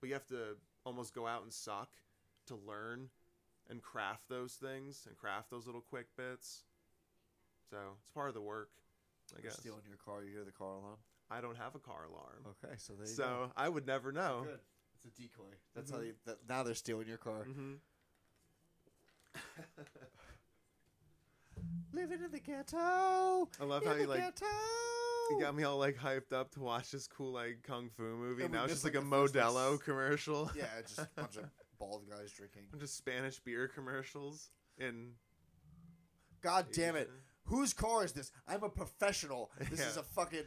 But 0.00 0.06
you 0.06 0.14
have 0.14 0.26
to 0.28 0.56
almost 0.86 1.12
go 1.14 1.26
out 1.26 1.42
and 1.42 1.52
suck 1.52 1.90
to 2.52 2.58
learn 2.66 3.08
and 3.68 3.82
craft 3.82 4.28
those 4.28 4.54
things 4.54 5.04
and 5.08 5.16
craft 5.16 5.50
those 5.50 5.66
little 5.66 5.80
quick 5.80 6.06
bits. 6.16 6.64
So 7.70 7.76
it's 7.98 8.06
part 8.14 8.28
of 8.28 8.34
the 8.34 8.40
work, 8.42 8.70
I 9.34 9.38
You're 9.40 9.50
guess. 9.50 9.58
stealing 9.60 9.82
your 9.88 9.96
car 9.98 10.22
you 10.24 10.32
hear 10.32 10.44
the 10.44 10.52
car 10.52 10.74
alarm 10.74 10.98
I 11.30 11.40
don't 11.40 11.56
have 11.56 11.74
a 11.74 11.78
car 11.78 12.04
alarm, 12.10 12.54
okay 12.62 12.74
so 12.76 12.92
there 12.94 13.06
you 13.06 13.14
so 13.14 13.50
I 13.56 13.68
would 13.68 13.86
never 13.86 14.12
know. 14.12 14.42
Good. 14.44 14.60
It's 14.96 15.06
a 15.06 15.10
decoy. 15.20 15.54
That's 15.74 15.90
how 15.90 15.98
Mhm. 15.98 16.06
you. 16.06 16.14
That, 16.26 16.38
now 16.48 16.62
they're 16.62 16.74
stealing 16.74 17.08
your 17.08 17.16
car. 17.18 17.44
hmm 17.44 17.74
Living 21.92 22.20
in 22.24 22.30
the 22.30 22.40
ghetto. 22.40 22.76
I 22.78 23.64
love 23.64 23.84
how 23.84 23.94
you 23.94 24.06
like 24.06 24.20
ghetto. 24.20 24.46
You 25.30 25.40
got 25.40 25.54
me 25.54 25.62
all 25.64 25.78
like 25.78 25.96
hyped 25.96 26.32
up 26.32 26.50
to 26.52 26.60
watch 26.60 26.90
this 26.90 27.06
cool 27.06 27.32
like 27.32 27.62
kung 27.62 27.90
fu 27.96 28.02
movie. 28.02 28.44
And 28.44 28.52
we 28.52 28.58
now 28.58 28.64
it's 28.64 28.72
missed, 28.72 28.84
just 28.84 28.86
like, 28.94 28.94
like, 28.94 29.02
a 29.02 29.04
the 29.04 29.10
first, 29.16 29.34
like, 29.34 29.44
Modelo 29.44 29.74
s- 29.74 29.82
commercial. 29.82 30.50
Yeah, 30.54 30.64
it's 30.78 30.96
just 30.96 31.08
a 31.16 31.20
bunch 31.20 31.36
of 31.36 31.44
bald 31.82 32.08
guys 32.08 32.30
drinking. 32.32 32.62
of 32.80 32.86
Spanish 32.86 33.38
beer 33.40 33.68
commercials 33.68 34.50
in. 34.78 35.12
God 36.42 36.66
damn 36.72 36.96
it! 36.96 37.10
Whose 37.44 37.72
car 37.72 38.04
is 38.04 38.12
this? 38.12 38.30
I'm 38.48 38.62
a 38.62 38.68
professional. 38.68 39.50
This 39.70 39.80
is 39.80 39.96
a 39.96 40.02
fucking. 40.02 40.44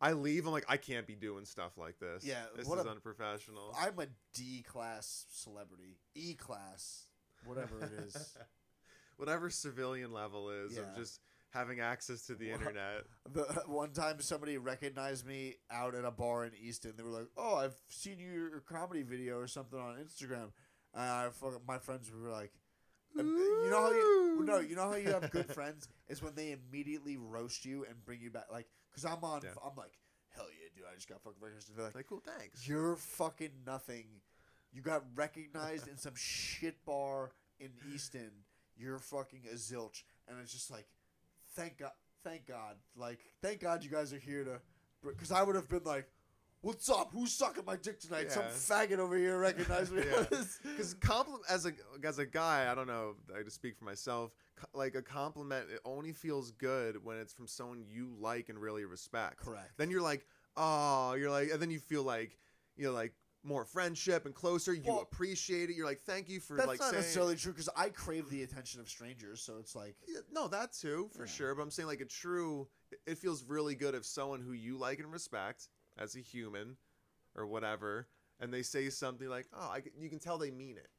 I 0.00 0.12
leave. 0.12 0.46
I'm 0.46 0.52
like, 0.52 0.64
I 0.68 0.76
can't 0.78 1.06
be 1.06 1.14
doing 1.14 1.44
stuff 1.44 1.78
like 1.78 1.98
this. 2.00 2.24
Yeah, 2.24 2.42
this 2.56 2.66
is 2.66 2.72
a- 2.72 2.90
unprofessional. 2.90 3.74
I'm 3.78 3.98
a 3.98 4.06
D 4.34 4.62
class 4.66 5.26
celebrity. 5.30 5.98
E 6.14 6.34
class, 6.34 7.06
whatever 7.44 7.78
it 7.82 7.92
is. 8.06 8.36
Whatever 9.18 9.50
civilian 9.50 10.10
level 10.10 10.50
is 10.50 10.74
Yeah. 10.74 10.80
of 10.80 10.96
just 10.96 11.20
having 11.52 11.80
access 11.80 12.22
to 12.26 12.34
the 12.34 12.50
internet. 12.50 13.04
The 13.32 13.42
one 13.66 13.92
time 13.92 14.20
somebody 14.20 14.58
recognized 14.58 15.26
me 15.26 15.56
out 15.70 15.94
at 15.94 16.04
a 16.04 16.10
bar 16.10 16.44
in 16.44 16.52
Easton. 16.60 16.94
They 16.96 17.02
were 17.02 17.10
like, 17.10 17.28
"Oh, 17.36 17.56
I've 17.56 17.76
seen 17.88 18.18
your 18.18 18.60
comedy 18.60 19.02
video 19.02 19.38
or 19.38 19.46
something 19.46 19.78
on 19.78 19.96
Instagram." 19.96 20.50
And 20.94 21.02
I 21.02 21.28
my 21.66 21.78
friends 21.78 22.10
were 22.10 22.30
like, 22.30 22.52
"You 23.16 23.22
know 23.70 23.80
how 23.82 23.90
you 23.92 24.42
no, 24.44 24.58
you 24.58 24.74
know 24.76 24.90
how 24.90 24.96
you 24.96 25.10
have 25.12 25.30
good 25.30 25.46
friends 25.54 25.88
is 26.08 26.22
when 26.22 26.34
they 26.34 26.52
immediately 26.52 27.16
roast 27.16 27.64
you 27.64 27.84
and 27.88 28.04
bring 28.04 28.20
you 28.20 28.30
back. 28.30 28.46
Like, 28.50 28.66
cause 28.94 29.04
I'm 29.04 29.22
on, 29.22 29.42
Yeah. 29.44 29.50
I'm 29.64 29.76
like, 29.76 29.92
hell 30.30 30.46
yeah, 30.50 30.68
dude, 30.74 30.84
I 30.90 30.94
just 30.94 31.08
got 31.08 31.22
fucking 31.22 31.38
recognized. 31.40 31.68
And 31.68 31.78
they're 31.78 31.86
like, 31.86 31.94
Like, 31.94 32.06
cool, 32.08 32.22
thanks. 32.38 32.66
you're 32.66 32.96
fucking 32.96 33.50
nothing. 33.66 34.04
You 34.72 34.80
got 34.80 35.04
recognized 35.14 35.86
in 35.86 35.98
some 35.98 36.14
shit 36.16 36.82
bar 36.86 37.32
in 37.60 37.70
Easton. 37.94 38.30
You're 38.76 38.98
fucking 38.98 39.42
a 39.50 39.54
zilch, 39.54 40.02
and 40.26 40.38
it's 40.40 40.52
just 40.52 40.70
like, 40.70 40.86
thank 41.54 41.78
God, 41.78 41.92
thank 42.24 42.46
God, 42.46 42.76
like 42.96 43.18
thank 43.42 43.60
God 43.60 43.82
you 43.84 43.90
guys 43.90 44.12
are 44.12 44.18
here 44.18 44.44
to, 44.44 44.60
because 45.06 45.32
I 45.32 45.42
would 45.42 45.56
have 45.56 45.68
been 45.68 45.84
like, 45.84 46.08
What's 46.64 46.88
up? 46.88 47.10
Who's 47.12 47.32
sucking 47.32 47.64
my 47.64 47.74
dick 47.74 47.98
tonight? 47.98 48.30
Some 48.30 48.44
Yeah. 48.44 48.50
faggot 48.50 48.98
over 49.00 49.16
here 49.16 49.36
recognized 49.36 49.90
me. 49.92 50.04
Because 50.30 50.94
compliment 51.00 51.42
as 51.50 51.66
a 51.66 51.72
as 52.04 52.20
a 52.20 52.24
guy, 52.26 52.70
I 52.70 52.76
don't 52.76 52.86
know. 52.86 53.16
I 53.36 53.42
just 53.42 53.56
speak 53.56 53.76
for 53.76 53.84
myself. 53.84 54.30
co- 54.54 54.68
Like 54.72 54.94
a 54.94 55.02
compliment, 55.02 55.70
it 55.70 55.80
only 55.84 56.12
feels 56.12 56.52
good 56.52 57.04
when 57.04 57.16
it's 57.18 57.32
from 57.32 57.48
someone 57.48 57.82
you 57.88 58.14
like 58.16 58.48
and 58.48 58.56
really 58.60 58.84
respect. 58.84 59.38
Correct. 59.38 59.72
Then 59.76 59.90
you're 59.90 60.02
like, 60.02 60.24
oh, 60.56 61.14
you're 61.14 61.32
like, 61.32 61.50
and 61.50 61.60
then 61.60 61.72
you 61.72 61.80
feel 61.80 62.04
like, 62.04 62.38
you 62.76 62.84
know, 62.84 62.92
like 62.92 63.12
more 63.44 63.64
friendship 63.64 64.24
and 64.26 64.34
closer. 64.34 64.72
You 64.72 64.82
Well, 64.86 65.00
appreciate 65.00 65.68
it. 65.70 65.76
You're 65.76 65.86
like, 65.86 66.02
thank 66.02 66.28
you 66.28 66.38
for 66.40 66.56
That's 66.56 66.66
like 66.68 66.78
not 66.80 66.90
saying. 66.90 67.00
necessarily 67.02 67.36
true 67.36 67.52
because 67.52 67.68
I 67.76 67.88
crave 67.88 68.28
the 68.30 68.42
attention 68.42 68.80
of 68.80 68.88
strangers. 68.88 69.40
So 69.42 69.56
it's 69.58 69.74
like, 69.74 69.96
Yeah, 70.06 70.20
no, 70.30 70.48
that 70.48 70.72
too, 70.72 71.10
for 71.16 71.26
sure. 71.26 71.54
But 71.54 71.62
I'm 71.62 71.70
saying 71.70 71.88
like 71.88 72.00
a 72.00 72.04
true. 72.06 72.68
it- 73.06 73.18
feels 73.18 73.42
really 73.44 73.74
good 73.74 73.94
if 73.94 74.04
someone 74.04 74.40
who 74.40 74.52
you 74.52 74.76
like 74.78 74.98
and 75.00 75.10
respect 75.10 75.68
as 75.98 76.14
a 76.16 76.20
human, 76.20 76.76
or 77.34 77.46
whatever, 77.46 78.06
and 78.40 78.52
they 78.52 78.62
say 78.62 78.90
something 78.90 79.28
like, 79.28 79.46
"Oh, 79.54 79.70
I, 79.70 79.80
can- 79.80 79.92
you 79.98 80.08
can 80.10 80.18
tell 80.18 80.36
they 80.38 80.50
mean 80.50 80.76
it. 80.76 80.90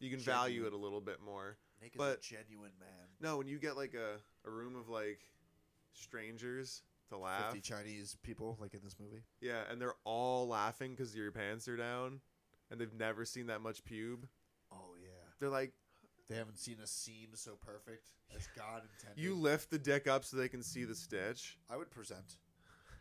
You 0.00 0.10
can 0.10 0.18
value 0.18 0.66
it 0.66 0.72
a 0.72 0.76
little 0.76 1.00
bit 1.00 1.20
more." 1.20 1.56
Nick 1.80 1.94
is 1.94 1.98
But- 1.98 2.18
a 2.18 2.20
genuine 2.20 2.72
man. 2.80 3.08
No, 3.20 3.36
when 3.38 3.46
you 3.46 3.58
get 3.60 3.76
like 3.76 3.94
a, 3.94 4.20
a 4.44 4.50
room 4.50 4.74
of 4.76 4.88
like 4.88 5.20
strangers 5.92 6.82
to 7.12 7.18
laugh, 7.18 7.52
Fifty 7.52 7.60
Chinese 7.60 8.16
people 8.22 8.56
like 8.60 8.74
in 8.74 8.80
this 8.84 8.96
movie. 9.00 9.22
yeah, 9.40 9.62
and 9.70 9.80
they're 9.80 9.94
all 10.04 10.48
laughing 10.48 10.92
because 10.94 11.14
your 11.14 11.30
pants 11.32 11.68
are 11.68 11.76
down, 11.76 12.20
and 12.70 12.80
they've 12.80 12.92
never 12.94 13.24
seen 13.24 13.46
that 13.46 13.60
much 13.60 13.84
pube. 13.84 14.24
Oh 14.72 14.94
yeah. 15.00 15.08
They're 15.40 15.48
like, 15.48 15.72
They 16.28 16.36
haven't 16.36 16.58
seen 16.58 16.76
a 16.82 16.86
seam 16.86 17.28
so 17.34 17.52
perfect 17.64 18.10
as 18.36 18.48
God 18.56 18.82
intended. 18.98 19.22
you 19.22 19.34
lift 19.34 19.70
the 19.70 19.78
dick 19.78 20.06
up 20.08 20.24
so 20.24 20.36
they 20.36 20.48
can 20.48 20.62
see 20.62 20.84
the 20.84 20.94
stitch. 20.94 21.58
I 21.70 21.76
would 21.76 21.90
present. 21.90 22.36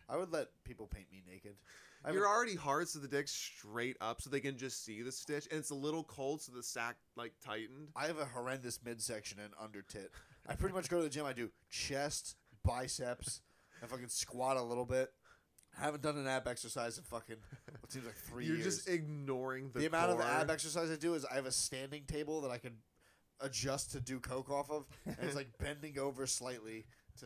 I 0.09 0.17
would 0.17 0.31
let 0.33 0.47
people 0.65 0.87
paint 0.87 1.05
me 1.11 1.23
naked. 1.25 1.55
I 2.03 2.11
You're 2.11 2.25
a- 2.25 2.29
already 2.29 2.55
hard, 2.55 2.89
so 2.89 2.97
the 2.99 3.07
dick's 3.07 3.31
straight 3.31 3.95
up, 4.01 4.21
so 4.21 4.29
they 4.31 4.39
can 4.39 4.57
just 4.57 4.83
see 4.83 5.03
the 5.03 5.11
stitch, 5.11 5.47
and 5.51 5.59
it's 5.59 5.69
a 5.69 5.75
little 5.75 6.03
cold, 6.03 6.41
so 6.41 6.51
the 6.51 6.63
sack 6.63 6.97
like 7.15 7.33
tightened. 7.45 7.89
I 7.95 8.07
have 8.07 8.17
a 8.17 8.25
horrendous 8.25 8.79
midsection 8.83 9.37
and 9.39 9.53
under 9.59 9.83
tit. 9.83 10.09
I 10.49 10.55
pretty 10.55 10.73
much 10.73 10.89
go 10.89 10.97
to 10.97 11.03
the 11.03 11.09
gym. 11.09 11.25
I 11.27 11.33
do 11.33 11.51
chest, 11.69 12.35
biceps, 12.65 13.41
and 13.81 13.89
fucking 13.89 14.07
squat 14.09 14.57
a 14.57 14.61
little 14.63 14.85
bit. 14.85 15.11
I 15.79 15.85
haven't 15.85 16.03
done 16.03 16.17
an 16.17 16.27
ab 16.27 16.47
exercise 16.47 16.97
in 16.97 17.03
fucking 17.05 17.37
what 17.79 17.91
seems 17.91 18.05
like 18.05 18.15
3 18.15 18.45
You're 18.45 18.55
years. 18.57 18.65
just 18.77 18.89
ignoring 18.89 19.71
the, 19.73 19.79
the 19.79 19.85
amount 19.85 20.11
of 20.11 20.17
core. 20.17 20.25
ab 20.27 20.49
exercise 20.51 20.91
I 20.91 20.97
do 20.97 21.13
is 21.15 21.25
I 21.25 21.35
have 21.35 21.45
a 21.45 21.51
standing 21.51 22.03
table 22.05 22.41
that 22.41 22.51
I 22.51 22.57
can 22.57 22.73
adjust 23.39 23.91
to 23.93 23.99
do 24.01 24.19
coke 24.19 24.49
off 24.51 24.69
of, 24.69 24.85
and 25.05 25.15
it's 25.21 25.35
like 25.35 25.49
bending 25.59 25.97
over 25.97 26.27
slightly 26.27 26.85
to 27.19 27.25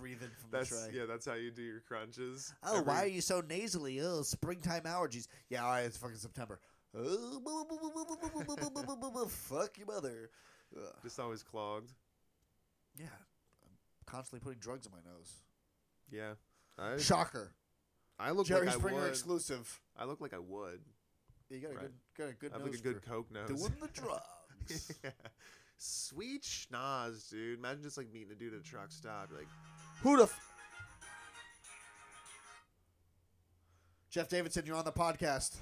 breathe 0.00 0.22
in 0.22 0.28
from 0.40 0.50
That's 0.50 0.70
the 0.70 0.90
tray. 0.90 0.98
yeah, 1.00 1.06
that's 1.06 1.26
how 1.26 1.34
you 1.34 1.50
do 1.50 1.62
your 1.62 1.80
crunches. 1.80 2.52
Oh, 2.62 2.74
Every- 2.78 2.84
why 2.86 3.02
are 3.02 3.06
you 3.08 3.20
so 3.20 3.40
nasally? 3.40 4.00
Oh, 4.00 4.22
springtime 4.22 4.82
allergies. 4.82 5.26
Yeah, 5.48 5.64
all 5.64 5.70
right, 5.70 5.84
it's 5.84 5.96
fucking 5.96 6.16
September. 6.16 6.60
Oh, 6.98 7.40
fuck 9.28 9.76
your 9.78 9.86
mother. 9.86 10.30
Ugh. 10.76 10.82
Just 11.02 11.18
always 11.20 11.42
clogged. 11.42 11.92
Yeah, 12.98 13.06
I'm 13.06 13.70
constantly 14.06 14.40
putting 14.44 14.58
drugs 14.60 14.86
in 14.86 14.92
my 14.92 14.98
nose. 15.10 15.32
Yeah, 16.10 16.34
I, 16.78 16.96
Shocker. 16.98 17.52
I 18.18 18.30
look 18.30 18.46
Jerry 18.46 18.66
like 18.66 18.74
I 18.76 18.78
Springer 18.78 19.00
would. 19.02 19.08
exclusive. 19.10 19.80
I 19.96 20.04
look 20.04 20.20
like 20.20 20.32
I 20.34 20.38
would. 20.38 20.80
You 21.50 21.60
got 21.60 21.70
a 21.72 21.74
Right. 21.74 21.80
good, 21.82 21.92
got 22.18 22.28
a 22.28 22.32
good 22.32 22.52
I 22.52 22.54
have 22.56 22.64
nose 22.66 22.74
like 22.76 22.80
a 22.80 22.82
good 22.82 23.02
coke 23.02 23.30
nose. 23.30 23.48
doing 23.48 23.76
the 23.80 23.88
drugs. 24.00 24.92
yeah. 25.04 25.10
Sweet 25.78 26.42
schnoz, 26.42 27.28
dude. 27.30 27.58
Imagine 27.58 27.82
just 27.82 27.98
like 27.98 28.10
meeting 28.12 28.32
a 28.32 28.34
dude 28.34 28.54
at 28.54 28.60
a 28.60 28.62
truck 28.62 28.90
stop. 28.90 29.28
Like, 29.34 29.46
Who 30.02 30.16
the? 30.16 30.22
F- 30.24 30.52
Jeff 34.10 34.28
Davidson, 34.28 34.64
you're 34.64 34.76
on 34.76 34.84
the 34.84 34.92
podcast. 34.92 35.56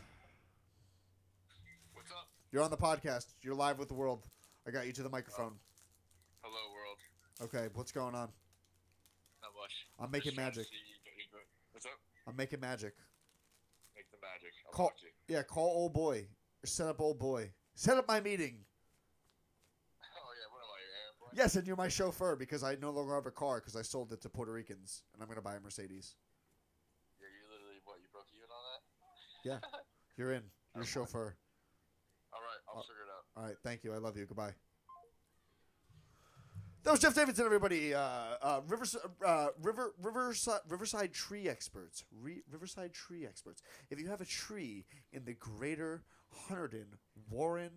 What's 1.93 2.11
up? 2.13 2.29
You're 2.53 2.63
on 2.63 2.71
the 2.71 2.77
podcast. 2.77 3.27
You're 3.43 3.55
live 3.57 3.79
with 3.79 3.89
the 3.89 3.95
world. 3.95 4.25
I 4.67 4.71
got 4.71 4.87
you 4.87 4.93
to 4.93 5.03
the 5.03 5.09
microphone. 5.11 5.55
Hello, 6.43 6.73
world. 6.73 6.99
Okay, 7.43 7.69
what's 7.75 7.91
going 7.91 8.15
on? 8.15 8.29
I'm 9.99 10.11
making 10.11 10.35
magic. 10.37 10.65
see 10.67 10.75
you 10.89 10.97
get 11.05 11.17
me 11.17 11.25
good. 11.31 11.47
What's 11.73 11.87
up? 11.87 11.93
I'm 12.27 12.37
making 12.37 12.61
magic. 12.61 12.95
Make 13.95 14.11
the 14.11 14.19
magic. 14.21 14.51
I'll 14.67 14.73
Call, 14.73 14.87
watch 14.87 15.03
it. 15.05 15.33
yeah, 15.33 15.43
call 15.43 15.67
old 15.69 15.93
boy. 15.93 16.27
Or 16.63 16.67
set 16.67 16.89
up 16.89 17.01
old 17.01 17.19
boy. 17.19 17.51
Set 17.75 17.97
up 17.97 18.09
my 18.09 18.21
meeting. 18.21 18.59
Oh 20.17 20.33
yeah, 20.35 20.49
what 20.51 20.63
am 20.63 20.71
I, 20.73 20.79
your 20.81 20.95
errand? 20.95 21.37
Yes, 21.37 21.57
and 21.57 21.67
you're 21.67 21.77
my 21.77 21.89
chauffeur 21.89 22.37
because 22.37 22.63
I 22.65 22.77
no 22.81 22.91
longer 22.91 23.15
have 23.15 23.27
a 23.27 23.31
car 23.31 23.61
because 23.61 23.77
I 23.77 23.83
sold 23.83 24.13
it 24.13 24.21
to 24.23 24.29
Puerto 24.29 24.53
Ricans 24.53 25.03
and 25.13 25.23
I'm 25.23 25.29
gonna 25.29 25.43
buy 25.43 25.55
a 25.57 25.61
Mercedes. 25.61 26.15
Yeah, 27.21 27.27
you 27.29 27.45
literally 27.53 27.81
what? 27.85 27.99
You 28.01 28.09
broke 28.13 28.27
even 28.35 28.49
on 28.51 28.63
that? 28.71 28.83
Yeah. 29.45 29.79
You're 30.17 30.33
in. 30.33 30.43
You're 30.75 30.85
chauffeur. 30.85 31.37
All 32.33 32.41
right, 32.41 32.61
I'll 32.69 32.81
Uh, 32.81 32.83
figure 32.83 33.03
it 33.03 33.11
out. 33.11 33.25
All 33.41 33.47
right, 33.49 33.57
thank 33.63 33.85
you. 33.85 33.93
I 33.95 33.99
love 33.99 34.17
you. 34.17 34.27
Goodbye. 34.27 34.55
That 36.85 36.91
was 36.91 37.01
Jeff 37.01 37.15
Davidson, 37.15 37.47
everybody. 37.47 37.95
Uh, 37.95 38.01
uh, 38.43 38.61
Rivers, 38.69 38.95
uh, 39.25 39.47
River, 39.63 39.95
Riverside, 40.03 40.61
Riverside 40.69 41.15
tree 41.15 41.49
experts. 41.49 42.05
Re, 42.21 42.43
Riverside 42.51 42.93
tree 42.93 43.25
experts. 43.25 43.63
If 43.91 43.99
you 43.99 44.09
have 44.09 44.21
a 44.21 44.27
tree 44.27 44.85
in 45.11 45.25
the 45.25 45.33
greater 45.33 46.03
Hunterdon, 46.47 46.99
Warren, 47.31 47.71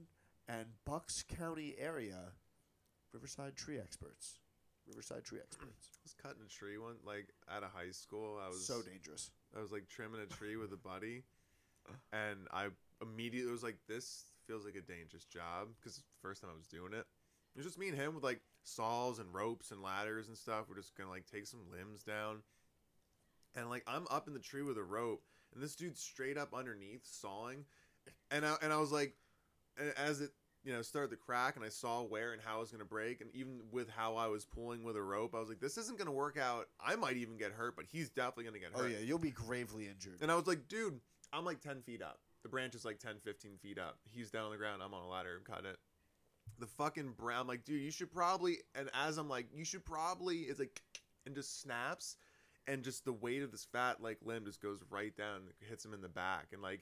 and 0.49 0.65
Bucks 0.85 1.23
County 1.23 1.73
area, 1.79 2.33
Riverside 3.13 3.55
tree 3.55 3.79
experts. 3.79 4.39
Riverside 4.85 5.23
tree 5.23 5.39
experts. 5.41 5.89
I 5.93 6.03
was 6.03 6.13
cutting 6.21 6.41
a 6.45 6.49
tree 6.49 6.77
one 6.77 6.95
like 7.05 7.29
at 7.49 7.63
a 7.63 7.67
high 7.67 7.91
school. 7.91 8.37
I 8.43 8.49
was 8.49 8.67
so 8.67 8.81
dangerous. 8.81 9.31
I 9.55 9.61
was 9.61 9.71
like 9.71 9.87
trimming 9.87 10.19
a 10.19 10.25
tree 10.25 10.57
with 10.57 10.73
a 10.73 10.77
buddy, 10.77 11.23
and 12.11 12.39
I 12.51 12.67
immediately 13.01 13.51
was 13.53 13.63
like, 13.63 13.77
"This 13.87 14.25
feels 14.47 14.65
like 14.65 14.75
a 14.75 14.81
dangerous 14.81 15.23
job," 15.23 15.69
because 15.79 16.03
first 16.21 16.41
time 16.41 16.51
I 16.53 16.57
was 16.57 16.67
doing 16.67 16.91
it. 16.91 17.05
It 17.55 17.57
was 17.59 17.65
just 17.65 17.79
me 17.79 17.87
and 17.87 17.97
him 17.97 18.13
with 18.13 18.23
like 18.23 18.41
saws 18.67 19.19
and 19.19 19.33
ropes 19.33 19.71
and 19.71 19.81
ladders 19.81 20.27
and 20.27 20.37
stuff. 20.37 20.65
We're 20.69 20.75
just 20.75 20.95
gonna 20.95 21.09
like 21.09 21.25
take 21.25 21.47
some 21.47 21.61
limbs 21.71 22.03
down, 22.03 22.41
and 23.55 23.69
like 23.69 23.83
I'm 23.87 24.05
up 24.11 24.27
in 24.27 24.33
the 24.33 24.39
tree 24.39 24.63
with 24.63 24.77
a 24.77 24.83
rope, 24.83 25.23
and 25.53 25.63
this 25.63 25.75
dude's 25.75 26.01
straight 26.01 26.37
up 26.37 26.53
underneath 26.53 27.05
sawing, 27.05 27.65
and 28.31 28.45
I 28.45 28.55
and 28.61 28.73
I 28.73 28.77
was 28.77 28.91
like, 28.91 29.15
as 29.97 30.21
it 30.21 30.31
you 30.63 30.73
know 30.73 30.81
started 30.81 31.11
to 31.11 31.17
crack, 31.17 31.55
and 31.55 31.63
I 31.63 31.69
saw 31.69 32.03
where 32.03 32.33
and 32.33 32.41
how 32.41 32.57
it 32.57 32.61
was 32.61 32.71
gonna 32.71 32.85
break, 32.85 33.21
and 33.21 33.29
even 33.33 33.61
with 33.71 33.89
how 33.89 34.15
I 34.15 34.27
was 34.27 34.45
pulling 34.45 34.83
with 34.83 34.97
a 34.97 35.01
rope, 35.01 35.33
I 35.33 35.39
was 35.39 35.49
like, 35.49 35.59
this 35.59 35.77
isn't 35.77 35.97
gonna 35.97 36.11
work 36.11 36.37
out. 36.37 36.67
I 36.79 36.95
might 36.95 37.17
even 37.17 37.37
get 37.37 37.51
hurt, 37.51 37.75
but 37.75 37.85
he's 37.85 38.09
definitely 38.09 38.45
gonna 38.45 38.59
get 38.59 38.71
oh, 38.75 38.79
hurt. 38.79 38.85
Oh 38.85 38.89
yeah, 38.89 39.03
you'll 39.03 39.19
be 39.19 39.31
gravely 39.31 39.87
injured. 39.87 40.19
And 40.21 40.31
I 40.31 40.35
was 40.35 40.47
like, 40.47 40.67
dude, 40.67 40.99
I'm 41.31 41.45
like 41.45 41.61
10 41.61 41.81
feet 41.81 42.01
up. 42.01 42.19
The 42.43 42.49
branch 42.49 42.75
is 42.75 42.85
like 42.85 42.99
10, 42.99 43.15
15 43.23 43.57
feet 43.61 43.79
up. 43.79 43.97
He's 44.09 44.29
down 44.29 44.45
on 44.45 44.51
the 44.51 44.57
ground. 44.57 44.81
I'm 44.83 44.93
on 44.93 45.03
a 45.03 45.07
ladder. 45.07 45.37
I'm 45.37 45.43
cutting 45.43 45.69
it. 45.69 45.77
The 46.59 46.65
fucking 46.67 47.13
brown, 47.17 47.41
I'm 47.41 47.47
like, 47.47 47.65
dude, 47.65 47.81
you 47.81 47.91
should 47.91 48.11
probably. 48.11 48.57
And 48.75 48.89
as 48.93 49.17
I'm 49.17 49.29
like, 49.29 49.47
you 49.53 49.63
should 49.65 49.85
probably, 49.85 50.37
it's 50.39 50.59
like, 50.59 50.81
and 51.25 51.35
just 51.35 51.61
snaps. 51.61 52.15
And 52.69 52.83
just 52.83 53.05
the 53.05 53.13
weight 53.13 53.43
of 53.43 53.51
this 53.51 53.65
fat, 53.71 54.01
like, 54.01 54.17
limb 54.25 54.43
just 54.43 54.61
goes 54.61 54.81
right 54.89 55.15
down 55.15 55.35
and 55.37 55.69
hits 55.69 55.85
him 55.85 55.93
in 55.93 56.01
the 56.01 56.09
back. 56.09 56.47
And 56.51 56.61
like, 56.61 56.81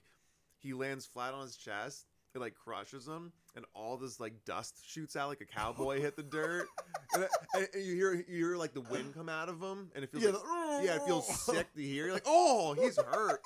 he 0.57 0.73
lands 0.73 1.05
flat 1.05 1.33
on 1.33 1.41
his 1.43 1.55
chest. 1.57 2.05
It 2.33 2.39
like 2.39 2.55
crushes 2.55 3.07
him. 3.07 3.31
And 3.55 3.65
all 3.73 3.95
this 3.97 4.19
like 4.19 4.43
dust 4.45 4.77
shoots 4.85 5.15
out 5.15 5.29
like 5.29 5.41
a 5.41 5.45
cowboy 5.45 6.01
hit 6.01 6.15
the 6.15 6.23
dirt. 6.23 6.65
And, 7.13 7.27
and 7.53 7.67
you 7.85 7.93
hear, 7.95 8.13
you 8.13 8.23
hear 8.47 8.57
like 8.57 8.73
the 8.73 8.81
wind 8.81 9.13
come 9.13 9.29
out 9.29 9.47
of 9.47 9.61
him. 9.61 9.89
And 9.95 10.03
it 10.03 10.11
feels 10.11 10.23
Yeah, 10.23 10.31
like, 10.31 10.41
the- 10.43 10.81
yeah, 10.85 10.95
it 10.95 11.03
feels 11.03 11.27
sick 11.45 11.71
to 11.75 11.81
hear. 11.81 12.05
You're 12.05 12.13
like, 12.13 12.23
oh, 12.25 12.73
he's 12.73 12.97
hurt. 12.97 13.39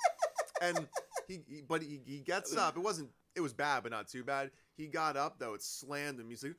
and 0.62 0.88
he, 1.28 1.40
he 1.48 1.60
but 1.68 1.82
he, 1.82 2.00
he 2.06 2.18
gets 2.20 2.56
up. 2.56 2.76
It 2.76 2.80
wasn't. 2.80 3.10
It 3.36 3.40
was 3.40 3.52
bad, 3.52 3.82
but 3.82 3.92
not 3.92 4.08
too 4.08 4.24
bad. 4.24 4.50
He 4.76 4.86
got 4.86 5.16
up 5.16 5.38
though. 5.38 5.54
It 5.54 5.62
slammed 5.62 6.18
him. 6.18 6.28
He's 6.28 6.44
like, 6.44 6.54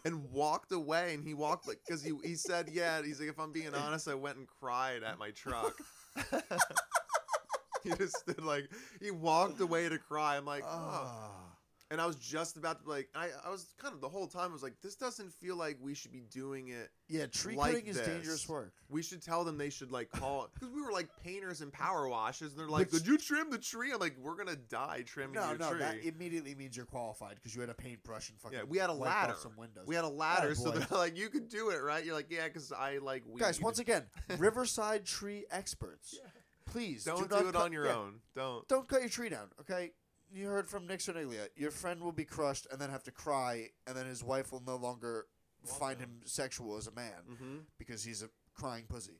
and 0.04 0.30
walked 0.30 0.72
away. 0.72 1.14
And 1.14 1.24
he 1.24 1.34
walked 1.34 1.68
like 1.68 1.80
because 1.86 2.02
he 2.02 2.12
he 2.24 2.34
said, 2.34 2.70
yeah. 2.72 3.02
He's 3.02 3.20
like, 3.20 3.28
if 3.28 3.38
I'm 3.38 3.52
being 3.52 3.74
honest, 3.74 4.08
I 4.08 4.14
went 4.14 4.38
and 4.38 4.46
cried 4.60 5.02
at 5.02 5.18
my 5.18 5.30
truck. 5.30 5.74
he 7.84 7.90
just 7.94 8.16
stood 8.18 8.42
like 8.42 8.70
he 9.00 9.10
walked 9.10 9.60
away 9.60 9.88
to 9.88 9.98
cry. 9.98 10.36
I'm 10.36 10.46
like, 10.46 10.64
oh. 10.66 11.45
And 11.88 12.00
I 12.00 12.06
was 12.06 12.16
just 12.16 12.56
about 12.56 12.82
to 12.82 12.90
like 12.90 13.08
I 13.14 13.28
I 13.44 13.50
was 13.50 13.72
kind 13.80 13.94
of 13.94 14.00
the 14.00 14.08
whole 14.08 14.26
time 14.26 14.50
I 14.50 14.52
was 14.52 14.62
like, 14.62 14.74
this 14.82 14.96
doesn't 14.96 15.32
feel 15.32 15.54
like 15.54 15.78
we 15.80 15.94
should 15.94 16.10
be 16.10 16.24
doing 16.32 16.66
it 16.68 16.90
Yeah, 17.08 17.26
tree 17.26 17.54
like 17.54 17.74
cutting 17.74 17.86
is 17.86 17.96
this. 17.96 18.06
dangerous 18.08 18.48
work. 18.48 18.72
we 18.88 19.02
should 19.04 19.22
tell 19.22 19.44
them 19.44 19.56
they 19.56 19.70
should 19.70 19.92
like 19.92 20.10
call 20.10 20.48
because 20.52 20.68
we 20.74 20.82
were 20.82 20.90
like 20.90 21.08
painters 21.22 21.60
and 21.60 21.72
power 21.72 22.08
washers, 22.08 22.50
and 22.50 22.58
they're 22.60 22.66
like, 22.68 22.90
Which- 22.90 23.02
"Did 23.04 23.06
you 23.12 23.18
trim 23.18 23.50
the 23.50 23.58
tree?" 23.58 23.92
I'm 23.92 24.00
like, 24.00 24.16
"We're 24.20 24.34
gonna 24.34 24.56
die 24.56 25.04
trimming 25.06 25.34
No, 25.34 25.48
your 25.50 25.58
no, 25.58 25.70
tree." 25.70 25.78
that 25.78 26.04
immediately 26.04 26.56
means 26.56 26.76
you're 26.76 26.86
qualified 26.86 27.36
because 27.36 27.54
you 27.54 27.60
had 27.60 27.70
a 27.70 27.74
paintbrush 27.74 28.30
and 28.30 28.40
fucking 28.40 28.58
yeah, 28.58 28.64
we 28.64 28.78
had 28.78 28.90
a 28.90 28.92
ladder. 28.92 29.36
some 29.40 29.54
windows. 29.56 29.86
We 29.86 29.94
had 29.94 30.04
a 30.04 30.08
ladder, 30.08 30.48
oh, 30.50 30.54
so 30.54 30.70
they're 30.72 30.88
like, 30.98 31.16
"You 31.16 31.28
could 31.28 31.48
do 31.48 31.70
it, 31.70 31.76
right?" 31.82 32.04
You're 32.04 32.16
like, 32.16 32.30
"Yeah," 32.30 32.48
because 32.48 32.72
I 32.72 32.98
like 32.98 33.22
weed. 33.28 33.38
Guys, 33.38 33.60
once 33.60 33.78
again, 33.78 34.02
Riverside 34.38 35.04
tree 35.04 35.44
experts. 35.52 36.18
Please 36.64 37.04
don't 37.04 37.30
not 37.30 37.42
do 37.42 37.48
it 37.48 37.52
cut- 37.52 37.62
on 37.62 37.72
your 37.72 37.86
yeah, 37.86 37.94
own. 37.94 38.14
Don't. 38.34 38.66
Don't 38.66 38.88
cut 38.88 39.00
your 39.02 39.08
tree 39.08 39.28
down, 39.28 39.50
okay? 39.60 39.92
You 40.36 40.48
heard 40.48 40.68
from 40.68 40.86
Nick 40.86 41.00
Cerniglia. 41.00 41.48
Your 41.56 41.70
friend 41.70 42.00
will 42.02 42.12
be 42.12 42.24
crushed 42.26 42.66
and 42.70 42.78
then 42.80 42.90
have 42.90 43.02
to 43.04 43.10
cry, 43.10 43.68
and 43.86 43.96
then 43.96 44.04
his 44.06 44.22
wife 44.22 44.52
will 44.52 44.62
no 44.66 44.76
longer 44.76 45.26
find 45.64 45.98
him 45.98 46.20
sexual 46.26 46.76
as 46.76 46.86
a 46.86 46.92
man 46.92 47.22
Mm-hmm. 47.32 47.56
because 47.78 48.04
he's 48.04 48.22
a 48.22 48.28
crying 48.54 48.84
pussy. 48.88 49.18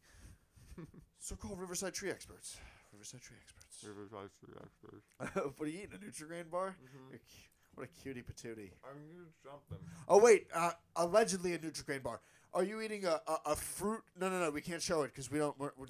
so 1.18 1.34
call 1.36 1.56
Riverside 1.56 1.94
Tree 1.94 2.10
Experts. 2.10 2.59
Riverside 2.93 3.20
Tree 3.22 3.36
experts. 3.38 3.82
I'm 3.82 5.43
what 5.56 5.66
are 5.68 5.70
you 5.70 5.78
eating? 5.84 5.90
A 5.94 5.98
Nutrigrain 5.98 6.51
bar? 6.51 6.76
Mm-hmm. 6.82 7.10
You're 7.10 7.18
cu- 7.18 7.74
What 7.74 7.84
a 7.88 8.02
cutie 8.02 8.22
patootie. 8.22 8.70
gonna 8.82 9.26
something. 9.43 9.78
Oh 10.09 10.18
wait, 10.18 10.47
uh, 10.55 10.72
allegedly 10.97 11.52
a 11.55 11.59
Nutrigrain 11.59 12.02
bar. 12.02 12.20
Are 12.55 12.62
you 12.62 12.80
eating 12.80 13.05
a, 13.05 13.20
a, 13.26 13.36
a 13.52 13.56
fruit? 13.56 14.02
No, 14.18 14.30
no, 14.30 14.40
no. 14.40 14.51
We 14.51 14.62
can't 14.62 14.80
show 14.80 15.02
it 15.02 15.09
because 15.09 15.30
we 15.30 15.38
don't. 15.38 15.59
We're, 15.59 15.72
we're, 15.76 15.86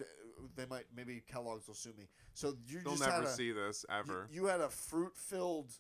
they 0.57 0.67
might. 0.67 0.85
Maybe 0.95 1.23
Kellogg's 1.27 1.67
will 1.67 1.75
sue 1.75 1.93
me. 1.99 2.09
So 2.35 2.55
you 2.67 2.81
They'll 2.81 2.93
just 2.93 3.05
had 3.05 3.11
never 3.13 3.25
a, 3.25 3.29
see 3.29 3.53
this 3.53 3.85
you- 3.89 3.95
ever. 3.97 4.29
You, 4.31 4.47
had 4.47 4.61
a 4.61 4.69
fruit-filled 4.69 5.73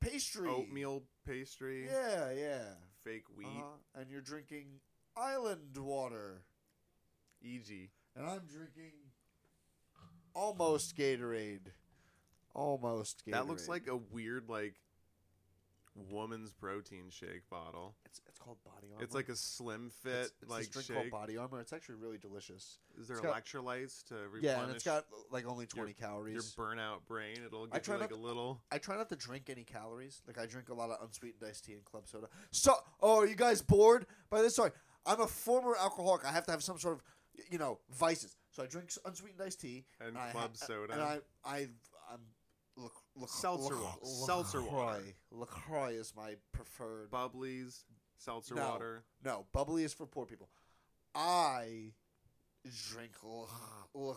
pastry. 0.00 0.48
Oatmeal 0.48 1.04
pastry, 1.26 1.86
Yeah, 1.86 2.30
yeah. 2.32 2.64
fake 3.02 3.24
wheat, 3.36 3.46
Uh-huh. 3.46 4.00
And 4.00 4.10
you're 4.10 4.20
drinking 4.20 4.80
island 5.16 5.76
water, 5.76 6.42
E.g. 7.42 7.90
and 8.16 8.26
I'm 8.26 8.46
drinking 8.46 8.92
almost 10.34 10.96
Gatorade. 10.96 11.72
Almost 12.54 13.24
Gatorade. 13.26 13.32
That 13.32 13.46
looks 13.46 13.68
like 13.68 13.86
a 13.88 13.96
weird 13.96 14.48
like 14.48 14.74
woman's 15.94 16.52
protein 16.52 17.04
shake 17.10 17.48
bottle. 17.50 17.94
it's, 18.04 18.20
it's 18.28 18.38
called 18.38 18.58
Body 18.64 18.88
Armor. 18.92 19.04
It's 19.04 19.14
like 19.14 19.28
a 19.28 19.36
slim 19.36 19.90
fit 20.02 20.12
It's, 20.12 20.32
it's 20.42 20.50
like 20.50 20.70
drink 20.70 20.86
shake. 20.88 20.96
called 20.96 21.10
Body 21.10 21.36
Armor. 21.36 21.60
It's 21.60 21.72
actually 21.72 21.96
really 21.96 22.18
delicious. 22.18 22.78
Is 23.00 23.06
there 23.08 23.16
it's 23.16 23.24
got- 23.26 23.44
electrolytes 23.44 24.04
to 24.08 24.14
replenish 24.14 24.42
Yeah, 24.42 24.62
and 24.62 24.72
it's 24.72 24.84
got 24.84 25.04
like 25.30 25.46
only 25.46 25.66
20 25.66 25.90
your 25.90 25.94
calories. 25.94 26.34
Your 26.34 26.66
burnout 26.66 27.04
brain? 27.06 27.36
It'll 27.46 27.68
I 27.70 27.76
give 27.76 27.82
try 27.84 27.94
you 27.94 28.00
like 28.00 28.10
not 28.10 28.18
a 28.18 28.22
little. 28.22 28.60
I 28.72 28.78
try 28.78 28.96
not 28.96 29.08
to 29.10 29.16
drink 29.16 29.48
any 29.50 29.64
calories. 29.64 30.20
Like 30.26 30.38
I 30.38 30.46
drink 30.46 30.68
a 30.68 30.74
lot 30.74 30.90
of 30.90 30.98
unsweetened 31.02 31.42
iced 31.48 31.64
tea 31.64 31.74
and 31.74 31.84
club 31.84 32.08
soda. 32.08 32.28
So, 32.50 32.74
oh, 33.00 33.18
are 33.20 33.26
you 33.26 33.36
guys 33.36 33.62
bored 33.62 34.06
by 34.30 34.42
this? 34.42 34.56
Sorry, 34.56 34.72
I'm 35.06 35.20
a 35.20 35.26
former 35.26 35.76
alcoholic. 35.80 36.24
I 36.24 36.32
have 36.32 36.44
to 36.46 36.50
have 36.50 36.62
some 36.64 36.78
sort 36.78 36.94
of, 36.94 37.02
you 37.50 37.58
know, 37.58 37.78
vices. 37.96 38.36
So 38.50 38.62
I 38.62 38.66
drink 38.66 38.90
unsweetened 39.04 39.40
iced 39.42 39.60
tea 39.60 39.84
And 40.00 40.16
I 40.18 40.30
club 40.30 40.50
ha- 40.58 40.66
soda. 40.66 40.92
and 40.92 41.02
I, 41.02 41.18
I, 41.44 41.68
I'm. 42.12 42.20
Look, 42.76 42.92
look, 43.16 43.28
Seltzer 43.30 43.76
wa- 43.76 43.94
seltzer 44.04 44.62
water. 44.62 45.02
LaCroix 45.30 45.90
is 45.94 46.12
my 46.16 46.34
preferred. 46.52 47.10
Bubblies, 47.10 47.84
seltzer 48.18 48.54
No. 48.54 48.68
water. 48.70 49.04
no, 49.24 49.46
bubbly 49.52 49.84
is 49.84 49.92
for 49.94 50.06
poor 50.06 50.26
people. 50.26 50.48
I 51.14 51.92
drink 52.92 53.12
La- 53.22 53.46
La- 53.94 54.16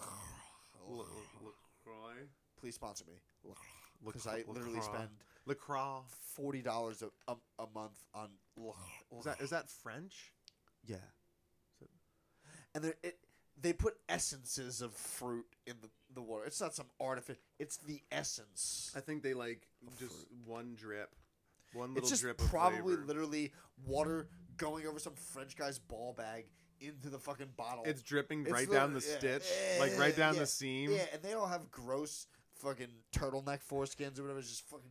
LaCroix. 0.89 2.27
Please 2.59 2.75
sponsor 2.75 3.05
me. 3.05 3.13
Because 4.05 4.27
I 4.27 4.43
literally 4.47 4.81
spend 4.81 5.09
LaCroix. 5.45 6.01
forty 6.35 6.61
dollars 6.61 7.01
a, 7.01 7.09
a 7.31 7.35
a 7.59 7.67
month 7.73 8.03
on. 8.13 8.29
La- 8.57 8.73
Is 9.19 9.25
that 9.25 9.41
is 9.41 9.49
that 9.51 9.69
French? 9.69 10.31
Yeah. 10.85 10.97
it- 11.81 11.89
And 12.75 12.83
they 12.83 12.93
it 13.03 13.19
they 13.59 13.73
put 13.73 13.95
essences 14.07 14.81
of 14.81 14.93
fruit 14.93 15.47
in 15.65 15.75
the, 15.81 15.89
the 16.17 16.21
water. 16.23 16.43
It's 16.45 16.59
not 16.59 16.73
some 16.75 16.87
artificial. 16.99 17.41
It's 17.59 17.77
the 17.77 18.01
essence. 18.11 18.91
I 18.95 18.99
think 18.99 19.23
they 19.23 19.33
like 19.33 19.67
just 19.99 20.25
one 20.45 20.75
drip, 20.75 21.15
one 21.73 21.89
little 21.93 22.01
It's 22.03 22.09
just 22.09 22.23
drip 22.23 22.37
probably 22.37 22.79
flavor. 22.81 23.03
literally 23.05 23.53
water 23.85 24.27
going 24.57 24.85
over 24.87 24.99
some 24.99 25.13
French 25.13 25.55
guy's 25.55 25.79
ball 25.79 26.13
bag 26.17 26.45
into 26.81 27.09
the 27.09 27.19
fucking 27.19 27.49
bottle. 27.55 27.83
It's 27.85 28.01
dripping 28.01 28.41
It's 28.41 28.51
right 28.51 28.69
down 28.69 28.93
the 28.93 28.99
literally- 28.99 29.29
yeah, 29.29 29.39
stitch, 29.39 29.79
like 29.79 29.97
right 29.99 30.11
yeah, 30.13 30.17
down 30.25 30.33
yeah, 30.35 30.39
the 30.41 30.45
seam. 30.47 30.91
yeah, 30.91 31.05
and 31.13 31.21
they 31.21 31.33
all 31.33 31.47
have 31.47 31.69
gross 31.71 32.27
fucking 32.55 32.87
turtleneck 33.15 33.59
foreskins 33.63 34.17
or 34.19 34.23
whatever. 34.23 34.39
It's 34.39 34.49
just 34.49 34.67
fucking 34.69 34.89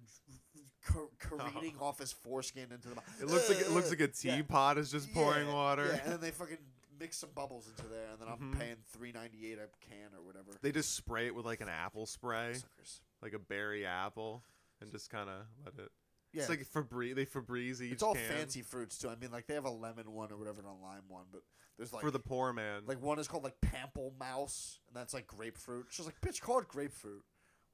car- 0.85 1.09
careening 1.19 1.77
off 1.81 1.99
his 1.99 2.13
foreskin 2.13 2.71
into 2.73 2.89
the. 2.89 2.97
It 3.21 3.27
looks 3.29 3.49
like 3.49 3.59
it 3.59 3.71
looks 3.71 3.91
like 3.91 4.01
a 4.01 4.11
Yeah. 4.23 4.37
teapot 4.37 4.79
is 4.79 4.91
just 4.93 5.13
pouring 5.13 5.49
Yeah, 5.49 5.55
water. 5.55 5.87
Yeah, 5.87 6.01
and 6.05 6.13
then 6.13 6.21
they 6.21 6.31
fucking 6.31 6.59
mix 6.99 7.17
some 7.19 7.31
bubbles 7.35 7.69
into 7.69 7.89
there, 7.89 8.09
and 8.11 8.21
then 8.21 8.29
I'm 8.29 8.53
Mhm. 8.55 8.59
paying 8.59 8.77
three 8.93 9.13
ninety 9.13 9.51
eight 9.53 9.59
a 9.59 9.69
can 9.81 10.15
or 10.15 10.23
whatever. 10.23 10.51
They 10.63 10.73
just 10.73 10.95
spray 10.95 11.27
it 11.27 11.35
with 11.35 11.45
like 11.47 11.61
an 11.61 11.69
apple 11.69 12.07
spray, 12.07 12.55
Suckers. 12.55 13.01
like 13.23 13.33
a 13.33 13.39
berry 13.39 13.85
apple, 13.87 14.45
and 14.81 14.91
just 14.91 15.11
kind 15.11 15.29
of 15.31 15.47
let 15.65 15.79
it. 15.79 15.93
Yeah, 16.33 16.43
It's 16.43 16.51
like 16.51 16.61
Febreze. 16.67 17.15
They 17.15 17.25
Febreze 17.25 17.81
each 17.81 17.93
it's 17.93 18.03
all 18.03 18.15
can 18.15 18.29
fancy 18.29 18.61
fruits 18.63 18.99
too. 18.99 19.09
I 19.09 19.17
mean, 19.17 19.31
like 19.31 19.47
they 19.47 19.55
have 19.55 19.65
a 19.65 19.71
lemon 19.71 20.11
one 20.13 20.31
or 20.33 20.37
whatever 20.37 20.59
and 20.61 20.69
a 20.69 20.73
lime 20.73 21.09
one, 21.09 21.27
but 21.33 21.43
there's 21.79 21.93
like 21.93 22.03
for 22.03 22.11
the 22.11 22.19
poor 22.19 22.53
man. 22.53 22.85
like 22.87 23.01
one 23.01 23.19
is 23.19 23.27
called 23.29 23.45
like 23.45 23.59
pamplemousse, 23.61 24.79
and 24.89 24.97
that's 24.97 25.15
like 25.15 25.27
grapefruit. 25.27 25.87
She's 25.91 26.07
like, 26.07 26.21
bitch, 26.21 26.41
call 26.41 26.59
it 26.61 26.69
grapefruit. 26.69 27.25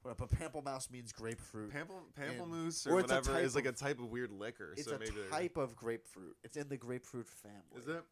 But 0.01 0.17
but 0.17 0.29
pamplemousse 0.31 0.91
means 0.91 1.11
grapefruit. 1.13 1.71
Pample, 1.71 2.01
pamplemousse 2.17 2.85
or 2.87 2.93
or 2.95 2.99
it's 2.99 3.11
a 3.11 3.15
whatever 3.15 3.33
type 3.33 3.43
is 3.43 3.55
like 3.55 3.65
a 3.65 3.69
of- 3.69 3.77
type 3.77 3.99
of 3.99 4.11
weird 4.11 4.31
liquor. 4.31 4.73
it's 4.77 4.85
so 4.85 4.95
a 4.95 4.99
maybe 4.99 5.11
they're- 5.11 5.29
type 5.29 5.55
of 5.57 5.75
grapefruit. 5.75 6.37
It's 6.43 6.57
in 6.57 6.67
the 6.69 6.77
grapefruit 6.77 7.27
family. 7.27 7.59
Is 7.77 7.87
it? 7.87 8.03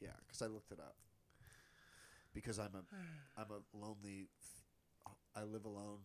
Yeah, 0.00 0.10
because 0.26 0.42
I 0.42 0.46
looked 0.46 0.72
it 0.72 0.80
up. 0.80 0.96
Because 2.34 2.58
I'm 2.58 2.74
a 2.74 2.82
I'm 3.40 3.46
a 3.50 3.76
lonely. 3.76 4.28
I 5.34 5.44
live 5.44 5.64
alone, 5.64 5.98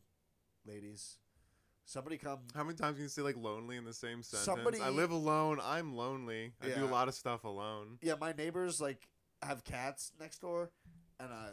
ladies. 0.65 1.18
Somebody 1.85 2.18
come. 2.18 2.39
How 2.55 2.63
many 2.63 2.76
times 2.77 2.95
can 2.95 3.03
you 3.03 3.09
say 3.09 3.22
like 3.22 3.35
lonely 3.38 3.76
in 3.77 3.85
the 3.85 3.93
same 3.93 4.23
sentence? 4.23 4.45
Somebody- 4.45 4.81
I 4.81 4.89
live 4.89 5.11
alone. 5.11 5.59
I'm 5.61 5.95
lonely. 5.95 6.53
I 6.61 6.69
do 6.69 6.85
a 6.85 6.88
lot 6.88 7.07
of 7.07 7.13
stuff 7.13 7.43
alone. 7.43 7.97
Yeah, 8.01 8.13
my 8.19 8.31
neighbors 8.34 8.80
like 8.80 9.07
have 9.41 9.63
cats 9.63 10.11
next 10.19 10.39
door, 10.39 10.69
and 11.19 11.30
uh, 11.31 11.49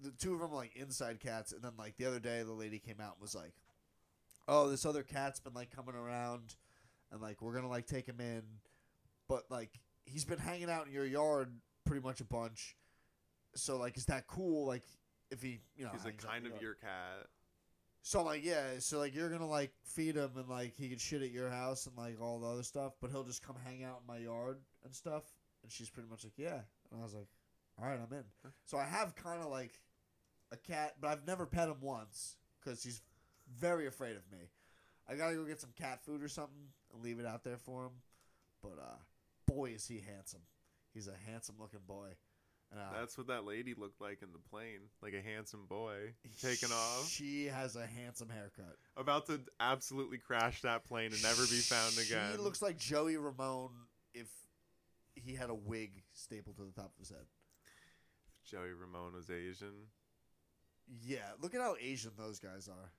the 0.00 0.10
two 0.12 0.34
of 0.34 0.40
them 0.40 0.52
are 0.52 0.56
like 0.56 0.76
inside 0.76 1.18
cats. 1.20 1.52
And 1.52 1.62
then 1.62 1.72
like 1.78 1.96
the 1.96 2.06
other 2.06 2.20
day, 2.20 2.42
the 2.42 2.52
lady 2.52 2.78
came 2.78 3.00
out 3.00 3.14
and 3.14 3.22
was 3.22 3.34
like, 3.34 3.54
"Oh, 4.46 4.68
this 4.68 4.84
other 4.84 5.02
cat's 5.02 5.40
been 5.40 5.54
like 5.54 5.74
coming 5.74 5.94
around, 5.94 6.54
and 7.10 7.20
like 7.20 7.40
we're 7.42 7.54
gonna 7.54 7.68
like 7.68 7.86
take 7.86 8.06
him 8.06 8.20
in, 8.20 8.42
but 9.28 9.44
like 9.50 9.80
he's 10.04 10.24
been 10.24 10.38
hanging 10.38 10.70
out 10.70 10.86
in 10.86 10.92
your 10.92 11.06
yard 11.06 11.52
pretty 11.90 12.06
much 12.06 12.20
a 12.20 12.24
bunch. 12.24 12.76
So 13.56 13.76
like, 13.76 13.96
is 13.96 14.06
that 14.06 14.28
cool? 14.28 14.64
Like, 14.64 14.84
if 15.32 15.42
he 15.42 15.58
you 15.76 15.84
know 15.84 15.90
He's 15.92 16.04
like 16.04 16.22
hangs 16.22 16.24
out 16.24 16.36
in 16.36 16.42
kind 16.42 16.54
of 16.54 16.62
your 16.62 16.74
cat. 16.74 17.26
So 18.02 18.20
I'm 18.20 18.26
like, 18.26 18.44
yeah, 18.44 18.78
so 18.78 19.00
like 19.00 19.12
you're 19.12 19.28
gonna 19.28 19.48
like 19.48 19.72
feed 19.82 20.14
him 20.14 20.30
and 20.36 20.48
like 20.48 20.74
he 20.76 20.88
can 20.88 20.98
shit 20.98 21.20
at 21.20 21.32
your 21.32 21.50
house 21.50 21.86
and 21.86 21.96
like 21.96 22.20
all 22.20 22.38
the 22.38 22.46
other 22.46 22.62
stuff, 22.62 22.92
but 23.00 23.10
he'll 23.10 23.24
just 23.24 23.44
come 23.44 23.56
hang 23.64 23.82
out 23.82 24.02
in 24.02 24.06
my 24.06 24.18
yard 24.18 24.58
and 24.84 24.94
stuff. 24.94 25.24
And 25.64 25.72
she's 25.72 25.90
pretty 25.90 26.08
much 26.08 26.22
like, 26.22 26.38
yeah. 26.38 26.60
And 26.92 27.00
I 27.00 27.02
was 27.02 27.12
like, 27.12 27.26
all 27.76 27.88
right, 27.88 27.98
I'm 27.98 28.16
in. 28.16 28.24
So 28.66 28.78
I 28.78 28.84
have 28.84 29.16
kind 29.16 29.42
of 29.42 29.50
like 29.50 29.80
a 30.52 30.56
cat, 30.56 30.94
but 31.00 31.08
I've 31.08 31.26
never 31.26 31.44
pet 31.44 31.68
him 31.68 31.80
once 31.80 32.36
because 32.62 32.84
he's 32.84 33.02
very 33.58 33.88
afraid 33.88 34.16
of 34.16 34.22
me. 34.30 34.48
I 35.08 35.16
gotta 35.16 35.34
go 35.34 35.44
get 35.44 35.60
some 35.60 35.72
cat 35.76 36.04
food 36.04 36.22
or 36.22 36.28
something 36.28 36.68
and 36.94 37.02
leave 37.02 37.18
it 37.18 37.26
out 37.26 37.42
there 37.42 37.58
for 37.58 37.86
him. 37.86 37.92
But 38.62 38.78
uh, 38.80 39.52
boy, 39.52 39.70
is 39.70 39.88
he 39.88 40.00
handsome. 40.06 40.42
He's 40.94 41.08
a 41.08 41.14
handsome 41.30 41.56
looking 41.58 41.80
boy. 41.86 42.08
And, 42.72 42.80
uh, 42.80 43.00
That's 43.00 43.18
what 43.18 43.26
that 43.28 43.44
lady 43.44 43.74
looked 43.74 44.00
like 44.00 44.22
in 44.22 44.28
the 44.32 44.38
plane, 44.38 44.80
like 45.02 45.12
a 45.12 45.20
handsome 45.20 45.66
boy 45.68 46.14
taking 46.40 46.70
off, 46.70 47.08
She 47.08 47.46
has 47.46 47.74
a 47.76 47.84
handsome 47.86 48.28
haircut. 48.28 48.76
about 48.96 49.26
to 49.26 49.40
absolutely 49.58 50.18
crash 50.18 50.62
that 50.62 50.84
plane 50.84 51.12
and 51.12 51.22
never 51.22 51.42
be 51.42 51.58
found 51.58 51.98
again. 51.98 52.32
She 52.32 52.38
looks 52.38 52.62
like 52.62 52.78
Joey 52.78 53.16
Ramone 53.16 53.72
if 54.14 54.28
he 55.16 55.34
had 55.34 55.50
a 55.50 55.54
wig 55.54 56.02
stapled 56.12 56.56
to 56.56 56.62
the 56.64 56.72
top 56.72 56.92
of 56.94 56.98
his 56.98 57.10
head. 57.10 57.26
Joey 58.48 58.72
Ramone 58.72 59.14
was 59.14 59.30
Asian. 59.30 59.88
Yeah, 61.04 61.28
look 61.40 61.54
at 61.54 61.60
how 61.60 61.76
Asian 61.80 62.12
those 62.16 62.38
guys 62.38 62.68
are. 62.68 62.92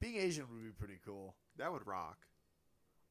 Being 0.00 0.16
Asian 0.16 0.46
would 0.50 0.62
be 0.64 0.70
pretty 0.78 1.00
cool. 1.04 1.34
That 1.56 1.72
would 1.72 1.86
rock. 1.86 2.18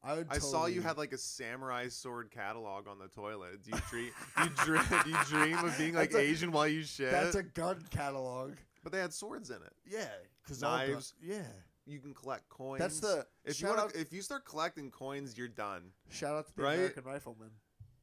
I 0.02 0.14
would. 0.14 0.26
I 0.30 0.38
saw 0.38 0.66
you 0.66 0.80
had 0.82 0.96
like 0.96 1.12
a 1.12 1.18
samurai 1.18 1.88
sword 1.88 2.30
catalog 2.30 2.86
on 2.86 2.98
the 2.98 3.08
toilet. 3.08 3.62
Do 3.64 3.70
you 3.72 3.82
dream? 3.90 4.10
you 4.44 4.50
dream? 4.64 4.82
You 5.06 5.16
dream 5.26 5.58
of 5.58 5.76
being 5.76 5.94
like 5.94 6.12
a- 6.14 6.18
Asian 6.18 6.52
while 6.52 6.68
you 6.68 6.82
shit? 6.84 7.10
That's 7.10 7.34
a 7.34 7.42
gun 7.42 7.84
catalog. 7.90 8.52
but 8.82 8.92
they 8.92 8.98
had 9.00 9.12
swords 9.12 9.50
in 9.50 9.56
it. 9.56 9.72
Yeah, 9.86 10.06
because 10.42 10.62
Knives. 10.62 11.14
Yeah, 11.20 11.42
You 11.86 11.98
can 11.98 12.14
collect 12.14 12.48
coins. 12.48 12.78
that's 12.80 13.00
the. 13.00 13.26
If 13.44 13.60
you 13.60 13.68
want 13.68 13.94
if 13.96 14.12
you 14.12 14.22
start 14.22 14.44
collecting 14.44 14.90
coins, 14.90 15.36
you're 15.36 15.48
done. 15.48 15.90
shout 16.10 16.36
out 16.36 16.46
to 16.46 16.54
the 16.56 16.62
right? 16.62 16.74
American 16.74 17.04
Rifleman. 17.04 17.50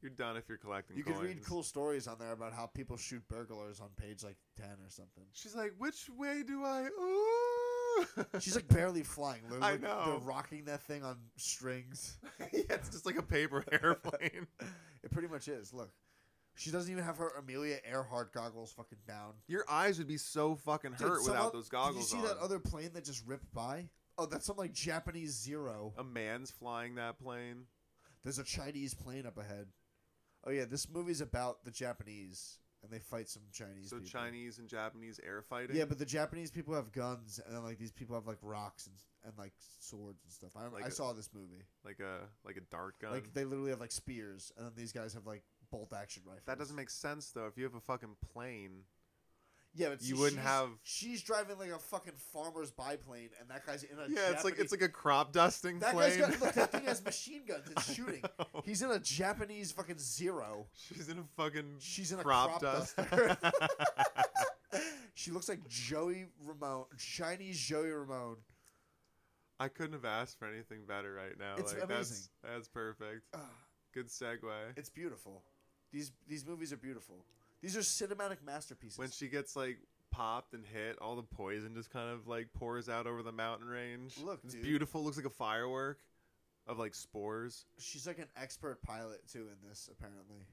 You're 0.02 0.10
done 0.10 0.36
if 0.36 0.48
you're 0.48 0.58
collecting 0.58 0.96
You 0.98 1.02
coins. 1.02 1.16
could 1.16 1.26
read 1.26 1.44
cool 1.44 1.62
stories 1.62 2.06
on 2.06 2.18
there 2.18 2.32
about 2.32 2.52
how 2.52 2.66
people 2.66 2.96
shoot 2.98 3.26
burglars 3.28 3.80
on 3.80 3.88
page 3.96 4.22
like 4.22 4.36
ten 4.56 4.68
or 4.84 4.90
something. 4.90 5.24
She's 5.32 5.54
like, 5.56 5.72
which 5.78 6.08
way 6.16 6.42
do 6.46 6.62
I? 6.64 6.82
Ooh. 6.82 7.65
She's 8.40 8.54
like 8.54 8.68
barely 8.68 9.02
flying. 9.02 9.42
Literally, 9.48 9.66
I 9.66 9.76
know. 9.76 10.02
They're 10.06 10.28
rocking 10.28 10.64
that 10.66 10.82
thing 10.82 11.02
on 11.04 11.16
strings. 11.36 12.18
yeah, 12.52 12.62
it's 12.70 12.88
just 12.90 13.06
like 13.06 13.16
a 13.16 13.22
paper 13.22 13.64
airplane. 13.72 14.46
It 15.02 15.10
pretty 15.10 15.28
much 15.28 15.48
is. 15.48 15.72
Look, 15.72 15.90
she 16.54 16.70
doesn't 16.70 16.90
even 16.90 17.04
have 17.04 17.18
her 17.18 17.30
Amelia 17.38 17.78
Earhart 17.90 18.32
goggles 18.32 18.72
fucking 18.72 18.98
down. 19.06 19.34
Your 19.46 19.64
eyes 19.68 19.98
would 19.98 20.08
be 20.08 20.16
so 20.16 20.54
fucking 20.56 20.92
Dude, 20.92 21.08
hurt 21.08 21.22
some 21.22 21.32
without 21.32 21.52
those 21.52 21.68
goggles 21.68 22.10
Did 22.10 22.16
you 22.16 22.22
see 22.22 22.28
on. 22.28 22.34
that 22.36 22.42
other 22.42 22.58
plane 22.58 22.90
that 22.94 23.04
just 23.04 23.26
ripped 23.26 23.52
by? 23.52 23.88
Oh, 24.18 24.26
that's 24.26 24.46
some 24.46 24.56
like 24.56 24.72
Japanese 24.72 25.32
Zero. 25.34 25.92
a 25.98 26.04
man's 26.04 26.50
flying 26.50 26.94
that 26.94 27.18
plane. 27.18 27.64
There's 28.22 28.38
a 28.38 28.44
Chinese 28.44 28.94
plane 28.94 29.26
up 29.26 29.38
ahead. 29.38 29.66
Oh 30.46 30.50
yeah, 30.50 30.64
this 30.64 30.88
movie's 30.88 31.20
about 31.20 31.64
the 31.64 31.70
Japanese 31.70 32.58
and 32.90 32.92
they 32.94 33.02
fight 33.02 33.28
some 33.28 33.42
Chinese. 33.52 33.90
So 33.90 33.96
people. 33.96 34.10
Chinese 34.10 34.58
and 34.58 34.68
Japanese 34.68 35.20
air 35.26 35.42
fighting. 35.42 35.76
Yeah, 35.76 35.84
but 35.84 35.98
the 35.98 36.06
Japanese 36.06 36.50
people 36.50 36.74
have 36.74 36.92
guns, 36.92 37.40
and 37.44 37.54
then 37.54 37.62
like 37.64 37.78
these 37.78 37.92
people 37.92 38.14
have 38.14 38.26
like 38.26 38.38
rocks 38.42 38.86
and 38.86 38.94
and 39.24 39.32
like 39.36 39.52
swords 39.80 40.22
and 40.24 40.32
stuff. 40.32 40.50
I, 40.56 40.68
Like 40.68 40.84
I 40.84 40.88
a- 40.88 40.90
saw 40.90 41.12
this 41.12 41.30
movie. 41.34 41.64
like 41.84 41.98
a 42.00 42.20
like 42.44 42.56
a 42.56 42.60
dart 42.70 42.94
gun. 43.00 43.10
Like 43.12 43.34
they 43.34 43.44
literally 43.44 43.70
have 43.70 43.80
like 43.80 43.92
spears, 43.92 44.52
and 44.56 44.64
then 44.66 44.72
these 44.76 44.92
guys 44.92 45.14
have 45.14 45.26
like 45.26 45.42
bolt 45.70 45.92
action 45.92 46.22
rifles. 46.24 46.44
that 46.46 46.58
doesn't 46.58 46.76
make 46.76 46.90
sense 46.90 47.30
though. 47.32 47.46
If 47.46 47.56
you 47.58 47.64
have 47.64 47.74
a 47.74 47.80
fucking 47.80 48.16
plane, 48.32 48.82
Yeah, 49.76 49.90
but 49.90 50.02
You 50.02 50.16
wouldn't 50.16 50.40
she's- 50.40 50.46
have- 50.46 50.70
She's 50.82 51.22
driving 51.22 51.58
like 51.58 51.70
a 51.70 51.78
fucking 51.78 52.14
farmer's 52.32 52.70
biplane, 52.70 53.28
and 53.40 53.48
that 53.50 53.66
guy's 53.66 53.82
in 53.82 53.98
a. 53.98 54.08
Yeah, 54.08 54.30
it's 54.30 54.42
like 54.44 54.58
it's 54.58 54.72
like 54.72 54.82
a 54.82 54.88
crop 54.88 55.32
dusting 55.32 55.78
That 55.80 55.92
plane. 55.94 56.18
guy's 56.18 56.30
got 56.36 56.40
look. 56.40 56.54
That 56.54 56.72
thing 56.72 56.84
has 56.84 57.04
machine 57.04 57.42
guns. 57.46 57.68
It's 57.70 57.92
shooting. 57.94 58.22
He's 58.64 58.80
in 58.82 58.90
a 58.90 58.98
Japanese 58.98 59.72
fucking 59.72 59.98
zero. 59.98 60.66
She's 60.76 61.08
in 61.08 61.18
a 61.18 61.24
fucking 61.36 61.76
She's 61.78 62.10
in 62.12 62.20
a 62.20 62.22
crop, 62.22 62.60
crop, 62.60 62.62
duster. 62.62 63.36
she 65.14 65.30
looks 65.30 65.48
like 65.48 65.66
Joey 65.68 66.26
Ramone, 66.44 66.84
Chinese 66.98 67.58
Joey 67.60 67.90
Ramone. 67.90 68.36
I 69.58 69.68
couldn't 69.68 69.94
have 69.94 70.04
asked 70.04 70.38
for 70.38 70.46
anything 70.46 70.80
better 70.86 71.12
right 71.14 71.38
now. 71.38 71.54
It's 71.58 71.72
like 71.72 71.82
amazing. 71.84 72.16
that's 72.42 72.54
that's 72.54 72.68
perfect. 72.68 73.22
Ah, 73.34 73.40
Good 73.94 74.08
segue. 74.08 74.38
it's 74.76 74.90
beautiful. 74.90 75.42
These 75.92 76.12
these 76.28 76.44
movies 76.46 76.72
are 76.72 76.76
beautiful. 76.76 77.16
These 77.66 77.76
are 77.76 77.80
cinematic 77.80 78.44
masterpieces. 78.46 78.96
when 78.96 79.10
she 79.10 79.26
gets 79.26 79.56
like 79.56 79.78
popped 80.12 80.54
and 80.54 80.64
hit, 80.64 80.98
all 81.00 81.16
the 81.16 81.24
poison 81.24 81.74
just 81.74 81.90
kind 81.90 82.08
of 82.08 82.28
like 82.28 82.52
pours 82.52 82.88
out 82.88 83.08
over 83.08 83.24
the 83.24 83.32
mountain 83.32 83.66
range. 83.66 84.16
Look, 84.22 84.38
it's 84.44 84.54
dude. 84.54 84.62
beautiful. 84.62 85.02
Looks 85.02 85.16
like 85.16 85.26
a 85.26 85.30
firework 85.30 85.98
of 86.68 86.78
like 86.78 86.94
spores. 86.94 87.64
She's 87.78 88.06
like 88.06 88.20
an 88.20 88.28
expert 88.40 88.82
pilot 88.82 89.20
too 89.26 89.48
in 89.48 89.68
this, 89.68 89.90
apparently. 89.90 90.46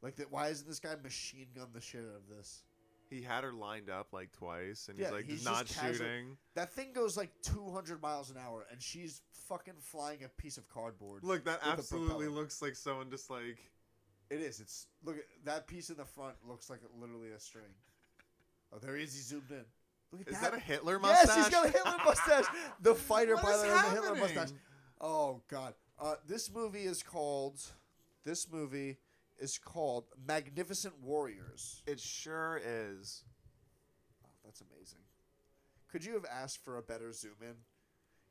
Like 0.00 0.16
that. 0.16 0.32
Why 0.32 0.48
isn't 0.48 0.66
this 0.66 0.80
guy 0.80 0.94
machine 1.02 1.48
gun 1.54 1.68
the 1.74 1.82
shit 1.82 2.00
out 2.00 2.16
of 2.16 2.34
this? 2.34 2.62
He 3.10 3.20
had 3.20 3.44
her 3.44 3.52
lined 3.52 3.90
up 3.90 4.14
like 4.14 4.32
twice, 4.32 4.88
and 4.88 4.98
Yeah, 4.98 5.08
he's 5.08 5.12
like 5.12 5.24
he's 5.26 5.44
not 5.44 5.68
shooting. 5.68 6.38
That 6.54 6.72
thing 6.72 6.94
goes 6.94 7.18
like 7.18 7.30
200 7.42 8.00
miles 8.00 8.30
an 8.30 8.38
hour, 8.38 8.66
and 8.70 8.82
she's 8.82 9.20
fucking 9.46 9.74
flying 9.78 10.24
a 10.24 10.28
piece 10.40 10.56
of 10.56 10.68
cardboard. 10.70 11.22
Look, 11.22 11.44
that 11.44 11.60
absolutely 11.62 12.28
looks 12.28 12.62
like 12.62 12.74
someone 12.76 13.10
just 13.10 13.28
like. 13.28 13.58
It 14.30 14.40
is. 14.40 14.60
It's 14.60 14.86
look 15.04 15.16
at 15.16 15.24
that 15.44 15.66
piece 15.66 15.90
in 15.90 15.96
the 15.96 16.04
front. 16.04 16.34
Looks 16.48 16.68
like 16.68 16.80
literally 17.00 17.30
a 17.30 17.40
string. 17.40 17.64
Oh, 18.72 18.78
there 18.78 18.96
he 18.96 19.04
is. 19.04 19.14
He 19.14 19.20
zoomed 19.20 19.50
in. 19.50 19.64
Look 20.12 20.22
at 20.22 20.28
Is 20.28 20.40
that. 20.40 20.52
that 20.52 20.58
a 20.58 20.60
Hitler 20.60 20.98
mustache? 20.98 21.36
Yes, 21.36 21.46
he's 21.46 21.54
got 21.54 21.66
a 21.66 21.70
Hitler 21.70 21.96
mustache. 22.04 22.44
The 22.80 22.94
fighter 23.10 23.36
pilot 23.36 23.68
has 23.68 23.86
a 23.86 23.90
Hitler 23.90 24.14
mustache. 24.14 24.48
Oh 25.00 25.40
God. 25.48 25.74
Uh, 25.98 26.14
this 26.26 26.52
movie 26.52 26.84
is 26.84 27.02
called. 27.02 27.60
This 28.24 28.50
movie 28.50 28.98
is 29.38 29.58
called 29.58 30.04
Magnificent 30.26 30.94
Warriors. 31.02 31.82
It 31.86 32.00
sure 32.00 32.60
is. 32.64 33.22
Oh, 34.24 34.28
that's 34.44 34.60
amazing. 34.60 35.00
Could 35.90 36.04
you 36.04 36.14
have 36.14 36.26
asked 36.30 36.64
for 36.64 36.78
a 36.78 36.82
better 36.82 37.12
zoom 37.12 37.36
in? 37.40 37.54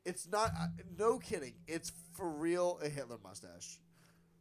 It's 0.04 0.28
not. 0.28 0.50
Uh, 0.58 0.66
no 0.98 1.18
kidding. 1.18 1.54
It's 1.66 1.92
for 2.12 2.28
real 2.28 2.78
a 2.82 2.88
Hitler 2.88 3.18
mustache. 3.22 3.80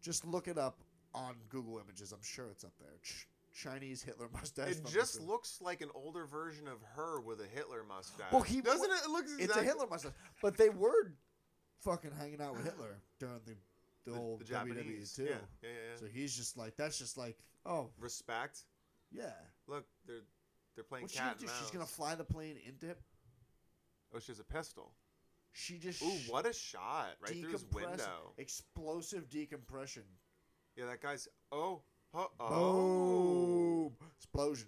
Just 0.01 0.25
look 0.25 0.47
it 0.47 0.57
up 0.57 0.81
on 1.15 1.35
Google 1.49 1.79
Images. 1.83 2.11
I'm 2.11 2.21
sure 2.21 2.49
it's 2.51 2.63
up 2.63 2.73
there. 2.79 2.89
Ch- 3.01 3.27
Chinese 3.53 4.03
Hitler 4.03 4.27
mustache. 4.33 4.71
It 4.71 4.85
just 4.85 5.21
looks 5.21 5.59
like 5.61 5.81
an 5.81 5.89
older 5.95 6.25
version 6.25 6.67
of 6.67 6.79
her 6.95 7.21
with 7.21 7.39
a 7.39 7.47
Hitler 7.47 7.83
mustache. 7.87 8.31
Well, 8.31 8.41
he- 8.41 8.61
doesn't 8.61 8.91
it? 8.91 8.99
It 9.05 9.09
looks. 9.09 9.31
It's 9.39 9.55
a 9.55 9.63
Hitler 9.63 9.87
mustache. 9.87 10.11
But 10.41 10.57
they 10.57 10.69
were 10.69 11.13
fucking 11.81 12.11
hanging 12.19 12.41
out 12.41 12.53
with 12.53 12.63
Hitler 12.69 12.97
during 13.19 13.39
the 13.45 13.55
the, 14.05 14.11
The, 14.11 14.17
old 14.19 14.39
the 14.45 14.53
WWE 14.53 15.15
too. 15.15 15.23
Yeah, 15.23 15.29
yeah, 15.29 15.35
yeah. 15.63 15.69
yeah. 15.69 15.99
So 15.99 16.05
he's 16.05 16.35
just 16.35 16.57
like 16.57 16.75
that's 16.75 16.99
just 16.99 17.17
like 17.17 17.37
oh 17.65 17.89
Respect. 17.99 18.59
yeah. 19.11 19.31
Look, 19.67 19.85
they're 20.05 20.17
they're 20.75 20.83
playing 20.83 21.03
What's 21.05 21.13
she 21.13 21.19
gonna 21.21 21.35
do? 21.39 21.45
and 21.45 21.55
She's 21.59 21.71
gonna 21.71 21.85
fly 21.85 22.13
the 22.15 22.23
plane 22.25 22.57
into 22.67 22.87
him. 22.87 22.97
Oh, 24.13 24.19
she 24.19 24.31
has 24.31 24.39
a 24.39 24.43
pistol. 24.43 24.91
She 25.53 25.77
just 25.77 26.01
Ooh, 26.03 26.11
what 26.31 26.45
a 26.45 26.51
shot! 26.53 27.15
Right 27.21 27.39
through 27.39 27.51
his 27.53 27.65
window. 27.73 28.33
Explosive 28.37 29.29
decompression. 29.29 30.03
Yeah, 30.75 30.85
that 30.87 31.01
guy's. 31.01 31.27
Oh, 31.51 31.81
oh, 32.13 32.29
oh. 32.39 32.49
Boom! 33.99 34.09
Explosion. 34.17 34.67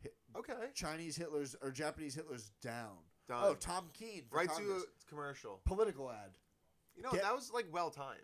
Hit, 0.00 0.14
Okay. 0.36 0.52
Chinese 0.74 1.16
Hitler's 1.16 1.56
or 1.62 1.70
Japanese 1.70 2.14
Hitler's 2.14 2.50
down. 2.62 2.96
Done. 3.26 3.42
Oh, 3.44 3.54
Tom 3.54 3.90
Kean. 3.92 4.22
Right 4.30 4.48
Congress. 4.48 4.82
to 4.84 4.88
a 4.88 5.08
commercial. 5.08 5.60
political 5.64 6.10
ad. 6.10 6.38
You 6.94 7.02
know 7.02 7.10
Get- 7.10 7.22
that 7.22 7.34
was 7.34 7.52
like 7.52 7.66
well 7.72 7.90
timed. 7.90 8.20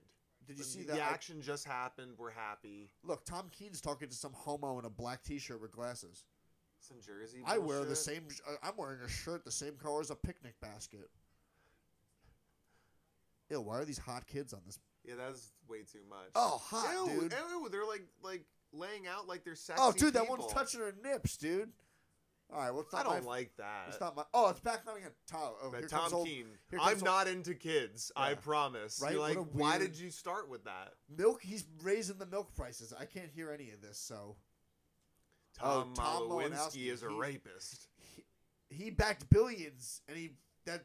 Did 0.47 0.59
you 0.59 0.65
The- 0.65 0.71
see 0.71 0.83
the, 0.83 0.93
that? 0.95 1.01
I- 1.03 1.13
action 1.13 1.41
just 1.43 1.65
happened. 1.67 2.13
We're 2.19 2.31
happy. 2.31 2.91
look, 3.03 3.25
Tom 3.25 3.49
Kean's 3.51 3.81
talking 3.81 4.09
to 4.09 4.15
some 4.15 4.33
homo 4.33 4.79
in 4.79 4.85
a 4.85 4.91
black 4.91 5.23
T-shirt 5.23 5.61
with 5.61 5.73
glasses. 5.73 6.25
Some 6.81 7.01
Jersey. 7.01 7.43
I 7.47 7.57
wear 7.59 7.85
the 7.85 7.97
same. 7.97 8.29
uh, 8.47 8.57
I'm 8.63 8.77
wearing 8.77 9.01
a 9.01 9.09
shirt 9.09 9.45
the 9.45 9.51
same 9.51 9.77
color 9.77 10.01
as 10.01 10.11
a 10.11 10.15
picnic 10.17 10.55
basket. 10.61 11.09
Ew, 13.51 13.61
why 13.61 13.79
are 13.79 13.85
these 13.85 13.99
hot 13.99 14.27
kids 14.27 14.53
on 14.53 14.61
this? 14.67 14.79
Yeah, 15.05 15.15
that's 15.19 15.53
way 15.69 15.79
too 15.91 16.01
much. 16.09 16.31
Oh, 16.35 16.61
hot, 16.65 16.93
ew, 16.95 17.21
dude. 17.21 17.33
Ew, 17.33 17.69
they're 17.71 17.87
like 17.87 18.07
like 18.23 18.45
laying 18.73 19.07
out 19.07 19.29
like 19.29 19.45
they're 19.45 19.55
sexy. 19.55 19.83
oh, 19.85 19.93
dude, 19.93 20.15
that 20.15 20.23
people. 20.23 20.39
one's 20.39 20.53
touching 20.53 20.81
her 20.81 20.95
nips, 21.03 21.37
dude. 21.37 21.71
All 22.53 22.61
right, 22.61 22.71
well, 22.71 22.83
it's 22.83 22.93
I 22.95 23.03
don't 23.03 23.25
my, 23.25 23.31
like 23.31 23.53
that. 23.57 23.87
It's 23.89 24.01
not 24.01 24.15
my. 24.17 24.23
Oh, 24.35 24.51
it's 24.51 24.61
back 24.61 24.83
on 24.87 24.97
again. 24.97 25.11
Tom, 25.27 25.53
oh, 25.63 25.71
here 25.71 25.89
Tom 25.89 26.01
comes 26.01 26.13
old, 26.13 26.27
Kean. 26.27 26.47
here 26.71 26.79
I'm 26.81 26.97
old- 26.97 27.05
not 27.05 27.27
into 27.27 27.55
kids. 27.55 28.13
I 28.15 28.35
promise. 28.35 29.01
Right? 29.03 29.13
You're 29.13 29.21
like, 29.21 29.37
a 29.37 29.41
why 29.43 29.79
did 29.79 29.99
you 29.99 30.11
start 30.11 30.49
with 30.51 30.65
that? 30.65 30.93
milk. 31.17 31.41
He's 31.43 31.65
raising 31.83 32.19
the 32.19 32.27
milk 32.27 32.55
prices. 32.55 32.93
I 32.99 33.07
can't 33.07 33.31
hear 33.35 33.51
any 33.51 33.71
of 33.71 33.81
this. 33.81 33.99
So 33.99 34.37
Oh, 35.63 35.83
Tom, 35.83 35.95
Tom 35.95 36.23
Malinowski 36.29 36.89
is 36.93 37.03
a 37.03 37.09
he- 37.09 37.15
rapist. 37.17 37.89
he, 37.99 38.25
he 38.85 38.91
backed 38.91 39.31
billions, 39.31 40.03
and 40.09 40.17
he 40.17 40.33
that 40.67 40.85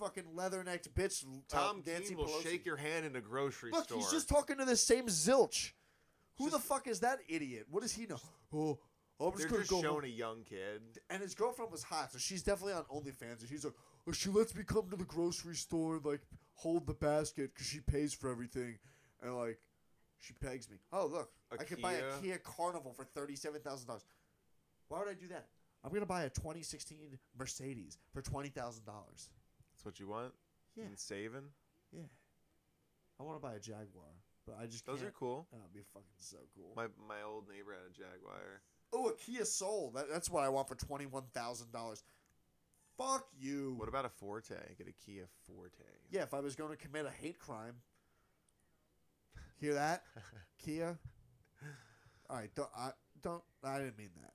fucking 0.00 0.24
leather 0.34 0.62
necked 0.64 0.92
bitch. 0.94 1.24
Tom 1.48 1.82
uh, 1.86 1.90
Nancy 1.90 2.08
Kean 2.10 2.18
will 2.18 2.26
Pelosi. 2.26 2.42
shake 2.42 2.66
your 2.66 2.76
hand 2.76 3.04
in 3.06 3.14
a 3.16 3.20
grocery 3.20 3.70
Look, 3.70 3.84
store. 3.84 3.98
he's 3.98 4.10
just 4.10 4.28
talking 4.28 4.56
to 4.58 4.64
the 4.64 4.76
same 4.76 5.06
zilch. 5.06 5.72
Who 6.38 6.48
the 6.50 6.58
fuck 6.58 6.86
is 6.88 7.00
that 7.00 7.18
idiot? 7.28 7.66
What 7.70 7.82
does 7.82 7.92
he 7.92 8.06
know? 8.06 8.18
Oh, 9.22 9.26
I'm 9.26 9.32
just 9.32 9.42
They're 9.42 9.48
gonna 9.50 9.60
just 9.60 9.70
go. 9.70 9.82
showing 9.82 9.94
home. 9.96 10.04
a 10.04 10.06
young 10.06 10.44
kid. 10.48 10.80
And 11.10 11.20
his 11.20 11.34
girlfriend 11.34 11.70
was 11.70 11.82
hot, 11.82 12.10
so 12.10 12.16
she's 12.18 12.42
definitely 12.42 12.72
on 12.72 12.84
OnlyFans. 12.84 13.40
And 13.40 13.48
she's 13.50 13.66
like, 13.66 13.74
oh, 14.08 14.12
she 14.12 14.30
lets 14.30 14.54
me 14.54 14.62
come 14.64 14.88
to 14.88 14.96
the 14.96 15.04
grocery 15.04 15.56
store 15.56 15.96
and 15.96 16.04
like 16.06 16.22
hold 16.54 16.86
the 16.86 16.94
basket 16.94 17.50
because 17.52 17.66
she 17.66 17.80
pays 17.80 18.14
for 18.14 18.30
everything, 18.30 18.78
and 19.22 19.36
like 19.36 19.58
she 20.20 20.32
pegs 20.32 20.70
me. 20.70 20.78
Oh 20.90 21.04
look, 21.06 21.30
A 21.52 21.60
I 21.60 21.64
could 21.64 21.82
buy 21.82 21.92
a 21.92 21.98
Kia? 21.98 22.12
Kia 22.22 22.38
Carnival 22.38 22.94
for 22.94 23.04
thirty-seven 23.04 23.60
thousand 23.60 23.88
dollars. 23.88 24.04
Why 24.88 25.00
would 25.00 25.08
I 25.08 25.12
do 25.12 25.28
that? 25.28 25.48
I'm 25.84 25.92
gonna 25.92 26.06
buy 26.06 26.22
a 26.22 26.30
2016 26.30 27.18
Mercedes 27.38 27.98
for 28.14 28.22
twenty 28.22 28.48
thousand 28.48 28.86
dollars. 28.86 29.28
That's 29.80 29.86
what 29.86 29.98
you 30.00 30.08
want. 30.08 30.34
Yeah. 30.76 30.84
And 30.84 30.98
saving. 30.98 31.48
Yeah, 31.90 32.02
I 33.18 33.22
want 33.22 33.40
to 33.40 33.42
buy 33.42 33.54
a 33.54 33.58
Jaguar, 33.58 34.04
but 34.46 34.56
I 34.60 34.66
just 34.66 34.84
Those 34.84 34.98
can't. 34.98 35.08
are 35.08 35.12
cool. 35.12 35.48
Oh, 35.54 35.56
it'd 35.58 35.72
be 35.72 35.80
fucking 35.94 36.06
so 36.18 36.36
cool. 36.54 36.74
My 36.76 36.86
my 37.08 37.22
old 37.26 37.48
neighbor 37.48 37.72
had 37.72 37.90
a 37.90 37.94
Jaguar. 37.94 38.60
Oh, 38.92 39.08
a 39.08 39.14
Kia 39.14 39.46
Soul. 39.46 39.90
That, 39.94 40.10
that's 40.12 40.28
what 40.28 40.44
I 40.44 40.50
want 40.50 40.68
for 40.68 40.74
twenty 40.74 41.06
one 41.06 41.22
thousand 41.32 41.72
dollars. 41.72 42.02
Fuck 42.98 43.26
you. 43.38 43.74
What 43.78 43.88
about 43.88 44.04
a 44.04 44.10
Forte? 44.10 44.54
Get 44.76 44.86
a 44.86 44.92
Kia 44.92 45.24
Forte. 45.46 45.72
Yeah, 46.10 46.22
if 46.24 46.34
I 46.34 46.40
was 46.40 46.54
going 46.54 46.70
to 46.70 46.76
commit 46.76 47.06
a 47.06 47.10
hate 47.10 47.38
crime. 47.38 47.76
Hear 49.60 49.74
that, 49.74 50.02
Kia? 50.58 50.98
All 52.28 52.36
right, 52.36 52.50
don't 52.54 52.68
I 52.76 52.90
don't 53.22 53.42
I 53.64 53.78
didn't 53.78 53.96
mean 53.96 54.10
that. 54.20 54.32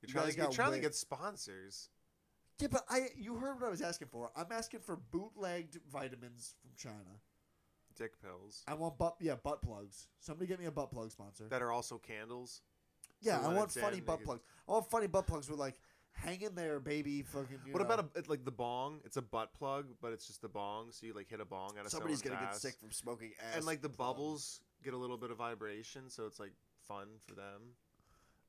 You're 0.00 0.08
You 0.08 0.14
trying, 0.14 0.32
to, 0.32 0.36
you're 0.38 0.50
trying 0.50 0.72
to 0.72 0.80
get 0.80 0.94
sponsors. 0.94 1.90
Yeah, 2.60 2.68
but 2.70 2.84
I 2.88 3.08
you 3.16 3.36
heard 3.36 3.60
what 3.60 3.66
I 3.66 3.70
was 3.70 3.82
asking 3.82 4.08
for. 4.08 4.30
I'm 4.36 4.46
asking 4.50 4.80
for 4.80 4.96
bootlegged 4.96 5.78
vitamins 5.90 6.54
from 6.60 6.70
China. 6.76 7.20
Dick 7.96 8.20
pills. 8.22 8.62
I 8.68 8.74
want 8.74 8.98
butt 8.98 9.16
yeah 9.20 9.34
butt 9.42 9.62
plugs. 9.62 10.06
Somebody 10.20 10.46
get 10.48 10.58
me 10.60 10.66
a 10.66 10.70
butt 10.70 10.90
plug 10.90 11.10
sponsor. 11.10 11.44
That 11.48 11.62
are 11.62 11.72
also 11.72 11.98
candles. 11.98 12.62
yeah, 13.20 13.38
I 13.40 13.46
when 13.48 13.56
want 13.56 13.70
it's 13.70 13.80
funny 13.80 13.98
in, 13.98 14.04
butt 14.04 14.22
plugs. 14.24 14.42
I 14.68 14.72
want 14.72 14.90
funny 14.90 15.06
butt 15.08 15.26
plugs 15.26 15.48
with 15.50 15.58
like 15.58 15.80
hang 16.12 16.40
in 16.42 16.54
there, 16.54 16.80
baby. 16.80 17.22
Fucking. 17.22 17.58
You 17.66 17.72
What 17.72 17.80
know. 17.80 17.94
about 17.94 18.10
a 18.16 18.22
like 18.30 18.44
the 18.44 18.50
bong? 18.52 19.00
It's 19.04 19.16
a 19.16 19.22
butt 19.22 19.52
plug, 19.54 19.86
but 20.00 20.12
it's 20.12 20.26
just 20.26 20.42
the 20.42 20.48
bong, 20.48 20.88
so 20.90 21.06
you 21.06 21.14
like 21.14 21.28
hit 21.28 21.40
a 21.40 21.44
bong 21.44 21.72
out 21.78 21.86
of 21.86 21.90
Somebody's 21.92 22.22
gonna 22.22 22.36
get 22.40 22.50
ass. 22.50 22.60
sick 22.62 22.76
from 22.78 22.90
smoking 22.92 23.32
ass. 23.50 23.56
and 23.56 23.64
like 23.66 23.82
the 23.82 23.88
bubbles 23.88 24.60
get 24.84 24.94
a 24.94 24.96
little 24.98 25.16
bit 25.16 25.30
of 25.30 25.36
vibration, 25.36 26.08
so 26.08 26.26
it's 26.26 26.38
like 26.40 26.52
fun 26.86 27.06
for 27.26 27.34
them. 27.34 27.74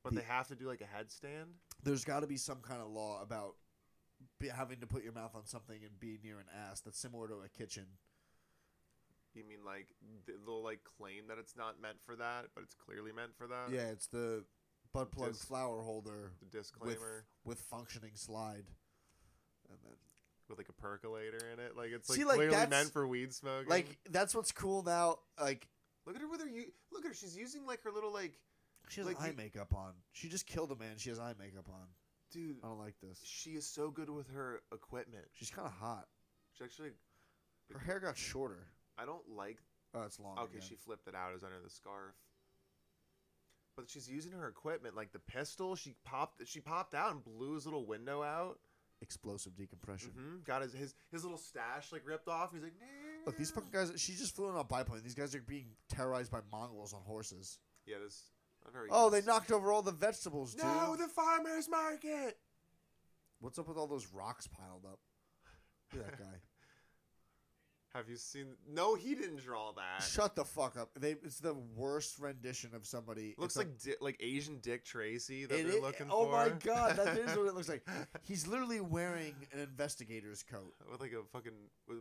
But 0.04 0.14
The- 0.14 0.22
they 0.22 0.26
have 0.26 0.48
to 0.48 0.56
do 0.56 0.66
like 0.68 0.82
a 0.82 0.86
headstand. 0.86 1.54
There's 1.84 2.06
got 2.06 2.20
to 2.22 2.28
be 2.28 2.38
some 2.38 2.60
kind 2.62 2.82
of 2.82 2.88
law 2.90 3.22
about 3.22 3.56
be, 4.40 4.48
having 4.50 4.80
to 4.80 4.88
put 4.88 5.04
your 5.04 5.14
mouth 5.14 5.36
on 5.36 5.46
something 5.46 5.78
and 5.84 6.00
be 6.00 6.18
near 6.24 6.40
an 6.40 6.46
ass 6.70 6.82
that's 6.82 7.00
similar 7.00 7.28
to 7.28 7.36
a 7.46 7.50
kitchen. 7.50 7.86
You 9.36 9.44
mean 9.48 9.60
like 9.66 9.88
they'll 10.46 10.64
like 10.64 10.80
claim 10.98 11.28
that 11.28 11.38
it's 11.38 11.56
not 11.56 11.82
meant 11.82 11.98
for 12.06 12.16
that, 12.16 12.48
but 12.56 12.64
it's 12.64 12.74
clearly 12.74 13.12
meant 13.12 13.36
for 13.38 13.48
that. 13.48 13.70
yeah, 13.72 13.88
it's 13.92 14.08
the 14.08 14.44
butt 14.92 15.12
plug 15.12 15.34
Dis- 15.34 15.44
flower 15.46 15.82
holder 15.84 16.32
The 16.42 16.58
disclaimer 16.58 17.26
with 17.46 17.58
with 17.58 17.62
functioning 17.62 18.12
slide. 18.16 18.66
And 19.70 19.78
then 19.84 19.94
with 20.50 20.58
like 20.58 20.70
a 20.70 20.74
percolator 20.74 21.40
in 21.54 21.60
it, 21.60 21.78
like 21.78 21.92
it's 21.94 22.10
like 22.10 22.18
See, 22.18 22.26
like, 22.26 22.38
clearly 22.38 22.68
meant 22.68 22.92
for 22.92 23.08
weed 23.08 23.32
smoking. 23.34 23.70
like 23.70 24.00
that's 24.10 24.34
what's 24.34 24.52
cool 24.52 24.82
now. 24.84 25.18
Like 25.40 25.68
look 26.08 26.16
at 26.16 26.22
her 26.22 26.28
with 26.28 26.42
her. 26.42 26.48
u- 26.48 26.72
Look 26.92 27.06
at 27.06 27.10
her. 27.10 27.14
She's 27.16 27.38
using 27.38 27.68
like 27.68 27.84
her 27.84 27.92
little 27.92 28.12
like, 28.12 28.34
she 28.90 29.00
has 29.02 29.08
Like 29.08 29.22
eye 29.22 29.28
you- 29.28 29.34
makeup 29.38 29.76
on. 29.76 29.94
She 30.12 30.28
just 30.28 30.48
killed 30.48 30.72
a 30.72 30.76
man. 30.76 30.98
She 30.98 31.10
has 31.10 31.20
eye 31.20 31.36
makeup 31.40 31.70
on. 31.70 31.86
Dude. 32.32 32.58
I 32.64 32.68
don't 32.68 32.80
like 32.80 32.96
this. 33.02 33.20
She 33.24 33.52
is 33.52 33.66
so 33.68 33.90
good 33.92 34.10
with 34.10 34.30
her 34.30 34.62
equipment. 34.74 35.26
She's 35.34 35.50
kind 35.50 35.68
of 35.68 35.74
hot. 35.74 36.08
She 36.58 36.64
actually. 36.64 36.90
Her 37.72 37.80
hair 37.80 38.00
got 38.00 38.18
shorter. 38.18 38.68
I 38.98 39.06
don't 39.06 39.28
like. 39.36 39.58
Oh, 39.94 40.02
it's 40.04 40.20
long. 40.20 40.38
Okay, 40.38 40.58
again. 40.58 40.68
she 40.68 40.76
flipped 40.76 41.08
it 41.08 41.16
out 41.16 41.34
as 41.36 41.44
under 41.44 41.60
the 41.64 41.70
scarf. 41.70 42.14
but 43.76 43.90
she's 43.90 44.10
using 44.10 44.32
her 44.34 44.48
equipment 44.48 44.96
like 44.96 45.12
the 45.12 45.20
pistol. 45.20 45.76
She 45.76 45.96
popped 46.04 46.42
she 46.48 46.60
popped 46.60 46.94
out 46.94 47.12
and 47.12 47.24
blew 47.24 47.56
his 47.56 47.66
little 47.66 47.86
window 47.86 48.22
out. 48.24 48.60
Explosive 49.02 49.56
decompression. 49.56 50.12
hmm 50.12 50.38
Got 50.46 50.62
his, 50.64 50.74
his 50.74 50.94
his 51.12 51.24
little 51.24 51.38
stash 51.38 51.92
like 51.92 52.02
ripped 52.06 52.28
off. 52.28 52.52
He's 52.54 52.64
like, 52.64 52.74
Look, 53.26 53.38
these 53.38 53.52
fucking 53.52 53.70
guys. 53.72 53.92
She 53.98 54.14
just 54.14 54.36
flew 54.36 54.50
in 54.50 54.56
on 54.56 54.62
a 54.62 54.64
biplane. 54.64 55.02
These 55.04 55.16
guys 55.16 55.34
are 55.36 55.42
being 55.42 55.68
terrorized 55.90 56.32
by 56.32 56.40
Mongols 56.52 56.94
on 56.94 57.02
horses. 57.06 57.60
yeah, 57.86 57.98
this 58.04 58.22
not 58.70 58.74
very. 58.74 58.90
Oh, 58.92 59.10
good. 59.10 59.24
they 59.24 59.26
knocked 59.26 59.52
over 59.52 59.72
all 59.72 59.82
the 59.82 59.92
vegetables, 59.92 60.54
dude. 60.54 60.66
no 60.66 60.96
the 60.96 61.08
farmers 61.08 61.68
market. 61.70 62.38
What's 63.40 63.58
up 63.60 63.68
with 63.68 63.78
all 63.78 63.88
those 63.88 64.08
rocks 64.14 64.48
piled 64.48 64.86
up? 64.86 65.00
Look 65.94 66.06
at 66.06 66.12
that 66.12 66.20
guy. 66.20 66.26
Have 67.96 68.08
you 68.08 68.18
seen? 68.18 68.46
No, 68.72 68.94
he 68.94 69.16
didn't 69.16 69.38
draw 69.44 69.72
that. 69.72 70.04
Shut 70.04 70.36
the 70.36 70.46
fuck 70.46 70.78
up. 70.78 70.92
They, 71.00 71.12
it's 71.24 71.40
the 71.40 71.56
worst 71.76 72.20
rendition 72.20 72.76
of 72.76 72.86
somebody. 72.86 73.34
Looks 73.40 73.56
It's 73.56 73.66
a- 73.66 73.68
like 73.68 73.80
Di- 73.80 73.96
like 74.06 74.18
Asian 74.20 74.60
Dick 74.60 74.86
Tracy 74.86 75.46
that 75.46 75.60
It 75.60 75.68
they're 75.68 75.78
i- 75.78 75.82
looking 75.82 76.08
oh 76.12 76.26
for. 76.26 76.32
my 76.32 76.50
god, 76.64 76.98
that 76.98 77.18
is 77.18 77.36
what 77.36 77.48
it 77.48 77.56
looks 77.56 77.68
like. 77.70 77.84
He's 78.22 78.46
literally 78.46 78.80
wearing 78.80 79.34
an 79.54 79.60
investigator's 79.60 80.44
coat. 80.44 80.76
With 80.92 81.02
like 81.02 81.14
a 81.14 81.24
fucking 81.34 81.54
was, 81.88 81.98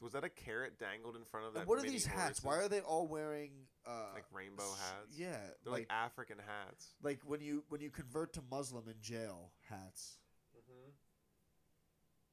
was 0.00 0.12
that 0.12 0.24
a 0.24 0.28
carrot 0.28 0.78
dangled 0.78 1.16
in 1.16 1.24
front 1.24 1.46
of 1.46 1.54
that? 1.54 1.60
And 1.60 1.68
what 1.68 1.78
are 1.78 1.82
these 1.82 2.06
hats? 2.06 2.42
Why 2.42 2.56
are 2.56 2.68
they 2.68 2.80
all 2.80 3.06
wearing 3.06 3.50
uh, 3.86 4.06
like 4.14 4.24
rainbow 4.32 4.62
hats? 4.62 5.16
Yeah, 5.16 5.36
they're 5.64 5.72
like, 5.72 5.88
like 5.90 5.90
African 5.90 6.38
hats. 6.38 6.94
like 7.02 7.20
when 7.24 7.40
you 7.40 7.64
when 7.68 7.80
you 7.80 7.90
convert 7.90 8.32
to 8.34 8.42
Muslim 8.50 8.84
in 8.88 8.94
jail 9.00 9.52
hats. 9.68 10.18
Mm-hmm. 10.56 10.90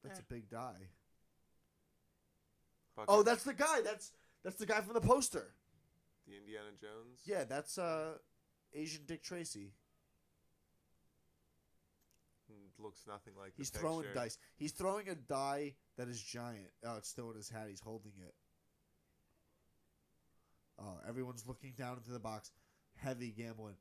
That's 0.04 0.20
a 0.20 0.22
big 0.22 0.48
die. 0.48 0.88
Fucking 2.96 3.14
Oh, 3.14 3.22
that's 3.22 3.44
the 3.44 3.54
guy. 3.54 3.82
That's 3.82 4.12
that's 4.44 4.56
the 4.56 4.66
guy 4.66 4.80
from 4.80 4.94
the 4.94 5.00
poster. 5.00 5.54
the 6.26 6.36
Indiana 6.36 6.70
Jones. 6.80 7.20
Yeah, 7.24 7.44
that's 7.44 7.78
uh 7.78 8.14
Asian 8.72 9.02
Dick 9.06 9.22
Tracy. 9.22 9.72
Looks 12.78 13.00
nothing 13.06 13.34
like. 13.38 13.52
He's 13.56 13.70
throwing 13.70 14.06
dice. 14.14 14.38
He's 14.56 14.72
throwing 14.72 15.08
a 15.08 15.14
die 15.14 15.74
that 15.96 16.08
is 16.08 16.22
giant. 16.22 16.70
Oh, 16.86 16.96
it's 16.96 17.08
still 17.08 17.30
in 17.30 17.36
his 17.36 17.48
hat. 17.48 17.66
He's 17.68 17.80
holding 17.80 18.12
it. 18.20 18.34
Oh, 20.80 20.98
everyone's 21.08 21.44
looking 21.46 21.72
down 21.76 21.96
into 21.96 22.12
the 22.12 22.20
box. 22.20 22.52
Heavy 22.96 23.30
gambling. 23.36 23.74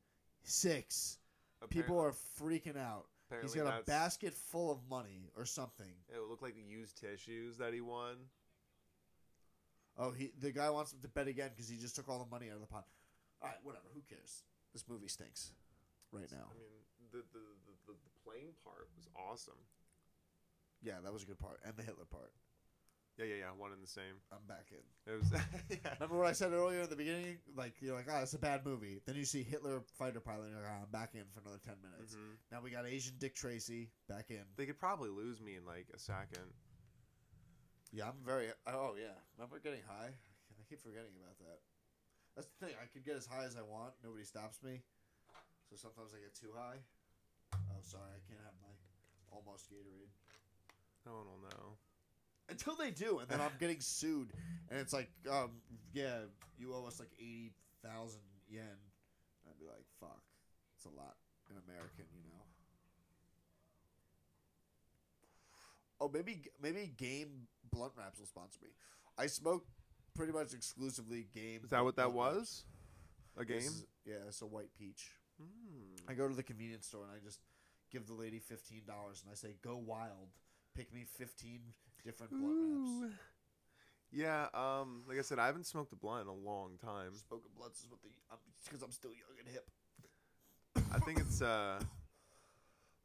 Six. 0.43 1.19
People 1.69 1.99
are 1.99 2.13
freaking 2.41 2.77
out. 2.77 3.05
He's 3.41 3.53
got 3.53 3.81
a 3.81 3.83
basket 3.83 4.33
full 4.33 4.71
of 4.71 4.79
money 4.89 5.29
or 5.35 5.45
something. 5.45 5.91
It 6.09 6.19
would 6.19 6.29
look 6.29 6.41
like 6.41 6.55
used 6.55 6.97
tissues 6.99 7.57
that 7.57 7.73
he 7.73 7.81
won. 7.81 8.15
Oh, 9.97 10.11
he 10.11 10.31
the 10.39 10.51
guy 10.51 10.69
wants 10.69 10.93
him 10.93 10.99
to 11.01 11.07
bet 11.09 11.27
again 11.27 11.49
because 11.49 11.67
he 11.67 11.77
just 11.77 11.95
took 11.95 12.07
all 12.07 12.19
the 12.19 12.29
money 12.29 12.49
out 12.49 12.55
of 12.55 12.61
the 12.61 12.67
pot. 12.67 12.85
All 13.41 13.49
right, 13.49 13.57
whatever. 13.63 13.85
Who 13.93 14.01
cares? 14.07 14.43
This 14.71 14.85
movie 14.87 15.09
stinks 15.09 15.51
right 16.11 16.29
now. 16.31 16.47
I 16.49 16.55
mean, 16.55 16.85
the, 17.11 17.23
the 17.33 17.43
plane 18.27 18.51
part 18.63 18.91
was 18.95 19.07
awesome. 19.15 19.59
Yeah, 20.83 20.99
that 21.03 21.13
was 21.13 21.23
a 21.23 21.25
good 21.25 21.39
part, 21.39 21.59
and 21.65 21.75
the 21.75 21.83
Hitler 21.83 22.05
part. 22.05 22.31
Yeah, 23.17 23.25
yeah, 23.25 23.49
yeah. 23.49 23.51
One 23.57 23.73
and 23.73 23.81
the 23.81 23.87
same. 23.89 24.21
I'm 24.29 24.45
back 24.47 24.69
in. 24.69 24.85
It 25.11 25.17
was. 25.17 25.31
yeah. 25.71 25.97
Remember 25.97 26.21
what 26.21 26.27
I 26.27 26.33
said 26.37 26.53
earlier 26.53 26.81
in 26.85 26.89
the 26.89 26.95
beginning? 26.95 27.39
Like 27.55 27.73
you're 27.81 27.95
like, 27.95 28.05
ah, 28.11 28.21
it's 28.21 28.37
a 28.37 28.37
bad 28.37 28.63
movie. 28.63 29.01
Then 29.07 29.15
you 29.15 29.25
see 29.25 29.41
Hitler 29.41 29.81
fighter 29.97 30.19
pilot, 30.19 30.45
and 30.45 30.53
you're 30.53 30.61
like, 30.61 30.69
ah, 30.69 30.83
I'm 30.85 30.91
back 30.91 31.15
in 31.15 31.25
for 31.33 31.41
another 31.41 31.57
ten 31.65 31.81
minutes. 31.81 32.13
Mhm. 32.13 32.37
Now 32.51 32.61
we 32.61 32.69
got 32.69 32.85
Asian 32.85 33.15
Dick 33.17 33.33
Tracy 33.33 33.89
back 34.07 34.29
in. 34.29 34.45
They 34.55 34.67
could 34.67 34.77
probably 34.77 35.09
lose 35.09 35.41
me 35.41 35.55
in 35.55 35.65
like 35.65 35.87
a 35.95 35.97
second. 35.97 36.53
Yeah, 37.91 38.09
I'm 38.13 38.21
very. 38.23 38.53
Oh 38.67 38.93
yeah, 39.01 39.17
remember 39.35 39.57
getting 39.57 39.81
high? 39.87 40.13
I 40.13 40.61
keep 40.69 40.83
forgetting 40.83 41.17
about 41.17 41.39
that. 41.39 41.57
That's 42.35 42.47
the 42.53 42.67
thing. 42.67 42.75
I 42.77 42.85
can 42.85 43.01
get 43.01 43.17
as 43.17 43.25
high 43.25 43.45
as 43.45 43.57
I 43.57 43.63
want. 43.65 43.97
Nobody 44.03 44.25
stops 44.25 44.61
me. 44.61 44.83
So 45.69 45.75
sometimes 45.75 46.13
I 46.13 46.21
get 46.21 46.35
too 46.37 46.53
high. 46.55 46.85
Oh, 47.77 47.81
sorry, 47.83 48.09
I 48.09 48.21
can't 48.27 48.41
have 48.43 48.57
my 48.61 48.73
almost 49.31 49.69
Gatorade 49.69 50.09
No 51.05 51.13
one 51.13 51.25
will 51.29 51.49
know. 51.49 51.77
until 52.49 52.75
they 52.75 52.89
do, 52.91 53.19
and 53.19 53.29
then 53.29 53.39
I'm 53.39 53.51
getting 53.59 53.79
sued, 53.81 54.33
and 54.69 54.79
it's 54.79 54.93
like, 54.93 55.09
um, 55.29 55.61
yeah, 55.93 56.25
you 56.57 56.73
owe 56.73 56.85
us 56.87 56.99
like 56.99 57.11
eighty 57.19 57.51
thousand 57.85 58.21
yen. 58.49 58.65
I'd 59.47 59.59
be 59.59 59.65
like, 59.65 59.85
fuck, 59.99 60.21
it's 60.75 60.85
a 60.85 60.89
lot 60.89 61.15
in 61.51 61.55
American, 61.69 62.05
you 62.15 62.23
know. 62.27 62.43
Oh, 65.99 66.09
maybe 66.13 66.41
maybe 66.61 66.91
Game 66.97 67.47
Blunt 67.71 67.93
Wraps 67.97 68.19
will 68.19 68.25
sponsor 68.27 68.59
me. 68.61 68.69
I 69.17 69.27
smoke 69.27 69.65
pretty 70.15 70.31
much 70.33 70.53
exclusively 70.53 71.27
Game. 71.33 71.61
Is 71.63 71.69
that 71.71 71.83
what 71.83 71.95
that 71.95 72.11
Blunt 72.11 72.35
Wraps. 72.35 72.37
was? 72.37 72.65
A 73.39 73.45
game? 73.45 73.57
This 73.57 73.83
yeah, 74.05 74.15
it's 74.27 74.41
a 74.41 74.45
white 74.45 74.69
peach. 74.77 75.11
Hmm. 75.39 75.95
I 76.09 76.13
go 76.13 76.27
to 76.27 76.33
the 76.35 76.43
convenience 76.43 76.87
store 76.87 77.03
and 77.03 77.11
I 77.11 77.23
just 77.23 77.39
give 77.91 78.07
the 78.07 78.13
lady 78.13 78.39
fifteen 78.39 78.83
dollars 78.85 79.21
and 79.23 79.31
I 79.31 79.35
say, 79.35 79.55
"Go 79.61 79.77
wild, 79.77 80.29
pick 80.75 80.93
me 80.93 81.05
fifteen 81.17 81.61
different 82.03 82.31
blunt 82.31 83.01
wraps." 83.01 83.15
Yeah, 84.11 84.47
um, 84.53 85.03
like 85.07 85.17
I 85.17 85.21
said, 85.21 85.37
I 85.37 85.47
haven't 85.47 85.65
smoked 85.65 85.91
a 85.91 85.95
blunt 85.95 86.21
in 86.21 86.27
a 86.27 86.33
long 86.33 86.77
time. 86.81 87.13
Smoking 87.27 87.51
blunts 87.57 87.81
is 87.81 87.89
what 87.89 88.01
the 88.01 88.09
because 88.63 88.81
I'm 88.81 88.91
still 88.91 89.11
young 89.11 89.37
and 89.39 89.47
hip. 89.47 89.69
I 90.93 90.99
think 90.99 91.19
it's 91.19 91.41
uh 91.41 91.79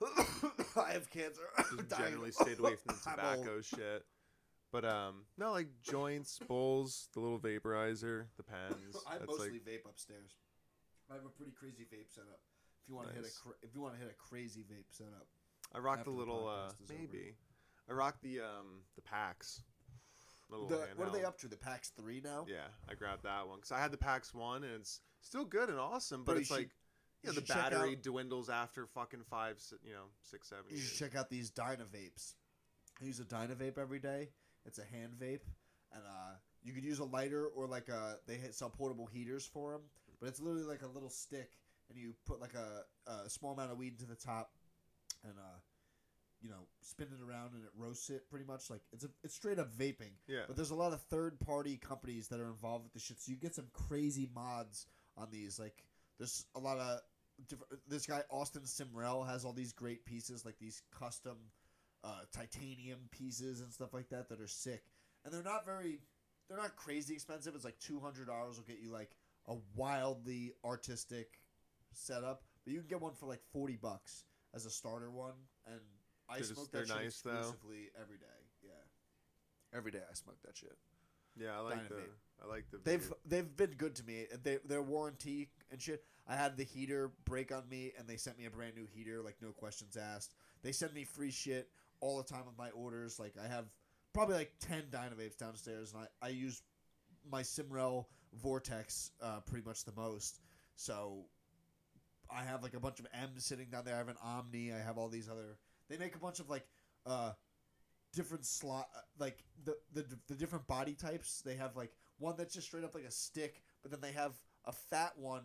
I 0.76 0.92
have 0.92 1.10
cancer. 1.10 1.42
I'm 1.58 1.86
just 1.88 1.98
generally 1.98 2.32
stayed 2.32 2.58
away 2.58 2.76
from 2.76 2.94
the 2.94 3.10
tobacco 3.10 3.60
shit. 3.60 4.04
But 4.72 4.86
um, 4.86 5.24
no, 5.36 5.52
like 5.52 5.68
joints, 5.82 6.38
bowls, 6.48 7.08
the 7.12 7.20
little 7.20 7.38
vaporizer, 7.38 8.26
the 8.36 8.42
pens. 8.42 8.96
I 9.06 9.18
That's 9.18 9.26
mostly 9.26 9.50
like 9.50 9.64
vape 9.64 9.88
upstairs. 9.88 10.32
I 11.10 11.14
have 11.14 11.26
a 11.26 11.28
pretty 11.28 11.52
crazy 11.52 11.84
vape 11.84 12.08
setup. 12.08 12.40
If 12.82 12.88
you 12.88 12.94
want 12.96 13.08
to 13.08 13.14
hit 13.14 13.24
a 13.24 13.30
cra- 13.42 13.54
if 13.62 13.74
you 13.74 13.80
want 13.80 13.94
to 13.94 14.00
hit 14.00 14.10
a 14.10 14.14
crazy 14.14 14.60
vape 14.62 14.90
setup, 14.90 15.26
I 15.74 15.78
rock 15.78 16.04
the 16.04 16.10
little 16.10 16.48
uh 16.48 16.66
is 16.68 16.90
over. 16.90 16.98
maybe. 16.98 17.34
I 17.88 17.92
rock 17.92 18.16
the 18.22 18.40
um 18.40 18.82
the 18.96 19.02
PAX. 19.02 19.62
The, 20.50 20.86
what 20.96 21.08
are 21.08 21.12
they 21.12 21.24
up 21.24 21.38
to? 21.38 21.48
The 21.48 21.56
PAX 21.56 21.90
three 21.96 22.20
now. 22.22 22.44
Yeah, 22.46 22.66
I 22.88 22.94
grabbed 22.94 23.22
that 23.22 23.48
one 23.48 23.56
because 23.58 23.72
I 23.72 23.80
had 23.80 23.90
the 23.90 23.96
PAX 23.96 24.34
one 24.34 24.64
and 24.64 24.74
it's 24.74 25.00
still 25.22 25.46
good 25.46 25.70
and 25.70 25.78
awesome, 25.78 26.24
but 26.24 26.32
you 26.32 26.38
it's 26.40 26.48
should- 26.48 26.56
like 26.58 26.70
you 27.22 27.30
yeah, 27.30 27.32
the 27.36 27.40
battery 27.40 27.92
out- 27.92 28.02
dwindles 28.02 28.50
after 28.50 28.84
fucking 28.86 29.22
five, 29.30 29.62
you 29.84 29.92
know, 29.92 30.06
six, 30.22 30.48
seven 30.48 30.64
You 30.68 30.76
years. 30.76 30.88
should 30.88 30.98
check 30.98 31.16
out 31.18 31.30
these 31.30 31.50
Dyna 31.50 31.84
vapes. 31.84 32.34
I 33.00 33.04
use 33.06 33.20
a 33.20 33.24
Dyna 33.24 33.54
vape 33.54 33.78
every 33.78 34.00
day. 34.00 34.28
It's 34.66 34.78
a 34.78 34.84
hand 34.84 35.14
vape, 35.18 35.40
and 35.92 36.02
uh, 36.04 36.34
you 36.64 36.72
could 36.74 36.84
use 36.84 36.98
a 36.98 37.04
lighter 37.04 37.46
or 37.46 37.66
like 37.66 37.88
a. 37.88 38.18
They 38.26 38.38
sell 38.50 38.70
portable 38.70 39.06
heaters 39.06 39.46
for 39.46 39.72
them, 39.72 39.82
but 40.20 40.28
it's 40.28 40.40
literally 40.40 40.64
like 40.66 40.82
a 40.82 40.86
little 40.88 41.08
stick, 41.10 41.52
and 41.94 42.02
you 42.02 42.14
put 42.26 42.40
like 42.40 42.54
a, 42.54 43.10
a 43.10 43.28
small 43.30 43.52
amount 43.52 43.70
of 43.72 43.78
weed 43.78 43.92
into 43.92 44.06
the 44.06 44.16
top, 44.16 44.50
and 45.24 45.34
uh, 45.38 45.58
you 46.40 46.48
know, 46.48 46.66
spin 46.80 47.06
it 47.06 47.22
around 47.22 47.54
and 47.54 47.62
it 47.64 47.70
roasts 47.76 48.10
it 48.10 48.28
pretty 48.28 48.44
much 48.44 48.68
like 48.70 48.80
it's 48.92 49.04
a 49.04 49.08
it's 49.22 49.34
straight 49.34 49.58
up 49.58 49.72
vaping. 49.76 50.12
yeah, 50.26 50.40
But 50.46 50.56
there's 50.56 50.70
a 50.70 50.74
lot 50.74 50.92
of 50.92 51.00
third 51.02 51.38
party 51.40 51.76
companies 51.76 52.28
that 52.28 52.40
are 52.40 52.48
involved 52.48 52.84
with 52.84 52.92
the 52.92 53.00
shit, 53.00 53.20
so 53.20 53.30
you 53.30 53.36
get 53.38 53.54
some 53.54 53.68
crazy 53.72 54.28
mods 54.34 54.86
on 55.16 55.28
these. 55.30 55.58
Like 55.58 55.84
there's 56.18 56.44
a 56.54 56.58
lot 56.58 56.78
of 56.78 57.00
different. 57.48 57.72
This 57.88 58.06
guy 58.06 58.22
Austin 58.30 58.62
Simrell 58.62 59.28
has 59.28 59.44
all 59.44 59.52
these 59.52 59.72
great 59.72 60.04
pieces, 60.04 60.44
like 60.44 60.58
these 60.58 60.82
custom 60.98 61.36
uh, 62.04 62.20
titanium 62.32 62.98
pieces 63.10 63.60
and 63.60 63.72
stuff 63.72 63.94
like 63.94 64.08
that 64.08 64.28
that 64.28 64.40
are 64.40 64.48
sick, 64.48 64.82
and 65.24 65.32
they're 65.32 65.42
not 65.42 65.64
very. 65.64 66.00
They're 66.48 66.60
not 66.60 66.76
crazy 66.76 67.14
expensive. 67.14 67.54
It's 67.54 67.64
like 67.64 67.78
two 67.78 68.00
hundred 68.00 68.26
dollars 68.26 68.56
will 68.56 68.64
get 68.64 68.80
you 68.82 68.90
like 68.92 69.10
a 69.46 69.54
wildly 69.76 70.52
artistic 70.64 71.38
setup, 71.94 72.42
but 72.64 72.72
you 72.72 72.80
can 72.80 72.88
get 72.88 73.00
one 73.00 73.14
for 73.14 73.26
like 73.26 73.42
forty 73.52 73.76
bucks 73.76 74.24
as 74.54 74.66
a 74.66 74.70
starter 74.70 75.10
one, 75.10 75.34
and 75.66 75.80
I 76.28 76.34
They're 76.34 76.40
just- 76.40 76.54
smoke 76.54 76.70
they're 76.72 76.82
that 76.82 76.88
shit 76.88 76.96
nice, 77.04 77.20
though. 77.20 77.30
exclusively 77.38 77.90
every 78.00 78.18
day. 78.18 78.26
Yeah, 78.62 78.70
every 79.76 79.90
day 79.90 80.00
I 80.08 80.14
smoke 80.14 80.40
that 80.44 80.56
shit. 80.56 80.76
yeah. 81.36 81.56
I 81.56 81.60
like 81.60 81.88
the 81.88 82.02
I 82.42 82.46
like 82.46 82.70
the. 82.70 82.78
They've 82.78 83.00
vape. 83.00 83.12
they've 83.24 83.56
been 83.56 83.72
good 83.72 83.94
to 83.96 84.04
me. 84.04 84.26
They 84.42 84.58
their 84.64 84.82
warranty 84.82 85.50
and 85.70 85.80
shit. 85.80 86.04
I 86.26 86.36
had 86.36 86.56
the 86.56 86.64
heater 86.64 87.10
break 87.24 87.50
on 87.52 87.68
me, 87.68 87.92
and 87.98 88.06
they 88.06 88.16
sent 88.16 88.38
me 88.38 88.44
a 88.46 88.50
brand 88.50 88.76
new 88.76 88.86
heater, 88.86 89.22
like 89.22 89.36
no 89.42 89.50
questions 89.52 89.96
asked. 89.96 90.34
They 90.62 90.72
send 90.72 90.94
me 90.94 91.04
free 91.04 91.30
shit 91.32 91.68
all 92.00 92.16
the 92.18 92.24
time 92.24 92.46
with 92.46 92.56
my 92.56 92.70
orders. 92.70 93.18
Like 93.18 93.34
I 93.42 93.48
have 93.48 93.66
probably 94.12 94.36
like 94.36 94.52
ten 94.60 94.84
Dynavapes 94.90 95.36
downstairs, 95.36 95.92
and 95.94 96.02
I 96.22 96.26
I 96.26 96.30
use 96.30 96.62
my 97.30 97.42
Simrel 97.42 98.06
Vortex 98.34 99.10
uh, 99.20 99.40
pretty 99.40 99.66
much 99.66 99.84
the 99.84 99.92
most. 99.92 100.40
So 100.76 101.26
I 102.34 102.42
have 102.44 102.62
like 102.62 102.74
a 102.74 102.80
bunch 102.80 102.98
of 103.00 103.06
M's 103.12 103.44
sitting 103.44 103.68
down 103.70 103.84
there. 103.84 103.94
I 103.94 103.98
have 103.98 104.08
an 104.08 104.16
Omni. 104.22 104.72
I 104.72 104.78
have 104.78 104.98
all 104.98 105.08
these 105.08 105.28
other. 105.28 105.58
They 105.88 105.96
make 105.98 106.14
a 106.14 106.18
bunch 106.18 106.40
of 106.40 106.48
like 106.48 106.66
uh 107.06 107.32
different 108.12 108.44
slot 108.44 108.88
uh, 108.94 109.00
like 109.18 109.42
the, 109.64 109.76
the 109.92 110.04
the 110.28 110.34
different 110.34 110.66
body 110.66 110.94
types. 110.94 111.42
They 111.44 111.54
have 111.56 111.76
like 111.76 111.92
one 112.18 112.34
that's 112.36 112.54
just 112.54 112.66
straight 112.66 112.84
up 112.84 112.94
like 112.94 113.04
a 113.04 113.10
stick, 113.10 113.62
but 113.82 113.90
then 113.90 114.00
they 114.00 114.12
have 114.12 114.34
a 114.64 114.72
fat 114.72 115.12
one 115.16 115.42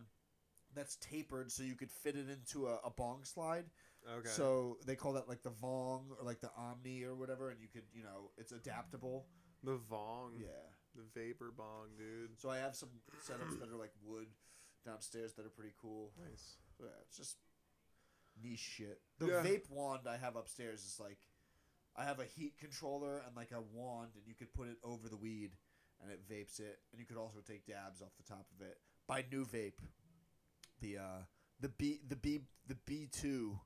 that's 0.75 0.97
tapered 0.97 1.51
so 1.51 1.63
you 1.63 1.75
could 1.75 1.89
fit 1.91 2.15
it 2.15 2.29
into 2.29 2.67
a, 2.67 2.75
a 2.85 2.89
bong 2.91 3.23
slide. 3.23 3.65
okay. 4.17 4.27
So 4.29 4.77
they 4.85 4.95
call 4.95 5.13
that 5.13 5.27
like 5.29 5.41
the 5.41 5.49
Vong 5.51 6.03
or 6.19 6.23
like 6.25 6.41
the 6.41 6.51
Omni 6.57 7.03
or 7.03 7.15
whatever, 7.15 7.49
and 7.49 7.59
you 7.61 7.67
could 7.67 7.83
you 7.93 8.03
know 8.03 8.31
it's 8.37 8.51
adaptable. 8.51 9.25
the 9.63 9.77
Vong, 9.91 10.31
Yeah. 10.39 10.47
the 10.95 11.03
vapor 11.19 11.51
bong, 11.55 11.87
dude. 11.97 12.39
So 12.39 12.49
I 12.49 12.57
have 12.57 12.75
some 12.75 12.89
setups 13.25 13.59
that 13.59 13.69
are 13.69 13.77
like 13.77 13.91
wood, 14.03 14.27
downstairs 14.85 15.33
that 15.33 15.45
are 15.45 15.49
pretty 15.49 15.73
cool. 15.81 16.11
Nice. 16.29 16.57
Yeah, 16.79 16.87
it's 17.01 17.17
just 17.17 17.37
niche 18.41 18.59
shit. 18.59 19.01
The 19.17 19.27
Yeah. 19.27 19.43
vape 19.43 19.69
wand 19.69 20.07
I 20.07 20.17
have 20.17 20.35
upstairs 20.35 20.83
is 20.85 20.99
like, 20.99 21.19
I 21.95 22.03
have 22.05 22.19
a 22.19 22.25
heat 22.25 22.57
controller 22.57 23.19
and 23.19 23.35
like 23.35 23.51
a 23.51 23.61
wand, 23.61 24.15
and 24.15 24.27
you 24.27 24.35
could 24.35 24.53
put 24.53 24.67
it 24.67 24.77
over 24.83 25.09
the 25.09 25.17
weed, 25.17 25.57
and 25.99 26.11
it 26.11 26.27
vapes 26.27 26.59
it, 26.59 26.79
and 26.91 26.99
you 26.99 27.05
could 27.05 27.17
also 27.17 27.39
take 27.41 27.65
dabs 27.65 28.01
off 28.01 28.15
the 28.17 28.23
top 28.23 28.45
of 28.51 28.61
it. 28.65 28.79
By 29.07 29.25
New 29.31 29.45
Vape, 29.45 29.79
the 30.79 30.97
uh, 30.99 31.23
the 31.59 31.69
B 31.69 31.99
the 32.07 32.15
B 32.15 32.41
the 32.67 32.75
B 32.75 33.07
two 33.07 33.59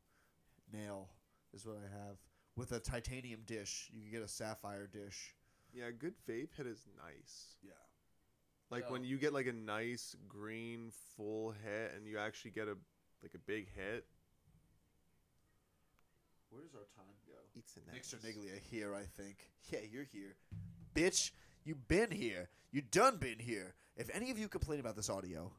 nail 0.71 1.09
is 1.51 1.65
what 1.65 1.77
I 1.77 1.89
have 1.89 2.17
with 2.55 2.71
a 2.71 2.79
titanium 2.79 3.41
dish. 3.45 3.89
You 3.91 4.01
can 4.03 4.11
get 4.11 4.21
a 4.21 4.27
sapphire 4.27 4.87
dish. 4.87 5.35
Yeah, 5.73 5.85
a 5.87 5.91
good 5.91 6.15
vape 6.27 6.53
hit 6.55 6.67
is 6.67 6.85
nice. 6.97 7.55
Yeah. 7.61 7.71
Like 8.69 8.89
when 8.89 9.03
you 9.03 9.17
get 9.17 9.33
like 9.33 9.47
a 9.47 9.53
nice 9.53 10.15
green 10.29 10.91
full 11.17 11.51
hit 11.51 11.93
and 11.93 12.07
you 12.07 12.17
actually 12.17 12.51
get 12.51 12.69
a 12.69 12.77
like 13.23 13.33
a 13.35 13.39
big 13.39 13.67
hit. 13.75 14.05
Where 16.49 16.61
does 16.61 16.73
our 16.75 16.87
time 16.95 17.15
go? 17.27 17.33
It's 17.55 17.77
a 17.77 17.91
Nick 17.93 18.03
Cerniglia 18.03 18.59
here, 18.69 18.93
I 18.95 19.03
think. 19.03 19.37
Yeah, 19.71 19.79
you're 19.89 20.07
here. 20.11 20.35
Bitch, 20.93 21.31
you 21.63 21.75
been 21.75 22.11
here. 22.11 22.49
You 22.71 22.81
done 22.81 23.15
been 23.17 23.39
here. 23.39 23.75
If 23.95 24.09
any 24.13 24.29
of 24.31 24.37
you 24.37 24.49
complain 24.49 24.81
about 24.81 24.97
this 24.97 25.09
audio, 25.09 25.49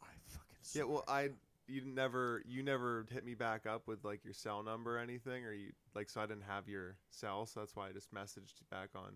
I 0.00 0.06
fucking 0.28 0.56
Yeah, 0.72 0.84
well. 0.84 1.04
I 1.06 1.30
you 1.66 1.82
never 1.84 2.42
you 2.46 2.62
never 2.62 3.04
hit 3.12 3.26
me 3.26 3.34
back 3.34 3.66
up 3.66 3.86
with 3.86 4.04
like 4.04 4.24
your 4.24 4.32
cell 4.32 4.62
number 4.62 4.96
or 4.96 5.00
anything, 5.00 5.44
or 5.44 5.52
you 5.52 5.72
like 5.94 6.08
so 6.08 6.22
I 6.22 6.26
didn't 6.26 6.44
have 6.44 6.66
your 6.66 6.96
cell, 7.10 7.44
so 7.44 7.60
that's 7.60 7.76
why 7.76 7.88
I 7.88 7.92
just 7.92 8.14
messaged 8.14 8.58
you 8.60 8.66
back 8.70 8.90
on 8.94 9.12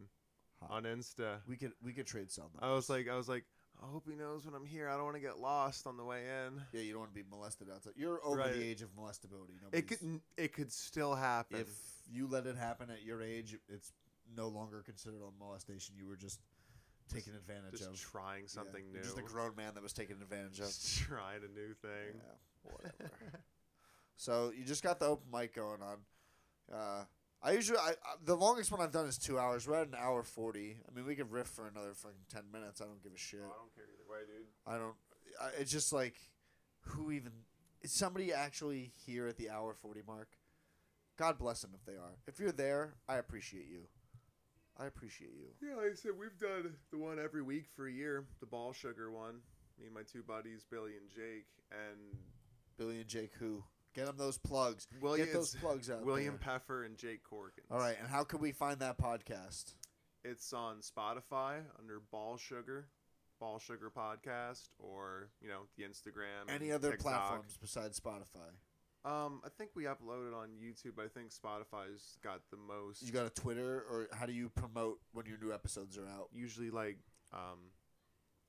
Huh. 0.61 0.75
on 0.75 0.83
Insta. 0.83 1.37
we 1.49 1.57
could 1.57 1.73
we 1.83 1.93
could 1.95 2.07
trade 2.07 2.31
cell 2.31 2.51
numbers. 2.53 2.69
I 2.69 2.75
was 2.75 2.91
like 2.91 3.09
I 3.09 3.17
was 3.17 3.29
like 3.29 3.45
I 3.83 3.87
hope 3.91 4.09
he 4.09 4.15
knows 4.15 4.45
when 4.47 4.55
I'm 4.55 4.65
here. 4.65 4.89
I 4.89 4.95
don't 4.95 5.05
want 5.05 5.17
to 5.17 5.21
get 5.21 5.39
lost 5.41 5.87
on 5.87 5.97
the 5.97 6.05
way 6.05 6.23
in. 6.47 6.63
yeah, 6.73 6.81
you 6.83 6.93
don't 6.93 7.01
want 7.01 7.15
to 7.15 7.21
be 7.23 7.29
molested 7.29 7.69
outside. 7.69 7.95
You're 7.97 8.25
over 8.25 8.37
Right. 8.39 8.53
the 8.53 8.63
age 8.63 8.83
of 8.83 8.91
molestability. 8.95 9.57
It 9.57 9.63
Nobody's- 9.63 9.99
could 9.99 10.21
it 10.37 10.53
could 10.53 10.73
still 10.73 11.15
happen. 11.15 11.59
if 11.59 11.69
you 12.09 12.27
let 12.29 12.47
it 12.47 12.57
happen 12.57 12.91
at 12.91 13.03
your 13.03 13.21
age, 13.23 13.59
it's 13.69 13.93
no 14.37 14.49
longer 14.49 14.83
considered 14.83 15.21
a 15.23 15.31
molestation. 15.33 15.97
You 15.97 16.07
were 16.07 16.17
just 16.17 16.41
taken 17.09 17.35
advantage 17.35 17.73
just 17.81 17.91
of. 17.91 17.99
trying 18.01 18.43
Yeah, 18.45 18.49
something 18.49 18.85
you're 18.85 18.99
new. 18.99 19.03
Just 19.03 19.19
a 19.19 19.23
grown 19.23 19.57
man 19.57 19.75
that 19.75 19.83
was 19.83 19.93
taken 19.93 20.23
advantage 20.23 20.61
of. 20.61 20.67
Just 20.67 20.99
trying 20.99 21.43
a 21.45 21.49
new 21.49 21.75
thing. 21.75 22.15
Yeah, 22.15 22.71
whatever. 22.71 23.11
so 24.17 24.51
you 24.51 24.65
just 24.65 24.83
got 24.85 25.01
the 25.01 25.07
open 25.07 25.29
mic 25.31 25.55
going 25.55 25.83
on. 25.83 25.99
Uh, 26.73 27.05
I 27.43 27.53
usually 27.53 27.79
I, 27.79 27.91
I 27.91 28.15
the 28.25 28.37
longest 28.37 28.71
one 28.71 28.81
I've 28.81 28.93
done 28.93 29.07
is 29.07 29.19
two 29.19 29.39
hours. 29.39 29.67
We're 29.67 29.81
at 29.83 29.89
an 29.89 29.97
hour 29.99 30.23
forty. 30.23 30.77
I 30.89 30.95
mean, 30.95 31.07
we 31.07 31.17
could 31.17 31.33
riff 31.33 31.49
for 31.49 31.67
another 31.67 31.93
fucking 31.95 32.27
ten 32.33 32.45
minutes. 32.53 32.81
I 32.81 32.85
don't 32.85 33.03
give 33.03 33.13
a 33.13 33.19
shit. 33.19 33.41
I 33.41 33.59
don't 33.59 33.75
care 33.75 33.85
either 33.85 34.09
way, 34.09 34.21
dude. 34.27 34.47
I 34.67 34.79
don't. 34.79 34.95
I, 35.41 35.61
it's 35.61 35.73
just 35.73 35.93
like, 35.93 36.15
who 36.81 37.11
even 37.11 37.33
is 37.81 37.93
somebody 37.93 38.33
actually 38.33 38.93
here 39.07 39.27
at 39.27 39.37
the 39.37 39.51
hour 39.51 39.75
forty 39.75 40.03
mark? 40.07 40.29
God 41.19 41.39
bless 41.39 41.61
them 41.61 41.73
if 41.75 41.85
they 41.85 41.99
are. 41.99 42.19
If 42.27 42.39
you're 42.39 42.53
there, 42.53 42.95
I 43.09 43.17
appreciate 43.17 43.67
you. 43.69 43.83
I 44.79 44.87
appreciate 44.87 45.33
you. 45.33 45.69
Yeah, 45.69 45.77
like 45.77 45.93
I 45.93 45.95
said, 45.95 46.13
we've 46.19 46.39
done 46.39 46.75
the 46.91 46.99
one 46.99 47.19
every 47.19 47.43
week 47.43 47.67
for 47.77 47.87
a 47.87 47.93
year, 47.93 48.25
the 48.41 48.47
ball 48.47 48.73
sugar 48.73 49.11
one. 49.11 49.41
Me 49.79 49.87
and 49.87 49.95
my 49.95 50.03
two 50.03 50.23
buddies, 50.23 50.65
Billy 50.71 50.93
and 50.93 51.11
Jake, 51.11 51.47
and 51.71 52.17
Billy 52.79 52.99
and 52.99 53.07
Jake, 53.07 53.33
who 53.39 53.63
get 53.95 54.07
them 54.07 54.17
those 54.17 54.39
plugs. 54.39 54.87
William, 55.01 55.27
Get 55.27 55.35
those 55.35 55.55
plugs 55.55 55.91
out. 55.91 56.05
William 56.05 56.39
there. 56.43 56.53
Peffer 56.55 56.85
and 56.85 56.97
Jake 56.97 57.21
Corkins. 57.31 57.71
All 57.71 57.79
right, 57.79 57.97
and 57.99 58.09
how 58.09 58.25
can 58.25 58.41
we 58.41 58.53
find 58.53 58.79
that 58.81 58.99
podcast? 58.99 59.75
It's 60.25 60.53
on 60.53 60.77
Spotify 60.81 61.61
under 61.79 62.01
Ball 62.11 62.37
Sugar, 62.37 62.87
Ball 63.41 63.59
Sugar 63.59 63.91
Podcast, 63.95 64.69
or 64.79 65.31
you 65.41 65.49
know 65.49 65.63
the 65.77 65.83
Instagram. 65.85 66.49
Any 66.49 66.71
other 66.71 66.93
TikTok. 66.93 67.13
platforms 67.13 67.59
besides 67.61 67.99
Spotify? 68.01 68.51
Um, 69.05 69.41
I 69.45 69.49
think 69.59 69.71
we 69.75 69.85
uploaded 69.85 70.33
on 70.33 70.51
YouTube. 70.63 71.03
I 71.05 71.09
think 71.09 71.33
Spotify's 71.33 72.19
got 72.23 72.41
the 72.53 72.57
most. 72.57 73.03
You 73.03 73.11
got 73.13 73.27
a 73.27 73.31
Twitter, 73.31 73.85
or 73.91 74.07
how 74.13 74.27
do 74.27 74.33
you 74.33 74.49
promote 74.49 75.01
when 75.13 75.27
your 75.27 75.39
new 75.43 75.53
episodes 75.53 75.99
are 75.99 76.07
out? 76.07 76.29
usually 76.33 76.71
like 76.71 76.99
um, 77.33 77.59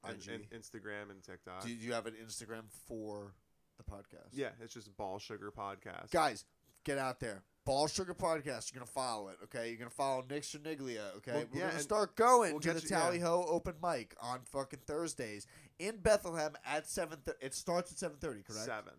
IG. 0.07 0.29
in- 0.29 0.59
Instagram 0.59 1.09
and 1.09 1.23
TikTok. 1.23 1.65
Do 1.65 1.73
you 1.73 1.93
have 1.93 2.05
an 2.05 2.13
Instagram 2.23 2.65
for 2.87 3.33
the 3.77 3.83
podcast? 3.83 4.29
yeah, 4.33 4.49
it's 4.61 4.73
just 4.73 4.95
Ball 4.97 5.19
Sugar 5.19 5.51
Podcast. 5.55 6.11
Guys, 6.11 6.45
get 6.83 6.97
out 6.97 7.19
there. 7.19 7.43
Ball 7.65 7.87
Sugar 7.87 8.13
Podcast. 8.13 8.71
You're 8.73 8.79
gonna 8.79 8.85
follow 8.87 9.29
it, 9.29 9.37
okay? 9.45 9.69
You're 9.69 9.77
gonna 9.77 9.89
follow 9.89 10.23
Nick 10.29 10.43
Cerniglia, 10.43 11.15
okay? 11.17 11.31
Well, 11.33 11.45
We're 11.53 11.59
yeah, 11.61 11.67
gonna 11.69 11.79
start 11.79 12.15
going 12.15 12.51
we'll 12.51 12.59
to 12.61 12.73
the 12.73 12.81
you- 12.81 12.87
Tally 12.89 13.17
yeah. 13.19 13.25
Ho 13.25 13.45
open 13.47 13.75
mic 13.81 14.15
on 14.21 14.39
fucking 14.45 14.79
Thursdays 14.85 15.47
in 15.79 15.97
Bethlehem 15.97 16.53
at 16.65 16.85
seven. 16.87 17.19
Th- 17.23 17.37
it 17.39 17.53
starts 17.53 17.91
at 17.91 17.97
seven 17.97 18.17
thirty, 18.19 18.43
correct? 18.43 18.65
Seven. 18.65 18.93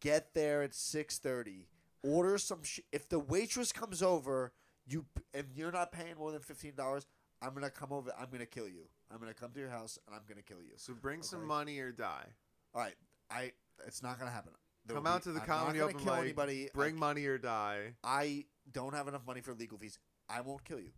Get 0.00 0.32
there 0.34 0.62
at 0.62 0.74
six 0.74 1.18
thirty. 1.18 1.66
Order 2.02 2.38
some. 2.38 2.62
Sh- 2.62 2.80
if 2.92 3.08
the 3.08 3.18
waitress 3.18 3.72
comes 3.72 4.02
over, 4.02 4.52
you 4.86 5.04
and 5.34 5.46
you're 5.54 5.72
not 5.72 5.92
paying 5.92 6.16
more 6.18 6.32
than 6.32 6.40
fifteen 6.40 6.74
dollars, 6.74 7.06
I'm 7.42 7.52
gonna 7.52 7.68
come 7.68 7.92
over. 7.92 8.10
I'm 8.18 8.28
gonna 8.30 8.46
kill 8.46 8.68
you. 8.68 8.88
I'm 9.12 9.18
gonna 9.18 9.34
come 9.34 9.50
to 9.52 9.60
your 9.60 9.68
house 9.70 9.98
and 10.06 10.14
I'm 10.14 10.22
gonna 10.28 10.40
kill 10.42 10.62
you. 10.62 10.72
So 10.76 10.94
bring 10.94 11.22
some 11.22 11.44
money 11.44 11.78
or 11.80 11.90
die. 11.92 12.26
All 12.74 12.80
right, 12.80 12.94
I. 13.30 13.52
It's 13.86 14.02
not 14.02 14.18
gonna 14.18 14.30
happen. 14.30 14.52
There 14.86 14.94
Come 14.96 15.04
will 15.04 15.10
out 15.10 15.20
be- 15.20 15.24
to 15.24 15.32
the 15.32 15.40
I'm 15.40 15.46
comedy 15.46 15.78
gonna 15.78 15.90
open 15.90 16.04
kill 16.04 16.14
mic, 16.14 16.22
Anybody. 16.24 16.68
Bring 16.74 16.96
I, 16.96 16.98
money 16.98 17.26
or 17.26 17.38
die. 17.38 17.94
I 18.02 18.44
don't 18.72 18.94
have 18.94 19.08
enough 19.08 19.26
money 19.26 19.40
for 19.40 19.54
legal 19.54 19.78
fees. 19.78 19.98
I 20.28 20.40
won't 20.40 20.64
kill 20.64 20.80
you. 20.80 20.90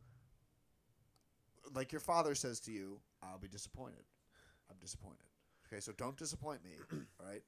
Like 1.74 1.92
your 1.92 2.00
father 2.00 2.34
says 2.34 2.60
to 2.60 2.72
you, 2.72 3.00
I'll 3.22 3.38
be 3.38 3.48
disappointed. 3.48 4.02
I'm 4.70 4.76
disappointed. 4.80 5.24
Okay, 5.66 5.80
so 5.80 5.92
don't 5.92 6.16
disappoint 6.16 6.62
me. 6.64 6.70
all 7.20 7.26
right. 7.26 7.42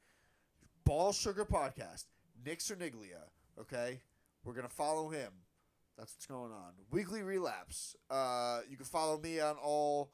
Ball 0.85 1.13
Sugar 1.13 1.45
Podcast. 1.45 2.05
Nick 2.45 2.59
Cerniglia. 2.61 3.29
Okay, 3.61 4.01
we're 4.45 4.55
gonna 4.55 4.69
follow 4.69 5.09
him. 5.09 5.31
That's 5.97 6.15
what's 6.15 6.27
going 6.27 6.51
on. 6.53 6.73
Weekly 6.91 7.23
relapse. 7.23 7.95
Uh, 8.11 8.61
you 8.69 8.77
can 8.77 8.87
follow 8.87 9.19
me 9.19 9.41
on 9.41 9.57
all 9.63 10.11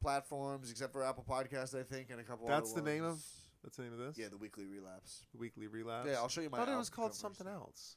platforms 0.00 0.70
except 0.70 0.92
for 0.92 1.04
Apple 1.04 1.24
Podcast, 1.28 1.78
I 1.78 1.82
think, 1.82 2.10
and 2.10 2.18
a 2.18 2.22
couple. 2.24 2.48
That's 2.48 2.72
other 2.72 2.80
the 2.80 2.90
name 2.90 3.04
of. 3.04 3.22
That's 3.62 3.76
the 3.76 3.84
name 3.84 3.92
of 3.92 3.98
this. 3.98 4.18
Yeah, 4.18 4.28
the 4.28 4.36
weekly 4.36 4.66
relapse. 4.66 5.22
Weekly 5.38 5.66
relapse. 5.68 6.08
Yeah, 6.10 6.16
I'll 6.16 6.28
show 6.28 6.40
you 6.40 6.50
my. 6.50 6.58
I 6.58 6.60
thought 6.64 6.72
it 6.72 6.76
was 6.76 6.88
album 6.88 6.96
called 6.96 7.08
covers. 7.10 7.18
something 7.20 7.46
else. 7.46 7.96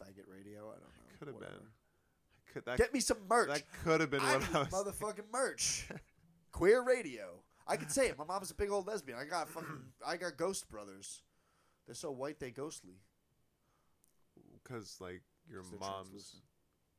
Faggot 0.00 0.24
Radio. 0.32 0.60
I 0.68 0.72
don't 0.72 0.80
know. 0.80 1.18
Could 1.18 1.28
have 1.28 1.34
Whatever. 1.34 1.52
been. 1.54 2.52
Could 2.54 2.64
that? 2.66 2.78
Get 2.78 2.94
me 2.94 3.00
some 3.00 3.18
merch. 3.28 3.48
that 3.48 3.62
could 3.84 4.00
have 4.00 4.10
been 4.10 4.20
I 4.20 4.36
what 4.36 4.40
need 4.40 4.56
I 4.56 4.58
was. 4.60 4.68
motherfucking 4.68 5.30
merch. 5.32 5.88
Queer 6.52 6.82
radio. 6.82 7.42
I 7.66 7.76
could 7.76 7.90
say 7.92 8.08
it. 8.08 8.16
My 8.16 8.24
mom's 8.24 8.50
a 8.50 8.54
big 8.54 8.70
old 8.70 8.86
lesbian. 8.86 9.18
I 9.18 9.24
got 9.24 9.48
fucking. 9.50 9.78
I 10.06 10.16
got 10.16 10.36
Ghost 10.38 10.70
Brothers. 10.70 11.22
They're 11.86 11.94
so 11.94 12.10
white 12.10 12.40
they 12.40 12.50
ghostly. 12.50 12.94
Because 14.62 14.96
like 15.00 15.22
your 15.50 15.62
mom's 15.80 16.36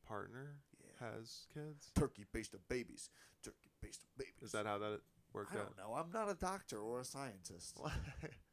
partner 0.07 0.57
Yeah. 0.83 1.07
has 1.11 1.45
kids. 1.53 1.91
Turkey 1.95 2.25
based 2.31 2.53
on 2.53 2.61
babies. 2.69 3.09
Turkey 3.43 3.69
based 3.81 4.01
on 4.03 4.09
babies. 4.17 4.41
Is 4.43 4.51
that 4.51 4.65
how 4.65 4.77
that 4.79 5.01
worked 5.33 5.53
I 5.55 5.59
out? 5.59 5.75
don't 5.77 5.89
know. 5.89 5.95
I'm 5.95 6.11
not 6.11 6.29
a 6.29 6.35
doctor 6.35 6.77
or 6.79 6.99
a 7.01 7.05
scientist. 7.05 7.77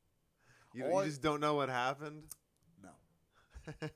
you, 0.75 0.85
All 0.87 0.99
I- 0.99 1.05
you 1.05 1.11
just 1.11 1.23
don't 1.23 1.41
know 1.41 1.55
what 1.55 1.69
happened. 1.69 2.25
No. 2.83 3.89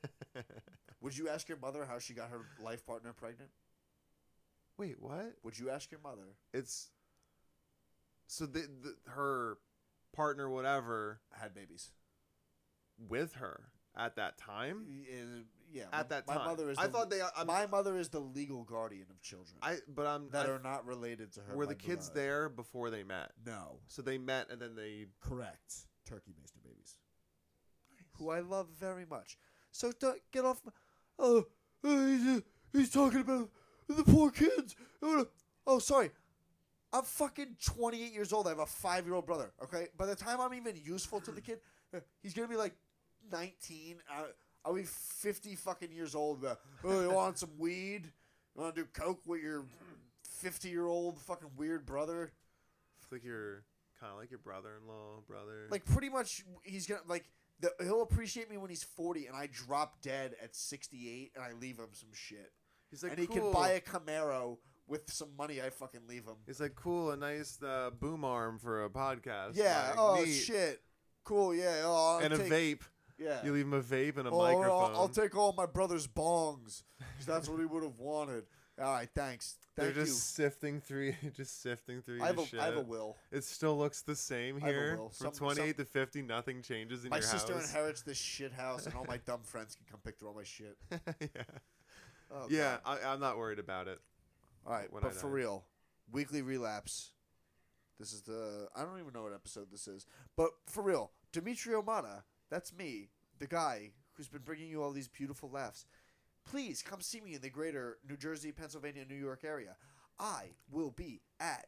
Would 1.01 1.17
you 1.17 1.29
ask 1.29 1.47
your 1.49 1.57
mother 1.57 1.85
how 1.85 1.99
she 1.99 2.13
got 2.13 2.29
her 2.29 2.41
life 2.63 2.85
partner 2.85 3.13
pregnant? 3.13 3.49
Wait, 4.77 4.95
what? 4.99 5.33
Would 5.43 5.57
you 5.59 5.69
ask 5.69 5.91
your 5.91 5.99
mother? 6.01 6.35
It's 6.53 6.89
so 8.27 8.45
the, 8.45 8.59
the 8.81 8.95
her 9.11 9.57
partner, 10.13 10.49
whatever, 10.49 11.19
Had 11.31 11.53
babies. 11.53 11.89
with 13.09 13.33
her 13.33 13.63
at 13.95 14.15
that 14.15 14.37
time. 14.37 14.85
Uh, 14.89 15.43
yeah. 15.71 15.83
At 15.93 16.09
my- 16.09 16.15
that 16.15 16.27
my 16.27 16.33
time, 16.35 16.45
mother 16.45 16.69
is. 16.69 16.77
I 16.77 16.87
the- 16.87 16.93
thought 16.93 17.09
they. 17.09 17.21
I'm, 17.35 17.47
my 17.47 17.65
mother 17.67 17.97
is 17.97 18.09
the 18.09 18.19
legal 18.19 18.63
guardian 18.63 19.05
of 19.09 19.21
children 19.21 19.57
I 19.61 19.77
but 19.87 20.05
I'm 20.07 20.29
that 20.31 20.47
I- 20.47 20.49
are 20.49 20.59
not 20.59 20.85
related 20.85 21.31
to 21.33 21.41
her. 21.41 21.55
were 21.55 21.65
the 21.65 21.75
kids 21.75 22.09
blood. 22.09 22.17
there 22.23 22.49
before 22.49 22.89
they 22.89 23.03
met? 23.03 23.31
No. 23.45 23.77
So 23.87 24.01
they 24.01 24.17
met 24.17 24.49
and 24.49 24.61
then 24.61 24.75
they. 24.75 25.05
Correct. 25.21 25.73
Turkey 26.05 26.33
based 26.39 26.53
on 26.55 26.61
babies. 26.69 26.95
Who 28.17 28.29
I 28.29 28.39
love 28.41 28.67
very 28.79 29.05
much. 29.05 29.37
So 29.71 29.91
don't 29.99 30.19
get 30.31 30.45
off. 30.45 30.61
My, 30.65 30.71
oh, 31.19 31.45
uh, 31.83 32.05
he's, 32.07 32.27
uh, 32.27 32.39
he's 32.73 32.89
talking 32.91 33.21
about 33.21 33.49
the 33.87 34.03
poor 34.03 34.31
kids. 34.31 34.75
Oh, 35.65 35.79
sorry. 35.79 36.11
I'm 36.93 37.03
fucking 37.03 37.55
28 37.63 38.11
years 38.11 38.33
old. 38.33 38.47
I 38.47 38.49
have 38.49 38.59
a 38.59 38.65
five 38.65 39.05
year 39.05 39.15
old 39.15 39.25
brother. 39.25 39.53
Okay. 39.63 39.87
By 39.97 40.05
the 40.07 40.15
time 40.15 40.41
I'm 40.41 40.53
even 40.53 40.75
useful 40.75 41.21
to 41.21 41.31
the 41.31 41.39
kid, 41.41 41.59
uh, 41.95 41.99
he's 42.21 42.33
gonna 42.33 42.47
be 42.49 42.57
like 42.57 42.73
19. 43.31 43.97
Uh, 44.11 44.23
I'll 44.65 44.75
be 44.75 44.83
50 44.83 45.55
fucking 45.55 45.91
years 45.91 46.15
old. 46.15 46.45
Uh, 46.45 46.55
oh, 46.83 47.01
you 47.01 47.11
want 47.11 47.39
some 47.39 47.51
weed? 47.57 48.05
You 48.55 48.61
want 48.61 48.75
to 48.75 48.81
do 48.81 48.87
coke 48.93 49.21
with 49.25 49.41
your 49.41 49.65
50 50.23 50.69
year 50.69 50.85
old 50.85 51.19
fucking 51.19 51.49
weird 51.57 51.85
brother? 51.85 52.31
It's 53.01 53.11
like 53.11 53.23
your 53.23 53.63
kind 53.99 54.11
of 54.11 54.19
like 54.19 54.31
your 54.31 54.39
brother-in-law, 54.39 55.21
brother. 55.27 55.67
like 55.69 55.85
pretty 55.85 56.09
much 56.09 56.43
he's 56.63 56.87
gonna 56.87 57.01
like 57.07 57.25
the, 57.59 57.71
he'll 57.83 58.01
appreciate 58.01 58.49
me 58.49 58.57
when 58.57 58.71
he's 58.71 58.81
40 58.81 59.27
and 59.27 59.35
i 59.35 59.47
drop 59.51 60.01
dead 60.01 60.33
at 60.43 60.55
68 60.55 61.33
and 61.35 61.43
i 61.43 61.51
leave 61.51 61.77
him 61.77 61.89
some 61.93 62.09
shit 62.11 62.51
he's 62.89 63.03
like 63.03 63.11
and 63.11 63.21
he 63.21 63.27
can 63.27 63.51
buy 63.51 63.73
a 63.73 63.79
camaro 63.79 64.57
with 64.91 65.11
some 65.11 65.29
money 65.37 65.61
I 65.61 65.69
fucking 65.69 66.01
leave 66.07 66.25
him. 66.25 66.35
He's 66.45 66.59
like, 66.59 66.75
cool, 66.75 67.11
a 67.11 67.17
nice 67.17 67.57
uh, 67.63 67.91
boom 67.97 68.23
arm 68.25 68.59
for 68.59 68.83
a 68.83 68.89
podcast. 68.89 69.55
Yeah. 69.55 69.87
Like, 69.89 69.99
oh 69.99 70.23
neat. 70.23 70.31
shit. 70.33 70.81
Cool. 71.23 71.55
Yeah. 71.55 71.83
Oh, 71.85 72.17
I'll 72.19 72.25
And 72.25 72.33
a 72.33 72.37
vape. 72.37 72.81
Yeah. 73.21 73.43
You 73.45 73.53
leave 73.53 73.65
him 73.65 73.73
a 73.73 73.81
vape 73.81 74.17
and 74.17 74.27
a 74.27 74.31
oh, 74.31 74.37
microphone. 74.37 74.91
I'll, 74.95 75.01
I'll 75.01 75.09
take 75.09 75.35
all 75.37 75.53
my 75.53 75.65
brother's 75.65 76.07
bongs. 76.07 76.83
'cause 76.99 77.25
that's 77.25 77.47
what 77.47 77.59
he 77.59 77.65
would 77.65 77.83
have 77.83 77.99
wanted. 77.99 78.45
All 78.81 78.93
right. 78.93 79.09
Thanks. 79.13 79.57
They're 79.75 79.91
Thank 79.91 80.07
just 80.07 80.33
sifting 80.35 80.81
through, 80.81 81.13
just 81.35 81.61
sifting 81.61 82.01
through 82.01 82.15
you. 82.17 82.23
I 82.23 82.27
have, 82.27 82.35
your 82.35 82.45
a, 82.45 82.47
shit. 82.47 82.59
I 82.59 82.65
have 82.65 82.77
a 82.77 82.81
will. 82.81 83.17
It 83.31 83.43
still 83.43 83.77
looks 83.77 84.01
the 84.01 84.15
same 84.15 84.57
I 84.57 84.59
have 84.61 84.69
a 84.69 84.71
here. 84.73 84.97
will. 84.97 85.09
From 85.09 85.33
Some- 85.33 85.47
28 85.55 85.77
to 85.77 85.85
50, 85.85 86.21
nothing 86.23 86.61
changes 86.61 87.05
in 87.05 87.11
your 87.11 87.15
house. 87.21 87.27
My 87.27 87.31
your 87.31 87.39
sister 87.39 87.53
house. 87.53 87.69
inherits 87.69 88.01
this 88.01 88.17
shit 88.17 88.51
house, 88.51 88.85
and 88.85 88.95
all 88.95 89.05
my 89.07 89.17
dumb 89.25 89.41
friends 89.43 89.75
can 89.75 89.85
come 89.89 89.99
pick 90.03 90.17
through 90.17 90.29
all 90.29 90.35
my 90.35 90.43
shit. 90.43 90.77
yeah, 90.91 91.27
Oh, 92.33 92.47
yeah 92.49 92.77
God. 92.85 92.99
I, 93.03 93.13
I'm 93.13 93.19
not 93.19 93.37
worried 93.37 93.59
about 93.59 93.87
it. 93.87 93.99
All 94.65 94.73
right, 94.73 94.91
when 94.91 95.03
I 95.03 95.07
but 95.07 95.15
for 95.15 95.27
die. 95.27 95.33
real, 95.33 95.65
weekly 96.11 96.41
relapse. 96.41 97.11
This 97.99 98.13
is 98.13 98.21
the 98.21 98.67
I 98.75 98.83
don't 98.83 98.99
even 98.99 99.13
know 99.13 99.23
what 99.23 99.33
episode 99.33 99.67
this 99.71 99.87
is, 99.87 100.05
but 100.35 100.49
for 100.65 100.81
real, 100.81 101.11
Dimitri 101.31 101.73
Omana, 101.75 102.23
that's 102.51 102.73
me, 102.73 103.09
the 103.39 103.47
guy 103.47 103.91
who's 104.13 104.27
been 104.27 104.41
bringing 104.43 104.69
you 104.69 104.83
all 104.83 104.91
these 104.91 105.07
beautiful 105.07 105.49
laughs. 105.49 105.85
Please 106.45 106.83
come 106.83 107.01
see 107.01 107.21
me 107.21 107.33
in 107.33 107.41
the 107.41 107.49
greater 107.49 107.97
New 108.07 108.17
Jersey, 108.17 108.51
Pennsylvania, 108.51 109.05
New 109.07 109.15
York 109.15 109.43
area. 109.43 109.75
I 110.19 110.51
will 110.69 110.91
be 110.91 111.21
at 111.39 111.67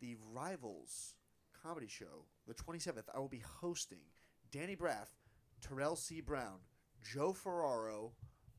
the 0.00 0.16
Rivals 0.32 1.14
comedy 1.62 1.86
show 1.86 2.24
the 2.48 2.54
27th. 2.54 3.04
I 3.14 3.18
will 3.18 3.28
be 3.28 3.42
hosting 3.60 4.00
Danny 4.50 4.74
Braff, 4.74 5.08
Terrell 5.60 5.96
C. 5.96 6.20
Brown, 6.20 6.60
Joe 7.12 7.32
Ferraro, 7.32 8.12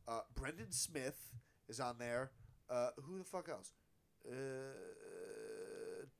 uh, 0.07 0.21
Brendan 0.35 0.71
Smith 0.71 1.33
is 1.67 1.79
on 1.79 1.95
there. 1.97 2.31
Uh, 2.69 2.89
who 3.03 3.17
the 3.17 3.23
fuck 3.23 3.49
else? 3.49 3.73
Uh, 4.27 4.33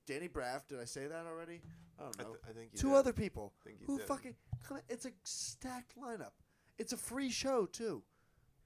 Danny 0.06 0.28
Braff. 0.28 0.66
Did 0.68 0.80
I 0.80 0.84
say 0.84 1.06
that 1.06 1.26
already? 1.26 1.60
I 1.98 2.02
don't 2.02 2.20
I, 2.20 2.22
th- 2.24 2.36
I 2.48 2.52
think 2.52 2.70
you 2.72 2.78
Two 2.78 2.88
did. 2.90 2.96
other 2.96 3.12
people 3.12 3.52
I 3.60 3.68
think 3.68 3.80
you 3.80 3.86
who 3.86 3.98
did. 3.98 4.06
fucking 4.06 4.34
come. 4.66 4.78
It's 4.88 5.04
a 5.06 5.10
stacked 5.24 5.98
lineup. 5.98 6.32
It's 6.78 6.92
a 6.92 6.96
free 6.96 7.30
show 7.30 7.66
too. 7.66 8.02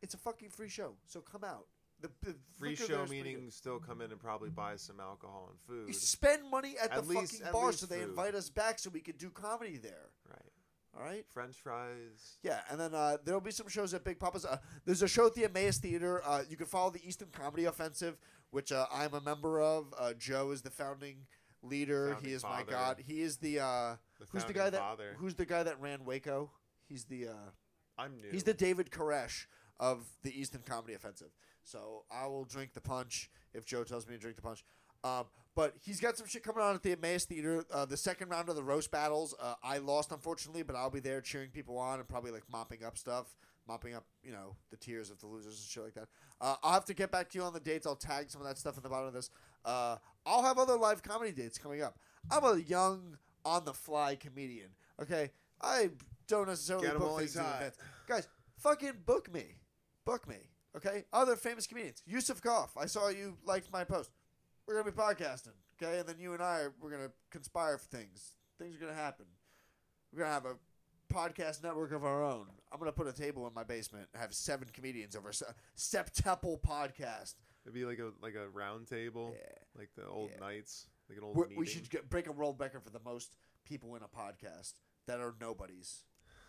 It's 0.03 0.15
a 0.15 0.19
fucking 0.19 0.51
free 0.51 0.69
show. 0.69 0.95
So 1.07 1.21
come 1.21 1.45
out. 1.45 1.67
The, 2.01 2.09
the 2.23 2.37
Free 2.57 2.77
show 2.77 3.05
meaning 3.07 3.51
still 3.51 3.81
come 3.81 4.01
in 4.01 4.13
and 4.13 4.21
probably 4.21 4.51
buy 4.51 4.77
some 4.77 5.01
alcohol 5.01 5.51
and 5.51 5.59
food. 5.67 5.89
You 5.89 5.95
spend 5.95 6.49
money 6.49 6.77
at, 6.81 6.93
At 6.93 7.03
the 7.03 7.09
least- 7.09 7.39
fucking 7.39 7.53
bar 7.53 7.73
so 7.73 7.87
they 7.87 7.97
food. 7.99 8.11
invite 8.11 8.35
us 8.37 8.49
back 8.51 8.79
so 8.79 8.89
we 8.91 9.01
could 9.01 9.19
do 9.19 9.31
comedy 9.31 9.79
there. 9.79 10.11
Right. 10.31 10.53
All 10.97 11.03
right. 11.05 11.25
French 11.35 11.57
fries. 11.57 12.37
Yeah, 12.45 12.61
and 12.71 12.79
then 12.81 12.95
uh, 12.95 13.17
there'll 13.25 13.41
be 13.41 13.51
some 13.51 13.67
shows 13.69 13.95
at 13.95 14.05
Big 14.05 14.21
Papa's. 14.21 14.45
Uh, 14.47 14.59
there's 14.85 15.03
a 15.03 15.09
show 15.09 15.27
at 15.27 15.35
the 15.35 15.45
Emmaus 15.45 15.79
Theater. 15.79 16.23
Uh, 16.25 16.43
you 16.49 16.57
can 16.57 16.67
follow 16.67 16.91
the 16.91 17.05
Eastern 17.07 17.29
Comedy 17.33 17.65
Offensive, 17.65 18.17
which 18.53 18.71
uh, 18.71 18.87
I'm 18.93 19.13
a 19.15 19.21
member 19.21 19.61
of. 19.61 19.93
Uh, 19.99 20.13
Joe 20.13 20.53
is 20.53 20.63
the 20.63 20.71
founding 20.71 21.27
leader. 21.63 22.11
Founding 22.13 22.29
he 22.29 22.35
is 22.35 22.43
father. 22.43 22.65
my 22.67 22.71
god. 22.71 23.03
He 23.07 23.21
is 23.23 23.37
the 23.39 23.61
uh, 23.61 23.97
The 24.19 24.27
who's 24.33 24.45
the 24.45 24.53
founding 24.53 24.57
guy 24.57 24.71
that 24.71 24.81
father. 24.81 25.17
who's 25.19 25.35
the 25.35 25.47
guy 25.47 25.63
that 25.63 25.81
ran 25.81 26.05
Waco. 26.05 26.51
He's 26.89 27.05
the 27.05 27.29
uh, 27.29 27.33
I'm 27.99 28.17
new. 28.17 28.31
he's 28.31 28.45
the 28.45 28.55
David 28.55 28.91
Koresh 28.91 29.47
of 29.81 30.07
the 30.23 30.39
Eastern 30.39 30.63
Comedy 30.63 30.95
Offensive. 30.95 31.31
So 31.63 32.05
I 32.11 32.27
will 32.27 32.45
drink 32.45 32.73
the 32.75 32.81
punch 32.81 33.31
if 33.55 33.65
Joe 33.67 33.85
tells 33.85 34.07
me 34.07 34.15
to 34.15 34.21
drink 34.21 34.37
the 34.37 34.43
punch. 34.43 34.65
Um, 35.05 35.25
but 35.55 35.75
he's 35.85 36.01
got 36.01 36.17
some 36.17 36.27
shit 36.27 36.43
coming 36.43 36.63
on 36.63 36.75
at 36.75 36.83
the 36.83 36.93
Emmaus 36.93 37.25
Theater. 37.25 37.65
Uh, 37.73 37.85
the 37.85 37.97
second 37.97 38.29
round 38.31 38.49
of 38.49 38.57
the 38.57 38.63
roast 38.63 38.91
battles, 38.91 39.35
uh, 39.41 39.55
I 39.63 39.79
lost 39.79 40.13
unfortunately, 40.13 40.63
but 40.63 40.77
I'll 40.77 40.91
be 40.91 41.01
there 41.01 41.21
cheering 41.21 41.51
people 41.51 41.79
on 41.79 41.99
and 41.99 42.09
probably 42.09 42.31
like 42.31 42.45
mopping 42.51 42.85
up 42.85 42.97
stuff, 42.97 43.35
mopping 43.67 43.95
up 43.95 44.05
you 44.23 44.33
know 44.33 44.57
the 44.71 44.77
tears 44.77 45.11
of 45.11 45.19
the 45.21 45.27
losers 45.27 45.59
and 45.59 45.69
shit 45.69 45.83
like 45.85 45.95
that. 45.95 46.09
Uh, 46.41 46.55
I'll 46.63 46.73
have 46.75 46.85
to 46.87 46.95
get 46.95 47.11
back 47.11 47.29
to 47.31 47.39
you 47.39 47.45
on 47.45 47.53
the 47.53 47.61
dates. 47.61 47.87
I'll 47.87 47.97
tag 47.97 48.31
some 48.31 48.41
of 48.41 48.47
that 48.47 48.57
stuff 48.59 48.77
in 48.77 48.83
the 48.83 48.89
bottom 48.89 49.09
of 49.09 49.15
this. 49.15 49.31
Uh, 49.65 49.97
I'll 50.27 50.43
have 50.43 50.59
other 50.59 50.77
live 50.77 51.03
comedy 51.03 51.33
dates 51.33 51.59
coming 51.59 51.83
up. 51.83 51.99
I'm 52.31 52.45
a 52.45 52.59
young 52.59 53.17
on 53.45 53.65
the 53.65 53.73
fly 53.73 54.17
comedian. 54.17 54.69
Okay, 55.01 55.31
I 55.63 55.91
don't 56.27 56.49
necessarily 56.49 56.87
Get 56.87 56.95
'em 56.95 57.01
book 57.01 57.09
while 57.09 57.19
things 57.19 57.31
he's 57.33 57.37
in 57.41 57.45
hot. 57.45 57.55
advance. 57.55 57.77
Guys, 58.07 58.29
fucking 58.59 58.93
book 59.07 59.33
me, 59.33 59.57
book 60.05 60.29
me. 60.29 60.37
Okay, 60.77 61.05
other 61.13 61.35
famous 61.37 61.67
comedians. 61.67 62.03
Yusuf 62.07 62.43
Koff. 62.43 62.77
I 62.77 62.87
saw 62.87 63.09
you 63.09 63.39
liked 63.45 63.73
my 63.73 63.85
post. 63.85 64.11
We're 64.67 64.75
gonna 64.81 64.93
be 64.93 64.97
podcasting. 64.97 65.55
Okay, 65.81 66.01
and 66.01 66.09
then 66.09 66.17
you 66.19 66.35
and 66.35 66.43
I 66.43 66.61
are, 66.61 66.75
we're 66.81 66.91
gonna 66.91 67.11
conspire 67.31 67.79
for 67.79 67.87
things. 67.87 68.35
Things 68.59 68.77
are 68.77 68.81
gonna 68.81 68.93
happen. 68.95 69.27
We're 70.13 70.21
gonna 70.21 70.33
have 70.35 70.45
a 70.47 70.57
podcast 71.13 71.63
network 71.63 71.93
of 71.93 72.05
our 72.05 72.23
own. 72.23 72.47
I'm 72.71 72.79
gonna 72.79 72.93
put 72.93 73.07
a 73.07 73.13
table 73.13 73.47
in 73.47 73.55
my 73.55 73.65
basement 73.65 74.09
and 74.13 74.21
have 74.21 74.35
seven 74.35 74.69
comedians 74.73 75.17
over 75.17 75.33
se- 75.33 75.47
Septemple 75.77 76.61
podcast. 76.61 77.35
It'd 77.69 77.75
be 77.75 77.85
like 77.85 77.99
a 77.99 78.13
like 78.23 78.35
a 78.35 78.49
round 78.49 78.87
table, 78.87 79.35
Yeah. 79.39 79.47
like 79.77 79.91
the 79.95 80.07
old 80.07 80.31
Yeah. 80.33 80.39
knights, 80.41 80.87
like 81.09 81.19
an 81.19 81.25
old 81.25 81.37
we 81.55 81.67
should 81.67 81.91
get, 81.91 82.09
break 82.09 82.27
a 82.27 82.33
world 82.33 82.59
record 82.59 82.83
for 82.83 82.91
the 82.91 83.01
most 83.01 83.37
people 83.65 83.95
in 83.97 84.03
a 84.03 84.09
podcast 84.09 84.73
that 85.07 85.21
are 85.21 85.35
nobodies. 85.39 86.05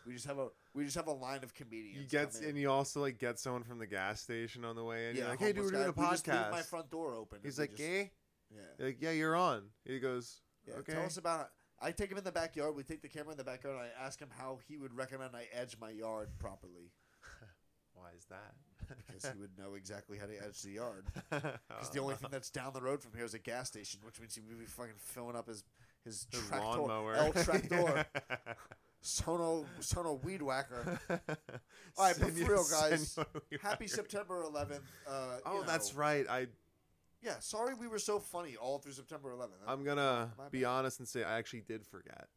We 0.06 0.14
just 0.14 0.26
have 0.28 0.38
a 0.40 0.48
we 0.74 0.86
just 0.86 0.96
have 0.96 1.08
a 1.08 1.12
line 1.14 1.44
of 1.44 1.54
comedians. 1.54 1.98
You 1.98 2.08
get 2.08 2.36
and 2.40 2.58
you 2.58 2.72
also 2.72 3.02
like 3.02 3.18
get 3.20 3.38
someone 3.38 3.64
from 3.64 3.80
the 3.80 3.86
gas 3.86 4.22
station 4.22 4.64
on 4.64 4.78
the 4.78 4.84
way 4.84 5.10
in. 5.10 5.16
yeah, 5.18 5.22
You're 5.24 5.30
like, 5.32 5.40
hey, 5.40 5.52
dude, 5.52 5.66
we're 5.66 5.72
doing 5.72 5.90
a 5.90 5.92
guy. 5.92 6.02
We 6.04 6.10
just 6.12 6.26
leave 6.28 6.36
podcast. 6.38 6.52
my 6.52 6.62
front 6.62 6.90
door 6.90 7.16
open. 7.16 7.40
He's 7.44 7.60
like, 7.60 7.72
just- 7.72 7.82
eh? 7.84 8.06
yeah. 8.50 8.62
You're 8.78 8.88
like, 8.88 8.98
yeah, 9.02 9.12
you're 9.12 9.36
on. 9.36 9.64
He 9.84 10.00
goes, 10.00 10.40
Yeah, 10.66 10.76
okay. 10.76 10.94
tell 10.94 11.04
us 11.06 11.18
about. 11.18 11.52
I 11.82 11.92
take 11.92 12.10
him 12.12 12.18
in 12.18 12.24
the 12.24 12.32
backyard. 12.32 12.76
We 12.76 12.84
take 12.84 13.02
the 13.02 13.10
camera 13.10 13.32
in 13.32 13.38
the 13.38 13.44
backyard. 13.44 13.76
and 13.76 13.86
I 13.86 14.06
ask 14.06 14.20
him 14.20 14.30
how 14.32 14.60
he 14.68 14.78
would 14.78 14.94
recommend 14.96 15.36
I 15.36 15.48
edge 15.54 15.76
my 15.80 15.90
yard 15.92 16.30
properly 16.40 16.92
Why 17.94 18.12
is 18.18 18.26
that? 18.30 18.54
Because 19.08 19.32
he 19.32 19.38
would 19.40 19.58
know 19.58 19.76
exactly 19.76 20.18
how 20.18 20.26
to 20.26 20.34
edge 20.46 20.62
the 20.62 20.72
yard. 20.72 21.06
Because 21.32 21.90
the 21.94 22.00
only 22.00 22.16
thing 22.16 22.30
that's 22.32 22.50
down 22.50 22.74
the 22.74 22.82
road 22.82 23.02
from 23.02 23.14
here 23.16 23.26
is 23.26 23.34
a 23.34 23.40
gas 23.40 23.68
station, 23.68 24.00
which 24.04 24.20
means 24.20 24.36
he 24.36 24.42
would 24.42 24.60
be 24.60 24.66
fucking 24.66 24.94
filling 24.98 25.36
up 25.36 25.48
his 25.48 25.64
his, 26.06 26.28
His 26.32 26.48
tractor, 26.48 26.66
lawnmower. 26.66 27.14
El 27.16 27.34
Tractor, 27.34 28.06
Sono 29.02 29.66
Sono 29.80 30.14
Weed 30.24 30.42
Whacker. 30.42 31.00
All 31.10 31.18
right, 32.06 32.16
but 32.20 32.32
for 32.32 32.52
real, 32.54 32.66
guys, 32.72 33.18
Happy 33.62 33.88
September 33.88 34.44
11th. 34.44 34.80
Uh, 35.08 35.12
Oh, 35.46 35.60
you 35.60 35.66
that's 35.66 35.94
right. 35.94 36.26
I 36.30 36.48
Yeah, 37.22 37.40
sorry 37.40 37.74
we 37.76 37.88
were 37.88 38.00
so 38.00 38.20
funny 38.20 38.56
all 38.56 38.80
through 38.80 38.94
September 38.94 39.32
11th. 39.32 39.68
I'm 39.68 39.84
gonna 39.84 40.32
be 40.52 40.62
bad. 40.62 40.68
honest 40.70 41.00
and 41.00 41.08
say 41.08 41.24
I 41.24 41.38
actually 41.38 41.62
did 41.62 41.86
forget, 41.86 42.28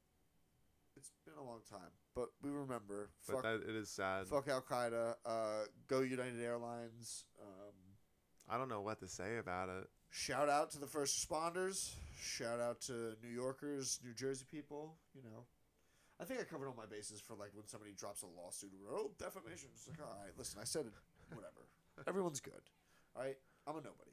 It's 0.96 1.10
been 1.24 1.34
a 1.38 1.44
long 1.44 1.60
time, 1.68 1.90
but 2.14 2.28
we 2.42 2.50
remember. 2.50 3.10
but 3.26 3.34
Fuck, 3.34 3.42
that 3.42 3.62
it 3.68 3.74
is 3.74 3.88
sad. 3.90 4.26
fuck 4.26 4.48
Al 4.48 4.62
Qaeda. 4.62 5.14
Uh, 5.24 5.64
go 5.88 6.00
United 6.00 6.40
Airlines. 6.40 7.24
Um, 7.40 7.74
I 8.48 8.58
don't 8.58 8.68
know 8.68 8.80
what 8.80 9.00
to 9.00 9.08
say 9.08 9.38
about 9.38 9.68
it. 9.68 9.88
shout 10.10 10.48
out 10.48 10.70
to 10.72 10.78
the 10.78 10.86
first 10.86 11.16
responders. 11.28 11.94
Shout 12.20 12.60
out 12.60 12.80
to 12.82 13.14
New 13.22 13.30
Yorkers, 13.30 14.00
New 14.04 14.14
Jersey 14.14 14.44
people. 14.50 14.96
You 15.14 15.22
know, 15.22 15.44
I 16.20 16.24
think 16.24 16.40
I 16.40 16.44
covered 16.44 16.68
all 16.68 16.74
my 16.76 16.86
bases 16.86 17.20
for 17.20 17.34
like 17.34 17.50
when 17.54 17.66
somebody 17.66 17.92
drops 17.92 18.22
a 18.22 18.26
lawsuit 18.26 18.70
or 18.86 18.94
oh 18.94 19.10
defamation. 19.18 19.68
It's 19.74 19.88
like 19.88 20.00
all 20.00 20.16
right, 20.22 20.32
listen, 20.36 20.58
I 20.60 20.64
said 20.64 20.86
it. 20.86 20.92
Whatever. 21.34 21.66
Everyone's 22.08 22.40
good. 22.40 22.52
All 23.16 23.22
right, 23.22 23.36
I'm 23.66 23.74
a 23.74 23.78
nobody. 23.78 24.10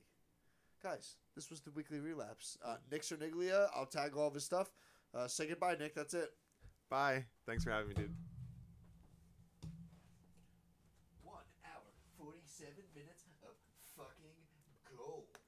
Guys, 0.81 1.15
this 1.35 1.49
was 1.49 1.59
the 1.61 1.71
weekly 1.71 1.99
relapse. 1.99 2.57
Uh, 2.63 2.76
Nick 2.89 3.01
Cerniglia, 3.01 3.67
I'll 3.76 3.85
tag 3.85 4.15
all 4.15 4.27
of 4.27 4.34
his 4.34 4.45
stuff. 4.45 4.69
Uh, 5.13 5.27
say 5.27 5.47
goodbye, 5.47 5.76
Nick. 5.77 5.93
That's 5.93 6.13
it. 6.13 6.30
Bye. 6.90 7.26
Thanks 7.45 7.64
for 7.64 7.72
having 7.72 7.90
me, 7.90 7.94
dude. 7.95 8.16